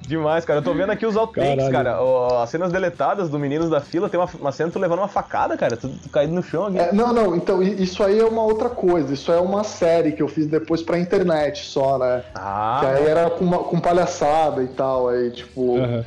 Demais, 0.08 0.46
cara. 0.46 0.60
Eu 0.60 0.64
tô 0.64 0.74
vendo 0.74 0.90
aqui 0.90 1.06
os 1.06 1.18
outtakes, 1.18 1.68
cara. 1.68 1.98
as 2.42 2.50
cenas 2.50 2.72
deletadas 2.72 3.30
do 3.30 3.38
Meninos 3.38 3.70
da 3.70 3.82
Fila, 3.82 4.08
tem 4.08 4.18
uma, 4.18 4.30
uma 4.40 4.52
cena 4.54 4.72
tu 4.72 4.80
levando 4.80 5.00
uma 5.00 5.08
facada, 5.10 5.58
cara. 5.58 5.76
Tu, 5.76 5.90
tu 5.90 6.10
caído 6.10 6.34
no 6.34 6.42
chão 6.42 6.68
aqui. 6.68 6.80
É, 6.80 6.94
não, 6.94 7.12
não, 7.12 7.36
então 7.36 7.62
isso 7.62 8.02
aí 8.02 8.18
é 8.18 8.26
uma 8.26 8.42
outra 8.42 8.70
coisa. 8.70 9.14
Isso 9.14 9.32
é 9.32 9.40
uma 9.40 9.66
série 9.66 10.14
que 10.14 10.24
eu 10.24 10.30
fiz 10.30 10.48
depois 10.48 10.82
pra 10.82 10.98
internet 10.98 11.66
só, 11.66 11.98
né? 12.00 12.24
Ah. 12.34 12.78
Que 12.80 12.86
aí 12.86 13.06
era 13.06 13.30
com, 13.30 13.44
uma, 13.44 13.60
com 13.60 13.80
palhaçada 13.80 14.64
e 14.64 14.68
tal, 14.68 15.10
aí, 15.10 15.30
tipo. 15.32 15.62
Uhum. 15.62 16.04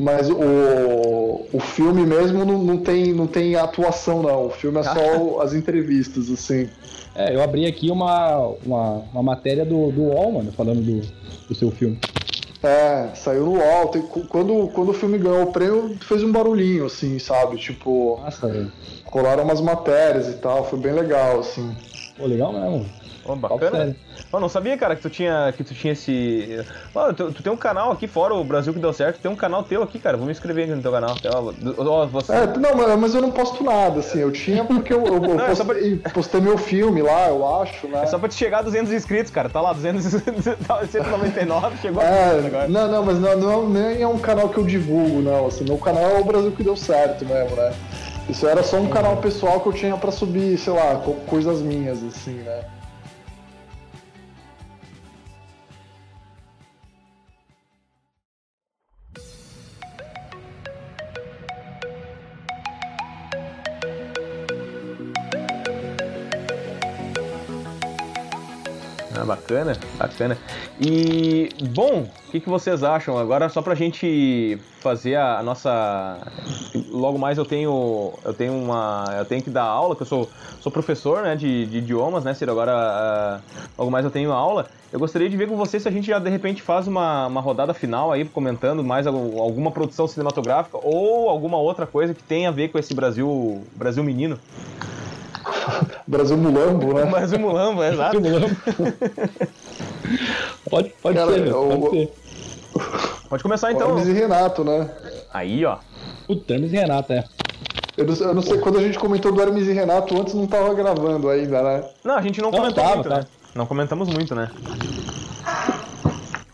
Mas 0.00 0.28
o, 0.30 1.46
o 1.52 1.60
filme 1.60 2.04
mesmo 2.04 2.44
não, 2.44 2.58
não, 2.58 2.78
tem, 2.78 3.12
não 3.12 3.26
tem 3.26 3.54
atuação, 3.54 4.22
não. 4.22 4.46
O 4.46 4.50
filme 4.50 4.80
é 4.80 4.82
só 4.82 5.42
as 5.44 5.52
entrevistas, 5.52 6.30
assim. 6.30 6.68
É, 7.14 7.34
eu 7.34 7.42
abri 7.42 7.66
aqui 7.66 7.90
uma, 7.90 8.38
uma, 8.64 9.02
uma 9.12 9.22
matéria 9.22 9.64
do, 9.64 9.92
do 9.92 10.02
UOL, 10.04 10.32
mano, 10.32 10.50
falando 10.52 10.80
do, 10.80 11.02
do 11.46 11.54
seu 11.54 11.70
filme. 11.70 11.98
É, 12.62 13.10
saiu 13.14 13.44
no 13.44 13.58
UOL. 13.58 13.88
Tem, 13.88 14.02
quando, 14.02 14.68
quando 14.68 14.90
o 14.90 14.94
filme 14.94 15.18
ganhou 15.18 15.42
o 15.42 15.52
prêmio, 15.52 15.96
fez 16.00 16.22
um 16.22 16.30
barulhinho, 16.30 16.86
assim, 16.86 17.18
sabe? 17.18 17.56
Tipo. 17.56 18.20
Nossa. 18.22 18.70
Rolaram 19.04 19.44
umas 19.44 19.60
matérias 19.60 20.28
e 20.28 20.34
tal, 20.34 20.64
foi 20.64 20.78
bem 20.78 20.92
legal, 20.92 21.40
assim. 21.40 21.74
Pô, 22.16 22.26
legal 22.26 22.52
mesmo. 22.52 22.86
Oh, 23.24 23.36
bacana. 23.36 23.96
Oh, 24.32 24.40
não 24.40 24.48
sabia, 24.48 24.76
cara, 24.76 24.96
que 24.96 25.02
tu 25.02 25.10
tinha, 25.10 25.52
que 25.56 25.62
tu 25.62 25.74
tinha 25.74 25.92
esse. 25.92 26.64
Tu, 27.16 27.32
tu, 27.32 27.42
tem 27.42 27.52
um 27.52 27.56
canal 27.56 27.92
aqui 27.92 28.08
fora, 28.08 28.34
o 28.34 28.42
Brasil 28.42 28.72
que 28.72 28.80
deu 28.80 28.92
certo, 28.92 29.20
tem 29.20 29.30
um 29.30 29.36
canal 29.36 29.62
teu 29.62 29.82
aqui, 29.82 29.98
cara. 29.98 30.16
Vou 30.16 30.26
me 30.26 30.32
inscrever 30.32 30.64
aqui 30.64 30.74
no 30.74 30.82
teu 30.82 30.90
canal. 30.90 31.14
Oh, 31.78 32.06
você... 32.08 32.32
é, 32.32 32.46
não, 32.58 32.96
mas 32.98 33.14
eu 33.14 33.22
não 33.22 33.30
posto 33.30 33.62
nada, 33.62 34.00
assim. 34.00 34.18
Eu 34.18 34.32
tinha 34.32 34.64
porque 34.64 34.92
eu, 34.92 35.04
eu, 35.06 35.20
não, 35.20 35.46
postei, 35.46 35.94
é 35.94 35.96
pra... 35.96 36.10
postei, 36.10 36.40
meu 36.40 36.58
filme 36.58 37.00
lá, 37.02 37.28
eu 37.28 37.60
acho, 37.60 37.86
né? 37.88 38.02
É 38.02 38.06
só 38.06 38.18
pra 38.18 38.28
te 38.28 38.34
chegar 38.34 38.58
a 38.58 38.62
200 38.62 38.92
inscritos, 38.92 39.30
cara. 39.30 39.48
Tá 39.48 39.60
lá, 39.60 39.72
200, 39.72 40.02
199, 40.04 41.76
chegou 41.82 42.02
é, 42.02 42.06
a 42.06 42.46
agora. 42.46 42.68
Não, 42.68 42.88
não, 42.88 43.04
mas 43.04 43.18
não, 43.18 43.36
não, 43.36 43.68
nem 43.68 44.02
é 44.02 44.08
um 44.08 44.18
canal 44.18 44.48
que 44.48 44.58
eu 44.58 44.64
divulgo, 44.64 45.20
não. 45.22 45.46
Assim, 45.46 45.64
meu 45.64 45.78
canal 45.78 46.02
é 46.02 46.18
o 46.18 46.24
Brasil 46.24 46.50
que 46.52 46.62
deu 46.62 46.76
certo 46.76 47.24
mesmo, 47.24 47.54
né? 47.56 47.72
Isso 48.28 48.46
era 48.46 48.62
só 48.62 48.78
um 48.78 48.88
canal 48.88 49.16
pessoal 49.16 49.60
que 49.60 49.68
eu 49.68 49.72
tinha 49.72 49.96
pra 49.96 50.12
subir, 50.12 50.56
sei 50.56 50.72
lá, 50.72 50.94
co- 50.96 51.14
coisas 51.26 51.60
minhas, 51.60 52.02
assim, 52.04 52.34
né? 52.34 52.60
Bacana, 69.36 69.76
bacana. 69.98 70.38
E, 70.80 71.48
bom, 71.74 72.02
o 72.28 72.30
que, 72.30 72.40
que 72.40 72.48
vocês 72.48 72.82
acham? 72.82 73.16
Agora, 73.18 73.48
só 73.48 73.60
pra 73.62 73.74
gente 73.74 74.58
fazer 74.80 75.16
a, 75.16 75.38
a 75.38 75.42
nossa. 75.42 76.18
Logo 76.90 77.18
mais 77.18 77.38
eu 77.38 77.44
tenho. 77.44 78.12
Eu 78.24 78.34
tenho 78.34 78.52
uma. 78.54 79.04
Eu 79.18 79.24
tenho 79.24 79.42
que 79.42 79.50
dar 79.50 79.62
aula, 79.64 79.96
que 79.96 80.02
eu 80.02 80.06
sou, 80.06 80.28
sou 80.60 80.70
professor 80.70 81.22
né, 81.22 81.34
de, 81.36 81.66
de 81.66 81.78
idiomas, 81.78 82.24
né, 82.24 82.34
Ciro? 82.34 82.52
Agora, 82.52 82.72
ah, 82.74 83.40
logo 83.78 83.90
mais 83.90 84.04
eu 84.04 84.10
tenho 84.10 84.32
aula. 84.32 84.66
Eu 84.92 84.98
gostaria 84.98 85.28
de 85.30 85.36
ver 85.38 85.48
com 85.48 85.56
vocês 85.56 85.82
se 85.82 85.88
a 85.88 85.92
gente 85.92 86.06
já 86.06 86.18
de 86.18 86.28
repente 86.28 86.60
faz 86.60 86.86
uma, 86.86 87.26
uma 87.26 87.40
rodada 87.40 87.72
final 87.72 88.12
aí, 88.12 88.26
comentando 88.26 88.84
mais 88.84 89.06
al- 89.06 89.14
alguma 89.40 89.70
produção 89.70 90.06
cinematográfica 90.06 90.78
ou 90.82 91.30
alguma 91.30 91.56
outra 91.56 91.86
coisa 91.86 92.12
que 92.12 92.22
tenha 92.22 92.50
a 92.50 92.52
ver 92.52 92.68
com 92.68 92.78
esse 92.78 92.92
Brasil, 92.94 93.62
Brasil 93.74 94.04
menino. 94.04 94.38
Brasil 96.06 96.36
Mulambo, 96.36 96.94
né? 96.94 97.04
Brasil 97.06 97.38
mulambo, 97.38 97.82
é 97.82 97.92
exato. 97.92 98.18
pode 100.70 100.90
pode 101.02 101.16
Cara, 101.16 101.32
ser, 101.32 101.46
eu- 101.46 101.78
pode 101.80 101.90
ser. 101.90 102.12
Pode 103.28 103.42
começar 103.42 103.72
então. 103.72 103.88
Hermes 103.90 104.08
e 104.08 104.12
Renato, 104.12 104.64
né? 104.64 104.88
Aí, 105.32 105.64
ó. 105.64 105.78
Puta, 106.26 106.54
Hermes 106.54 106.72
e 106.72 106.76
Renato, 106.76 107.12
é. 107.12 107.24
Eu 107.96 108.06
não, 108.06 108.14
eu 108.14 108.34
não 108.34 108.42
sei, 108.42 108.58
quando 108.58 108.78
a 108.78 108.82
gente 108.82 108.98
comentou 108.98 109.32
do 109.32 109.40
Hermes 109.42 109.66
e 109.68 109.72
Renato, 109.72 110.18
antes 110.18 110.34
não 110.34 110.46
tava 110.46 110.72
gravando 110.74 111.28
ainda, 111.28 111.62
né? 111.62 111.84
Não, 112.04 112.16
a 112.16 112.22
gente 112.22 112.40
não, 112.40 112.50
Não, 112.50 112.58
comentou 112.58 112.82
tava, 112.82 112.94
muito, 112.96 113.08
tava. 113.08 113.20
né? 113.22 113.26
Não 113.54 113.66
comentamos 113.66 114.08
muito, 114.08 114.34
né? 114.34 114.50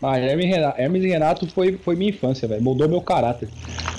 Ah, 0.01 0.17
Hermes 0.17 0.45
e 0.45 0.49
Renato, 0.49 0.79
Hermes 0.81 1.03
e 1.03 1.07
Renato 1.09 1.47
foi, 1.47 1.77
foi 1.77 1.95
minha 1.95 2.09
infância, 2.09 2.47
velho. 2.47 2.61
Mudou 2.61 2.87
meu 2.87 3.01
caráter. 3.01 3.49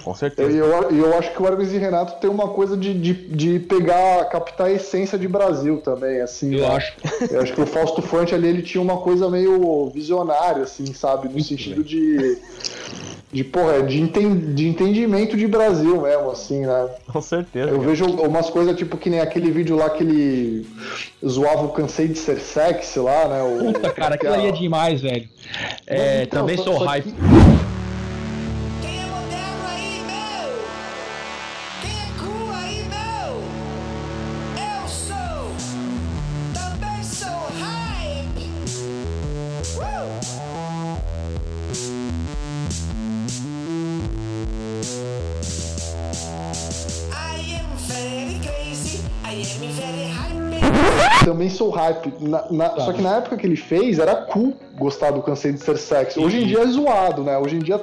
Com 0.05 0.13
E 0.13 0.17
certeza. 0.17 0.51
eu, 0.57 0.67
eu 0.91 1.19
acho 1.19 1.33
que 1.33 1.43
o 1.43 1.47
Hermes 1.47 1.73
e 1.73 1.79
Renato 1.79 2.21
tem 2.21 2.31
uma 2.31 2.49
coisa 2.49 2.77
de, 2.77 2.93
de, 2.95 3.13
de 3.15 3.59
pegar, 3.59 4.25
captar 4.27 4.67
a 4.69 4.73
essência 4.73 5.19
de 5.19 5.29
Brasil 5.29 5.79
também, 5.79 6.21
assim. 6.21 6.55
Eu 6.55 6.69
né? 6.69 6.77
acho. 6.77 6.93
Eu 7.31 7.41
acho 7.43 7.53
que 7.53 7.61
o 7.61 7.67
Fausto 7.67 8.01
Fante 8.03 8.35
ali, 8.35 8.49
ele 8.49 8.63
tinha 8.63 8.81
uma 8.83 8.99
coisa 8.99 9.29
meio 9.29 9.91
visionária, 9.91 10.63
assim, 10.63 10.93
sabe? 10.95 11.29
No 11.29 11.41
sentido 11.43 11.83
de. 11.85 12.39
De, 13.33 13.45
porra, 13.45 13.81
de, 13.85 14.01
enten- 14.01 14.55
de 14.55 14.67
entendimento 14.67 15.37
de 15.37 15.47
Brasil 15.47 16.01
mesmo, 16.03 16.33
assim, 16.33 16.67
né? 16.67 16.89
Com 17.13 17.23
certeza. 17.23 17.71
Eu 17.71 17.77
cara. 17.79 17.89
vejo 17.89 18.05
umas 18.07 18.51
coisas 18.51 18.77
tipo 18.77 18.97
que 18.97 19.09
nem 19.09 19.21
aquele 19.21 19.53
vídeo 19.53 19.77
lá 19.77 19.89
que 19.89 20.03
ele 20.03 20.67
zoava 21.25 21.65
o 21.65 21.69
Cansei 21.69 22.09
de 22.09 22.19
Ser 22.19 22.41
Sexy 22.41 22.99
lá, 22.99 23.29
né? 23.29 23.43
O, 23.45 23.73
Puta, 23.73 23.93
cara, 23.93 24.17
aquilo 24.17 24.35
ali 24.35 24.49
é 24.49 24.51
demais, 24.51 25.01
velho. 25.01 25.29
É, 25.87 26.25
Então, 26.25 26.41
também 26.41 26.57
sou 26.57 26.77
hype. 26.79 27.05
que- 27.13 27.15
Também 51.41 51.49
sou 51.49 51.71
hype. 51.71 52.13
Na- 52.21 52.45
na- 52.51 52.81
Só 52.81 52.93
que 52.93 53.01
na 53.01 53.17
época 53.17 53.35
que 53.39 53.47
ele 53.47 53.57
fez, 53.57 53.99
era 53.99 54.15
cool 54.15 54.53
gostar 54.77 55.11
do 55.11 55.23
Cansei 55.23 55.53
de 55.55 55.61
Ser 55.61 55.79
Sexy. 55.79 56.21
Hoje 56.21 56.43
em 56.43 56.47
dia 56.47 56.61
é 56.61 56.67
zoado, 56.67 57.25
né? 57.25 57.39
Hoje 57.39 57.57
em 57.57 57.61
dia, 57.61 57.81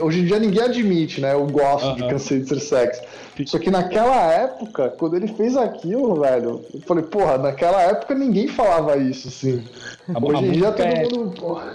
hoje 0.00 0.20
em 0.20 0.24
dia 0.24 0.38
ninguém 0.38 0.62
admite, 0.62 1.20
né? 1.20 1.32
Eu 1.34 1.44
gosto 1.48 1.96
de 1.96 2.02
Aham. 2.02 2.10
Cansei 2.12 2.38
de 2.38 2.48
Ser 2.48 2.60
Sexy. 2.60 3.02
Só 3.46 3.58
que 3.58 3.68
naquela 3.68 4.32
época, 4.32 4.94
quando 4.96 5.16
ele 5.16 5.26
fez 5.26 5.56
aquilo, 5.56 6.20
velho, 6.20 6.64
eu 6.72 6.80
falei, 6.82 7.02
porra, 7.02 7.36
naquela 7.36 7.82
época 7.82 8.14
ninguém 8.14 8.46
falava 8.46 8.96
isso, 8.96 9.26
assim. 9.26 9.64
A- 10.14 10.24
Hoje 10.24 10.44
em 10.44 10.50
dia 10.52 10.66
música 10.70 10.84
é- 10.84 11.02
todo 11.02 11.18
mundo. 11.18 11.40
porra, 11.40 11.74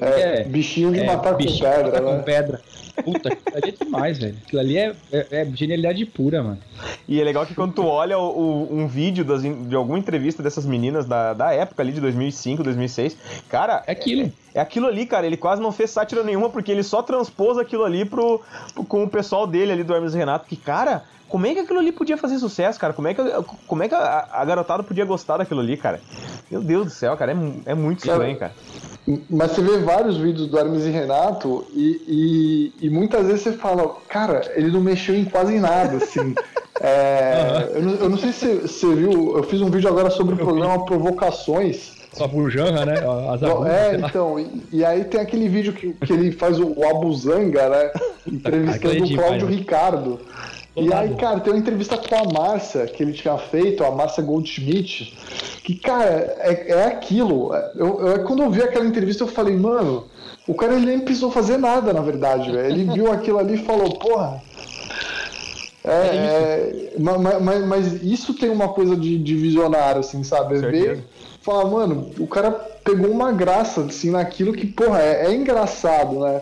É, 0.00 0.40
É, 0.40 0.44
bichinho 0.44 0.90
de 0.92 0.98
é, 1.00 1.06
matar 1.06 1.34
com 1.34 1.38
pedra, 1.44 1.84
matar 1.84 2.02
né? 2.02 2.16
com 2.16 2.22
pedra. 2.24 2.60
Puta, 3.02 3.28
aquilo 3.28 3.56
ali 3.56 3.68
é 3.80 3.84
demais, 3.84 4.18
velho. 4.18 4.36
Aquilo 4.46 4.60
ali 4.60 4.78
é, 4.78 4.94
é, 5.12 5.26
é 5.30 5.46
genialidade 5.54 6.04
pura, 6.06 6.42
mano. 6.42 6.58
E 7.08 7.20
é 7.20 7.24
legal 7.24 7.44
que 7.44 7.54
quando 7.54 7.72
tu 7.74 7.84
olha 7.84 8.18
o- 8.18 8.38
o- 8.38 8.68
um 8.74 8.86
vídeo 8.86 9.24
das 9.24 9.42
de 9.42 9.74
alguma 9.74 9.98
entrevista 9.98 10.42
dessas 10.42 10.64
meninas 10.64 11.04
da, 11.06 11.32
da 11.34 11.52
época 11.52 11.82
ali 11.82 11.92
de 11.92 12.00
2005, 12.00 12.62
2006, 12.62 13.16
cara, 13.48 13.82
É 13.86 13.92
aquilo. 13.92 14.32
é 14.54 14.60
aquilo 14.60 14.86
ali, 14.86 15.06
cara. 15.06 15.26
Ele 15.26 15.36
quase 15.36 15.60
não 15.60 15.72
fez 15.72 15.90
sátira 15.90 16.22
nenhuma 16.22 16.50
porque 16.50 16.70
ele 16.70 16.82
só 16.82 17.02
transpôs 17.02 17.58
aquilo 17.58 17.84
ali 17.84 18.04
pro, 18.04 18.40
pro- 18.74 18.84
com 18.84 19.02
o 19.04 19.10
pessoal 19.10 19.46
dele 19.46 19.72
ali 19.72 19.82
do 19.84 19.94
Hermes 19.94 20.14
Renato. 20.14 20.46
Que, 20.46 20.56
cara, 20.56 21.02
como 21.34 21.48
é 21.48 21.52
que 21.52 21.58
aquilo 21.58 21.80
ali 21.80 21.90
podia 21.90 22.16
fazer 22.16 22.38
sucesso, 22.38 22.78
cara? 22.78 22.92
Como 22.92 23.08
é 23.08 23.12
que, 23.12 23.20
como 23.66 23.82
é 23.82 23.88
que 23.88 23.94
a, 23.96 24.28
a 24.30 24.44
garotada 24.44 24.84
podia 24.84 25.04
gostar 25.04 25.38
daquilo 25.38 25.58
ali, 25.58 25.76
cara? 25.76 26.00
Meu 26.48 26.60
Deus 26.60 26.84
do 26.84 26.90
céu, 26.92 27.16
cara, 27.16 27.32
é, 27.32 27.72
é 27.72 27.74
muito 27.74 27.98
estranho, 27.98 28.38
cara. 28.38 28.52
Mas 29.28 29.50
você 29.50 29.60
vê 29.60 29.78
vários 29.78 30.16
vídeos 30.16 30.46
do 30.46 30.56
Hermes 30.56 30.84
e 30.86 30.90
Renato 30.90 31.66
e, 31.74 32.72
e, 32.80 32.86
e 32.86 32.88
muitas 32.88 33.26
vezes 33.26 33.42
você 33.42 33.52
fala, 33.54 33.96
cara, 34.08 34.42
ele 34.54 34.70
não 34.70 34.80
mexeu 34.80 35.16
em 35.16 35.24
quase 35.24 35.58
nada, 35.58 35.96
assim. 35.96 36.34
É, 36.80 37.70
eu, 37.72 37.82
não, 37.82 37.94
eu 37.94 38.10
não 38.10 38.18
sei 38.18 38.32
se 38.32 38.52
você 38.62 38.94
viu, 38.94 39.36
eu 39.36 39.44
fiz 39.44 39.60
um 39.60 39.70
vídeo 39.70 39.88
agora 39.88 40.10
sobre 40.10 40.34
o 40.34 40.36
programa 40.36 40.84
Provocações. 40.84 41.92
Só 42.12 42.26
por 42.26 42.50
Janra, 42.50 42.84
né? 42.84 42.94
As 43.32 43.42
É, 43.42 43.96
então, 43.96 44.40
e, 44.40 44.62
e 44.72 44.84
aí 44.84 45.04
tem 45.04 45.20
aquele 45.20 45.48
vídeo 45.48 45.72
que, 45.72 45.92
que 45.92 46.12
ele 46.12 46.32
faz 46.32 46.58
o, 46.58 46.72
o 46.76 46.88
Abuzanga, 46.88 47.68
né? 47.68 47.90
Entrevistando 48.26 48.96
é 48.96 49.00
o 49.00 49.16
Cláudio? 49.16 49.46
Ricardo. 49.46 50.20
E 50.76 50.92
aí, 50.92 51.14
cara, 51.14 51.38
tem 51.38 51.52
uma 51.52 51.58
entrevista 51.58 51.96
com 51.96 52.14
a 52.16 52.24
Márcia 52.32 52.86
que 52.86 53.00
ele 53.02 53.12
tinha 53.12 53.38
feito, 53.38 53.84
a 53.84 53.92
Márcia 53.92 54.22
Goldschmidt, 54.24 55.16
que, 55.62 55.76
cara, 55.76 56.34
é, 56.40 56.70
é 56.72 56.84
aquilo. 56.86 57.54
Eu, 57.76 58.00
eu- 58.06 58.24
quando 58.24 58.42
eu 58.42 58.50
vi 58.50 58.60
aquela 58.62 58.84
entrevista, 58.84 59.22
eu 59.22 59.28
falei, 59.28 59.54
mano, 59.56 60.04
o 60.48 60.54
cara 60.54 60.74
ele 60.74 60.86
nem 60.86 60.98
precisou 61.00 61.30
fazer 61.30 61.58
nada, 61.58 61.92
na 61.92 62.00
verdade, 62.00 62.50
velho. 62.50 62.66
Ele 62.66 62.84
viu 62.92 63.12
aquilo 63.12 63.38
ali 63.38 63.54
e 63.54 63.64
falou, 63.64 63.88
porra. 63.98 64.42
É, 65.84 65.90
é, 65.90 66.92
ma- 66.98 67.18
ma- 67.18 67.38
mas, 67.40 67.66
mas 67.66 68.02
isso 68.02 68.32
tem 68.34 68.48
uma 68.50 68.68
coisa 68.70 68.96
de, 68.96 69.18
de 69.18 69.36
visionário, 69.36 70.00
assim, 70.00 70.24
sabe? 70.24 70.58
Ver, 70.58 71.04
falar, 71.42 71.66
mano, 71.66 72.10
o 72.18 72.26
cara 72.26 72.50
pegou 72.50 73.10
uma 73.10 73.30
graça, 73.32 73.82
assim, 73.82 74.10
naquilo 74.10 74.52
que, 74.54 74.66
porra, 74.66 75.00
é, 75.02 75.26
é 75.26 75.34
engraçado, 75.34 76.18
né? 76.20 76.40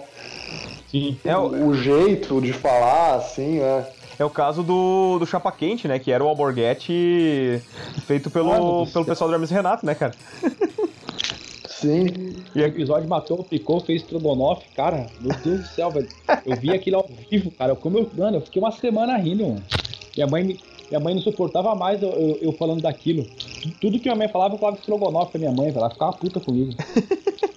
Sim. 0.90 1.18
É 1.24 1.36
o, 1.36 1.66
O 1.68 1.74
jeito 1.74 2.40
de 2.40 2.52
falar, 2.52 3.16
assim, 3.16 3.58
né? 3.58 3.84
É 4.22 4.24
o 4.24 4.30
caso 4.30 4.62
do, 4.62 5.18
do 5.18 5.26
Chapa 5.26 5.50
Quente, 5.52 5.86
né? 5.88 5.98
Que 5.98 6.10
era 6.12 6.22
o 6.24 6.28
alborguete 6.28 7.60
feito 8.06 8.30
pelo, 8.30 8.86
pelo 8.86 9.04
pessoal 9.04 9.28
do 9.28 9.34
Hermes 9.34 9.50
e 9.50 9.54
Renato, 9.54 9.84
né, 9.84 9.94
cara? 9.94 10.14
Sim. 11.68 12.06
O 12.54 12.58
episódio 12.58 13.08
matou, 13.08 13.42
picou, 13.44 13.80
fez 13.80 14.02
estrogonofe, 14.02 14.66
cara. 14.76 15.06
Meu 15.20 15.36
Deus 15.38 15.60
do 15.60 15.66
céu, 15.66 15.90
velho. 15.90 16.08
Eu 16.46 16.56
vi 16.56 16.70
aquilo 16.70 16.96
ao 16.98 17.08
vivo, 17.30 17.50
cara. 17.50 17.74
Como 17.74 17.98
eu, 17.98 18.10
mano, 18.16 18.36
eu 18.36 18.40
fiquei 18.40 18.62
uma 18.62 18.70
semana 18.70 19.16
rindo, 19.16 19.44
mano. 19.46 19.62
Minha 20.16 20.26
mãe, 20.26 20.44
me- 20.44 20.60
minha 20.90 21.00
mãe 21.00 21.14
não 21.14 21.22
suportava 21.22 21.74
mais 21.74 22.02
eu, 22.02 22.10
eu- 22.10 22.38
eu 22.42 22.52
falando 22.52 22.82
daquilo. 22.82 23.26
Tudo 23.80 23.98
que 23.98 24.04
minha 24.04 24.14
mãe 24.16 24.28
falava, 24.28 24.54
eu 24.54 24.58
falava 24.58 24.78
estrogonofe 24.78 25.32
pra 25.32 25.38
minha 25.40 25.52
mãe, 25.52 25.66
velho. 25.70 25.78
Ela 25.78 25.90
ficava 25.90 26.12
puta 26.12 26.38
comigo. 26.38 26.72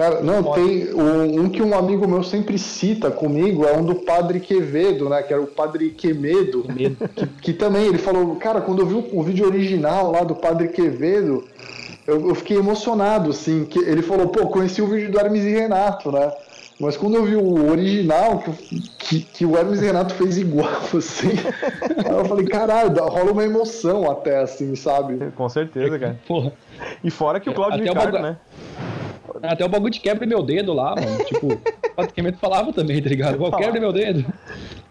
Cara, 0.00 0.22
não, 0.22 0.42
tem 0.54 0.94
um, 0.94 1.42
um 1.42 1.50
que 1.50 1.62
um 1.62 1.76
amigo 1.76 2.08
meu 2.08 2.22
sempre 2.22 2.56
cita 2.58 3.10
comigo, 3.10 3.66
é 3.66 3.76
um 3.76 3.84
do 3.84 3.96
Padre 3.96 4.40
Quevedo, 4.40 5.10
né? 5.10 5.22
Que 5.22 5.34
era 5.34 5.42
o 5.42 5.46
Padre 5.46 5.90
Quemedo. 5.90 6.64
Medo. 6.74 7.06
Que, 7.14 7.26
que 7.26 7.52
também 7.52 7.84
ele 7.84 7.98
falou, 7.98 8.36
cara, 8.36 8.62
quando 8.62 8.78
eu 8.80 8.86
vi 8.86 8.94
o, 8.94 9.18
o 9.20 9.22
vídeo 9.22 9.46
original 9.46 10.10
lá 10.10 10.24
do 10.24 10.34
Padre 10.34 10.68
Quevedo, 10.68 11.44
eu, 12.06 12.28
eu 12.30 12.34
fiquei 12.34 12.56
emocionado, 12.56 13.28
assim. 13.28 13.66
Que 13.66 13.78
ele 13.78 14.00
falou, 14.00 14.28
pô, 14.28 14.46
conheci 14.46 14.80
o 14.80 14.86
vídeo 14.86 15.12
do 15.12 15.20
Hermes 15.20 15.44
e 15.44 15.50
Renato, 15.50 16.10
né? 16.10 16.32
Mas 16.80 16.96
quando 16.96 17.16
eu 17.16 17.24
vi 17.26 17.36
o 17.36 17.70
original, 17.70 18.38
que, 18.38 18.80
que, 18.98 19.20
que 19.20 19.44
o 19.44 19.54
Hermes 19.54 19.82
e 19.82 19.84
Renato 19.84 20.14
fez 20.14 20.38
igual, 20.38 20.80
assim, 20.96 21.28
eu 22.10 22.24
falei, 22.24 22.46
caralho, 22.46 22.90
rola 23.04 23.32
uma 23.32 23.44
emoção 23.44 24.10
até, 24.10 24.38
assim, 24.40 24.74
sabe? 24.74 25.30
Com 25.36 25.46
certeza, 25.50 25.98
cara. 25.98 26.18
Porra. 26.26 26.52
E 27.04 27.10
fora 27.10 27.38
que 27.38 27.50
o 27.50 27.52
Cláudio 27.52 27.82
Até 27.82 27.90
o 27.90 27.92
Ricardo, 27.92 28.12
bagu- 28.12 28.24
né? 28.24 28.36
Até 29.42 29.64
o 29.64 29.68
bagulho 29.68 29.92
de 29.92 30.00
quebra 30.00 30.26
meu 30.26 30.42
dedo 30.42 30.72
lá, 30.72 30.94
mano. 30.94 31.24
Tipo, 31.24 31.60
praticamente 31.94 32.38
falava 32.38 32.72
também, 32.72 33.02
tá 33.02 33.08
ligado? 33.08 33.38
Quebra 33.52 33.80
meu 33.80 33.92
dedo. 33.92 34.24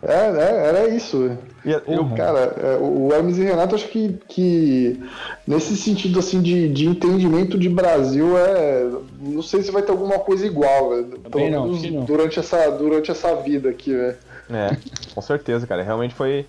É, 0.02 0.14
é, 0.14 0.68
era 0.68 0.88
isso. 0.88 1.38
E 1.66 1.72
eu. 1.72 2.06
Cara, 2.16 2.56
é, 2.58 2.78
o 2.80 3.12
Hermes 3.14 3.38
e 3.38 3.44
Renato, 3.44 3.76
acho 3.76 3.88
que, 3.90 4.18
que 4.30 5.00
nesse 5.46 5.76
sentido 5.76 6.20
assim 6.20 6.42
de, 6.42 6.70
de 6.70 6.88
entendimento 6.88 7.58
de 7.58 7.68
Brasil, 7.68 8.38
é, 8.38 8.90
não 9.20 9.42
sei 9.42 9.62
se 9.62 9.72
vai 9.72 9.82
ter 9.82 9.92
alguma 9.92 10.20
coisa 10.20 10.46
igual, 10.46 10.92
velho. 10.92 11.20
Pelo 11.30 11.50
não, 11.50 11.68
não. 11.68 12.06
durante 12.06 12.40
essa, 12.40 12.70
durante 12.70 13.12
essa 13.12 13.36
vida 13.36 13.70
aqui, 13.70 13.94
velho. 13.94 14.18
É, 14.52 14.76
com 15.14 15.22
certeza, 15.22 15.68
cara. 15.68 15.84
Realmente 15.84 16.16
foi. 16.16 16.46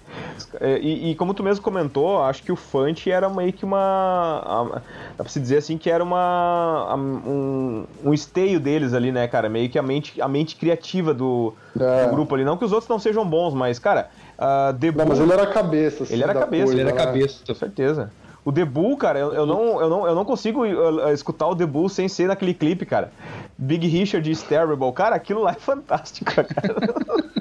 é, 0.61 0.79
E, 0.79 1.11
e 1.11 1.15
como 1.15 1.35
tu 1.35 1.43
mesmo 1.43 1.63
comentou, 1.63 2.23
acho 2.23 2.43
que 2.43 2.51
o 2.51 2.57
Fante 2.57 3.11
era 3.11 3.29
meio 3.29 3.53
que 3.53 3.65
uma. 3.65 4.81
Dá 5.19 5.23
pra 5.25 5.29
se 5.29 5.39
dizer 5.39 5.59
assim 5.59 5.77
que 5.77 5.91
era 5.91 6.03
uma. 6.03 6.95
um, 6.97 7.85
um 8.05 8.15
esteio 8.15 8.59
deles 8.59 8.95
ali, 8.95 9.13
né, 9.13 9.29
cara? 9.29 9.49
Meio 9.51 9.69
que 9.69 9.79
a 9.79 9.83
mente, 9.83 10.21
a 10.21 10.27
mente 10.29 10.57
criativa 10.57 11.13
do, 11.13 11.53
É. 11.79 12.07
do 12.07 12.11
grupo 12.13 12.35
ali. 12.35 12.45
Não 12.45 12.57
que 12.57 12.65
os 12.65 12.73
outros 12.73 12.89
não 12.89 12.99
sejam 12.99 13.29
bons, 13.29 13.53
mas, 13.53 13.79
cara, 13.79 14.09
uh, 14.39 14.73
The 14.79 14.93
Não, 14.93 15.07
mas 15.07 15.21
ele 15.21 15.33
era 15.33 15.43
a 15.43 15.47
cabeça. 15.47 16.05
assim, 16.05 16.15
Ele 16.15 16.23
era 16.23 16.33
da 16.33 16.41
cabeça, 16.41 16.65
coisa, 16.65 16.81
Ele 16.81 16.89
era 16.89 16.99
né? 16.99 17.05
cabeça. 17.05 17.41
Com 17.47 17.55
certeza. 17.55 18.11
O 18.43 18.51
The 18.51 18.65
Bull, 18.65 18.97
cara, 18.97 19.19
eu, 19.19 19.35
eu 19.35 19.45
não, 19.45 19.79
eu, 19.83 19.91
não, 19.91 20.07
eu 20.07 20.15
não 20.15 20.25
consigo 20.25 20.65
uh, 20.65 21.05
uh, 21.09 21.13
escutar 21.13 21.47
o 21.49 21.55
The 21.55 21.67
Bull 21.67 21.91
sem 21.91 22.09
ser 22.09 22.29
naquele 22.29 22.55
clipe, 22.55 22.87
cara. 22.87 23.13
Big 23.59 23.87
Richard 23.87 24.29
is 24.31 24.43
Terrible. 24.43 24.91
Cara, 24.93 25.15
aquilo 25.15 25.43
lá 25.43 25.51
é 25.51 25.55
fantástico, 25.61 26.33
cara. 26.35 26.49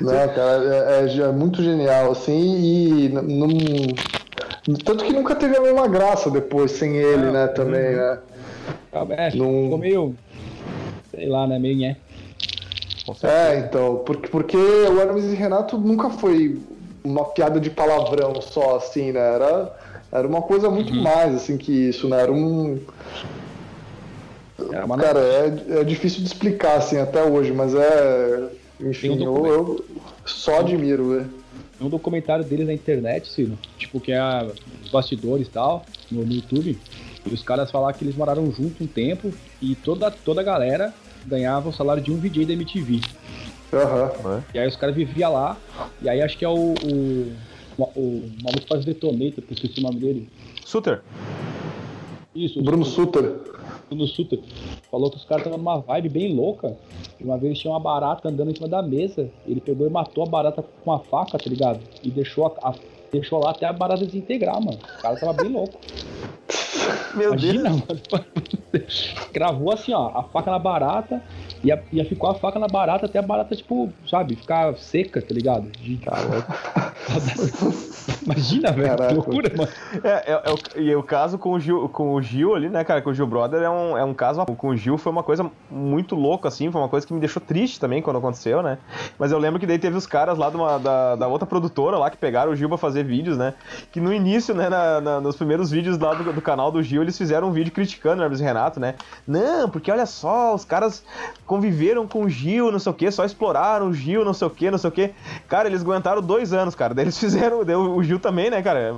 Não, 0.00 0.28
cara, 0.28 0.64
é, 0.64 1.04
é- 1.06 1.20
é 1.20 1.32
muito 1.32 1.62
genial, 1.62 2.12
assim, 2.12 3.04
e 3.04 3.08
não. 3.08 3.48
Tanto 4.84 5.04
que 5.04 5.12
nunca 5.12 5.34
teve 5.34 5.56
a 5.56 5.60
mesma 5.60 5.86
graça 5.88 6.30
depois 6.30 6.72
sem 6.72 6.96
ele, 6.96 7.30
né, 7.30 7.46
também, 7.48 7.94
né? 7.96 8.18
É, 9.10 9.34
Não- 9.34 9.64
ficou 9.64 9.78
meio. 9.78 10.14
Sei 11.10 11.28
lá, 11.28 11.46
né? 11.46 11.58
Meio 11.58 11.76
nhé. 11.76 11.96
É, 13.22 13.58
então, 13.58 14.02
porque, 14.04 14.28
porque 14.28 14.56
o 14.56 15.00
Hermes 15.00 15.24
e 15.24 15.34
Renato 15.34 15.78
nunca 15.78 16.10
foi 16.10 16.60
uma 17.02 17.24
piada 17.24 17.58
de 17.58 17.70
palavrão 17.70 18.40
só, 18.42 18.76
assim, 18.76 19.12
né? 19.12 19.20
Era, 19.34 19.72
era 20.12 20.28
uma 20.28 20.42
coisa 20.42 20.68
muito 20.70 20.94
mais, 20.94 21.34
assim, 21.34 21.56
que 21.56 21.72
isso, 21.72 22.08
né? 22.08 22.20
Era 22.20 22.32
um. 22.32 22.78
Era 24.70 24.84
uma 24.84 24.98
Cara, 24.98 25.20
é, 25.20 25.80
é 25.80 25.84
difícil 25.84 26.20
de 26.20 26.26
explicar, 26.26 26.76
assim, 26.76 26.98
até 26.98 27.22
hoje, 27.22 27.52
mas 27.52 27.74
é. 27.74 28.48
Enfim, 28.80 29.10
um 29.26 29.46
eu, 29.46 29.46
eu 29.46 29.84
só 30.24 30.60
admiro, 30.60 31.18
né? 31.18 31.28
Tem 31.78 31.86
um 31.86 31.90
documentário 31.90 32.44
deles 32.44 32.66
na 32.66 32.72
internet, 32.74 33.28
Ciro, 33.28 33.58
tipo, 33.76 34.00
que 34.00 34.12
é 34.12 34.18
a- 34.18 34.48
os 34.84 34.90
bastidores 34.90 35.46
e 35.46 35.50
tal, 35.50 35.84
no, 36.10 36.24
no 36.24 36.32
YouTube. 36.32 36.78
E 37.26 37.34
os 37.34 37.42
caras 37.42 37.70
falaram 37.70 37.96
que 37.96 38.04
eles 38.04 38.16
moraram 38.16 38.50
junto 38.52 38.82
um 38.82 38.86
tempo 38.86 39.32
e 39.60 39.74
toda, 39.74 40.10
toda 40.10 40.40
a 40.40 40.44
galera 40.44 40.94
ganhava 41.26 41.68
o 41.68 41.72
salário 41.72 42.02
de 42.02 42.10
um 42.12 42.16
VJ 42.18 42.46
da 42.46 42.52
MTV. 42.52 43.00
Aham. 43.72 44.42
E 44.54 44.58
aí 44.58 44.66
os 44.66 44.76
caras 44.76 44.94
viviam 44.94 45.32
lá, 45.32 45.56
e 46.00 46.08
aí 46.08 46.22
acho 46.22 46.38
que 46.38 46.44
é 46.44 46.48
o. 46.48 46.74
O, 46.84 47.32
o, 47.78 47.82
o 47.94 48.32
maluco 48.42 48.66
faz 48.68 48.84
Detonator, 48.84 49.44
que 49.44 49.52
eu 49.52 49.54
esqueci 49.54 49.78
o 49.80 49.82
nome 49.82 50.00
dele. 50.00 50.28
Suter. 50.64 51.02
Isso, 52.34 52.62
Bruno 52.62 52.84
Suter. 52.84 53.34
Bruno 53.88 54.06
Suter. 54.06 54.40
Falou 54.90 55.10
que 55.10 55.16
os 55.16 55.24
caras 55.24 55.42
estavam 55.44 55.58
numa 55.58 55.78
vibe 55.80 56.08
bem 56.08 56.34
louca. 56.34 56.76
E 57.20 57.24
uma 57.24 57.36
vez 57.36 57.58
tinha 57.58 57.72
uma 57.72 57.80
barata 57.80 58.28
andando 58.28 58.50
em 58.50 58.54
cima 58.54 58.68
da 58.68 58.80
mesa. 58.82 59.28
Ele 59.46 59.60
pegou 59.60 59.86
e 59.86 59.90
matou 59.90 60.24
a 60.24 60.26
barata 60.26 60.62
com 60.62 60.90
uma 60.90 61.00
faca, 61.00 61.38
tá 61.38 61.48
ligado? 61.50 61.80
E 62.02 62.10
deixou, 62.10 62.46
a, 62.46 62.68
a- 62.70 62.74
deixou 63.12 63.40
lá 63.42 63.50
até 63.50 63.66
a 63.66 63.72
barata 63.72 64.04
desintegrar, 64.06 64.54
mano. 64.62 64.78
O 64.98 65.02
cara 65.02 65.16
tava 65.16 65.32
bem 65.32 65.50
louco. 65.50 65.78
Meu 67.14 67.30
Imagina, 67.30 67.70
mano. 67.70 67.84
Gravou 69.32 69.72
assim, 69.72 69.92
ó, 69.92 70.08
a 70.14 70.22
faca 70.24 70.50
na 70.50 70.58
barata. 70.58 71.22
E 71.62 71.72
a, 71.72 71.78
e 71.92 72.00
a 72.00 72.04
ficou 72.04 72.30
a 72.30 72.34
faca 72.34 72.58
na 72.58 72.68
barata 72.68 73.06
até 73.06 73.18
a 73.18 73.22
barata, 73.22 73.54
tipo, 73.56 73.92
sabe, 74.08 74.36
ficar 74.36 74.74
seca, 74.76 75.20
tá 75.20 75.34
ligado? 75.34 75.68
De... 75.70 75.98
Imagina, 78.24 78.72
velho. 78.72 78.96
Que 78.96 79.14
loucura, 79.14 79.52
mano. 79.56 79.68
É, 80.04 80.32
é, 80.32 80.42
é 80.44 80.52
o, 80.52 80.80
e 80.80 80.94
o 80.96 81.02
caso 81.02 81.38
com 81.38 81.52
o, 81.52 81.60
Gil, 81.60 81.88
com 81.88 82.14
o 82.14 82.22
Gil 82.22 82.54
ali, 82.54 82.68
né, 82.68 82.84
cara? 82.84 83.00
Com 83.02 83.10
o 83.10 83.14
Gil 83.14 83.26
Brother 83.26 83.62
é 83.62 83.70
um, 83.70 83.96
é 83.96 84.04
um 84.04 84.14
caso. 84.14 84.44
Com 84.46 84.68
o 84.68 84.76
Gil 84.76 84.98
foi 84.98 85.12
uma 85.12 85.22
coisa 85.22 85.50
muito 85.70 86.14
louca, 86.14 86.48
assim. 86.48 86.70
Foi 86.70 86.80
uma 86.80 86.88
coisa 86.88 87.06
que 87.06 87.12
me 87.12 87.20
deixou 87.20 87.40
triste 87.40 87.78
também 87.80 88.02
quando 88.02 88.18
aconteceu, 88.18 88.62
né? 88.62 88.78
Mas 89.18 89.32
eu 89.32 89.38
lembro 89.38 89.58
que 89.60 89.66
daí 89.66 89.78
teve 89.78 89.96
os 89.96 90.06
caras 90.06 90.36
lá 90.38 90.50
de 90.50 90.56
uma- 90.56 90.78
da, 90.78 91.16
da 91.16 91.28
outra 91.28 91.46
produtora 91.46 91.96
lá 91.98 92.10
que 92.10 92.16
pegaram 92.16 92.52
o 92.52 92.56
Gil 92.56 92.68
pra 92.68 92.78
fazer 92.78 93.04
vídeos, 93.04 93.36
né? 93.36 93.54
Que 93.92 94.00
no 94.00 94.12
início, 94.12 94.54
né, 94.54 94.68
na- 94.68 95.00
na- 95.00 95.20
nos 95.20 95.36
primeiros 95.36 95.70
vídeos 95.70 95.98
lá 95.98 96.14
do, 96.14 96.32
do 96.32 96.42
canal 96.42 96.70
do 96.70 96.82
Gil, 96.82 97.02
eles 97.02 97.16
fizeram 97.16 97.48
um 97.48 97.52
vídeo 97.52 97.72
criticando 97.72 98.20
o 98.20 98.24
Hermes 98.24 98.40
e 98.40 98.44
Renato, 98.44 98.80
né? 98.80 98.94
Não, 99.26 99.68
porque 99.68 99.90
olha 99.90 100.06
só, 100.06 100.54
os 100.54 100.64
caras 100.64 101.04
conviveram 101.48 102.06
com 102.06 102.24
o 102.24 102.28
Gil, 102.28 102.70
não 102.70 102.78
sei 102.78 102.92
o 102.92 102.94
que, 102.94 103.10
só 103.10 103.24
exploraram 103.24 103.88
o 103.88 103.94
Gil, 103.94 104.22
não 104.22 104.34
sei 104.34 104.46
o 104.46 104.50
que, 104.50 104.70
não 104.70 104.76
sei 104.76 104.88
o 104.88 104.92
que. 104.92 105.10
Cara, 105.48 105.66
eles 105.66 105.80
aguentaram 105.80 106.20
dois 106.20 106.52
anos, 106.52 106.74
cara. 106.74 106.94
Daí 106.94 107.06
eles 107.06 107.16
fizeram, 107.18 107.60
o 107.60 108.04
Gil 108.04 108.20
também, 108.20 108.50
né, 108.50 108.62
cara? 108.62 108.94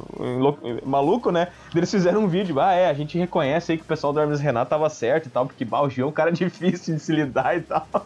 Maluco, 0.85 1.31
né? 1.31 1.47
Daí 1.73 1.79
eles 1.79 1.91
fizeram 1.91 2.23
um 2.23 2.27
vídeo, 2.27 2.59
ah, 2.61 2.73
é, 2.73 2.91
a 2.91 2.93
gente 2.93 3.17
reconhece 3.17 3.73
aí 3.73 3.79
que 3.79 3.85
o 3.85 3.87
pessoal 3.87 4.13
do 4.13 4.21
Hermes 4.21 4.41
Renato 4.41 4.69
tava 4.69 4.91
certo 4.91 5.27
e 5.27 5.31
tal, 5.31 5.47
porque 5.47 5.65
bah, 5.65 5.81
o 5.81 5.89
Gil 5.89 6.07
é 6.07 6.09
um 6.09 6.13
cara 6.13 6.33
difícil 6.33 6.97
de 6.97 7.01
se 7.01 7.13
lidar 7.13 7.57
e 7.57 7.61
tal. 7.63 7.87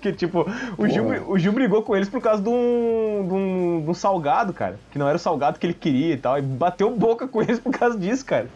Que 0.00 0.14
tipo, 0.14 0.46
o 0.78 0.88
Gil, 0.88 1.30
o 1.30 1.38
Gil 1.38 1.52
brigou 1.52 1.82
com 1.82 1.94
eles 1.94 2.08
por 2.08 2.22
causa 2.22 2.42
de 2.42 2.48
um, 2.48 3.26
de, 3.28 3.34
um, 3.34 3.82
de 3.84 3.90
um 3.90 3.92
salgado, 3.92 4.50
cara. 4.54 4.78
Que 4.90 4.98
não 4.98 5.06
era 5.06 5.16
o 5.16 5.20
salgado 5.20 5.58
que 5.58 5.66
ele 5.66 5.74
queria 5.74 6.14
e 6.14 6.16
tal. 6.16 6.38
E 6.38 6.42
bateu 6.42 6.90
boca 6.90 7.28
com 7.28 7.42
eles 7.42 7.58
por 7.58 7.70
causa 7.70 7.98
disso, 7.98 8.24
cara. 8.24 8.48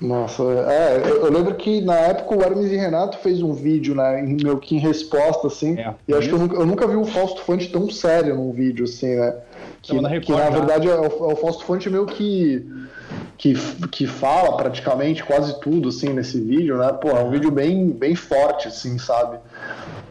Nossa, 0.00 0.42
é, 0.44 1.02
eu, 1.04 1.28
lembro 1.30 1.54
que 1.56 1.80
na 1.80 1.96
época 1.96 2.36
o 2.36 2.40
Hermes 2.42 2.70
e 2.70 2.76
Renato 2.76 3.18
fez 3.18 3.42
um 3.42 3.52
vídeo, 3.52 3.96
né, 3.96 4.20
em, 4.24 4.36
meio 4.44 4.58
que 4.58 4.76
em 4.76 4.78
resposta, 4.78 5.48
assim, 5.48 5.76
É. 5.76 5.92
e 6.06 6.14
acho 6.14 6.28
que 6.28 6.34
eu 6.34 6.38
nunca, 6.38 6.56
eu 6.56 6.66
nunca 6.66 6.86
vi 6.86 6.94
o 6.94 7.04
Fausto 7.04 7.40
Fonte 7.42 7.68
tão 7.68 7.90
sério 7.90 8.36
num 8.36 8.52
vídeo, 8.52 8.84
assim, 8.84 9.16
né, 9.16 9.34
que, 9.82 10.00
na 10.00 10.08
que 10.08 10.14
Record, 10.32 10.38
na 10.38 10.50
né? 10.50 10.56
verdade 10.56 10.88
é 10.88 10.94
o, 10.94 11.04
é 11.04 11.32
o 11.32 11.36
Fausto 11.36 11.64
Fonte 11.64 11.90
meio 11.90 12.06
que, 12.06 12.64
que, 13.36 13.54
que 13.90 14.06
fala 14.06 14.56
praticamente 14.56 15.24
quase 15.24 15.58
tudo, 15.60 15.88
assim, 15.88 16.10
nesse 16.10 16.40
vídeo, 16.40 16.78
né, 16.78 16.92
pô, 16.92 17.08
é 17.10 17.20
um 17.24 17.30
vídeo 17.30 17.50
bem, 17.50 17.90
bem 17.90 18.14
forte, 18.14 18.68
assim, 18.68 18.98
sabe, 18.98 19.38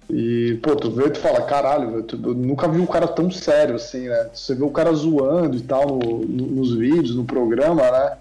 e, 0.09 0.59
pô, 0.61 0.75
tu 0.75 0.91
vê 0.91 1.05
e 1.05 1.11
tu 1.11 1.19
fala, 1.19 1.41
caralho, 1.43 2.03
tu- 2.03 2.19
eu 2.25 2.33
nunca 2.33 2.67
vi 2.67 2.81
um 2.81 2.85
cara 2.85 3.07
tão 3.07 3.31
sério, 3.31 3.75
assim, 3.75 4.09
né, 4.09 4.27
você 4.33 4.53
vê 4.53 4.65
o 4.65 4.69
cara 4.69 4.91
zoando 4.91 5.55
e 5.55 5.61
tal 5.61 5.87
no- 5.87 6.25
no- 6.27 6.47
nos 6.47 6.75
vídeos, 6.75 7.15
no 7.15 7.23
programa, 7.23 7.89
né, 7.89 8.17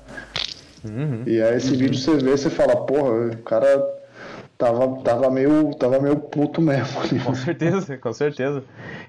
e 1.26 1.40
aí 1.42 1.56
esse 1.56 1.74
vídeo 1.76 1.98
você 1.98 2.16
vê, 2.16 2.30
você 2.30 2.50
fala, 2.50 2.76
porra, 2.76 3.28
o 3.30 3.36
cara 3.38 3.66
tava, 4.58 4.96
tava, 5.02 5.30
meio, 5.30 5.74
tava 5.74 6.00
meio 6.00 6.16
puto 6.16 6.60
mesmo 6.60 7.00
ali. 7.00 7.18
Com 7.20 7.34
certeza, 7.34 7.96
com 7.98 8.12
certeza. 8.12 8.62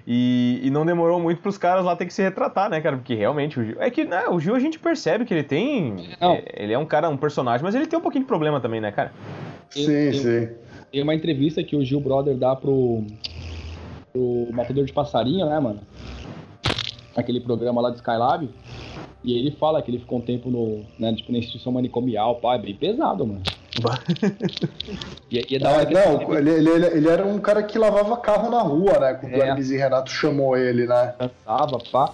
E, 0.05 0.59
e 0.63 0.69
não 0.69 0.85
demorou 0.85 1.19
muito 1.19 1.41
pros 1.41 1.57
caras 1.57 1.83
lá 1.85 1.95
ter 1.95 2.05
que 2.05 2.13
se 2.13 2.21
retratar, 2.21 2.69
né, 2.69 2.81
cara? 2.81 2.97
Porque 2.97 3.15
realmente 3.15 3.59
o 3.59 3.63
Gil. 3.63 3.75
É 3.81 3.89
que 3.89 4.03
né, 4.05 4.25
o 4.29 4.39
Gil 4.39 4.55
a 4.55 4.59
gente 4.59 4.77
percebe 4.79 5.25
que 5.25 5.33
ele 5.33 5.43
tem. 5.43 6.15
Não. 6.19 6.33
é, 6.33 6.43
Ele 6.55 6.73
é 6.73 6.77
um 6.79 6.85
cara, 6.85 7.09
um 7.09 7.17
personagem, 7.17 7.63
mas 7.63 7.75
ele 7.75 7.87
tem 7.87 7.97
um 7.97 8.01
pouquinho 8.01 8.23
de 8.23 8.27
problema 8.27 8.59
também, 8.59 8.81
né, 8.81 8.91
cara? 8.91 9.11
Sim, 9.69 9.91
eu- 9.91 10.13
sim. 10.13 10.49
Tem 10.91 11.03
uma 11.03 11.13
entrevista 11.13 11.61
que 11.63 11.75
o 11.75 11.83
Gil 11.83 11.99
Brother 11.99 12.35
dá 12.37 12.55
pro, 12.55 13.03
pro 14.13 14.47
Matador 14.53 14.85
de 14.85 14.93
Passarinho, 14.93 15.45
né, 15.45 15.59
mano? 15.59 15.81
Aquele 17.15 17.41
programa 17.41 17.81
lá 17.81 17.89
de 17.89 17.97
Skylab. 17.97 18.49
E 19.27 19.37
ele 19.37 19.51
fala 19.51 19.81
que 19.81 19.91
ele 19.91 19.99
ficou 19.99 20.19
um 20.19 20.21
tempo 20.21 20.49
no, 20.49 20.85
né, 20.97 21.13
tipo, 21.13 21.33
na 21.33 21.37
instituição 21.37 21.73
manicomial, 21.73 22.35
pá, 22.35 22.55
é 22.55 22.59
bem 22.59 22.73
pesado, 22.73 23.27
mano. 23.27 23.41
E, 25.29 25.45
e 25.49 25.55
é 25.57 25.59
da 25.59 25.69
hora 25.71 25.81
É, 25.81 25.85
que 25.85 25.93
não, 25.93 26.37
ele, 26.37 26.49
ele, 26.49 26.69
ele, 26.69 26.85
ele 26.85 27.09
era 27.09 27.27
um 27.27 27.37
cara 27.37 27.61
que 27.61 27.77
lavava 27.77 28.15
carro 28.15 28.49
na 28.49 28.61
rua, 28.61 28.97
né? 28.97 29.13
Quando 29.15 29.33
o 29.33 29.35
É. 29.35 29.49
Hermes 29.49 29.69
e 29.69 29.75
Renato 29.75 30.09
chamou 30.09 30.55
ele, 30.55 30.87
né? 30.87 31.13
dançava, 31.19 31.77
pá. 31.91 32.13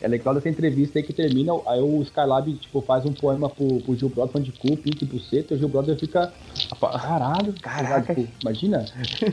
É 0.00 0.08
legal 0.08 0.34
dessa 0.34 0.48
entrevista 0.48 0.98
aí 0.98 1.02
que 1.04 1.12
termina, 1.12 1.52
aí 1.66 1.80
o 1.80 2.02
Skylab, 2.02 2.52
tipo, 2.54 2.80
faz 2.80 3.04
um 3.04 3.12
poema 3.12 3.48
pro, 3.48 3.80
pro 3.80 3.96
Gil 3.96 4.08
Brother 4.08 4.32
falando 4.32 4.46
de 4.46 4.52
cu, 4.58 4.76
pinto 4.76 5.04
e 5.04 5.06
buceta, 5.06 5.54
e 5.54 5.56
o 5.56 5.58
Gil 5.60 5.68
Brother 5.68 5.96
fica, 5.96 6.32
caralho, 6.80 7.54
Caraca. 7.62 8.14
tipo, 8.14 8.28
imagina, 8.42 8.84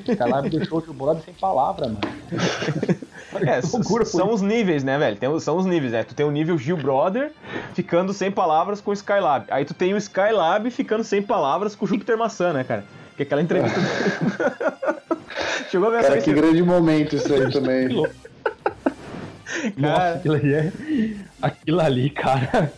o 0.08 0.12
Skylab 0.12 0.50
deixou 0.50 0.80
o 0.80 0.82
Gil 0.86 0.94
Brother 0.94 1.24
sem 1.24 1.34
palavra, 1.34 1.88
mano. 1.88 2.00
É, 3.42 3.60
loucura, 3.74 4.06
são 4.06 4.32
os 4.34 4.42
níveis, 4.42 4.84
né, 4.84 4.98
velho? 4.98 5.18
Tem, 5.18 5.40
são 5.40 5.58
os 5.58 5.66
níveis, 5.66 5.92
né? 5.92 6.04
Tu 6.04 6.14
tem 6.16 6.26
o 6.26 6.32
nível 6.32 6.58
Gil 6.58 6.78
Brother 6.78 7.32
ficando 7.74 8.14
sem 8.14 8.32
palavras 8.32 8.82
com 8.82 8.92
o 8.92 8.94
Skylab. 8.94 9.46
Aí 9.50 9.66
tu 9.66 9.74
tem 9.74 9.94
o 9.94 9.98
Skylab 9.98 10.70
ficando 10.72 11.04
sem 11.04 11.22
palavras 11.22 11.76
com 11.76 11.86
o 11.86 11.88
Júpiter 11.88 12.18
Maçã, 12.18 12.54
né, 12.54 12.64
cara? 12.64 12.84
Que 13.16 13.24
é 13.24 13.26
aquela 13.26 13.42
entrevista. 13.42 13.80
Chegou 15.70 15.88
a 15.88 15.92
ver 15.92 16.00
essa 16.00 16.10
Cara, 16.10 16.22
que 16.22 16.34
grande 16.34 16.62
momento 16.64 17.16
isso 17.16 17.34
aí 17.34 17.52
também. 17.52 17.90
Nossa, 19.78 19.96
Cara. 19.96 20.16
aquilo 20.16 20.36
ali 20.36 20.54
é. 20.54 20.72
Aquilo 21.42 21.80
ali, 21.80 22.10
cara. 22.10 22.72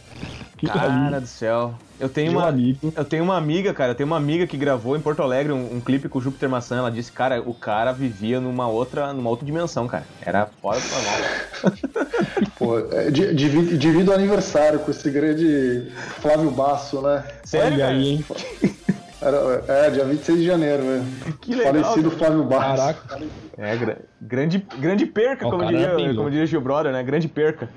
Aquilo 0.55 0.73
Cara 0.73 0.93
ali. 0.93 1.19
do 1.21 1.27
céu. 1.27 1.75
Eu 1.99 2.07
tenho 2.09 2.31
uma. 2.31 2.47
amigo. 2.47 2.93
Eu 2.95 3.03
tenho 3.05 3.23
uma 3.23 3.35
amiga, 3.37 3.73
cara, 3.73 3.91
eu 3.91 3.95
tenho 3.95 4.07
uma 4.07 4.17
amiga 4.17 4.45
que 4.45 4.55
gravou 4.57 4.95
em 4.95 4.99
Porto 4.99 5.21
Alegre 5.23 5.51
um, 5.51 5.75
um 5.77 5.81
clipe 5.81 6.07
com 6.07 6.19
o 6.19 6.21
Júpiter 6.21 6.47
Maçã. 6.49 6.77
Ela 6.77 6.91
disse, 6.91 7.11
cara, 7.11 7.41
o 7.41 7.53
cara 7.53 7.91
vivia 7.91 8.39
numa 8.39 8.67
outra, 8.67 9.11
numa 9.13 9.29
outra 9.29 9.45
dimensão, 9.45 9.87
cara. 9.87 10.03
Era 10.21 10.47
fora 10.61 10.79
do 10.79 10.85
normal. 10.87 12.07
Pô, 12.57 12.79
é, 12.91 13.09
di- 13.09 13.33
divi- 13.33 13.77
divido 13.77 14.11
o 14.11 14.13
aniversário 14.13 14.79
com 14.79 14.91
esse 14.91 15.09
grande 15.09 15.91
Flávio 16.21 16.51
Basso, 16.51 17.01
né? 17.01 17.23
Sério, 17.43 17.73
Olha 17.73 17.87
aí, 17.87 18.07
hein? 18.09 18.25
Era, 19.19 19.63
é, 19.67 19.89
dia 19.89 20.05
26 20.05 20.37
de 20.37 20.45
janeiro, 20.45 20.83
velho. 20.83 21.03
Que 21.41 21.55
legal, 21.55 21.73
Falecido 21.73 22.11
cara. 22.11 22.19
Flávio 22.25 22.43
Basso. 22.43 22.77
Caraca. 22.77 23.25
É, 23.57 23.75
gra- 23.75 23.97
grande, 24.21 24.67
grande 24.77 25.05
perca, 25.07 25.47
O 25.47 25.49
como 25.49 25.65
diria, 25.65 25.87
é 25.87 26.13
como 26.13 26.29
diria 26.29 26.45
Gil 26.45 26.61
Brother, 26.61 26.91
né? 26.91 27.01
Grande 27.01 27.27
perca. 27.27 27.67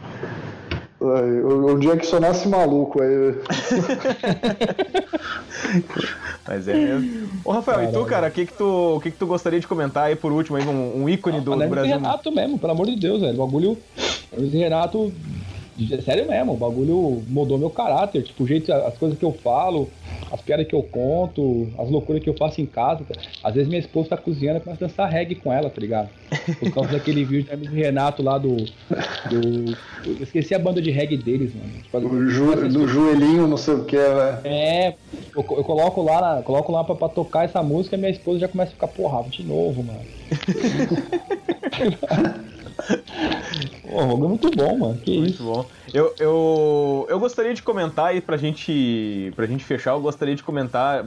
O, 1.00 1.78
dia 1.78 1.96
que 1.96 2.04
só 2.04 2.20
nasce 2.20 2.46
maluco 2.46 3.02
aí. 3.02 3.34
Mas 6.46 6.68
é 6.68 6.74
mesmo. 6.74 7.30
Ô, 7.42 7.52
Rafael, 7.52 7.88
e 7.88 7.92
tu, 7.92 8.04
cara, 8.04 8.28
o 8.28 8.30
que 8.30 8.44
que 8.44 8.52
tu, 8.52 8.96
o 8.96 9.00
que 9.00 9.10
que 9.10 9.16
tu 9.16 9.26
gostaria 9.26 9.58
de 9.58 9.66
comentar 9.66 10.04
aí 10.04 10.16
por 10.16 10.30
último, 10.30 10.58
aí, 10.58 10.66
um, 10.66 11.04
um 11.04 11.08
ícone 11.08 11.38
do, 11.38 11.46
do 11.46 11.52
Hermes 11.52 11.66
e 11.66 11.70
Brasil? 11.70 11.94
Renato 11.94 12.30
mesmo, 12.30 12.58
pelo 12.58 12.72
amor 12.72 12.86
de 12.86 12.96
Deus, 12.96 13.22
velho. 13.22 13.34
O 13.34 13.46
bagulho. 13.46 13.78
E 14.36 14.58
Renato. 14.58 15.10
É 15.90 16.00
sério 16.02 16.28
mesmo, 16.28 16.52
o 16.52 16.56
bagulho 16.56 17.22
mudou 17.28 17.56
meu 17.56 17.70
caráter. 17.70 18.22
Tipo, 18.22 18.44
o 18.44 18.46
jeito, 18.46 18.72
as 18.72 18.96
coisas 18.98 19.18
que 19.18 19.24
eu 19.24 19.32
falo, 19.32 19.88
as 20.30 20.40
piadas 20.40 20.66
que 20.66 20.74
eu 20.74 20.82
conto, 20.82 21.68
as 21.78 21.88
loucuras 21.88 22.22
que 22.22 22.28
eu 22.28 22.36
faço 22.36 22.60
em 22.60 22.66
casa. 22.66 23.04
tá? 23.04 23.14
Às 23.42 23.54
vezes 23.54 23.68
minha 23.68 23.80
esposa 23.80 24.10
tá 24.10 24.16
cozinhando 24.16 24.58
e 24.58 24.60
começa 24.60 24.84
a 24.84 24.88
dançar 24.88 25.08
reggae 25.10 25.34
com 25.36 25.52
ela, 25.52 25.70
tá 25.70 25.80
ligado? 25.80 26.08
Por 26.58 26.70
causa 26.72 26.92
daquele 26.92 27.24
vídeo 27.24 27.56
do 27.56 27.68
Renato 27.70 28.22
lá 28.22 28.36
do. 28.38 28.56
do 28.56 29.76
eu 30.04 30.22
esqueci 30.22 30.54
a 30.54 30.58
banda 30.58 30.80
de 30.82 30.90
reggae 30.90 31.16
deles, 31.16 31.52
mano. 31.54 31.70
Tipo, 31.82 31.98
O 31.98 32.30
jo- 32.30 32.68
do 32.68 32.86
joelhinho, 32.88 33.46
não 33.46 33.56
sei 33.56 33.74
o 33.74 33.84
que, 33.84 33.96
né? 33.96 34.40
É, 34.44 34.88
eu, 35.34 35.44
eu 35.56 35.64
coloco 35.64 36.02
lá, 36.02 36.36
na- 36.36 36.42
coloco 36.42 36.72
lá 36.72 36.84
pra, 36.84 36.94
pra 36.94 37.08
tocar 37.08 37.44
essa 37.44 37.62
música 37.62 37.96
e 37.96 37.98
minha 37.98 38.10
esposa 38.10 38.40
já 38.40 38.48
começa 38.48 38.70
a 38.70 38.74
ficar, 38.74 38.88
porra, 38.88 39.22
de 39.28 39.42
novo, 39.42 39.82
mano. 39.82 40.00
Pô, 43.82 44.02
jogo 44.02 44.24
é 44.24 44.28
muito 44.28 44.50
bom, 44.54 44.78
mano. 44.78 44.98
Que 45.02 45.16
Muito 45.18 45.34
isso. 45.34 45.42
bom. 45.44 45.66
Eu, 45.92 46.14
eu, 46.18 47.06
eu 47.08 47.18
gostaria 47.18 47.52
de 47.52 47.62
comentar 47.62 48.06
aí 48.06 48.20
pra 48.20 48.36
gente, 48.36 49.32
pra 49.34 49.46
gente 49.46 49.64
fechar, 49.64 49.92
eu 49.92 50.00
gostaria 50.00 50.34
de 50.36 50.42
comentar. 50.42 51.04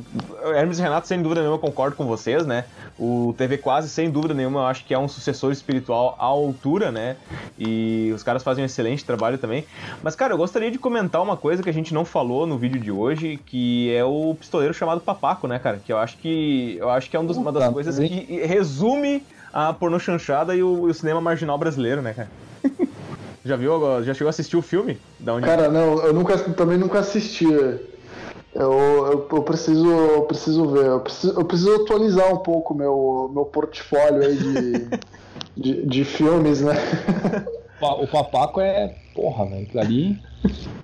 Hermes 0.55 0.79
e 0.79 0.81
Renato, 0.81 1.07
sem 1.07 1.21
dúvida 1.21 1.41
nenhuma, 1.41 1.55
eu 1.57 1.61
concordo 1.61 1.95
com 1.95 2.05
vocês, 2.05 2.45
né? 2.45 2.65
O 2.99 3.33
TV 3.37 3.57
Quase, 3.57 3.89
sem 3.89 4.09
dúvida 4.11 4.33
nenhuma, 4.33 4.61
eu 4.61 4.65
acho 4.65 4.83
que 4.85 4.93
é 4.93 4.99
um 4.99 5.07
sucessor 5.07 5.51
espiritual 5.51 6.15
à 6.19 6.25
altura, 6.25 6.91
né? 6.91 7.15
E 7.57 8.11
os 8.13 8.23
caras 8.23 8.43
fazem 8.43 8.63
um 8.63 8.65
excelente 8.65 9.05
trabalho 9.05 9.37
também. 9.37 9.65
Mas, 10.01 10.15
cara, 10.15 10.33
eu 10.33 10.37
gostaria 10.37 10.69
de 10.71 10.77
comentar 10.77 11.21
uma 11.21 11.37
coisa 11.37 11.63
que 11.63 11.69
a 11.69 11.73
gente 11.73 11.93
não 11.93 12.03
falou 12.03 12.45
no 12.45 12.57
vídeo 12.57 12.79
de 12.81 12.91
hoje, 12.91 13.39
que 13.45 13.93
é 13.93 14.03
o 14.03 14.35
pistoleiro 14.37 14.73
chamado 14.73 14.99
Papaco, 14.99 15.47
né, 15.47 15.59
cara? 15.59 15.79
Que 15.83 15.93
eu 15.93 15.97
acho 15.97 16.17
que 16.17 16.75
eu 16.79 16.89
acho 16.89 17.09
que 17.09 17.15
é 17.15 17.19
um 17.19 17.25
dos- 17.25 17.37
uma 17.37 17.51
das 17.51 17.63
Puta, 17.63 17.73
coisas 17.73 17.97
que 17.99 18.45
resume 18.45 19.23
a 19.53 19.71
pornô 19.71 19.99
chanchada 19.99 20.55
e 20.55 20.63
o, 20.63 20.87
e 20.87 20.91
o 20.91 20.93
cinema 20.93 21.21
marginal 21.21 21.57
brasileiro, 21.57 22.01
né, 22.01 22.13
cara? 22.13 22.29
Já 23.45 23.55
viu? 23.57 24.03
Já 24.03 24.13
chegou 24.13 24.27
a 24.27 24.29
assistir 24.29 24.55
o 24.55 24.61
filme? 24.61 24.97
Da 25.19 25.33
onde... 25.33 25.45
Cara, 25.45 25.67
não, 25.67 26.01
eu 26.01 26.13
nunca, 26.13 26.37
também 26.53 26.77
nunca 26.77 26.99
assisti. 26.99 27.43
Eu, 27.43 27.83
eu, 28.55 29.27
eu 29.29 29.43
preciso, 29.43 29.85
eu 29.85 30.21
preciso 30.21 30.69
ver. 30.69 30.85
Eu 30.85 31.01
preciso, 31.01 31.33
eu 31.37 31.43
preciso 31.43 31.75
atualizar 31.75 32.33
um 32.33 32.37
pouco 32.37 32.73
meu, 32.73 33.29
meu 33.33 33.43
portfólio 33.43 34.25
aí 34.25 34.37
de, 34.37 34.87
de, 35.57 35.85
de 35.85 36.05
filmes, 36.05 36.61
né? 36.61 36.75
O 37.81 38.07
Papaco 38.07 38.61
é. 38.61 38.95
Porra, 39.13 39.45
velho. 39.45 39.67
Ali. 39.75 40.17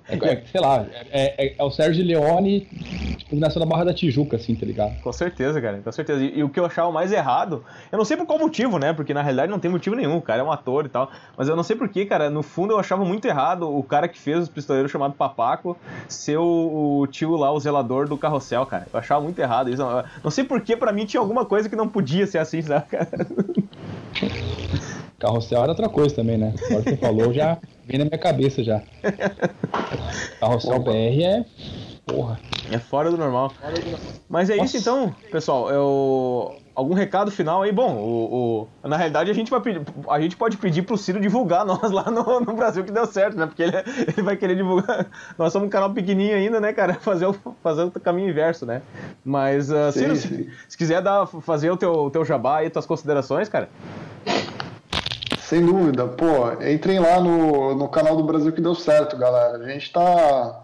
É, 0.08 0.14
é, 0.32 0.44
sei 0.46 0.60
lá, 0.60 0.86
é, 0.92 1.46
é- 1.46 1.56
é 1.58 1.62
o 1.64 1.70
Sérgio 1.70 2.04
Leone, 2.04 2.68
tipo, 3.16 3.36
nasceu 3.36 3.60
na 3.60 3.66
Barra 3.66 3.84
da 3.84 3.94
Tijuca, 3.94 4.36
assim, 4.36 4.56
tá 4.56 4.66
ligado? 4.66 4.98
Com 5.00 5.12
certeza, 5.12 5.60
cara, 5.60 5.80
com 5.80 5.92
certeza. 5.92 6.22
E, 6.24 6.38
e 6.38 6.42
o 6.44 6.48
que 6.48 6.58
eu 6.58 6.64
achava 6.64 6.90
mais 6.90 7.12
errado, 7.12 7.64
eu 7.92 7.98
não 7.98 8.04
sei 8.04 8.16
por 8.16 8.26
qual 8.26 8.38
motivo, 8.38 8.78
né? 8.78 8.92
Porque 8.92 9.14
na 9.14 9.22
realidade 9.22 9.50
não 9.52 9.60
tem 9.60 9.70
motivo 9.70 9.94
nenhum, 9.94 10.16
o 10.16 10.22
cara 10.22 10.40
é 10.40 10.44
um 10.44 10.50
ator 10.50 10.86
e 10.86 10.88
tal. 10.88 11.10
Mas 11.36 11.48
eu 11.48 11.54
não 11.54 11.62
sei 11.62 11.76
porquê, 11.76 12.04
cara, 12.06 12.28
no 12.28 12.42
fundo 12.42 12.72
eu 12.72 12.78
achava 12.78 13.04
muito 13.04 13.24
errado 13.26 13.68
o 13.72 13.82
cara 13.84 14.08
que 14.08 14.18
fez 14.18 14.38
os 14.40 14.48
pistoleiros 14.48 14.90
chamado 14.90 15.14
Papaco 15.14 15.78
ser 16.08 16.38
o, 16.38 17.00
o 17.02 17.06
tio 17.06 17.36
lá, 17.36 17.52
o 17.52 17.60
zelador 17.60 18.08
do 18.08 18.18
carrossel, 18.18 18.66
cara. 18.66 18.88
Eu 18.92 18.98
achava 18.98 19.22
muito 19.22 19.38
errado 19.38 19.70
isso. 19.70 19.82
Não 20.24 20.30
sei 20.30 20.44
porquê, 20.44 20.76
pra 20.76 20.92
mim 20.92 21.06
tinha 21.06 21.20
alguma 21.20 21.44
coisa 21.46 21.68
que 21.68 21.76
não 21.76 21.88
podia 21.88 22.26
ser 22.26 22.38
assim, 22.38 22.62
sabe, 22.62 22.86
cara? 22.88 23.08
Carrossel 25.20 25.60
era 25.62 25.70
outra 25.72 25.88
coisa 25.88 26.14
também, 26.16 26.38
né? 26.38 26.54
Agora 26.66 26.82
que 26.82 26.90
você 26.90 26.96
falou, 26.98 27.32
já 27.32 27.58
vem 27.86 27.98
na 27.98 28.06
minha 28.06 28.18
cabeça 28.18 28.64
já. 28.64 28.82
Carrossel 30.40 30.80
BR 30.80 31.22
é. 31.22 31.44
Porra. 32.06 32.40
É 32.72 32.78
fora 32.78 33.10
do 33.10 33.18
normal. 33.18 33.52
Mas 34.28 34.48
é 34.48 34.56
isso 34.56 34.78
então, 34.78 35.14
pessoal. 35.30 35.70
Eu... 35.70 36.56
Algum 36.74 36.94
recado 36.94 37.30
final 37.30 37.60
aí? 37.62 37.72
Bom, 37.72 37.94
o, 37.96 38.66
o- 38.82 38.88
na 38.88 38.96
realidade 38.96 39.30
a 39.30 39.34
gente, 39.34 39.50
vai 39.50 39.60
pedir, 39.60 39.82
a 40.08 40.18
gente 40.20 40.34
pode 40.36 40.56
pedir 40.56 40.82
pro 40.82 40.96
Ciro 40.96 41.20
divulgar 41.20 41.66
nós 41.66 41.90
lá 41.90 42.10
no, 42.10 42.40
no 42.40 42.54
Brasil 42.54 42.82
que 42.84 42.92
deu 42.92 43.04
certo, 43.06 43.36
né? 43.36 43.44
Porque 43.44 43.62
ele, 43.62 43.76
ele 43.76 44.22
vai 44.22 44.36
querer 44.36 44.56
divulgar. 44.56 45.06
Nós 45.36 45.52
somos 45.52 45.66
um 45.66 45.70
canal 45.70 45.92
pequenininho 45.92 46.34
ainda, 46.36 46.58
né, 46.60 46.72
cara? 46.72 46.94
Fazer 47.02 47.26
o, 47.26 47.34
fazer 47.62 47.82
o 47.82 47.90
caminho 47.90 48.30
inverso, 48.30 48.64
né? 48.64 48.80
Mas, 49.22 49.70
uh, 49.70 49.92
Ciro, 49.92 50.16
sim. 50.16 50.28
se, 50.28 50.50
se 50.70 50.78
quiser 50.78 51.02
dar, 51.02 51.26
fazer 51.26 51.70
o 51.70 51.76
teu, 51.76 52.08
teu 52.10 52.24
jabá 52.24 52.58
aí, 52.58 52.70
tuas 52.70 52.86
considerações, 52.86 53.48
cara. 53.48 53.68
Sem 55.50 55.66
dúvida. 55.66 56.06
Pô, 56.06 56.52
entrem 56.64 57.00
lá 57.00 57.20
no, 57.20 57.74
no 57.74 57.88
canal 57.88 58.14
do 58.16 58.22
Brasil 58.22 58.52
que 58.52 58.60
deu 58.60 58.72
certo, 58.72 59.16
galera. 59.16 59.58
A 59.58 59.68
gente 59.68 59.92
tá 59.92 60.60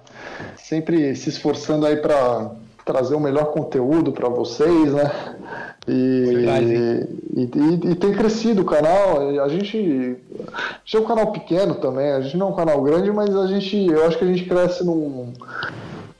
sempre 0.56 1.12
se 1.16 1.28
esforçando 1.28 1.84
aí 1.84 1.96
para 1.96 2.52
trazer 2.84 3.16
o 3.16 3.20
melhor 3.20 3.46
conteúdo 3.46 4.12
para 4.12 4.28
vocês, 4.28 4.92
né? 4.92 5.10
E, 5.88 6.44
e, 7.34 7.40
e- 7.42 7.90
e 7.90 7.94
tem 7.96 8.12
crescido 8.12 8.62
o 8.62 8.64
canal. 8.64 9.28
A 9.42 9.48
gente, 9.48 9.76
a 9.76 10.78
gente 10.84 10.96
é 10.96 11.00
um 11.00 11.04
canal 11.04 11.32
pequeno 11.32 11.74
também. 11.74 12.12
A 12.12 12.20
gente 12.20 12.36
não 12.36 12.46
é 12.46 12.50
um 12.50 12.54
canal 12.56 12.80
grande, 12.80 13.10
mas 13.10 13.34
a 13.34 13.48
gente, 13.48 13.88
eu 13.90 14.06
acho 14.06 14.16
que 14.16 14.22
a 14.24 14.28
gente 14.28 14.44
cresce 14.44 14.84
num, 14.84 15.32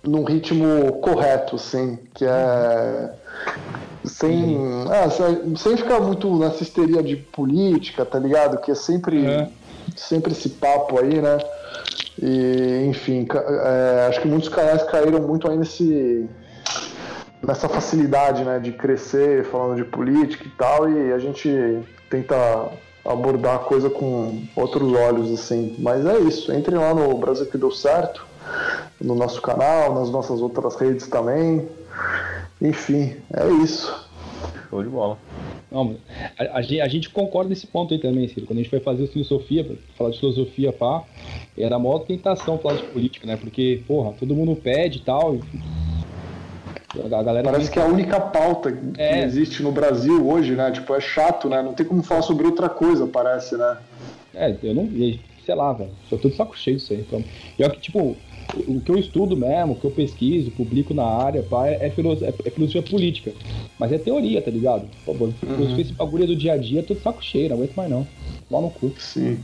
num 0.02 0.24
ritmo 0.24 0.94
correto, 0.94 1.54
assim, 1.54 2.00
que 2.14 2.24
é 2.24 3.10
sem, 4.06 4.58
ah, 4.90 5.10
sem- 5.56 5.76
ficar 5.76 6.00
muito 6.00 6.34
nessa 6.38 6.62
histeria 6.62 7.02
de 7.02 7.16
política, 7.16 8.04
tá 8.04 8.18
ligado? 8.18 8.58
Que 8.58 8.70
é 8.70 8.74
sempre, 8.74 9.24
É. 9.26 9.48
sempre 9.96 10.32
esse 10.32 10.48
papo 10.50 10.98
aí, 11.00 11.20
né? 11.20 11.38
E, 12.20 12.86
enfim, 12.88 13.26
é, 13.30 14.06
acho 14.08 14.20
que 14.20 14.28
muitos 14.28 14.48
canais 14.48 14.82
caíram 14.84 15.20
muito 15.20 15.50
aí 15.50 15.56
nesse, 15.56 16.28
nessa 17.46 17.68
facilidade, 17.68 18.42
né? 18.44 18.58
De 18.58 18.72
crescer 18.72 19.44
falando 19.44 19.76
de 19.76 19.84
política 19.84 20.44
e 20.46 20.50
tal, 20.50 20.88
e 20.90 21.12
a 21.12 21.18
gente 21.18 21.80
tenta 22.08 22.36
abordar 23.04 23.56
a 23.56 23.58
coisa 23.60 23.88
com 23.90 24.42
outros 24.56 24.92
olhos, 24.92 25.32
assim. 25.32 25.76
Mas 25.78 26.04
é 26.06 26.18
isso, 26.20 26.52
entrem 26.52 26.78
lá 26.78 26.94
no 26.94 27.16
Brasil 27.18 27.46
que 27.46 27.58
deu 27.58 27.70
certo, 27.70 28.26
no 29.00 29.14
nosso 29.14 29.40
canal, 29.42 29.94
nas 29.94 30.10
nossas 30.10 30.40
outras 30.40 30.74
redes 30.76 31.06
também. 31.06 31.68
Enfim, 32.60 33.16
é 33.32 33.48
isso. 33.62 34.06
Show 34.70 34.82
de 34.82 34.88
bola. 34.88 35.18
Não, 35.70 35.96
a, 36.38 36.58
a 36.58 36.62
gente, 36.62 36.80
a 36.80 36.88
gente 36.88 37.10
concorda 37.10 37.50
nesse 37.50 37.66
ponto 37.66 37.92
aí 37.92 38.00
também, 38.00 38.28
Ciro. 38.28 38.46
Quando 38.46 38.58
a 38.58 38.62
gente 38.62 38.70
foi 38.70 38.80
fazer 38.80 39.04
o 39.04 39.08
filosofia, 39.08 39.66
falar 39.96 40.10
de 40.10 40.18
filosofia, 40.20 40.72
pá, 40.72 41.02
era 41.58 41.76
a 41.76 41.78
maior 41.78 42.00
tentação 42.00 42.58
falar 42.58 42.76
de 42.76 42.84
política, 42.84 43.26
né? 43.26 43.36
Porque, 43.36 43.82
porra, 43.86 44.12
todo 44.18 44.34
mundo 44.34 44.54
pede 44.56 44.98
e 44.98 45.02
tal. 45.02 45.34
e- 45.36 45.40
A 47.12 47.22
galera 47.22 47.50
Parece 47.50 47.70
que 47.70 47.78
é 47.78 47.82
a 47.82 47.86
única 47.86 48.18
pauta 48.18 48.72
que 48.72 49.00
É. 49.00 49.22
existe 49.24 49.62
no 49.62 49.70
Brasil 49.70 50.26
hoje, 50.26 50.54
né? 50.54 50.70
Tipo, 50.70 50.94
é 50.94 51.00
chato, 51.00 51.46
né? 51.48 51.60
Não 51.62 51.74
tem 51.74 51.84
como 51.84 52.02
falar 52.02 52.22
sobre 52.22 52.46
outra 52.46 52.70
coisa, 52.70 53.06
parece, 53.06 53.54
né? 53.56 53.76
É, 54.34 54.56
eu 54.62 54.74
não. 54.74 54.88
Sei 55.44 55.54
lá, 55.54 55.72
velho. 55.74 55.90
Sou 56.08 56.18
tudo 56.18 56.34
saco 56.34 56.56
cheio 56.56 56.76
disso 56.78 56.92
aí. 56.94 57.00
Então, 57.00 57.22
e 57.58 57.62
é 57.62 57.68
que, 57.68 57.80
tipo, 57.80 58.16
o 58.54 58.80
que 58.80 58.90
eu 58.90 58.96
estudo 58.98 59.36
mesmo, 59.36 59.72
o 59.72 59.76
que 59.76 59.86
eu 59.86 59.90
pesquiso, 59.90 60.50
publico 60.52 60.94
na 60.94 61.04
área, 61.04 61.42
pá, 61.42 61.66
é, 61.68 61.86
é, 61.86 61.90
filo- 61.90 62.12
é- 62.24 62.32
é 62.44 62.50
filosofia 62.50 62.82
política. 62.82 63.32
Mas 63.78 63.92
é 63.92 63.98
teoria, 63.98 64.40
tá 64.40 64.50
ligado? 64.50 64.88
Pô, 65.04 65.14
pô, 65.14 65.28
filosofia, 65.32 65.82
esse 65.82 65.92
bagulho 65.92 66.26
do 66.26 66.34
dia 66.36 66.54
a 66.54 66.56
dia, 66.56 66.82
tô 66.82 66.94
de 66.94 67.00
saco 67.02 67.22
cheio, 67.22 67.48
não 67.50 67.56
aguento 67.56 67.74
mais 67.76 67.90
não. 67.90 68.06
Lá 68.50 68.60
no 68.60 68.70
cu. 68.70 68.92
Sim. 68.96 69.38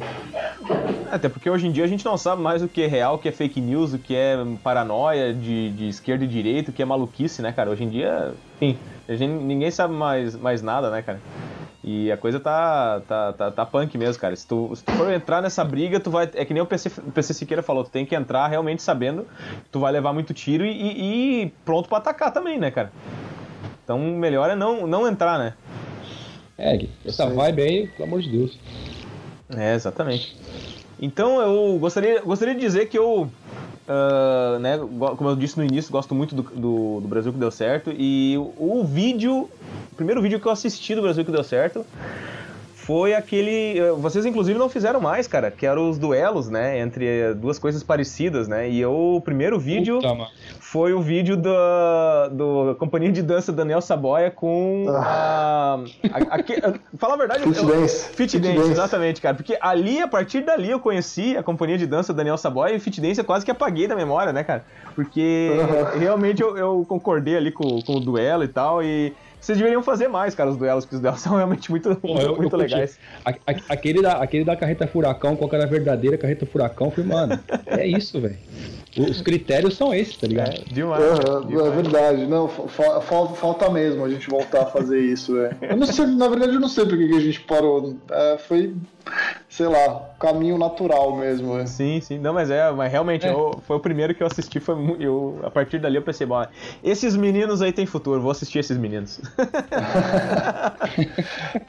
Até 1.11 1.29
porque 1.29 1.51
hoje 1.51 1.66
em 1.66 1.73
dia 1.73 1.85
a 1.85 1.89
gente 1.89 2.05
não 2.05 2.16
sabe 2.16 2.41
mais 2.41 2.62
o 2.62 2.69
que 2.69 2.83
é 2.83 2.87
real, 2.87 3.16
o 3.16 3.19
que 3.19 3.29
é 3.29 3.33
fake 3.33 3.61
news, 3.61 3.93
o 3.93 3.99
que 3.99 4.15
é 4.15 4.37
paranoia 4.62 5.35
de, 5.35 5.70
de 5.73 5.89
esquerda 5.89 6.24
e 6.24 6.29
direita, 6.29 6.70
o 6.70 6.73
que 6.73 6.81
é 6.81 6.85
maluquice, 6.85 7.43
né, 7.43 7.53
cara? 7.53 7.70
Hoje 7.70 7.85
em 7.85 7.91
dia, 7.91 8.33
enfim, 8.61 8.79
a 9.09 9.15
gente, 9.15 9.33
ninguém 9.33 9.70
sabe 9.70 9.93
mais, 9.93 10.35
mais 10.37 10.62
nada, 10.62 10.91
né, 10.91 11.03
cara? 11.03 11.20
E 11.84 12.12
a 12.12 12.16
coisa 12.16 12.38
tá, 12.38 13.00
tá, 13.09 13.32
tá, 13.32 13.50
tá 13.50 13.66
punk 13.66 13.98
mesmo, 13.98 14.20
cara. 14.20 14.36
Se 14.36 14.46
tu, 14.46 14.70
se 14.76 14.84
tu 14.84 14.92
for 14.92 15.12
entrar 15.12 15.42
nessa 15.42 15.64
briga, 15.64 15.98
tu 15.98 16.10
vai. 16.12 16.30
É 16.34 16.44
que 16.44 16.54
nem 16.54 16.62
o 16.62 16.66
PC, 16.66 16.88
o 16.98 17.10
PC 17.10 17.34
Siqueira 17.34 17.62
falou, 17.62 17.82
tu 17.82 17.90
tem 17.90 18.06
que 18.06 18.14
entrar 18.14 18.46
realmente 18.46 18.82
sabendo 18.82 19.24
que 19.64 19.68
tu 19.70 19.80
vai 19.80 19.90
levar 19.90 20.12
muito 20.12 20.32
tiro 20.32 20.64
e, 20.64 20.70
e- 20.70 21.42
e 21.42 21.52
pronto 21.64 21.88
pra 21.88 21.98
atacar 21.98 22.32
também, 22.32 22.56
né, 22.59 22.70
cara? 22.70 22.92
Então 23.82 23.98
melhor 23.98 24.48
é 24.48 24.54
não, 24.54 24.86
não 24.86 25.09
entrar, 25.09 25.38
né? 25.40 25.54
É, 26.56 26.86
essa 27.04 27.26
vibe 27.28 27.62
aí, 27.62 27.88
pelo 27.88 28.04
amor 28.09 28.22
de 28.22 28.30
Deus. 28.30 28.59
É, 29.56 29.74
exatamente. 29.74 30.36
Então 31.00 31.40
eu 31.40 31.76
gostaria, 31.80 32.20
gostaria 32.22 32.54
de 32.54 32.60
dizer 32.60 32.86
que 32.86 32.96
eu, 32.96 33.28
ah, 33.88 34.59
né, 34.60 34.78
como 34.78 35.30
eu 35.30 35.36
disse 35.36 35.59
no 35.59 35.64
início, 35.64 35.90
gosto 35.90 36.14
muito 36.14 36.34
do, 36.34 36.42
do, 36.42 37.00
do 37.00 37.09
Brasil 37.09 37.32
que 37.32 37.38
deu 37.38 37.50
certo. 37.50 37.92
E 37.96 38.36
o, 38.38 38.80
o 38.80 38.84
vídeo, 38.84 39.48
o 39.92 39.96
primeiro 39.96 40.22
vídeo 40.22 40.40
que 40.40 40.46
eu 40.46 40.52
assisti 40.52 40.94
do 40.94 41.02
Brasil 41.02 41.24
que 41.24 41.32
deu 41.32 41.44
certo 41.44 41.84
foi 42.84 43.14
aquele. 43.14 43.78
eh, 43.78 43.92
Vocês, 43.92 44.26
inclusive, 44.26 44.59
não 44.59 44.68
fizeram 44.68 45.00
mais, 45.00 45.26
cara, 45.28 45.50
que 45.50 45.64
eram 45.64 45.88
os 45.88 45.98
duelos, 45.98 46.48
né? 46.50 46.80
Entre 46.80 47.06
eh, 47.06 47.34
duas 47.34 47.59
coisas 47.59 47.82
parecidas, 47.82 48.48
né? 48.48 48.68
E 48.68 48.80
eu, 48.80 48.92
o 48.92 49.20
primeiro 49.20 49.59
vídeo 49.59 49.96
Puta, 50.00 50.28
foi 50.59 50.92
o 50.92 51.00
vídeo 51.00 51.36
da 51.36 52.28
do 52.28 52.74
companhia 52.78 53.12
de 53.12 53.22
dança 53.22 53.52
Daniel 53.52 53.80
Saboia 53.80 54.30
com 54.30 54.86
a. 54.88 55.78
a, 56.12 56.34
aque- 56.34 56.60
fala 56.98 57.14
a 57.14 57.16
verdade, 57.16 57.42
Fit 57.44 57.59
eu- 57.59 57.66
Dance. 57.66 58.09
Fit 58.09 58.30
Fit 58.32 58.38
Dance, 58.40 58.56
Dance. 58.59 58.70
exatamente, 58.72 59.20
cara. 59.20 59.34
Porque 59.36 59.56
ali, 59.60 60.00
a 60.00 60.09
partir 60.09 60.40
dali, 60.42 60.70
eu 60.70 60.80
conheci 60.80 61.36
a 61.36 61.42
companhia 61.42 61.78
de 61.78 61.86
dança 61.86 62.12
Daniel 62.12 62.36
Saboia 62.36 62.74
e 62.74 62.80
Fit 62.80 63.00
Dance 63.00 63.20
eu 63.20 63.24
quase 63.24 63.44
que 63.44 63.50
apaguei 63.50 63.86
da 63.86 63.94
memória, 63.94 64.32
né, 64.32 64.42
cara? 64.42 64.64
Porque 64.94 65.50
Uhum. 65.52 65.98
realmente 66.00 66.42
eu, 66.42 66.56
eu 66.56 66.84
concordei 66.88 67.36
ali 67.36 67.52
com, 67.52 67.80
com 67.82 67.96
o 67.96 68.00
duelo 68.00 68.42
e 68.44 68.48
tal. 68.48 68.82
E 68.82 69.12
vocês 69.44 69.59
deveriam 69.59 69.82
fazer 69.82 70.09
mais, 70.09 70.35
cara, 70.35 70.48
os 70.51 70.56
duelos, 70.56 70.85
porque 70.85 70.94
os 70.97 71.01
duelos 71.02 71.20
são 71.23 71.35
realmente 71.36 71.70
muito, 71.70 71.94
Pô, 71.97 72.09
eu- 72.19 72.28
eu 72.28 72.36
muito 72.36 72.51
curti. 72.51 72.56
legais. 72.73 72.98
A- 73.24 73.31
a- 73.31 73.55
Aquele 73.69 74.01
da, 74.01 74.12
aquele 74.23 74.44
da 74.44 74.56
carreta 74.56 74.86
furacão, 74.86 75.35
qual 75.36 75.48
que 75.51 75.56
era 75.56 75.64
a 75.64 75.69
verdadeira 75.69 76.16
carreta 76.16 76.47
furacão? 76.47 76.86
Eu 76.86 76.90
falei, 76.93 77.10
mano, 77.10 77.40
é 77.66 77.86
isso, 77.86 78.20
velho. 78.20 78.36
Os 78.97 79.23
critérios 79.23 79.74
são 79.77 79.93
esses, 79.94 80.16
tá 80.19 80.27
ligado? 80.27 80.51
É, 80.55 80.74
demais. 80.74 81.02
Aham, 81.02 81.47
demais. 81.47 81.66
é 81.66 81.70
verdade. 81.70 82.27
Não, 82.27 82.47
fa- 82.47 83.01
fa- 83.01 83.28
falta 83.28 83.70
mesmo 83.70 84.05
a 84.05 84.09
gente 84.10 84.28
voltar 84.28 84.62
a 84.62 84.66
fazer 84.66 85.01
isso, 85.01 85.32
velho. 85.35 85.56
Eu 85.62 85.77
não 85.78 85.86
sei, 85.86 86.06
na 86.06 86.28
verdade, 86.28 86.52
eu 86.55 86.60
não 86.60 86.69
sei 86.69 86.85
por 86.85 86.97
que 86.98 87.09
que 87.09 87.16
a 87.16 87.20
gente 87.20 87.40
parou. 87.40 87.97
É, 88.10 88.36
foi, 88.39 88.74
sei 89.55 89.66
lá, 89.66 90.01
caminho 90.19 90.57
natural 90.57 91.15
mesmo, 91.15 91.57
velho. 91.57 91.69
Sim, 91.69 92.01
sim. 92.01 92.19
Não, 92.19 92.33
mas 92.33 92.51
é, 92.51 92.70
mas 92.73 92.91
realmente, 92.91 93.27
É. 93.27 93.31
eu- 93.31 93.61
foi 93.66 93.77
o 93.77 93.81
primeiro 93.81 94.15
que 94.15 94.23
eu 94.23 94.27
assisti. 94.27 94.59
Foi, 94.59 94.74
eu, 94.99 95.41
a 95.43 95.51
partir 95.51 95.79
dali 95.79 95.97
eu 95.97 96.03
pensei, 96.03 96.27
bom, 96.27 96.43
esses 96.83 97.15
meninos 97.15 97.61
aí 97.61 97.70
tem 97.70 97.85
futuro, 97.85 98.19
vou 98.23 98.31
assistir 98.31 98.61
esses 98.61 98.79
meninos. 98.79 99.20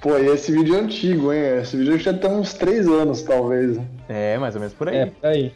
Pô, 0.01 0.17
e 0.17 0.27
esse 0.27 0.51
vídeo 0.51 0.75
é 0.75 0.79
antigo, 0.79 1.33
hein? 1.33 1.59
Esse 1.61 1.77
vídeo 1.77 1.97
já 1.99 2.13
tem 2.13 2.31
uns 2.31 2.53
três 2.53 2.87
anos, 2.87 3.21
talvez. 3.21 3.77
é, 4.07 4.37
mais 4.37 4.55
ou 4.55 4.61
menos 4.61 4.73
por 4.73 4.87
aí. 4.87 4.95
É, 4.97 5.11
aí. 5.21 5.51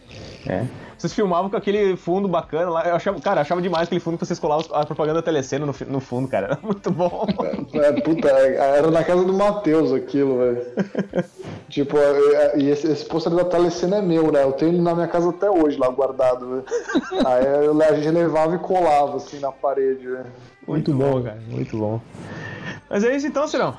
É. 0.48 0.66
Vocês 0.98 1.14
filmavam 1.14 1.48
com 1.50 1.56
aquele 1.56 1.96
fundo 1.96 2.28
bacana 2.28 2.72
lá. 2.72 2.88
Eu 2.88 2.96
achava, 2.96 3.20
cara, 3.22 3.38
eu 3.38 3.42
achava 3.42 3.62
demais 3.62 3.84
aquele 3.88 4.02
fundo 4.02 4.18
que 4.18 4.26
vocês 4.26 4.40
colavam 4.40 4.66
a 4.76 4.84
propaganda 4.84 5.20
da 5.20 5.26
Telecena 5.26 5.64
no, 5.66 5.76
no 5.88 6.00
fundo, 6.00 6.28
cara. 6.28 6.48
Era 6.58 6.60
muito 6.62 6.90
bom. 6.90 7.28
É, 7.74 7.92
puta, 8.02 8.28
é, 8.30 8.78
era 8.78 8.90
na 8.90 9.04
casa 9.04 9.24
do 9.24 9.32
Matheus 9.34 9.92
aquilo, 9.94 10.40
velho. 10.40 10.66
tipo, 11.70 11.98
é, 12.00 12.02
é, 12.34 12.60
e 12.60 12.70
esse, 12.70 12.88
esse 12.92 13.06
pôster 13.06 13.32
da 13.34 13.46
Telecena 13.46 13.98
é 13.98 14.02
meu, 14.02 14.32
né? 14.32 14.42
Eu 14.44 14.54
tenho 14.54 14.72
ele 14.72 14.82
na 14.82 14.96
minha 14.96 15.08
casa 15.08 15.30
até 15.30 15.50
hoje, 15.52 15.78
lá 15.78 15.88
guardado, 15.90 16.48
velho. 16.50 16.66
Aí 17.28 17.46
eu- 17.66 17.80
a 17.80 17.94
gente 17.94 18.10
levava 18.10 18.56
e 18.56 18.60
colava, 18.60 19.18
assim, 19.18 19.40
na 19.40 19.52
parede, 19.52 20.08
velho. 20.08 20.26
Muito 20.68 20.92
bom, 20.94 21.22
cara. 21.22 21.40
Muito 21.48 21.78
bom. 21.78 22.02
Mas 22.90 23.04
é 23.04 23.16
isso 23.16 23.28
então, 23.28 23.48
Cirão. 23.48 23.78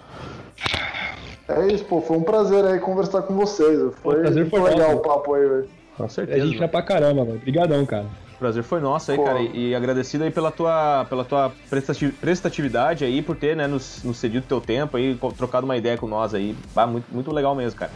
É 1.49 1.67
isso, 1.73 1.85
pô, 1.85 2.01
foi 2.01 2.17
um 2.17 2.23
prazer 2.23 2.65
aí 2.65 2.79
conversar 2.79 3.23
com 3.23 3.35
vocês. 3.35 3.81
Foi, 4.03 4.19
O 4.19 4.21
prazer 4.21 4.43
muito 4.45 4.51
foi 4.51 4.71
legal 4.71 4.95
o 4.95 5.01
papo 5.01 5.35
aí, 5.35 5.49
velho. 5.49 5.78
Com 5.99 6.05
A 6.05 6.09
certeza. 6.09 6.47
gente 6.47 6.57
vai 6.59 6.69
pra 6.69 6.81
caramba, 6.81 7.25
mano. 7.25 7.37
Obrigadão, 7.37 7.85
cara. 7.85 8.07
O 8.35 8.39
prazer 8.39 8.63
foi 8.63 8.81
nosso 8.81 9.11
aí, 9.11 9.17
Pô. 9.19 9.25
cara. 9.25 9.41
E, 9.41 9.71
e 9.71 9.75
agradecido 9.75 10.23
aí 10.25 10.31
pela 10.31 10.51
tua, 10.53 11.05
pela 11.11 11.25
tua 11.25 11.53
prestati- 11.69 12.09
prestatividade 12.21 13.05
aí, 13.05 13.21
por 13.21 13.35
ter, 13.37 13.57
né, 13.57 13.67
nos, 13.67 14.03
nos 14.05 14.17
cedido 14.17 14.47
teu 14.47 14.61
tempo 14.61 14.97
aí, 14.97 15.19
trocado 15.37 15.67
uma 15.67 15.77
ideia 15.77 15.99
com 15.99 16.07
nós 16.07 16.33
aí. 16.33 16.57
Bah, 16.75 16.87
muito, 16.87 17.05
muito 17.13 17.33
legal 17.33 17.55
mesmo, 17.55 17.81
cara. 17.81 17.91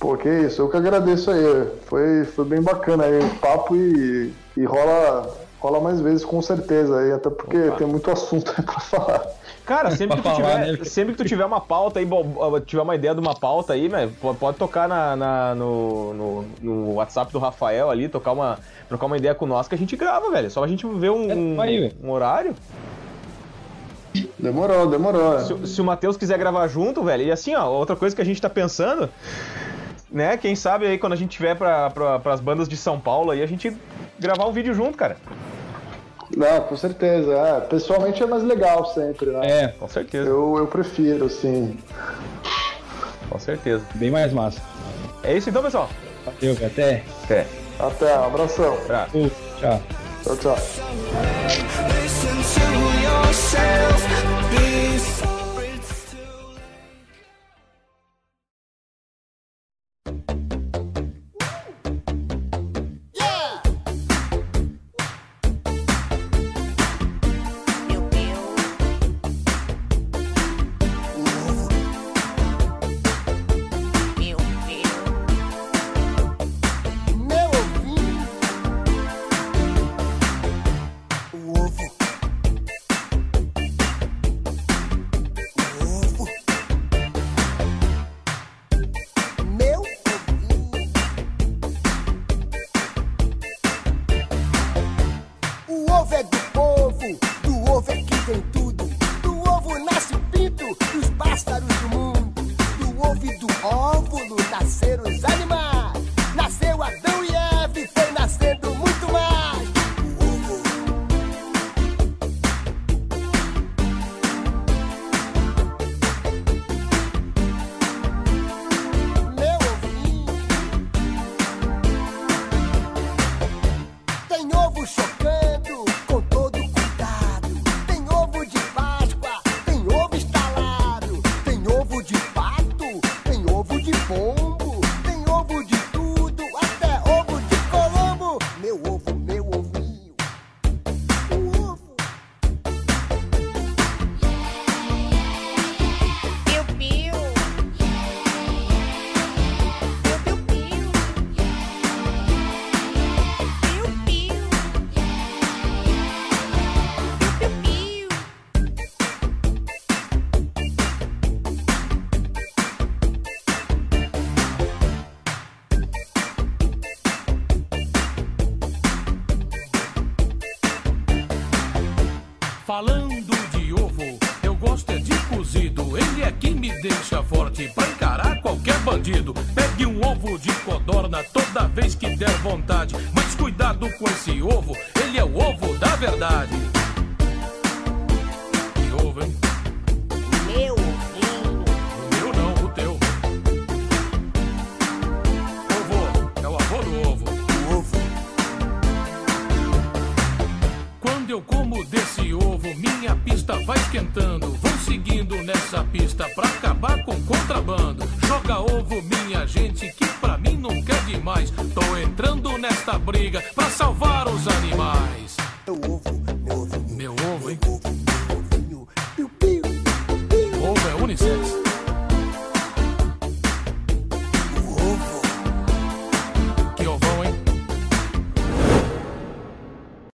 Pô, 0.00 0.16
que 0.16 0.28
isso, 0.28 0.62
eu 0.62 0.68
que 0.68 0.76
agradeço 0.76 1.30
aí. 1.30 1.68
Foi, 1.86 2.24
foi 2.24 2.44
bem 2.44 2.60
bacana 2.60 3.04
aí 3.04 3.18
o 3.20 3.34
papo 3.36 3.74
e, 3.76 4.32
e 4.56 4.64
rola, 4.64 5.32
rola 5.60 5.80
mais 5.80 6.00
vezes 6.00 6.24
com 6.24 6.42
certeza 6.42 6.98
aí, 6.98 7.12
até 7.12 7.30
porque 7.30 7.56
Opa. 7.68 7.76
tem 7.78 7.86
muito 7.86 8.10
assunto 8.10 8.52
aí 8.56 8.64
pra 8.64 8.80
falar. 8.80 9.26
Cara, 9.68 9.90
sempre 9.90 10.16
que, 10.16 10.22
tu 10.22 10.28
falar, 10.34 10.60
tiver, 10.64 10.78
né? 10.78 10.84
sempre 10.84 11.12
que 11.14 11.22
tu 11.22 11.28
tiver 11.28 11.44
uma 11.44 11.60
pauta 11.60 12.00
aí, 12.00 12.08
tiver 12.64 12.80
uma 12.82 12.94
ideia 12.94 13.14
de 13.14 13.20
uma 13.20 13.34
pauta 13.34 13.74
aí, 13.74 13.86
velho, 13.86 14.10
po- 14.18 14.34
pode 14.34 14.56
tocar 14.56 14.88
na, 14.88 15.14
na- 15.14 15.54
no, 15.54 16.14
no, 16.14 16.44
no 16.62 16.94
WhatsApp 16.94 17.30
do 17.30 17.38
Rafael 17.38 17.90
ali, 17.90 18.08
tocar 18.08 18.32
uma, 18.32 18.58
trocar 18.88 19.04
uma 19.04 19.18
ideia 19.18 19.34
com 19.34 19.44
nós 19.44 19.68
que 19.68 19.74
a 19.74 19.78
gente 19.78 19.94
grava, 19.94 20.30
velho. 20.30 20.50
Só 20.50 20.64
a 20.64 20.66
gente 20.66 20.86
ver 20.86 21.10
um, 21.10 21.30
É, 21.30 21.34
um, 21.34 21.56
um 22.02 22.10
horário. 22.10 22.56
Demorou, 24.38 24.86
demorou. 24.86 25.38
Se, 25.40 25.66
se 25.74 25.80
o 25.80 25.84
Matheus 25.84 26.16
quiser 26.16 26.38
gravar 26.38 26.66
junto, 26.68 27.02
velho, 27.04 27.24
e 27.24 27.30
assim, 27.30 27.54
ó, 27.54 27.68
outra 27.68 27.94
coisa 27.94 28.16
que 28.16 28.22
a 28.22 28.24
gente 28.24 28.40
tá 28.40 28.48
pensando, 28.48 29.08
né, 30.10 30.38
quem 30.38 30.56
sabe 30.56 30.86
aí 30.86 30.96
quando 30.96 31.12
a 31.12 31.16
gente 31.16 31.30
tiver 31.32 31.54
pra, 31.56 31.90
pra, 31.90 32.18
pras 32.18 32.40
bandas 32.40 32.68
de 32.68 32.76
São 32.76 32.98
Paulo 32.98 33.30
aí, 33.32 33.42
a 33.42 33.46
gente 33.46 33.76
gravar 34.18 34.46
um 34.46 34.52
vídeo 34.52 34.72
junto, 34.72 34.96
cara. 34.96 35.18
Não, 36.38 36.60
com 36.60 36.76
certeza. 36.76 37.32
É, 37.32 37.60
pessoalmente 37.62 38.22
é 38.22 38.26
mais 38.26 38.44
legal 38.44 38.86
sempre, 38.94 39.26
né? 39.30 39.40
É, 39.64 39.68
Com 39.68 39.88
certeza, 39.88 40.28
Eu, 40.28 40.56
eu 40.56 40.66
prefiro, 40.68 41.26
assim. 41.26 41.76
com 43.28 43.38
certeza. 43.40 43.84
bem 43.96 44.10
mais 44.10 44.32
massa. 44.32 44.62
É 45.24 45.36
isso 45.36 45.50
então, 45.50 45.62
pessoal. 45.62 45.90
Valeu. 46.24 46.56
Até. 46.64 47.02
Até. 47.24 47.46
Até, 47.80 48.18
um 48.18 48.24
abração. 48.24 48.74
Uh, 48.74 49.30
tchau. 49.58 49.82
Tchau, 50.22 50.36
tchau. 50.36 50.56